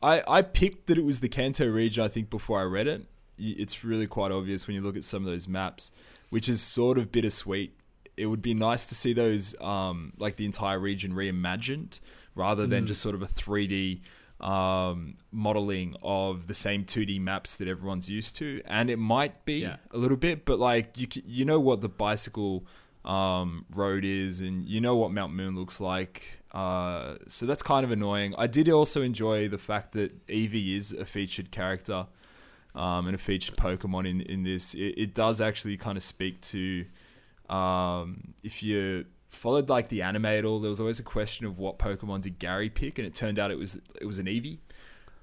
I, 0.03 0.23
I 0.27 0.43
picked 0.43 0.87
that 0.87 0.99
it 0.99 1.05
was 1.05 1.21
the 1.21 1.29
Kanto 1.29 1.67
region. 1.67 2.03
I 2.05 2.09
think 2.09 2.31
before 2.31 2.61
I 2.61 2.65
read 2.65 2.89
it, 2.89 3.03
it's 3.39 3.85
really 3.85 4.07
quite 4.07 4.33
obvious 4.33 4.67
when 4.67 4.75
you 4.75 4.83
look 4.83 4.97
at 4.97 5.05
some 5.05 5.25
of 5.25 5.31
those 5.31 5.47
maps, 5.49 5.93
which 6.31 6.49
is 6.49 6.61
sort 6.61 6.99
of 6.99 7.13
bittersweet. 7.13 7.75
It 8.17 8.27
would 8.27 8.43
be 8.43 8.55
nice 8.55 8.85
to 8.87 8.95
see 8.95 9.13
those, 9.15 9.59
um, 9.61 10.13
like 10.19 10.37
the 10.37 10.45
entire 10.45 10.79
region 10.79 11.13
reimagined, 11.13 11.99
rather 12.35 12.67
than 12.67 12.87
just 12.87 13.01
sort 13.01 13.15
of 13.15 13.23
a 13.23 13.27
three 13.27 13.67
D 13.67 14.03
um, 14.43 15.17
modeling 15.31 15.95
of 16.03 16.47
the 16.49 16.55
same 16.55 16.85
2D 16.85 17.21
maps 17.21 17.57
that 17.57 17.69
everyone's 17.69 18.11
used 18.11 18.37
to, 18.37 18.61
and 18.67 18.91
it 18.91 18.99
might 18.99 19.45
be 19.45 19.61
Yeah. 19.61 19.77
a 19.93 19.99
little 19.99 20.17
bit, 20.17 20.45
but 20.45 20.59
like 20.59 20.99
you 20.99 21.07
you 21.25 21.45
know 21.45 21.61
what 21.61 21.81
the 21.81 21.89
bicycle 21.89 22.67
um, 23.05 23.65
road 23.75 24.05
is, 24.05 24.41
and 24.41 24.69
you 24.69 24.81
know 24.81 24.97
what 24.97 25.13
Mount 25.13 25.33
Moon 25.33 25.55
looks 25.55 25.81
like. 25.81 26.39
Uh, 26.53 27.17
so 27.29 27.47
that's 27.47 27.63
kind 27.63 27.85
of 27.85 27.91
annoying. 27.91 28.35
I 28.37 28.47
did 28.47 28.69
also 28.69 29.01
enjoy 29.03 29.49
the 29.49 29.59
fact 29.59 29.93
that 29.93 30.27
Eevee 30.27 30.77
is 30.77 30.93
a 30.93 31.07
featured 31.07 31.51
character 31.51 32.07
um, 32.75 33.07
and 33.07 33.15
a 33.15 33.19
featured 33.19 33.57
Pokemon 33.57 34.09
in 34.09 34.21
in 34.23 34.43
this. 34.43 34.75
It, 34.75 34.95
it 34.99 35.15
does 35.15 35.41
actually 35.41 35.77
kind 35.77 35.97
of 35.97 36.03
speak 36.03 36.41
to 36.53 36.85
um, 37.49 38.35
if 38.43 38.63
you 38.63 39.05
followed 39.33 39.69
like 39.69 39.89
the 39.89 40.03
anime 40.03 40.27
at 40.27 40.45
all. 40.45 40.61
There 40.61 40.69
was 40.69 40.81
always 40.81 41.01
a 41.01 41.05
question 41.05 41.47
of 41.47 41.59
what 41.59 41.79
Pokemon 41.79 42.23
did 42.23 42.39
Gary 42.39 42.71
pick, 42.71 42.99
and 42.99 43.07
it 43.07 43.15
turned 43.15 43.39
out 43.39 43.51
it 43.51 43.59
was 43.59 43.79
it 44.01 44.05
was 44.05 44.19
an 44.19 44.27
Eevee. 44.27 44.59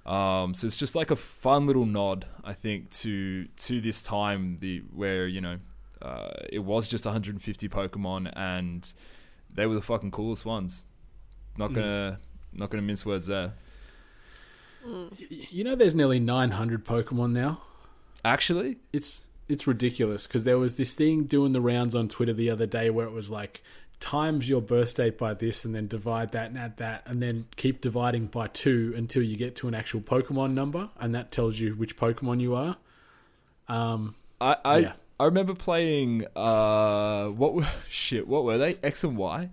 Um, 0.06 0.54
so 0.54 0.66
it's 0.66 0.76
just 0.76 0.96
like 0.96 1.12
a 1.12 1.16
fun 1.16 1.68
little 1.68 1.86
nod, 1.86 2.26
I 2.44 2.54
think, 2.54 2.90
to 2.92 3.46
to 3.46 3.80
this 3.82 4.02
time 4.02 4.58
the 4.58 4.80
where 4.94 5.28
you 5.28 5.42
know 5.42 5.60
uh, 6.02 6.32
it 6.52 6.60
was 6.60 6.88
just 6.88 7.06
150 7.06 7.70
Pokemon 7.70 8.32
and 8.36 8.92
they 9.54 9.66
were 9.66 9.76
the 9.76 9.82
fucking 9.82 10.12
coolest 10.12 10.46
ones. 10.46 10.86
Not 11.58 11.74
gonna 11.74 12.20
not 12.54 12.70
gonna 12.70 12.84
mince 12.84 13.06
words 13.06 13.28
there. 13.28 13.54
You 15.30 15.66
know, 15.66 15.76
there's 15.76 15.94
nearly 15.94 16.20
900 16.20 16.86
Pokemon 16.86 17.34
now. 17.34 17.62
Actually, 18.24 18.78
It's 18.94 19.24
it's 19.50 19.66
ridiculous 19.66 20.28
because 20.28 20.44
there 20.44 20.60
was 20.60 20.78
this 20.78 20.94
thing 20.94 21.24
doing 21.24 21.54
the 21.54 21.62
rounds 21.62 21.96
on 21.96 22.08
Twitter 22.08 22.34
the 22.34 22.50
other 22.50 22.68
day 22.68 22.90
where 22.90 23.06
it 23.06 23.12
was 23.12 23.30
like 23.30 23.64
times 24.00 24.48
your 24.48 24.62
birth 24.62 24.96
date 24.96 25.18
by 25.18 25.34
this 25.34 25.66
and 25.66 25.76
then 25.76 25.88
divide 25.88 26.32
that 26.32 26.50
and 26.50 26.58
add 26.58 26.78
that 26.78 27.04
and 27.06 27.22
then 27.22 27.46
keep 27.58 27.82
dividing 27.82 28.28
by 28.28 28.48
two 28.48 28.94
until 28.96 29.22
you 29.22 29.36
get 29.36 29.56
to 29.58 29.68
an 29.68 29.76
actual 29.76 30.00
Pokemon 30.00 30.54
number 30.54 30.90
and 31.00 31.14
that 31.14 31.32
tells 31.32 31.60
you 31.60 31.74
which 31.74 31.98
Pokemon 31.98 32.40
you 32.40 32.56
are. 32.56 32.78
Um, 33.68 34.16
I 34.40 34.56
I, 34.64 34.78
Yeah. 34.80 34.94
I 35.20 35.26
remember 35.26 35.54
playing 35.54 36.26
uh 36.36 37.28
what 37.28 37.54
were 37.54 37.68
shit 37.90 38.28
what 38.28 38.44
were 38.46 38.58
they 38.58 38.78
X 38.82 39.04
and 39.04 39.18
Y, 39.18 39.50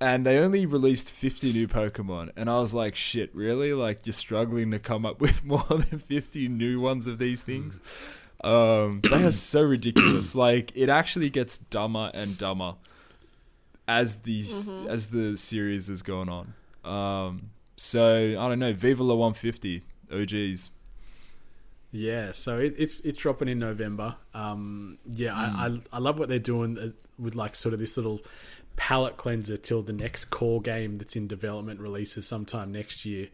and 0.00 0.26
they 0.26 0.38
only 0.38 0.66
released 0.66 1.10
50 1.10 1.52
new 1.52 1.66
Pokemon, 1.66 2.30
and 2.36 2.50
I 2.50 2.58
was 2.58 2.74
like 2.74 2.94
shit 2.94 3.34
really 3.34 3.72
like 3.72 4.06
you're 4.06 4.12
struggling 4.12 4.70
to 4.72 4.78
come 4.78 5.06
up 5.06 5.20
with 5.24 5.44
more 5.44 5.64
than 5.68 5.98
50 5.98 6.48
new 6.48 6.80
ones 6.80 7.06
of 7.06 7.18
these 7.18 7.42
things. 7.42 7.80
Um, 8.44 9.00
they 9.08 9.24
are 9.24 9.32
so 9.32 9.62
ridiculous. 9.62 10.34
Like 10.34 10.72
it 10.74 10.88
actually 10.88 11.30
gets 11.30 11.56
dumber 11.56 12.10
and 12.12 12.36
dumber 12.36 12.74
as 13.88 14.20
these 14.20 14.70
as 14.70 15.08
the 15.08 15.36
series 15.36 15.88
is 15.90 16.02
going 16.02 16.28
on. 16.28 16.54
Um, 16.84 17.50
so 17.76 18.36
I 18.38 18.48
don't 18.48 18.58
know. 18.58 18.72
Viva 18.72 19.02
la 19.02 19.14
150 19.14 19.82
OGs. 20.12 20.70
Yeah, 21.94 22.32
so 22.32 22.58
it, 22.58 22.74
it's 22.78 23.00
it's 23.00 23.18
dropping 23.18 23.48
in 23.48 23.58
November. 23.58 24.16
Um, 24.32 24.98
yeah, 25.06 25.34
I, 25.34 25.66
I 25.66 25.78
I 25.94 25.98
love 25.98 26.18
what 26.18 26.28
they're 26.28 26.38
doing 26.38 26.78
uh, 26.78 26.88
with 27.18 27.34
like 27.34 27.54
sort 27.54 27.74
of 27.74 27.80
this 27.80 27.96
little 27.96 28.20
palette 28.76 29.18
cleanser 29.18 29.58
till 29.58 29.82
the 29.82 29.92
next 29.92 30.26
core 30.26 30.62
game 30.62 30.96
that's 30.96 31.16
in 31.16 31.26
development 31.28 31.80
releases 31.80 32.26
sometime 32.26 32.72
next 32.72 33.04
year, 33.04 33.28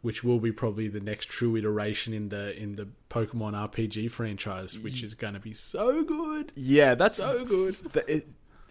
which 0.00 0.24
will 0.24 0.38
be 0.40 0.50
probably 0.50 0.88
the 0.88 1.00
next 1.00 1.26
true 1.26 1.54
iteration 1.56 2.14
in 2.14 2.30
the 2.30 2.58
in 2.58 2.76
the 2.76 2.88
Pokemon 3.10 3.52
RPG 3.52 4.10
franchise, 4.10 4.78
which 4.78 5.02
is 5.02 5.12
going 5.12 5.34
to 5.34 5.40
be 5.40 5.52
so 5.52 6.02
good. 6.02 6.50
Yeah, 6.56 6.94
that's 6.94 7.18
So 7.18 7.44
good. 7.44 7.76
th- 7.92 8.06
It, 8.08 8.28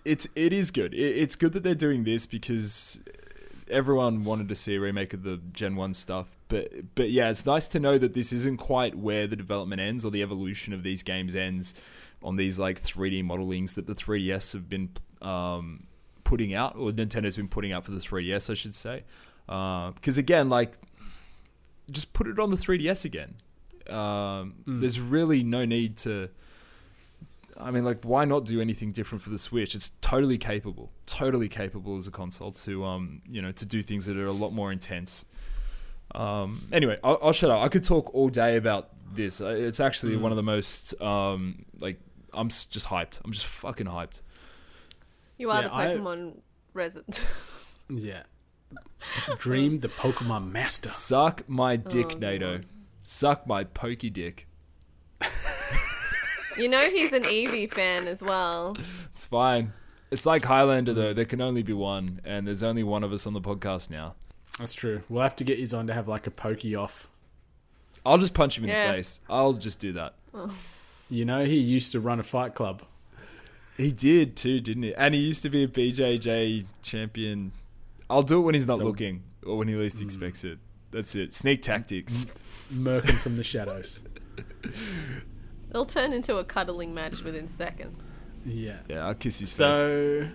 it's 0.08 0.28
it 0.36 0.54
is 0.54 0.72
good. 0.72 0.94
It, 0.94 1.18
it's 1.18 1.36
good 1.36 1.54
that 1.54 1.64
they're 1.64 1.76
doing 1.76 2.04
this 2.04 2.26
because 2.26 3.02
everyone 3.70 4.24
wanted 4.24 4.48
to 4.50 4.56
see 4.56 4.76
a 4.76 4.80
remake 4.80 5.14
of 5.14 5.24
the 5.24 5.42
Gen 5.52 5.76
One 5.76 5.94
stuff. 5.94 6.36
But 6.48 6.96
but 6.96 7.12
yeah, 7.12 7.30
it's 7.30 7.46
nice 7.46 7.68
to 7.70 7.80
know 7.80 7.98
that 7.98 8.14
this 8.14 8.32
isn't 8.32 8.58
quite 8.58 8.96
where 8.96 9.28
the 9.28 9.36
development 9.36 9.82
ends 9.82 10.06
or 10.06 10.12
the 10.12 10.22
evolution 10.22 10.74
of 10.74 10.84
these 10.84 11.04
games 11.04 11.36
ends 11.36 11.76
on 12.24 12.38
these 12.38 12.58
like 12.58 12.82
3D 12.82 13.24
modelings 13.24 13.76
that 13.76 13.86
the 13.86 13.94
3DS 13.94 14.54
have 14.54 14.68
been 14.68 14.90
um, 15.22 15.86
putting 16.24 16.54
out 16.54 16.76
or 16.76 16.92
Nintendo's 16.92 17.38
been 17.38 17.48
putting 17.48 17.72
out 17.72 17.86
for 17.86 17.92
the 17.92 18.00
3DS, 18.00 18.50
I 18.50 18.54
should 18.56 18.74
say. 18.74 19.04
Because 19.46 20.18
again, 20.18 20.50
like 20.50 20.78
just 21.92 22.14
put 22.14 22.28
it 22.28 22.40
on 22.40 22.50
the 22.50 22.58
3DS 22.58 23.06
again. 23.06 23.36
Um, 23.88 24.56
There's 24.66 25.00
really 25.00 25.44
no 25.44 25.64
need 25.64 25.98
to 25.98 26.30
I 27.60 27.72
mean, 27.72 27.84
like, 27.84 28.04
why 28.04 28.26
not 28.26 28.46
do 28.46 28.62
anything 28.62 28.92
different 28.92 29.22
for 29.24 29.30
the 29.32 29.38
Switch? 29.38 29.74
It's 29.74 29.90
totally 30.02 30.38
capable, 30.38 30.92
totally 31.08 31.50
capable 31.50 31.98
as 31.98 32.08
a 32.08 32.12
console 32.12 32.52
to, 32.52 32.86
um, 32.86 33.22
you 33.28 33.42
know, 33.42 33.52
to 33.54 33.66
do 33.66 33.82
things 33.82 34.06
that 34.06 34.16
are 34.18 34.28
a 34.28 34.32
lot 34.32 34.54
more 34.54 34.72
intense. 34.72 35.26
Um, 36.14 36.62
anyway, 36.72 36.98
I'll, 37.04 37.20
I'll 37.22 37.32
shut 37.34 37.50
up. 37.50 37.62
I 37.62 37.68
could 37.68 37.84
talk 37.84 38.14
all 38.14 38.30
day 38.30 38.58
about 38.58 38.90
this. 39.14 39.42
Uh, 39.42 39.48
It's 39.50 39.80
actually 39.80 40.16
one 40.18 40.32
of 40.32 40.36
the 40.36 40.44
most, 40.44 41.00
um, 41.02 41.66
like, 41.80 42.00
I'm 42.34 42.50
just 42.50 42.86
hyped. 42.86 43.20
I'm 43.26 43.32
just 43.32 43.46
fucking 43.48 43.88
hyped. 43.88 44.22
You 45.38 45.50
are 45.52 45.62
Yeah, 45.64 45.68
the 45.68 45.74
I- 45.76 45.86
Pokemon 45.88 46.38
resident. 46.74 47.24
Yeah. 47.90 48.24
Dream 49.38 49.80
the 49.80 49.88
Pokemon 49.88 50.52
Master. 50.52 50.90
Suck 50.90 51.48
my 51.48 51.78
dick, 51.78 52.08
Oh, 52.16 52.18
NATO. 52.18 52.60
Suck 53.04 53.48
my 53.48 53.64
pokey 53.64 54.10
dick. 54.10 54.46
you 56.58 56.68
know 56.70 56.90
he's 56.90 57.14
an 57.14 57.24
Eevee 57.24 57.72
fan 57.72 58.08
as 58.08 58.22
well. 58.22 58.76
It's 59.14 59.26
fine. 59.26 59.74
It's 60.12 60.26
like 60.26 60.46
Highlander 60.46 60.94
though. 60.94 61.14
There 61.14 61.26
can 61.26 61.42
only 61.42 61.64
be 61.64 61.74
one, 61.74 62.22
and 62.24 62.48
there's 62.48 62.64
only 62.64 62.84
one 62.84 63.04
of 63.04 63.12
us 63.12 63.28
on 63.28 63.34
the 63.34 63.42
podcast 63.42 63.90
now. 63.90 64.16
That's 64.60 64.74
true. 64.74 65.04
We'll 65.10 65.24
have 65.24 65.36
to 65.38 65.44
get 65.44 65.60
you 65.60 65.78
on 65.78 65.88
to 65.88 65.94
have 65.94 66.08
like 66.08 66.28
a 66.28 66.32
pokey 66.32 66.76
off. 66.76 67.08
I'll 68.06 68.18
just 68.18 68.34
punch 68.34 68.58
him 68.58 68.64
in 68.64 68.70
Yeah. 68.70 68.88
the 68.88 68.94
face. 68.94 69.22
I'll 69.30 69.54
just 69.54 69.80
do 69.80 69.94
that. 69.94 70.16
Oh. 70.34 70.54
You 71.10 71.26
know, 71.26 71.46
he 71.46 71.58
used 71.58 71.92
to 71.92 72.00
run 72.00 72.20
a 72.20 72.24
fight 72.24 72.56
club. 72.56 72.84
He 73.76 73.92
did 73.92 74.36
too, 74.36 74.60
didn't 74.60 74.84
he? 74.84 74.96
And 74.96 75.14
he 75.14 75.22
used 75.22 75.44
to 75.44 75.50
be 75.50 75.64
a 75.64 75.68
BJJ 75.68 76.66
champion. 76.82 77.52
I'll 78.10 78.24
do 78.24 78.40
it 78.40 78.42
when 78.42 78.56
he's 78.56 78.68
not 78.68 78.80
So- 78.80 78.86
looking 78.86 79.24
or 79.46 79.58
when 79.58 79.68
he 79.68 79.76
least 79.76 80.00
hmm. 80.00 80.06
expects 80.06 80.44
it. 80.44 80.58
That's 80.92 81.16
it. 81.16 81.34
Sneak 81.34 81.62
tactics. 81.62 82.26
Merkin 82.74 83.18
from 83.18 83.38
the 83.38 83.44
shadows. 83.44 84.02
It'll 85.70 85.86
turn 85.86 86.14
into 86.14 86.38
a 86.38 86.44
cuddling 86.44 86.94
match 86.94 87.24
within 87.24 87.48
seconds. 87.48 88.02
Yeah. 88.46 88.78
Yeah, 88.88 89.06
I'll 89.06 89.16
kiss 89.16 89.40
his 89.40 89.52
face. 89.52 89.76
So, 89.76 90.28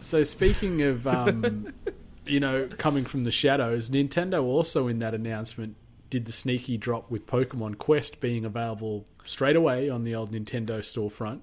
so 0.00 0.22
speaking 0.24 0.82
of, 0.82 1.06
um, 1.06 1.72
you 2.26 2.40
know, 2.40 2.68
coming 2.78 3.04
from 3.04 3.24
the 3.24 3.30
shadows, 3.30 3.90
Nintendo 3.90 4.42
also 4.42 4.88
in 4.88 4.98
that 5.00 5.14
announcement 5.14 5.76
did 6.10 6.26
the 6.26 6.32
sneaky 6.32 6.76
drop 6.76 7.10
with 7.10 7.26
Pokemon 7.26 7.78
Quest 7.78 8.20
being 8.20 8.44
available 8.44 9.06
straight 9.24 9.56
away 9.56 9.88
on 9.88 10.04
the 10.04 10.14
old 10.14 10.32
Nintendo 10.32 10.78
storefront. 10.80 11.40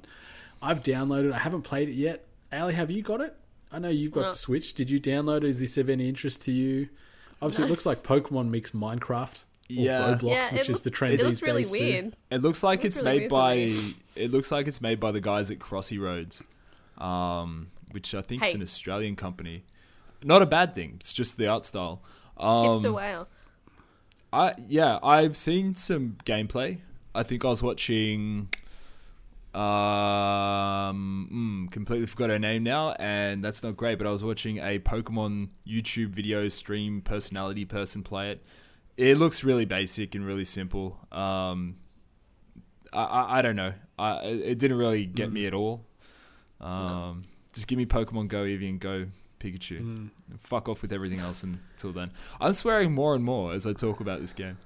I've 0.61 0.84
downloaded. 0.84 1.34
I 1.34 1.40
haven't 1.40 1.64
played 1.64 1.90
it 1.90 1.95
yet. 1.95 2.26
Ally, 2.52 2.72
have 2.73 2.91
you 2.91 3.02
got 3.02 3.22
it? 3.22 3.36
I 3.72 3.80
know 3.80 3.90
you've 3.90 4.11
got 4.11 4.22
No. 4.22 4.32
the 4.34 4.38
Switch. 4.38 4.73
Did 4.73 4.91
you 4.91 4.99
download 4.99 5.38
it? 5.38 5.45
Is 5.45 5.60
this 5.60 5.78
of 5.78 5.90
any 5.90 6.07
interest 6.07 6.44
to 6.44 6.52
you? 6.52 6.90
Obviously, 7.41 7.65
it 7.65 7.69
looks 7.69 7.86
like 7.86 8.03
Pokemon 8.03 8.49
meets 8.49 8.72
Minecraft. 8.72 9.45
Or 9.77 9.81
Yeah. 9.84 10.15
Roblox, 10.15 10.30
yeah, 10.30 10.52
which 10.52 10.61
it, 10.61 10.69
is 10.69 10.76
look- 10.77 10.84
the 10.84 10.89
trend 10.91 11.14
it 11.14 11.18
these 11.18 11.27
looks 11.27 11.41
really 11.41 11.64
days, 11.64 11.72
too. 11.72 11.80
weird. 11.80 12.15
It 12.30 12.41
looks 12.41 12.64
like 12.64 12.84
Looks 12.84 12.98
it's 12.98 13.06
really 13.06 13.19
made 13.22 13.30
by. 13.30 13.53
It 14.15 14.31
looks 14.31 14.52
like 14.52 14.68
it's 14.68 14.81
made 14.81 14.99
by 14.99 15.11
the 15.11 15.22
guys 15.22 15.49
at 15.52 15.60
Crossy 15.60 15.99
Roads, 15.99 16.43
um, 16.98 17.68
which 17.91 18.14
I 18.14 18.22
think 18.22 18.45
is 18.45 18.53
an 18.56 18.61
Australian 18.61 19.15
company. 19.15 19.64
Not 20.23 20.41
a 20.41 20.45
bad 20.45 20.76
thing. 20.76 20.98
It's 20.99 21.14
just 21.14 21.38
the 21.38 21.48
art 21.48 21.65
style. 21.65 22.02
Um, 22.38 22.84
a 22.85 22.91
whale. 22.93 23.27
I 24.34 24.53
yeah, 24.68 24.99
I've 25.03 25.35
seen 25.38 25.76
some 25.76 26.18
gameplay. 26.26 26.80
I 27.14 27.23
think 27.23 27.43
I 27.45 27.49
was 27.49 27.61
watching. 27.64 28.49
Um, 29.53 31.27
mm, 31.68 31.72
completely 31.72 32.06
forgot 32.07 32.30
her 32.30 32.39
name 32.39 32.64
now, 32.64 32.91
and 32.93 33.43
that's 33.43 33.64
not 33.64 33.76
great. 33.76 33.98
But 33.98 34.07
I 34.07 34.11
was 34.11 34.23
watching 34.23 34.57
a 34.60 34.80
Pokemon 34.80 35.49
YouTube 35.68 36.10
video 36.10 36.48
stream 36.49 37.02
personality 37.02 37.65
person 37.65 38.03
play 38.03 38.31
it. 38.31 38.43
It 38.98 39.18
looks 39.18 39.44
really 39.44 39.66
basic 39.66 40.16
and 40.16 40.26
really 40.26 40.46
simple. 40.46 40.98
Um, 41.12 41.78
I 42.94 43.04
I, 43.04 43.40
I 43.40 43.42
don't 43.42 43.56
know. 43.56 43.74
I 43.98 44.20
it 44.26 44.58
didn't 44.60 44.78
really 44.78 45.06
get 45.06 45.32
me 45.32 45.46
at 45.46 45.54
all. 45.54 45.86
Um, 46.60 47.24
just 47.54 47.68
give 47.68 47.78
me 47.78 47.86
Pokemon 47.86 48.28
Go 48.28 48.44
Eevee 48.44 48.70
and 48.70 48.80
Go 48.80 49.08
Pikachu. 49.40 49.82
Mm. 49.82 50.10
Fuck 50.40 50.70
off 50.70 50.82
with 50.82 50.92
everything 50.94 51.20
else 51.20 51.44
until 51.44 51.92
then. 51.92 52.12
I'm 52.40 52.54
swearing 52.54 52.92
more 52.94 53.16
and 53.16 53.24
more 53.24 53.54
as 53.54 53.66
I 53.66 53.74
talk 53.74 54.00
about 54.00 54.22
this 54.22 54.34
game. 54.34 54.58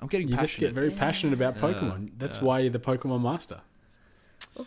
I'm 0.00 0.08
getting 0.08 0.28
You 0.28 0.36
just 0.36 0.58
get 0.58 0.72
very 0.72 0.90
passionate 0.90 1.32
about 1.32 1.56
Yeah, 1.56 1.62
Pokemon. 1.62 2.10
That's 2.18 2.36
yeah. 2.36 2.42
why 2.44 2.58
you're 2.60 2.70
the 2.70 2.78
Pokemon 2.78 3.22
master. 3.22 3.60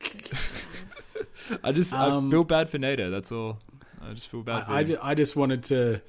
I 1.64 1.72
just 1.72 1.92
Um, 1.94 2.28
I 2.28 2.30
feel 2.30 2.44
bad 2.44 2.68
for 2.68 2.78
NATO. 2.78 3.10
That's 3.10 3.32
all. 3.32 3.58
I 4.00 4.12
just 4.12 4.28
feel 4.28 4.42
bad 4.42 4.66
for 4.66 4.72
I, 4.72 4.76
I, 4.76 4.80
him. 4.82 4.86
ju- 4.88 4.98
I 5.02 5.14
just 5.14 5.34
wanted 5.36 5.62
to 5.64 6.00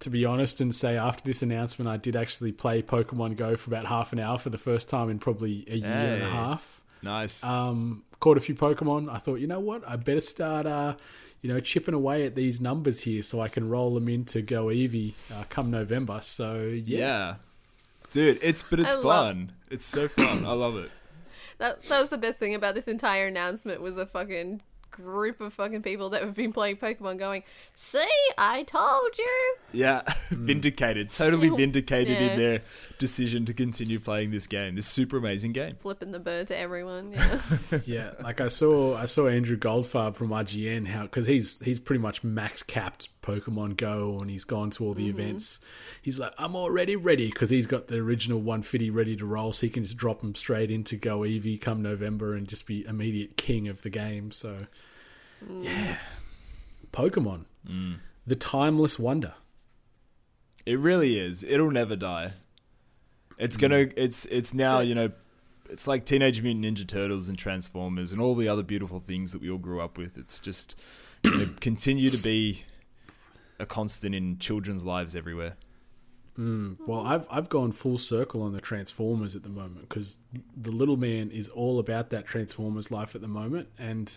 to 0.00 0.10
be 0.10 0.24
honest 0.24 0.60
and 0.60 0.74
say 0.74 0.96
after 0.96 1.24
this 1.24 1.42
announcement, 1.42 1.88
I 1.88 1.96
did 1.96 2.14
actually 2.16 2.52
play 2.52 2.82
Pokemon 2.82 3.36
Go 3.36 3.56
for 3.56 3.70
about 3.70 3.86
half 3.86 4.12
an 4.12 4.18
hour 4.18 4.38
for 4.38 4.50
the 4.50 4.58
first 4.58 4.88
time 4.88 5.10
in 5.10 5.18
probably 5.18 5.64
a 5.68 5.76
year 5.76 5.88
and 6.14 6.22
a 6.22 6.30
half. 6.30 6.82
nice. 7.02 7.42
Um, 7.44 8.04
caught 8.20 8.36
a 8.36 8.40
few 8.40 8.54
Pokemon. 8.54 9.12
I 9.12 9.18
thought, 9.18 9.36
you 9.36 9.46
know 9.46 9.60
what, 9.60 9.82
I 9.88 9.96
better 9.96 10.20
start, 10.20 10.66
uh, 10.66 10.94
you 11.40 11.52
know, 11.52 11.60
chipping 11.60 11.94
away 11.94 12.26
at 12.26 12.34
these 12.34 12.60
numbers 12.60 13.00
here 13.00 13.22
so 13.22 13.40
I 13.40 13.48
can 13.48 13.68
roll 13.68 13.94
them 13.94 14.08
into 14.08 14.42
Go 14.42 14.66
Eevee 14.66 15.14
uh, 15.32 15.44
come 15.48 15.70
November. 15.70 16.20
So 16.22 16.62
yeah, 16.62 16.98
yeah. 16.98 17.34
Dude, 18.10 18.38
it's 18.42 18.62
but 18.62 18.80
it's 18.80 18.90
I 18.90 18.94
love- 18.94 19.26
fun. 19.28 19.52
It's 19.70 19.84
so 19.84 20.08
fun. 20.08 20.46
I 20.46 20.52
love 20.52 20.76
it. 20.76 20.90
That, 21.58 21.82
that 21.82 22.00
was 22.00 22.08
the 22.08 22.18
best 22.18 22.38
thing 22.38 22.54
about 22.54 22.74
this 22.76 22.86
entire 22.88 23.26
announcement 23.26 23.80
was 23.82 23.96
a 23.98 24.06
fucking 24.06 24.62
group 25.02 25.40
of 25.40 25.54
fucking 25.54 25.82
people 25.82 26.10
that 26.10 26.22
have 26.22 26.34
been 26.34 26.52
playing 26.52 26.76
Pokemon 26.76 27.18
going, 27.18 27.42
See, 27.74 28.04
I 28.36 28.64
told 28.64 29.18
you. 29.18 29.56
Yeah, 29.72 30.02
vindicated. 30.30 31.08
Mm. 31.08 31.16
Totally 31.16 31.48
vindicated 31.56 32.18
Yeah. 32.18 32.32
in 32.32 32.38
their 32.38 32.62
decision 32.98 33.46
to 33.46 33.54
continue 33.54 34.00
playing 34.00 34.30
this 34.30 34.46
game. 34.46 34.74
This 34.74 34.86
super 34.86 35.16
amazing 35.16 35.52
game. 35.52 35.76
Flipping 35.76 36.10
the 36.10 36.18
bird 36.18 36.48
to 36.48 36.56
everyone. 36.56 37.14
Yeah. 37.70 37.80
yeah. 37.84 38.10
Like 38.22 38.40
I 38.40 38.48
saw, 38.48 38.96
I 38.96 39.06
saw 39.06 39.28
Andrew 39.28 39.56
Goldfarb 39.56 40.16
from 40.16 40.28
IGN 40.28 40.86
how 40.86 41.02
because 41.02 41.26
he's 41.26 41.58
he's 41.60 41.78
pretty 41.78 42.00
much 42.00 42.24
max 42.24 42.62
capped 42.62 43.08
Pokemon 43.22 43.76
Go 43.76 44.18
and 44.20 44.30
he's 44.30 44.44
gone 44.44 44.70
to 44.70 44.84
all 44.84 44.94
the 44.94 45.08
mm-hmm. 45.08 45.20
events. 45.20 45.60
He's 46.02 46.18
like, 46.18 46.32
I'm 46.38 46.56
already 46.56 46.96
ready 46.96 47.26
because 47.26 47.50
he's 47.50 47.66
got 47.66 47.88
the 47.88 47.96
original 47.96 48.38
150 48.38 48.90
ready 48.90 49.16
to 49.16 49.26
roll, 49.26 49.52
so 49.52 49.66
he 49.66 49.70
can 49.70 49.84
just 49.84 49.96
drop 49.96 50.20
them 50.20 50.34
straight 50.34 50.70
into 50.70 50.96
Go 50.96 51.20
Eevee 51.20 51.60
come 51.60 51.82
November 51.82 52.34
and 52.34 52.48
just 52.48 52.66
be 52.66 52.84
immediate 52.86 53.36
king 53.36 53.68
of 53.68 53.82
the 53.82 53.90
game. 53.90 54.30
So 54.30 54.58
Mm. 55.44 55.64
yeah, 55.64 55.96
Pokemon, 56.92 57.44
mm. 57.68 57.96
the 58.26 58.36
timeless 58.36 58.98
wonder. 58.98 59.34
It 60.66 60.78
really 60.78 61.18
is. 61.18 61.44
It'll 61.44 61.70
never 61.70 61.96
die. 61.96 62.32
It's 63.38 63.56
gonna. 63.56 63.86
Mm. 63.86 63.92
It's 63.96 64.24
it's 64.26 64.52
now. 64.52 64.80
You 64.80 64.94
know, 64.94 65.10
it's 65.70 65.86
like 65.86 66.04
Teenage 66.04 66.42
Mutant 66.42 66.64
Ninja 66.64 66.86
Turtles 66.86 67.28
and 67.28 67.38
Transformers 67.38 68.12
and 68.12 68.20
all 68.20 68.34
the 68.34 68.48
other 68.48 68.62
beautiful 68.62 69.00
things 69.00 69.32
that 69.32 69.40
we 69.40 69.50
all 69.50 69.58
grew 69.58 69.80
up 69.80 69.96
with. 69.96 70.18
It's 70.18 70.40
just 70.40 70.74
you 71.24 71.36
know, 71.38 71.50
continue 71.60 72.10
to 72.10 72.18
be 72.18 72.64
a 73.58 73.66
constant 73.66 74.14
in 74.14 74.38
children's 74.38 74.84
lives 74.84 75.16
everywhere. 75.16 75.56
Well, 76.86 77.00
I've 77.00 77.26
I've 77.30 77.48
gone 77.48 77.72
full 77.72 77.98
circle 77.98 78.42
on 78.42 78.52
the 78.52 78.60
Transformers 78.60 79.34
at 79.34 79.42
the 79.42 79.48
moment 79.48 79.88
because 79.88 80.18
the 80.56 80.70
little 80.70 80.96
man 80.96 81.30
is 81.30 81.48
all 81.48 81.80
about 81.80 82.10
that 82.10 82.26
Transformers 82.26 82.92
life 82.92 83.16
at 83.16 83.20
the 83.20 83.28
moment, 83.28 83.68
and 83.76 84.16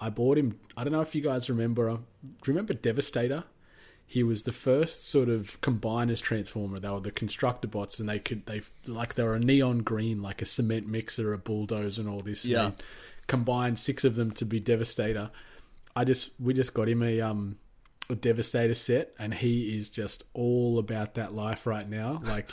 I 0.00 0.10
bought 0.10 0.38
him. 0.38 0.58
I 0.76 0.84
don't 0.84 0.92
know 0.92 1.00
if 1.02 1.14
you 1.14 1.20
guys 1.20 1.50
remember. 1.50 1.88
Do 1.90 1.98
you 2.24 2.36
remember 2.48 2.74
Devastator? 2.74 3.44
He 4.06 4.22
was 4.24 4.42
the 4.42 4.52
first 4.52 5.06
sort 5.06 5.28
of 5.28 5.60
combiners 5.60 6.20
transformer. 6.20 6.80
They 6.80 6.88
were 6.88 6.98
the 7.00 7.12
constructor 7.12 7.68
bots, 7.68 8.00
and 8.00 8.08
they 8.08 8.18
could 8.18 8.46
they 8.46 8.62
like 8.86 9.14
they 9.14 9.22
were 9.22 9.34
a 9.34 9.40
neon 9.40 9.78
green, 9.78 10.20
like 10.20 10.42
a 10.42 10.46
cement 10.46 10.88
mixer, 10.88 11.32
a 11.32 11.38
bulldozer, 11.38 12.00
and 12.00 12.10
all 12.10 12.18
this. 12.20 12.44
Yeah. 12.44 12.70
combined 13.28 13.78
six 13.78 14.02
of 14.04 14.16
them 14.16 14.32
to 14.32 14.44
be 14.44 14.58
Devastator. 14.58 15.30
I 15.94 16.04
just 16.04 16.30
we 16.40 16.54
just 16.54 16.74
got 16.74 16.88
him 16.88 17.02
a 17.02 17.20
um 17.20 17.58
a 18.08 18.16
Devastator 18.16 18.74
set, 18.74 19.14
and 19.20 19.32
he 19.34 19.76
is 19.76 19.88
just 19.90 20.24
all 20.34 20.78
about 20.80 21.14
that 21.14 21.32
life 21.32 21.64
right 21.66 21.88
now. 21.88 22.20
Like 22.24 22.50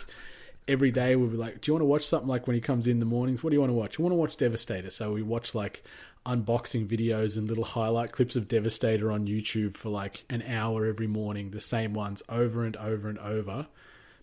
every 0.67 0.91
day 0.91 1.15
we'll 1.15 1.29
be 1.29 1.37
like, 1.37 1.61
"Do 1.61 1.69
you 1.69 1.73
want 1.73 1.81
to 1.81 1.85
watch 1.87 2.03
something?" 2.05 2.27
Like 2.27 2.47
when 2.47 2.55
he 2.55 2.61
comes 2.61 2.87
in 2.87 2.99
the 2.99 3.05
mornings, 3.05 3.43
what 3.43 3.51
do 3.51 3.55
you 3.55 3.59
want 3.61 3.71
to 3.71 3.75
watch? 3.77 3.97
You 3.97 4.03
want 4.03 4.11
to 4.13 4.17
watch 4.17 4.37
Devastator? 4.37 4.89
So 4.89 5.13
we 5.13 5.21
watch 5.21 5.53
like 5.55 5.83
unboxing 6.25 6.87
videos 6.87 7.37
and 7.37 7.47
little 7.47 7.63
highlight 7.63 8.11
clips 8.11 8.35
of 8.35 8.47
Devastator 8.47 9.11
on 9.11 9.27
YouTube 9.27 9.77
for 9.77 9.89
like 9.89 10.25
an 10.29 10.41
hour 10.41 10.85
every 10.85 11.07
morning, 11.07 11.51
the 11.51 11.61
same 11.61 11.93
ones 11.93 12.21
over 12.29 12.65
and 12.65 12.75
over 12.77 13.07
and 13.07 13.17
over. 13.19 13.67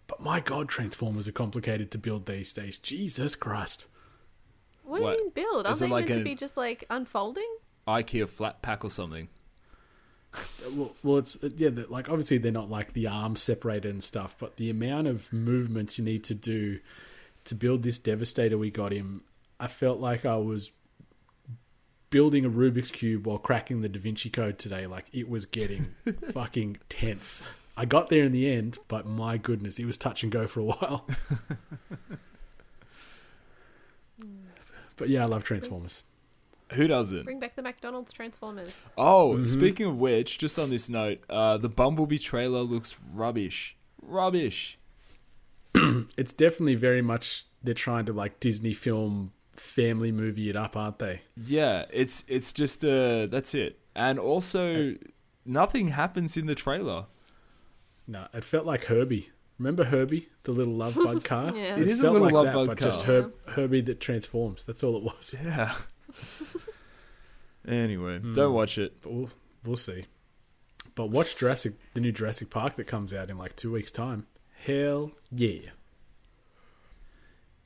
But 0.07 0.21
my 0.21 0.41
God, 0.41 0.69
Transformers 0.69 1.27
are 1.29 1.33
complicated 1.33 1.91
to 1.93 1.99
build 1.99 2.27
these 2.27 2.53
days. 2.53 2.77
Jesus 2.77 3.35
Christ. 3.37 3.87
What, 4.83 5.01
What? 5.01 5.13
do 5.13 5.17
you 5.19 5.25
mean 5.25 5.33
build? 5.35 5.65
Aren't 5.67 5.77
Is 5.77 5.81
it 5.83 5.87
they 5.87 5.91
like 5.91 6.09
meant 6.09 6.17
a- 6.17 6.19
to 6.21 6.25
be 6.25 6.35
just 6.35 6.59
like 6.59 6.85
unfolding? 6.91 7.49
IKEA 7.89 8.29
flat 8.29 8.61
pack 8.61 8.85
or 8.85 8.91
something. 8.91 9.29
Well, 10.75 10.95
well 11.03 11.19
it's 11.19 11.43
uh, 11.43 11.51
yeah, 11.57 11.71
like 11.89 12.09
obviously 12.09 12.39
they're 12.39 12.53
not 12.53 12.71
like 12.71 12.93
the 12.93 13.07
arms 13.07 13.43
separated 13.43 13.91
and 13.91 14.03
stuff, 14.03 14.37
but 14.39 14.57
the 14.57 14.71
amount 14.71 15.07
of 15.07 15.33
movements 15.33 15.99
you 15.99 16.05
need 16.05 16.25
to 16.25 16.35
do 16.35 16.81
to 17.45 17.55
build 17.55 17.83
this 17.83 17.99
Devastator 17.99 18.57
we 18.57 18.71
got 18.71 18.93
him, 18.93 19.23
I 19.61 19.67
felt 19.67 20.01
like 20.01 20.25
I 20.25 20.37
was 20.37 20.71
building 22.11 22.45
a 22.45 22.51
Rubik's 22.51 22.91
cube 22.91 23.27
while 23.27 23.39
cracking 23.39 23.81
the 23.83 23.89
Da 23.89 24.01
Vinci 24.01 24.31
Code 24.31 24.59
today. 24.59 24.87
Like 24.87 25.07
it 25.13 25.29
was 25.29 25.45
getting 25.47 25.87
fucking 26.33 26.79
tense. 26.89 27.43
I 27.77 27.85
got 27.85 28.09
there 28.09 28.25
in 28.25 28.33
the 28.33 28.51
end, 28.51 28.79
but 28.89 29.05
my 29.07 29.37
goodness, 29.37 29.79
it 29.79 29.85
was 29.85 29.99
touch 29.99 30.23
and 30.23 30.31
go 30.31 30.47
for 30.47 30.61
a 30.61 30.65
while. 30.65 31.07
But 34.97 35.09
yeah, 35.09 35.23
I 35.23 35.27
love 35.27 35.45
Transformers. 35.45 36.03
Who 36.75 36.87
doesn't? 36.87 37.25
Bring 37.25 37.41
back 37.41 37.57
the 37.57 37.63
McDonald's 37.63 38.13
Transformers. 38.13 38.75
Oh, 38.99 39.45
speaking 39.45 39.87
of 39.87 39.99
which, 39.99 40.39
just 40.39 40.59
on 40.59 40.71
this 40.71 40.89
note, 40.89 41.21
uh, 41.31 41.57
the 41.57 41.69
Bumblebee 41.69 42.19
trailer 42.19 42.61
looks 42.61 42.97
rubbish. 43.13 43.77
Rubbish. 44.03 44.79
It's 46.17 46.33
definitely 46.33 46.77
very 46.77 47.03
much 47.03 47.47
they're 47.63 47.75
trying 47.75 48.05
to 48.07 48.13
like 48.13 48.39
Disney 48.39 48.73
film 48.75 49.33
family 49.51 50.13
movie 50.13 50.49
it 50.49 50.57
up, 50.57 50.77
aren't 50.77 50.99
they? 51.01 51.23
Yeah, 51.37 51.87
it's 51.93 52.25
it's 52.29 52.53
just 52.53 52.85
uh 52.85 53.27
that's 53.27 53.55
it. 53.55 53.79
And 53.97 54.19
also 54.19 54.95
nothing 55.45 55.89
happens 55.89 56.37
in 56.37 56.47
the 56.47 56.55
trailer. 56.55 57.07
No, 58.07 58.27
it 58.33 58.45
felt 58.45 58.67
like 58.67 58.85
Herbie. 58.85 59.31
Remember 59.59 59.85
Herbie, 59.85 60.29
the 60.45 60.53
little 60.53 60.75
love 60.75 60.95
bug 60.97 61.25
car? 61.33 61.53
Yeah. 61.55 61.79
It 61.79 61.89
is 61.89 62.01
a 62.01 62.11
little 62.11 62.27
like 62.27 62.35
love 62.35 62.47
that, 62.47 62.55
bug 62.55 62.67
but 62.69 62.79
just. 62.79 63.03
Herb, 63.03 63.33
Herbie 63.49 63.81
that 63.83 64.01
transforms. 64.01 64.65
That's 64.65 64.83
all 64.85 64.97
it 64.97 65.03
was. 65.03 65.35
Yeah. 65.43 65.75
anyway, 67.69 68.21
don't 68.35 68.53
watch 68.53 68.79
it. 68.79 69.01
But 69.01 69.13
we'll 69.13 69.31
we'll 69.65 69.77
see. 69.77 70.07
But 70.95 71.07
watch 71.07 71.37
Jurassic, 71.39 71.75
the 71.95 72.01
new 72.01 72.13
Jurassic 72.13 72.51
Park 72.51 72.77
that 72.77 72.85
comes 72.87 73.13
out 73.13 73.31
in 73.31 73.39
like 73.39 73.57
two 73.57 73.73
weeks' 73.73 73.91
time. 73.91 74.27
Hell 74.65 75.13
yeah! 75.31 75.71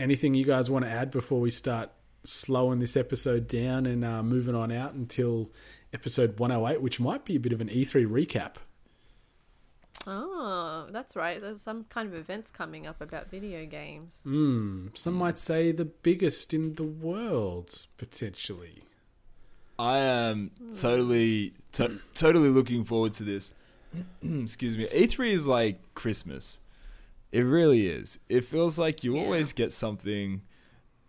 Anything 0.01 0.35
you 0.35 0.44
guys 0.44 0.70
want 0.70 0.85
to 0.85 0.90
add 0.90 1.10
before 1.10 1.40
we 1.40 1.51
start 1.51 1.90
slowing 2.24 2.78
this 2.78 2.97
episode 2.97 3.48
down 3.48 3.86
and 3.86 4.05
uh, 4.05 4.23
moving 4.23 4.55
on 4.55 4.73
out 4.73 4.94
until 4.94 5.51
episode 5.93 6.39
108, 6.39 6.81
which 6.81 7.01
might 7.01 7.24
be 7.24 7.36
a 7.36 7.40
bit 7.40 7.52
of 7.52 7.60
an 7.60 7.69
E3 7.69 8.06
recap? 8.06 8.55
Oh, 10.09 10.86
that's 10.90 11.14
right. 11.14 11.40
There's 11.40 11.60
some 11.62 11.85
kind 11.85 12.09
of 12.09 12.14
events 12.14 12.51
coming 12.51 12.86
up 12.86 13.01
about 13.01 13.30
video 13.30 13.66
games. 13.66 14.20
Hmm. 14.24 14.89
Some 14.94 15.14
might 15.14 15.39
say 15.39 15.70
the 15.72 15.85
biggest 15.85 16.52
in 16.55 16.74
the 16.74 16.85
world, 16.85 17.86
potentially. 17.98 18.85
I 19.78 19.98
am 19.98 20.51
totally 20.76 21.55
to- 21.72 22.01
totally 22.14 22.48
looking 22.48 22.85
forward 22.85 23.12
to 23.14 23.22
this. 23.24 23.55
Excuse 24.22 24.76
me. 24.76 24.86
E3 24.86 25.30
is 25.30 25.47
like 25.47 25.94
Christmas. 25.94 26.60
It 27.30 27.43
really 27.43 27.86
is. 27.89 28.18
It 28.28 28.44
feels 28.44 28.78
like 28.78 29.05
you 29.05 29.14
Yeah. 29.16 29.22
always 29.22 29.52
get 29.52 29.72
something 29.72 30.43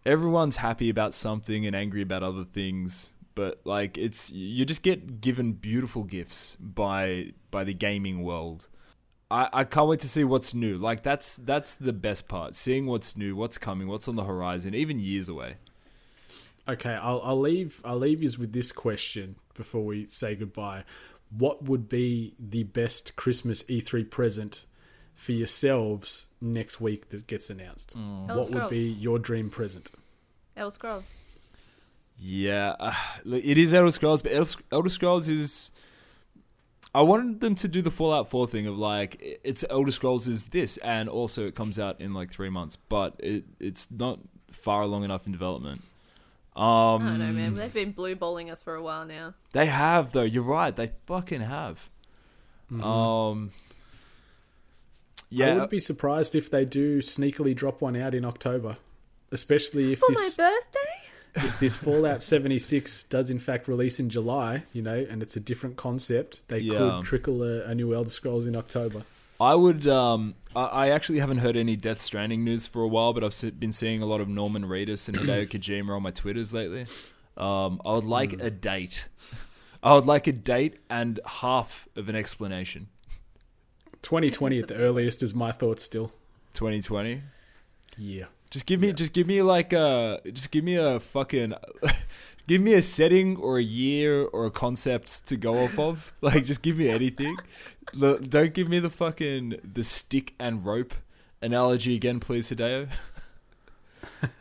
everyone's 0.06 0.56
happy 0.58 0.90
about 0.90 1.14
something 1.14 1.66
and 1.66 1.76
angry 1.76 2.02
about 2.02 2.24
other 2.24 2.46
things, 2.46 3.14
but 3.36 3.60
like 3.66 3.98
it's 3.98 4.32
you 4.32 4.64
just 4.66 4.82
get 4.82 5.20
given 5.22 5.52
beautiful 5.54 6.04
gifts 6.06 6.56
by 6.56 7.34
by 7.52 7.64
the 7.66 7.74
gaming 7.74 8.24
world. 8.24 8.68
I, 9.32 9.50
I 9.54 9.64
can't 9.64 9.88
wait 9.88 10.00
to 10.02 10.10
see 10.10 10.24
what's 10.24 10.54
new. 10.54 10.78
Like 10.78 11.04
that's 11.04 11.36
that's 11.38 11.74
the 11.74 11.94
best 11.94 12.28
part. 12.28 12.56
Seeing 12.56 12.86
what's 12.86 13.16
new, 13.16 13.36
what's 13.36 13.58
coming, 13.58 13.88
what's 13.88 14.08
on 14.08 14.16
the 14.16 14.24
horizon, 14.24 14.74
even 14.74 15.00
years 15.00 15.30
away. 15.30 15.58
Okay, 16.68 16.94
I'll, 16.94 17.22
I'll 17.24 17.40
leave. 17.40 17.82
I'll 17.84 17.98
leave 17.98 18.22
you 18.22 18.30
with 18.40 18.54
this 18.54 18.72
question 18.72 19.36
before 19.56 19.86
we 19.86 20.08
say 20.08 20.36
goodbye. 20.36 20.84
What 21.36 21.64
would 21.64 21.90
be 21.90 22.34
the 22.40 22.64
best 22.64 23.16
Christmas 23.16 23.64
E3 23.64 24.10
present 24.10 24.66
for 25.16 25.32
yourselves 25.32 26.28
next 26.42 26.80
week 26.82 27.10
that 27.10 27.28
gets 27.28 27.50
announced? 27.50 27.96
Elder 27.96 28.40
What 28.40 28.50
would 28.52 28.70
be 28.70 28.88
your 28.88 29.20
dream 29.20 29.50
present? 29.50 29.92
Elder 30.56 30.72
Scrolls. 30.72 31.10
Yeah, 32.20 32.76
uh, 32.80 32.94
look, 33.24 33.44
it 33.44 33.58
is 33.58 33.74
Elder 33.74 33.92
Scrolls, 33.92 34.22
but 34.22 34.32
Elder, 34.34 34.52
Elder 34.72 34.90
Scrolls 34.90 35.30
is. 35.30 35.72
I 36.94 37.02
wanted 37.02 37.40
them 37.40 37.56
to 37.56 37.68
do 37.68 37.82
the 37.82 37.92
Fallout 37.92 38.30
4 38.30 38.48
thing 38.48 38.66
of 38.66 38.78
like 38.78 39.40
it's 39.44 39.64
Elder 39.70 39.92
Scrolls 39.92 40.28
is 40.28 40.48
this, 40.48 40.78
and 40.78 41.08
also 41.08 41.46
it 41.46 41.56
comes 41.56 41.78
out 41.78 42.02
in 42.02 42.14
like 42.14 42.32
three 42.32 42.50
months, 42.50 42.76
but 42.76 43.16
it 43.20 43.46
it's 43.60 43.92
not 43.92 44.20
far 44.52 44.82
along 44.82 45.04
enough 45.04 45.26
in 45.26 45.32
development. 45.32 45.82
I 46.56 46.98
don't 46.98 47.20
know, 47.20 47.32
man. 47.32 47.56
They've 47.56 47.74
been 47.74 47.92
blue 47.92 48.16
balling 48.16 48.50
us 48.50 48.62
for 48.62 48.76
a 48.76 48.82
while 48.82 49.06
now. 49.06 49.34
They 49.54 49.68
have 49.68 50.12
though. 50.12 50.24
You're 50.24 50.44
right. 50.44 50.76
They 50.76 50.92
fucking 51.06 51.42
have. 51.42 51.90
Um. 52.72 53.52
I 55.32 55.54
wouldn't 55.54 55.70
be 55.70 55.80
surprised 55.80 56.34
if 56.34 56.50
they 56.50 56.66
do 56.66 57.02
sneakily 57.02 57.56
drop 57.56 57.82
one 57.82 57.96
out 57.96 58.16
in 58.16 58.26
October, 58.26 58.78
especially 59.32 59.94
if 59.94 60.00
For 60.00 60.12
my 60.12 60.30
birthday? 60.36 60.99
If 61.36 61.60
this 61.60 61.76
Fallout 61.76 62.22
76 62.24 63.04
does 63.04 63.30
in 63.30 63.40
fact 63.40 63.68
release 63.68 64.00
in 64.00 64.10
July, 64.10 64.64
you 64.74 64.82
know, 64.82 65.06
and 65.10 65.22
it's 65.22 65.36
a 65.36 65.40
different 65.40 65.76
concept. 65.78 66.48
They 66.48 66.60
Yeah. 66.60 66.78
could 66.78 67.04
trickle 67.06 67.44
a, 67.44 67.64
a 67.66 67.76
new 67.76 67.94
Elder 67.94 68.10
Scrolls 68.10 68.46
in 68.46 68.56
October. 68.56 69.04
I 69.42 69.56
would. 69.56 69.88
Um, 69.88 70.36
I, 70.56 70.64
I 70.66 70.90
actually 70.90 71.20
haven't 71.20 71.38
heard 71.38 71.56
any 71.56 71.76
Death 71.78 72.02
Stranding 72.02 72.44
news 72.44 72.68
for 72.68 72.82
a 72.82 72.88
while, 72.88 73.14
but 73.14 73.24
I've 73.24 73.60
been 73.60 73.72
seeing 73.72 74.02
a 74.02 74.06
lot 74.06 74.20
of 74.20 74.28
Norman 74.28 74.66
Reedus 74.66 75.08
and 75.08 75.18
Hideo 75.18 75.48
Kojima 75.50 75.96
on 75.96 76.04
my 76.04 76.12
Twitters 76.12 76.54
lately. 76.54 76.86
Um, 77.38 77.82
I 77.86 77.94
would 77.94 78.04
like 78.04 78.34
a 78.34 78.50
date. 78.52 79.08
I 79.82 79.94
would 79.94 80.06
like 80.06 80.28
a 80.28 80.34
date 80.34 80.80
and 80.90 81.22
half 81.26 81.88
of 81.96 82.10
an 82.10 82.16
explanation. 82.18 82.88
2020 84.02 84.60
at 84.60 84.68
the 84.68 84.76
earliest 84.76 85.24
is 85.24 85.34
my 85.34 85.52
thoughts 85.54 85.84
still. 85.84 86.08
2020. 86.54 87.22
Yeah. 87.98 88.26
Just 88.50 88.66
give 88.66 88.80
me, 88.82 88.92
just 88.94 89.14
give 89.14 89.28
me 89.28 89.42
like 89.42 89.74
a, 89.74 90.20
just 90.34 90.52
give 90.52 90.64
me 90.64 90.76
a 90.76 91.00
fucking, 91.00 91.54
give 92.48 92.62
me 92.62 92.74
a 92.74 92.82
setting 92.82 93.38
or 93.38 93.60
a 93.60 93.64
year 93.64 94.24
or 94.24 94.46
a 94.46 94.52
concept 94.52 95.28
to 95.28 95.38
go 95.38 95.64
off 95.64 95.78
of. 95.78 96.14
Like, 96.22 96.46
just 96.46 96.62
give 96.64 96.78
me 96.78 96.90
anything. 96.90 97.38
Look, 97.94 98.30
Don't 98.30 98.54
give 98.54 98.68
me 98.68 98.80
the 98.80 98.90
fucking 98.90 99.60
the 99.64 99.84
stick 99.84 100.34
and 100.40 100.66
rope 100.66 100.94
analogy 101.42 101.96
again, 101.96 102.20
please, 102.20 102.50
Hideo. 102.50 102.90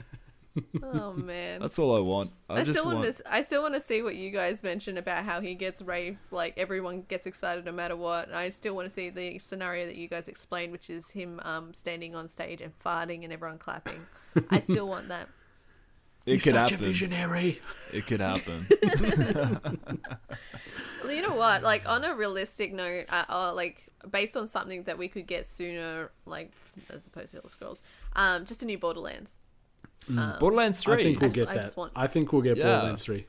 Oh 0.82 1.12
man. 1.16 1.60
That's 1.60 1.78
all 1.78 1.96
I 1.96 2.00
want. 2.00 2.30
I, 2.48 2.54
I 2.54 2.58
just 2.64 2.72
still 2.72 2.84
want 2.86 3.00
want. 3.00 3.16
to. 3.16 3.32
I 3.32 3.42
still 3.42 3.62
want 3.62 3.74
to 3.74 3.80
see 3.80 4.02
what 4.02 4.16
you 4.16 4.30
guys 4.30 4.62
mentioned 4.62 4.98
about 4.98 5.24
how 5.24 5.40
he 5.40 5.54
gets 5.54 5.82
rave. 5.82 6.18
Like 6.30 6.54
everyone 6.56 7.02
gets 7.02 7.26
excited 7.26 7.64
no 7.64 7.72
matter 7.72 7.96
what. 7.96 8.32
I 8.32 8.50
still 8.50 8.74
want 8.74 8.88
to 8.88 8.94
see 8.94 9.10
the 9.10 9.38
scenario 9.38 9.86
that 9.86 9.96
you 9.96 10.08
guys 10.08 10.28
explained, 10.28 10.72
which 10.72 10.90
is 10.90 11.10
him 11.10 11.40
um, 11.44 11.74
standing 11.74 12.14
on 12.14 12.28
stage 12.28 12.60
and 12.60 12.72
farting 12.78 13.24
and 13.24 13.32
everyone 13.32 13.58
clapping. 13.58 14.06
I 14.50 14.60
still 14.60 14.88
want 14.88 15.08
that. 15.08 15.28
It 16.26 16.42
could 16.42 16.52
Such 16.52 16.70
happen. 16.72 16.84
a 16.84 16.88
visionary. 16.88 17.60
It 17.92 18.06
could 18.06 18.20
happen. 18.20 18.66
Well, 21.04 21.12
you 21.12 21.22
know 21.22 21.34
what? 21.34 21.62
Like 21.62 21.88
on 21.88 22.04
a 22.04 22.14
realistic 22.14 22.72
note, 22.72 23.06
uh, 23.08 23.24
uh, 23.28 23.54
like 23.54 23.86
based 24.10 24.36
on 24.36 24.46
something 24.48 24.82
that 24.82 24.98
we 24.98 25.08
could 25.08 25.26
get 25.26 25.46
sooner, 25.46 26.10
like 26.26 26.52
as 26.90 27.06
opposed 27.06 27.30
to 27.30 27.36
Elder 27.38 27.48
Scrolls, 27.48 27.82
um, 28.16 28.44
just 28.44 28.62
a 28.62 28.66
new 28.66 28.78
Borderlands. 28.78 29.36
Borderlands 30.08 30.82
Three. 30.82 30.94
I 30.94 30.96
think 31.04 31.20
we'll 31.20 31.30
I 31.30 31.32
just- 31.32 31.36
get 31.46 31.48
I 31.48 31.54
that. 31.54 31.62
just 31.62 31.76
want- 31.76 31.92
I 31.96 32.06
think 32.06 32.32
we'll 32.32 32.42
get 32.42 32.56
Yeah. 32.56 32.64
Borderlands 32.72 33.04
3. 33.04 33.26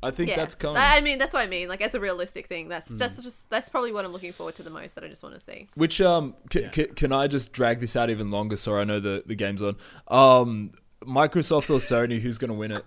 I 0.00 0.12
think 0.12 0.30
yeah, 0.30 0.36
that's 0.36 0.54
coming. 0.54 0.76
I 0.76 0.98
I 0.98 1.00
mean, 1.00 1.18
that's 1.18 1.34
what 1.34 1.42
I 1.42 1.48
mean. 1.48 1.68
Like 1.68 1.80
as 1.80 1.92
a 1.94 1.98
realistic 2.00 2.46
thing, 2.46 2.68
that's 2.68 2.88
just 2.88 3.20
just 3.22 3.50
that's 3.50 3.68
probably 3.68 3.90
what 3.92 4.04
I'm 4.04 4.12
looking 4.12 4.32
forward 4.32 4.54
to 4.56 4.62
the 4.62 4.70
most. 4.70 4.94
That 4.94 5.02
I 5.02 5.08
just 5.08 5.24
want 5.24 5.34
to 5.34 5.40
see. 5.40 5.66
Which 5.74 6.00
um, 6.00 6.34
c- 6.52 6.60
Yeah. 6.60 6.70
c- 6.70 6.86
can 6.86 7.12
I 7.12 7.26
just 7.26 7.52
drag 7.52 7.80
this 7.80 7.96
out 7.96 8.08
even 8.08 8.30
longer? 8.30 8.56
So 8.56 8.76
I 8.78 8.84
know 8.84 9.00
the 9.00 9.24
the 9.26 9.34
game's 9.34 9.60
on. 9.60 9.76
Um, 10.06 10.70
Microsoft 11.04 11.68
or 11.70 11.78
Sony, 11.78 12.20
who's 12.20 12.38
going 12.38 12.50
to 12.50 12.56
win 12.56 12.70
it? 12.70 12.84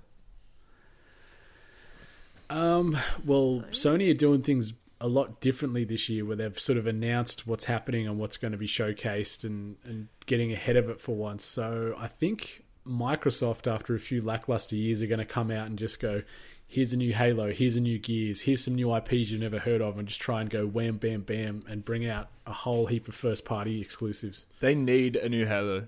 Um, 2.50 2.98
well, 3.28 3.64
Sony 3.72 4.10
are 4.12 4.14
doing 4.18 4.42
things 4.42 4.74
a 5.00 5.08
lot 5.08 5.40
differently 5.42 5.84
this 5.84 6.10
year, 6.10 6.26
where 6.26 6.36
they've 6.36 6.60
sort 6.60 6.78
of 6.78 6.86
announced 6.86 7.48
what's 7.48 7.66
happening 7.66 8.08
and 8.08 8.20
what's 8.20 8.38
going 8.38 8.52
to 8.52 8.58
be 8.58 8.68
showcased, 8.68 9.44
and 9.44 9.78
and 9.84 10.08
getting 10.26 10.52
ahead 10.52 10.76
of 10.76 10.90
it 10.90 11.00
for 11.02 11.16
once. 11.16 11.44
So 11.44 11.96
I 11.98 12.08
think 12.08 12.64
Microsoft, 12.88 13.72
after 13.72 13.96
a 13.96 14.00
few 14.00 14.22
lackluster 14.22 14.76
years, 14.76 15.02
are 15.02 15.08
going 15.08 15.20
to 15.20 15.26
come 15.26 15.52
out 15.52 15.68
and 15.68 15.78
just 15.78 16.00
go, 16.00 16.24
"Here's 16.68 16.94
a 16.94 16.98
new 16.98 17.14
Halo, 17.14 17.52
here's 17.52 17.76
a 17.76 17.82
new 17.82 18.00
Gears, 18.00 18.42
here's 18.42 18.64
some 18.64 18.76
new 18.76 18.96
IPs 18.96 19.32
you've 19.32 19.42
never 19.42 19.60
heard 19.60 19.82
of," 19.82 19.98
and 19.98 20.08
just 20.08 20.22
try 20.22 20.42
and 20.42 20.50
go 20.50 20.66
wham, 20.66 20.98
bam, 20.98 21.22
bam, 21.22 21.64
and 21.68 21.86
bring 21.86 22.08
out 22.08 22.30
a 22.46 22.54
whole 22.54 22.88
heap 22.88 23.08
of 23.08 23.16
first 23.16 23.46
party 23.46 23.82
exclusives. 23.82 24.46
They 24.60 24.76
need 24.76 25.16
a 25.16 25.30
new 25.30 25.46
Halo. 25.46 25.88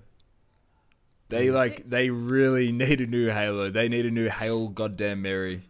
They 1.28 1.48
mm. 1.48 1.54
like 1.54 1.88
they 1.88 2.10
really 2.10 2.72
need 2.72 3.00
a 3.00 3.06
new 3.06 3.30
Halo. 3.30 3.70
They 3.70 3.88
need 3.88 4.06
a 4.06 4.10
new 4.10 4.28
Hail 4.28 4.68
Goddamn 4.68 5.22
Mary. 5.22 5.62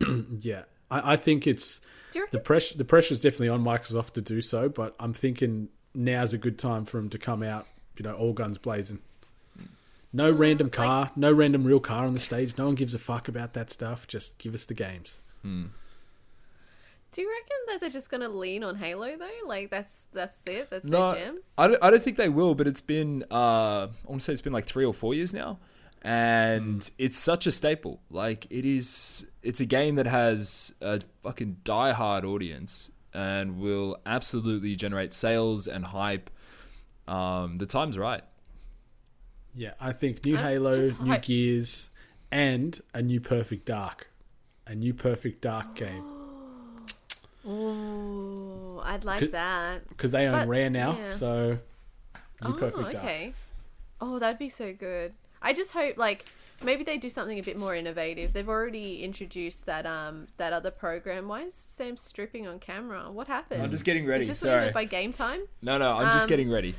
Yeah, 0.40 0.62
I, 0.90 1.14
I 1.14 1.16
think 1.16 1.46
it's 1.46 1.80
Do 2.12 2.20
you 2.20 2.26
the 2.30 2.38
pressure. 2.38 2.78
The 2.78 2.84
pressure's 2.84 3.20
definitely 3.20 3.48
on 3.48 3.62
Microsoft 3.62 4.12
to 4.12 4.22
do 4.22 4.40
so, 4.40 4.68
but 4.68 4.94
I'm 5.00 5.12
thinking 5.12 5.68
now's 5.94 6.32
a 6.32 6.38
good 6.38 6.58
time 6.58 6.84
for 6.84 6.98
them 6.98 7.10
to 7.10 7.18
come 7.18 7.42
out. 7.42 7.66
You 7.96 8.04
know, 8.04 8.14
all 8.14 8.32
guns 8.32 8.58
blazing. 8.58 9.00
No 10.18 10.32
random 10.32 10.68
car, 10.68 11.12
no 11.14 11.32
random 11.32 11.62
real 11.62 11.78
car 11.78 12.04
on 12.04 12.12
the 12.12 12.18
stage. 12.18 12.58
No 12.58 12.66
one 12.66 12.74
gives 12.74 12.92
a 12.92 12.98
fuck 12.98 13.28
about 13.28 13.52
that 13.54 13.70
stuff. 13.70 14.04
Just 14.08 14.36
give 14.38 14.52
us 14.52 14.64
the 14.64 14.74
games. 14.74 15.20
Do 15.44 17.22
you 17.22 17.30
reckon 17.30 17.56
that 17.68 17.80
they're 17.80 17.88
just 17.88 18.10
gonna 18.10 18.28
lean 18.28 18.64
on 18.64 18.74
Halo 18.74 19.16
though? 19.16 19.46
Like 19.46 19.70
that's 19.70 20.08
that's 20.12 20.44
it. 20.48 20.70
That's 20.70 20.84
No, 20.84 21.12
their 21.12 21.24
gem. 21.24 21.38
I 21.56 21.68
don't, 21.68 21.84
I 21.84 21.90
don't 21.90 22.02
think 22.02 22.16
they 22.16 22.28
will. 22.28 22.56
But 22.56 22.66
it's 22.66 22.80
been 22.80 23.22
uh, 23.30 23.86
I 23.86 23.88
want 24.06 24.20
to 24.20 24.24
say 24.24 24.32
it's 24.32 24.42
been 24.42 24.52
like 24.52 24.66
three 24.66 24.84
or 24.84 24.92
four 24.92 25.14
years 25.14 25.32
now, 25.32 25.60
and 26.02 26.90
it's 26.98 27.16
such 27.16 27.46
a 27.46 27.52
staple. 27.52 28.00
Like 28.10 28.48
it 28.50 28.64
is. 28.64 29.24
It's 29.44 29.60
a 29.60 29.66
game 29.66 29.94
that 29.94 30.06
has 30.06 30.74
a 30.80 31.00
fucking 31.22 31.58
diehard 31.64 32.24
audience 32.24 32.90
and 33.14 33.60
will 33.60 33.98
absolutely 34.04 34.74
generate 34.74 35.12
sales 35.12 35.68
and 35.68 35.84
hype. 35.84 36.28
Um, 37.06 37.58
the 37.58 37.66
time's 37.66 37.96
right. 37.96 38.24
Yeah, 39.58 39.72
I 39.80 39.90
think 39.92 40.24
new 40.24 40.36
I'm 40.36 40.44
Halo, 40.44 40.70
new 40.76 40.92
hyped. 40.92 41.22
Gears, 41.22 41.90
and 42.30 42.80
a 42.94 43.02
new 43.02 43.20
Perfect 43.20 43.66
Dark, 43.66 44.06
a 44.68 44.74
new 44.76 44.94
Perfect 44.94 45.40
Dark 45.40 45.74
game 45.74 46.04
Ooh, 47.48 48.80
I'd 48.84 49.04
like 49.04 49.18
Could- 49.20 49.32
that. 49.32 49.88
because 49.88 50.12
they 50.12 50.26
own 50.26 50.32
But- 50.32 50.48
Rare 50.48 50.70
now. 50.70 50.96
yeah. 50.98 51.10
So 51.10 51.58
new 52.44 52.50
Oh, 52.50 52.52
Perfect 52.52 52.92
Dark. 52.92 52.94
okay. 52.96 53.34
Oh, 54.00 54.18
that'd 54.20 54.38
be 54.38 54.48
so 54.48 54.72
good. 54.72 55.14
I 55.42 55.52
just 55.52 55.72
hope 55.72 55.96
like 55.96 56.24
maybe 56.62 56.84
they 56.84 56.96
do 56.98 57.08
something 57.10 57.38
a 57.38 57.42
bit 57.42 57.56
more 57.56 57.74
innovative. 57.74 58.32
They've 58.32 58.48
already 58.48 59.02
introduced 59.02 59.66
that 59.66 59.86
um 59.86 60.28
that 60.36 60.52
other 60.52 60.70
program. 60.70 61.26
Why 61.26 61.42
is 61.42 61.54
Sam 61.54 61.96
stripping 61.96 62.46
on 62.46 62.60
camera? 62.60 63.10
What 63.10 63.26
happened? 63.26 63.62
I'm 63.62 63.70
just 63.72 63.84
getting 63.84 64.06
ready. 64.06 64.22
Is 64.22 64.28
this 64.28 64.42
what 64.44 64.50
you 64.54 64.60
Sorry. 64.60 64.72
by 64.72 64.84
game 64.84 65.12
time? 65.12 65.40
No, 65.62 65.78
no, 65.78 65.96
I'm 65.96 66.12
just 66.14 66.26
Um, 66.26 66.28
getting 66.28 66.48
ready. 66.50 66.76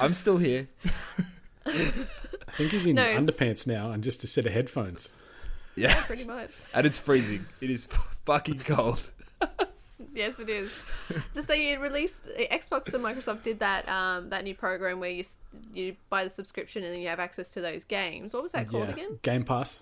I'm 0.00 0.14
still 0.14 0.38
here. 0.38 0.68
I 2.48 2.52
think 2.52 2.70
he's 2.72 2.86
in 2.86 2.96
No, 2.96 3.04
underpants 3.04 3.66
now 3.66 3.90
and 3.90 4.02
just 4.02 4.24
a 4.24 4.26
set 4.26 4.46
of 4.46 4.52
headphones. 4.52 5.08
Yeah, 5.74 6.02
Pretty 6.02 6.24
much. 6.24 6.58
and 6.74 6.86
it's 6.86 6.98
freezing. 6.98 7.46
It 7.60 7.70
is 7.70 7.86
fucking 8.26 8.60
cold. 8.60 9.10
Yes, 10.14 10.38
it 10.38 10.50
is. 10.50 10.70
Just 11.34 11.48
so 11.48 11.54
you 11.54 11.78
released 11.80 12.28
Xbox 12.38 12.92
and 12.92 13.02
Microsoft 13.02 13.42
did 13.44 13.60
that 13.60 13.88
um 13.88 14.28
that 14.28 14.44
new 14.44 14.54
program 14.54 15.00
where 15.00 15.10
you 15.10 15.24
you 15.72 15.96
buy 16.10 16.24
the 16.24 16.30
subscription 16.30 16.84
and 16.84 16.92
then 16.92 17.00
you 17.00 17.08
have 17.08 17.20
access 17.20 17.50
to 17.52 17.60
those 17.62 17.84
games. 17.84 18.34
What 18.34 18.42
was 18.42 18.52
that 18.52 18.68
called 18.68 18.88
yeah, 18.88 18.92
again? 18.92 19.18
Game 19.22 19.44
Pass. 19.44 19.80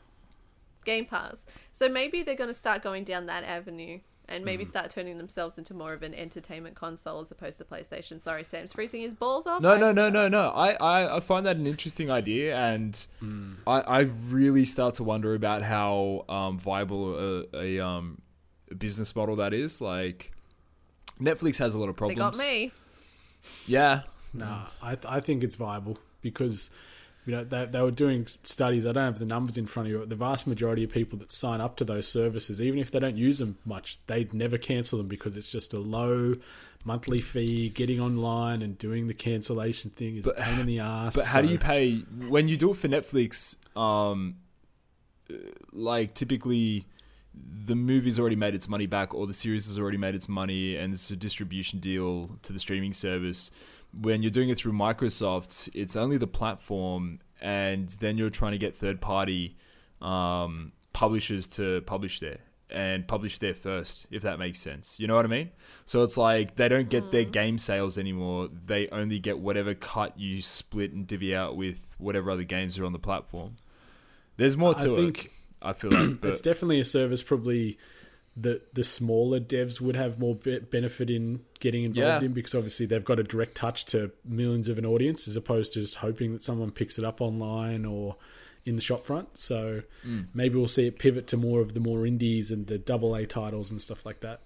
Game 0.84 1.04
Pass. 1.04 1.46
So 1.72 1.88
maybe 1.88 2.22
they're 2.22 2.36
going 2.36 2.48
to 2.48 2.54
start 2.54 2.82
going 2.82 3.04
down 3.04 3.26
that 3.26 3.42
avenue 3.44 4.00
and 4.30 4.44
maybe 4.44 4.64
start 4.64 4.90
turning 4.90 5.18
themselves 5.18 5.58
into 5.58 5.74
more 5.74 5.92
of 5.92 6.02
an 6.02 6.14
entertainment 6.14 6.76
console 6.76 7.20
as 7.20 7.30
opposed 7.30 7.58
to 7.58 7.64
PlayStation. 7.64 8.20
Sorry, 8.20 8.44
Sam's 8.44 8.72
freezing 8.72 9.02
his 9.02 9.14
balls 9.14 9.46
off. 9.46 9.60
No, 9.60 9.76
no, 9.76 9.92
no, 9.92 10.08
no, 10.08 10.28
no. 10.28 10.48
I, 10.50 10.72
I, 10.80 11.16
I 11.16 11.20
find 11.20 11.44
that 11.46 11.56
an 11.56 11.66
interesting 11.66 12.10
idea, 12.10 12.56
and 12.56 13.06
I, 13.66 13.80
I 13.80 14.00
really 14.28 14.64
start 14.64 14.94
to 14.94 15.04
wonder 15.04 15.34
about 15.34 15.62
how 15.62 16.24
um, 16.28 16.58
viable 16.58 17.44
a, 17.52 17.56
a, 17.56 17.80
um, 17.84 18.22
a 18.70 18.74
business 18.74 19.14
model 19.14 19.36
that 19.36 19.52
is. 19.52 19.80
Like, 19.80 20.32
Netflix 21.20 21.58
has 21.58 21.74
a 21.74 21.78
lot 21.78 21.88
of 21.88 21.96
problems. 21.96 22.16
They 22.16 22.20
problems. 22.20 22.38
got 22.38 22.46
me. 22.46 22.72
Yeah, 23.66 24.02
Nah, 24.32 24.66
I 24.80 24.94
th- 24.94 25.06
I 25.06 25.20
think 25.20 25.42
it's 25.42 25.56
viable 25.56 25.98
because 26.20 26.70
you 27.30 27.36
know 27.36 27.44
they, 27.44 27.64
they 27.66 27.80
were 27.80 27.92
doing 27.92 28.26
studies. 28.42 28.84
I 28.84 28.90
don't 28.90 29.04
have 29.04 29.20
the 29.20 29.24
numbers 29.24 29.56
in 29.56 29.68
front 29.68 29.86
of 29.86 29.92
you. 29.92 29.98
But 30.00 30.08
the 30.08 30.16
vast 30.16 30.48
majority 30.48 30.82
of 30.82 30.90
people 30.90 31.16
that 31.20 31.30
sign 31.30 31.60
up 31.60 31.76
to 31.76 31.84
those 31.84 32.08
services, 32.08 32.60
even 32.60 32.80
if 32.80 32.90
they 32.90 32.98
don't 32.98 33.16
use 33.16 33.38
them 33.38 33.56
much, 33.64 34.00
they'd 34.08 34.34
never 34.34 34.58
cancel 34.58 34.98
them 34.98 35.06
because 35.06 35.36
it's 35.36 35.46
just 35.46 35.72
a 35.72 35.78
low 35.78 36.34
monthly 36.84 37.20
fee. 37.20 37.68
Getting 37.68 38.00
online 38.00 38.62
and 38.62 38.76
doing 38.76 39.06
the 39.06 39.14
cancellation 39.14 39.90
thing 39.90 40.16
is 40.16 40.26
a 40.26 40.32
pain 40.32 40.58
in 40.58 40.66
the 40.66 40.80
ass. 40.80 41.14
But 41.14 41.26
how 41.26 41.40
do 41.40 41.46
you 41.46 41.58
pay 41.58 41.98
when 42.26 42.48
you 42.48 42.56
do 42.56 42.72
it 42.72 42.78
for 42.78 42.88
Netflix? 42.88 43.54
Um, 43.78 44.38
uh, 45.32 45.36
like 45.70 46.14
typically, 46.14 46.88
the 47.32 47.76
movie's 47.76 48.18
already 48.18 48.34
made 48.34 48.56
its 48.56 48.68
money 48.68 48.86
back, 48.86 49.14
or 49.14 49.28
the 49.28 49.34
series 49.34 49.68
has 49.68 49.78
already 49.78 49.98
made 49.98 50.16
its 50.16 50.28
money, 50.28 50.74
and 50.74 50.92
it's 50.92 51.12
a 51.12 51.16
distribution 51.16 51.78
deal 51.78 52.38
to 52.42 52.52
the 52.52 52.58
streaming 52.58 52.92
service. 52.92 53.52
When 53.92 54.22
you're 54.22 54.30
doing 54.30 54.48
it 54.48 54.58
through 54.58 54.72
Microsoft, 54.72 55.68
it's 55.74 55.96
only 55.96 56.16
the 56.16 56.26
platform, 56.26 57.20
and 57.40 57.88
then 58.00 58.16
you're 58.18 58.30
trying 58.30 58.52
to 58.52 58.58
get 58.58 58.76
third 58.76 59.00
party 59.00 59.56
um, 60.00 60.72
publishers 60.92 61.46
to 61.48 61.80
publish 61.82 62.20
there 62.20 62.38
and 62.70 63.06
publish 63.06 63.38
there 63.38 63.54
first, 63.54 64.06
if 64.10 64.22
that 64.22 64.38
makes 64.38 64.60
sense. 64.60 64.98
You 65.00 65.06
know 65.06 65.16
what 65.16 65.24
I 65.24 65.28
mean? 65.28 65.50
So 65.84 66.02
it's 66.02 66.16
like 66.16 66.56
they 66.56 66.68
don't 66.68 66.88
get 66.88 67.10
their 67.10 67.24
game 67.24 67.58
sales 67.58 67.98
anymore. 67.98 68.48
They 68.66 68.88
only 68.88 69.18
get 69.18 69.38
whatever 69.38 69.74
cut 69.74 70.18
you 70.18 70.40
split 70.42 70.92
and 70.92 71.06
divvy 71.06 71.34
out 71.34 71.56
with 71.56 71.96
whatever 71.98 72.30
other 72.30 72.44
games 72.44 72.78
are 72.78 72.84
on 72.84 72.92
the 72.92 72.98
platform. 72.98 73.56
There's 74.36 74.56
more 74.56 74.74
I 74.78 74.84
to 74.84 74.96
think 74.96 75.24
it. 75.26 75.30
I 75.62 75.72
feel 75.72 75.90
like, 75.90 76.20
but 76.20 76.30
it's 76.30 76.40
definitely 76.40 76.80
a 76.80 76.84
service 76.84 77.22
probably 77.22 77.78
that 78.42 78.74
the 78.74 78.84
smaller 78.84 79.40
devs 79.40 79.80
would 79.80 79.96
have 79.96 80.18
more 80.18 80.34
be- 80.34 80.58
benefit 80.60 81.10
in 81.10 81.40
getting 81.58 81.84
involved 81.84 82.22
Yeah. 82.22 82.26
in 82.26 82.32
because 82.32 82.54
obviously 82.54 82.86
they've 82.86 83.04
got 83.04 83.18
a 83.18 83.22
direct 83.22 83.54
touch 83.56 83.84
to 83.86 84.10
millions 84.24 84.68
of 84.68 84.78
an 84.78 84.86
audience 84.86 85.26
as 85.28 85.36
opposed 85.36 85.72
to 85.74 85.80
just 85.80 85.96
hoping 85.96 86.32
that 86.32 86.42
someone 86.42 86.70
picks 86.70 86.98
it 86.98 87.04
up 87.04 87.20
online 87.20 87.84
or 87.84 88.16
in 88.66 88.76
the 88.76 88.82
shop 88.82 89.04
front. 89.04 89.36
So 89.38 89.82
Mm. 90.06 90.26
maybe 90.34 90.56
we'll 90.56 90.68
see 90.68 90.86
it 90.86 90.98
pivot 90.98 91.26
to 91.28 91.36
more 91.36 91.60
of 91.60 91.74
the 91.74 91.80
more 91.80 92.06
indies 92.06 92.50
and 92.50 92.66
the 92.66 92.78
double 92.78 93.14
A 93.14 93.26
titles 93.26 93.70
and 93.70 93.80
stuff 93.80 94.04
like 94.06 94.20
that. 94.20 94.40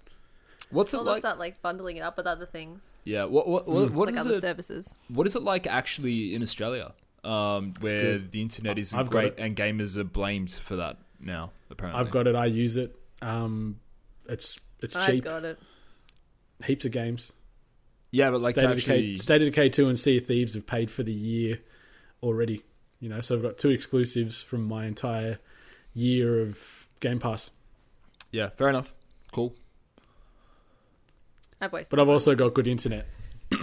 what's 0.71 0.93
it 0.93 0.97
Well, 0.97 1.03
they'll 1.05 1.13
like? 1.13 1.21
start 1.21 1.37
like 1.39 1.61
bundling 1.61 1.97
it 1.97 2.01
up 2.01 2.17
with 2.17 2.25
other 2.25 2.45
things, 2.45 2.89
Yeah, 3.03 3.25
what 3.25 3.47
what 3.47 3.67
what, 3.67 3.91
what 3.91 4.07
like 4.07 4.15
is 4.15 4.25
other 4.25 4.35
it? 4.37 4.41
services. 4.41 4.95
What 5.09 5.27
is 5.27 5.35
it 5.35 5.43
like 5.43 5.67
actually 5.67 6.33
in 6.33 6.41
Australia, 6.41 6.93
um, 7.23 7.73
where 7.81 7.91
good. 8.19 8.31
the 8.31 8.41
internet 8.41 8.77
isn't 8.79 8.97
I've 8.99 9.09
great 9.09 9.35
and 9.37 9.55
gamers 9.55 9.95
are 9.95 10.03
blamed 10.03 10.51
for 10.51 10.75
that 10.77 10.97
now? 11.19 11.51
Apparently, 11.69 11.99
I've 12.01 12.09
got 12.11 12.25
it. 12.27 12.35
I 12.35 12.45
use 12.47 12.77
it. 12.77 12.95
Um, 13.21 13.79
it's 14.29 14.59
it's 14.81 14.93
cheap. 14.93 15.01
I've 15.03 15.09
cheap. 15.09 15.23
got 15.23 15.43
it. 15.45 15.59
Heaps 16.63 16.85
of 16.85 16.91
games. 16.91 17.33
yeah, 18.11 18.29
but 18.31 18.41
like 18.41 18.53
State, 18.53 18.61
to 18.61 18.71
of 18.71 18.77
actually, 18.77 19.01
Decay, 19.01 19.15
State 19.15 19.41
of 19.41 19.47
Decay 19.49 19.69
2 19.69 19.89
and 19.89 19.99
Sea 19.99 20.17
of 20.17 20.25
Thieves 20.25 20.53
have 20.53 20.65
paid 20.65 20.89
for 20.89 21.03
the 21.03 21.11
year 21.11 21.59
already. 22.23 22.63
You 22.99 23.09
know, 23.09 23.19
so 23.19 23.35
I've 23.35 23.41
got 23.41 23.57
two 23.57 23.71
exclusives 23.71 24.41
from 24.41 24.63
my 24.65 24.85
entire 24.85 25.39
year 25.93 26.41
of 26.41 26.87
Game 27.01 27.19
Pass. 27.19 27.49
yeah, 28.31 28.49
fair 28.49 28.69
enough, 28.69 28.93
cool. 29.31 29.55
I've 31.59 31.71
wasted. 31.73 31.89
But 31.89 31.99
I've 31.99 32.09
also 32.09 32.35
got 32.35 32.53
good 32.53 32.67
internet. 32.67 33.05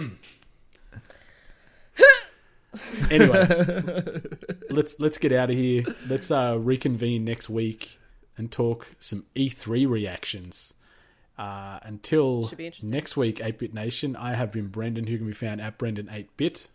anyway, 3.09 4.21
let's 4.69 4.99
let's 4.99 5.17
get 5.17 5.31
out 5.31 5.49
of 5.49 5.55
here. 5.55 5.83
Let's 6.07 6.29
uh, 6.31 6.57
reconvene 6.59 7.23
next 7.25 7.49
week 7.49 7.99
and 8.37 8.51
talk 8.51 8.87
some 8.99 9.25
E3 9.35 9.87
reactions. 9.89 10.73
Uh, 11.37 11.79
until 11.81 12.47
Should 12.47 12.59
be 12.59 12.67
interesting. 12.67 12.91
next 12.91 13.17
week, 13.17 13.39
8-Bit 13.39 13.73
Nation, 13.73 14.15
I 14.15 14.35
have 14.35 14.51
been 14.51 14.67
Brendan, 14.67 15.07
who 15.07 15.17
can 15.17 15.25
be 15.25 15.33
found 15.33 15.61
at 15.61 15.79
Brendan8bit. 15.79 16.67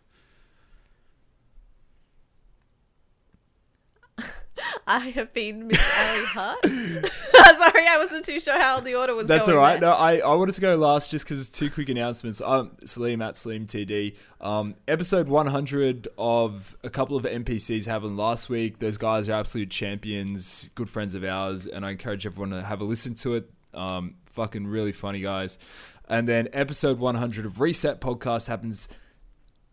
I 4.89 5.11
have 5.11 5.33
been 5.33 5.67
Miss 5.69 5.79
Ally 5.79 6.25
Hart. 6.25 6.65
Sorry, 6.65 7.87
I 7.87 7.99
wasn't 7.99 8.25
too 8.25 8.41
sure 8.41 8.59
how 8.59 8.81
the 8.81 8.95
order 8.95 9.15
was 9.15 9.27
That's 9.27 9.49
all 9.49 9.57
right. 9.57 9.81
there. 9.81 9.91
No, 9.91 9.95
I, 9.97 10.19
I 10.19 10.35
wanted 10.35 10.55
to 10.55 10.61
go 10.61 10.77
last 10.77 11.11
just 11.11 11.25
because 11.25 11.49
two 11.49 11.71
quick 11.71 11.89
announcements. 11.89 12.41
Um, 12.41 12.71
Saleem 12.85 13.23
at 13.25 13.35
Saleem 13.35 13.67
TD. 13.67 14.17
Um, 14.41 14.75
episode 14.87 15.29
100 15.29 16.09
of 16.17 16.77
a 16.83 16.91
couple 16.91 17.17
of 17.17 17.25
NPCs 17.25 17.87
happened 17.87 18.17
last 18.17 18.49
week. 18.49 18.79
Those 18.79 18.97
guys 18.99 19.29
are 19.29 19.33
absolute 19.33 19.71
champions, 19.71 20.71
good 20.75 20.89
friends 20.89 21.15
of 21.15 21.25
ours, 21.25 21.67
and 21.67 21.85
I 21.85 21.91
encourage 21.91 22.27
everyone 22.27 22.51
to 22.51 22.63
have 22.63 22.81
a 22.81 22.85
listen 22.85 23.15
to 23.17 23.35
it. 23.35 23.51
Um, 23.75 24.15
fucking 24.33 24.67
really 24.67 24.93
funny 24.93 25.21
guys. 25.21 25.59
And 26.09 26.27
then 26.27 26.49
episode 26.53 26.99
100 26.99 27.45
of 27.45 27.61
Reset 27.61 28.01
podcast 28.01 28.49
happens 28.49 28.89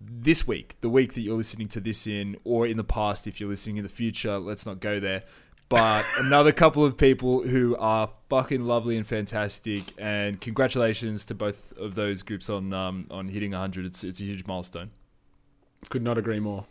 this 0.09 0.47
week, 0.47 0.77
the 0.81 0.89
week 0.89 1.13
that 1.13 1.21
you're 1.21 1.37
listening 1.37 1.67
to 1.69 1.79
this 1.79 2.07
in, 2.07 2.37
or 2.43 2.67
in 2.67 2.77
the 2.77 2.83
past 2.83 3.27
if 3.27 3.39
you're 3.39 3.49
listening 3.49 3.77
in 3.77 3.83
the 3.83 3.89
future. 3.89 4.37
Let's 4.37 4.65
not 4.65 4.79
go 4.79 4.99
there. 4.99 5.23
But 5.69 6.05
another 6.17 6.51
couple 6.51 6.85
of 6.85 6.97
people 6.97 7.43
who 7.43 7.75
are 7.77 8.09
fucking 8.29 8.63
lovely 8.63 8.97
and 8.97 9.05
fantastic, 9.05 9.83
and 9.97 10.39
congratulations 10.39 11.25
to 11.25 11.35
both 11.35 11.73
of 11.77 11.95
those 11.95 12.21
groups 12.21 12.49
on 12.49 12.73
um, 12.73 13.07
on 13.09 13.29
hitting 13.29 13.51
100. 13.51 13.85
It's 13.85 14.03
it's 14.03 14.19
a 14.19 14.23
huge 14.23 14.45
milestone. 14.45 14.91
Could 15.89 16.03
not 16.03 16.17
agree 16.17 16.39
more. 16.39 16.65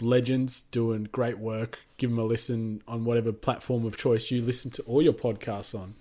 Legends 0.00 0.62
doing 0.70 1.08
great 1.10 1.38
work. 1.38 1.80
Give 1.96 2.10
them 2.10 2.18
a 2.18 2.24
listen 2.24 2.82
on 2.86 3.04
whatever 3.04 3.32
platform 3.32 3.84
of 3.84 3.96
choice 3.96 4.30
you 4.30 4.40
listen 4.40 4.70
to 4.72 4.82
all 4.82 5.02
your 5.02 5.12
podcasts 5.12 5.78
on. 5.78 5.96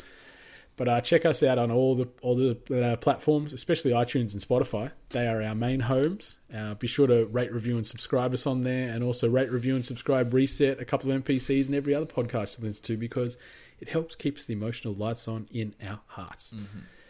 But 0.77 0.87
uh, 0.87 1.01
check 1.01 1.25
us 1.25 1.41
out 1.41 1.57
on 1.57 1.71
all 1.71 1.95
the 1.95 2.07
all 2.21 2.35
the 2.35 2.57
uh, 2.71 2.95
platforms, 2.97 3.51
especially 3.51 3.91
iTunes 3.91 4.33
and 4.33 4.41
Spotify. 4.41 4.91
They 5.09 5.27
are 5.27 5.41
our 5.41 5.55
main 5.55 5.79
homes. 5.81 6.39
Uh, 6.55 6.75
be 6.75 6.87
sure 6.87 7.07
to 7.07 7.25
rate, 7.25 7.51
review, 7.51 7.75
and 7.77 7.85
subscribe 7.85 8.31
us 8.33 8.45
on 8.45 8.61
there, 8.61 8.89
and 8.89 9.03
also 9.03 9.27
rate, 9.27 9.51
review, 9.51 9.75
and 9.75 9.83
subscribe. 9.83 10.33
Reset 10.33 10.79
a 10.79 10.85
couple 10.85 11.11
of 11.11 11.23
NPCs 11.23 11.65
and 11.65 11.75
every 11.75 11.95
other 11.95 12.05
podcast 12.05 12.59
you 12.59 12.65
listen 12.65 12.83
to 12.83 12.97
because 12.97 13.37
it 13.79 13.89
helps 13.89 14.15
keeps 14.15 14.45
the 14.45 14.53
emotional 14.53 14.93
lights 14.93 15.27
on 15.27 15.47
in 15.51 15.73
our 15.83 15.99
hearts. 16.05 16.53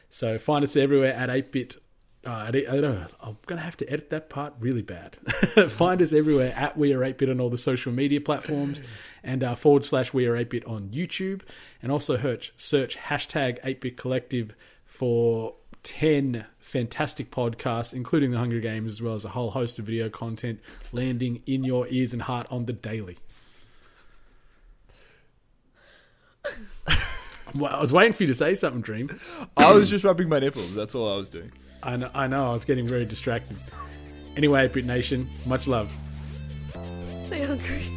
So 0.10 0.40
find 0.40 0.64
us 0.64 0.76
everywhere 0.78 1.14
at 1.14 1.30
8bit. 1.30 1.78
Uh, 2.28 2.44
I 2.48 2.52
don't 2.52 2.82
know. 2.82 3.06
I'm 3.22 3.38
going 3.46 3.58
to 3.58 3.64
have 3.64 3.78
to 3.78 3.90
edit 3.90 4.10
that 4.10 4.30
part 4.30 4.54
really 4.60 4.82
bad. 4.82 5.16
find 5.72 6.02
us 6.02 6.12
everywhere 6.12 6.52
at 6.58 6.78
We 6.78 6.92
Are 6.92 7.00
8bit 7.00 7.32
on 7.32 7.40
all 7.40 7.50
the 7.50 7.58
social 7.58 7.94
media 7.94 8.20
platforms 8.20 8.82
and 9.24 9.46
uh, 9.46 9.56
forward 9.56 9.86
slash 9.86 10.14
We 10.14 10.26
Are 10.26 10.34
8bit 10.36 10.70
on 10.70 10.90
YouTube. 10.90 11.44
And 11.82 11.90
also 11.90 12.18
search, 12.18 12.52
search 12.58 12.98
hashtag 12.98 13.62
8bit 13.64 13.96
collective 13.96 14.56
for 14.84 15.56
10 15.84 16.46
fantastic 16.60 17.32
podcasts, 17.32 17.94
including 17.94 18.32
The 18.32 18.40
Hungry 18.40 18.62
Gamers, 18.62 18.88
as 18.88 19.02
well 19.02 19.16
as 19.16 19.24
a 19.24 19.30
whole 19.30 19.52
host 19.52 19.80
of 19.80 19.86
video 19.86 20.10
content 20.10 20.60
landing 20.92 21.42
in 21.46 21.64
your 21.64 21.88
ears 21.88 22.12
and 22.12 22.24
heart 22.24 22.46
on 22.50 22.66
the 22.66 22.74
daily. 22.74 23.20
Well, 27.56 27.74
I 27.74 27.80
was 27.80 27.94
waiting 27.94 28.12
for 28.12 28.24
you 28.24 28.28
to 28.28 28.34
say 28.34 28.56
something, 28.56 28.82
Dream. 28.82 29.18
I 29.56 29.72
was 29.72 29.90
just 29.90 30.04
rubbing 30.04 30.28
my 30.28 30.40
nipples. 30.40 30.76
That's 30.76 30.94
all 30.96 31.14
I 31.14 31.16
was 31.16 31.30
doing. 31.30 31.54
I 31.84 31.98
know, 31.98 32.10
I 32.14 32.28
know, 32.28 32.50
I 32.50 32.54
was 32.54 32.66
getting 32.66 32.88
very 32.88 33.06
distracted. 33.06 33.58
Anyway, 34.36 34.68
Bit 34.68 34.86
Nation, 34.86 35.28
much 35.46 35.68
love. 35.68 35.92
Stay 37.26 37.44
hungry. 37.44 37.97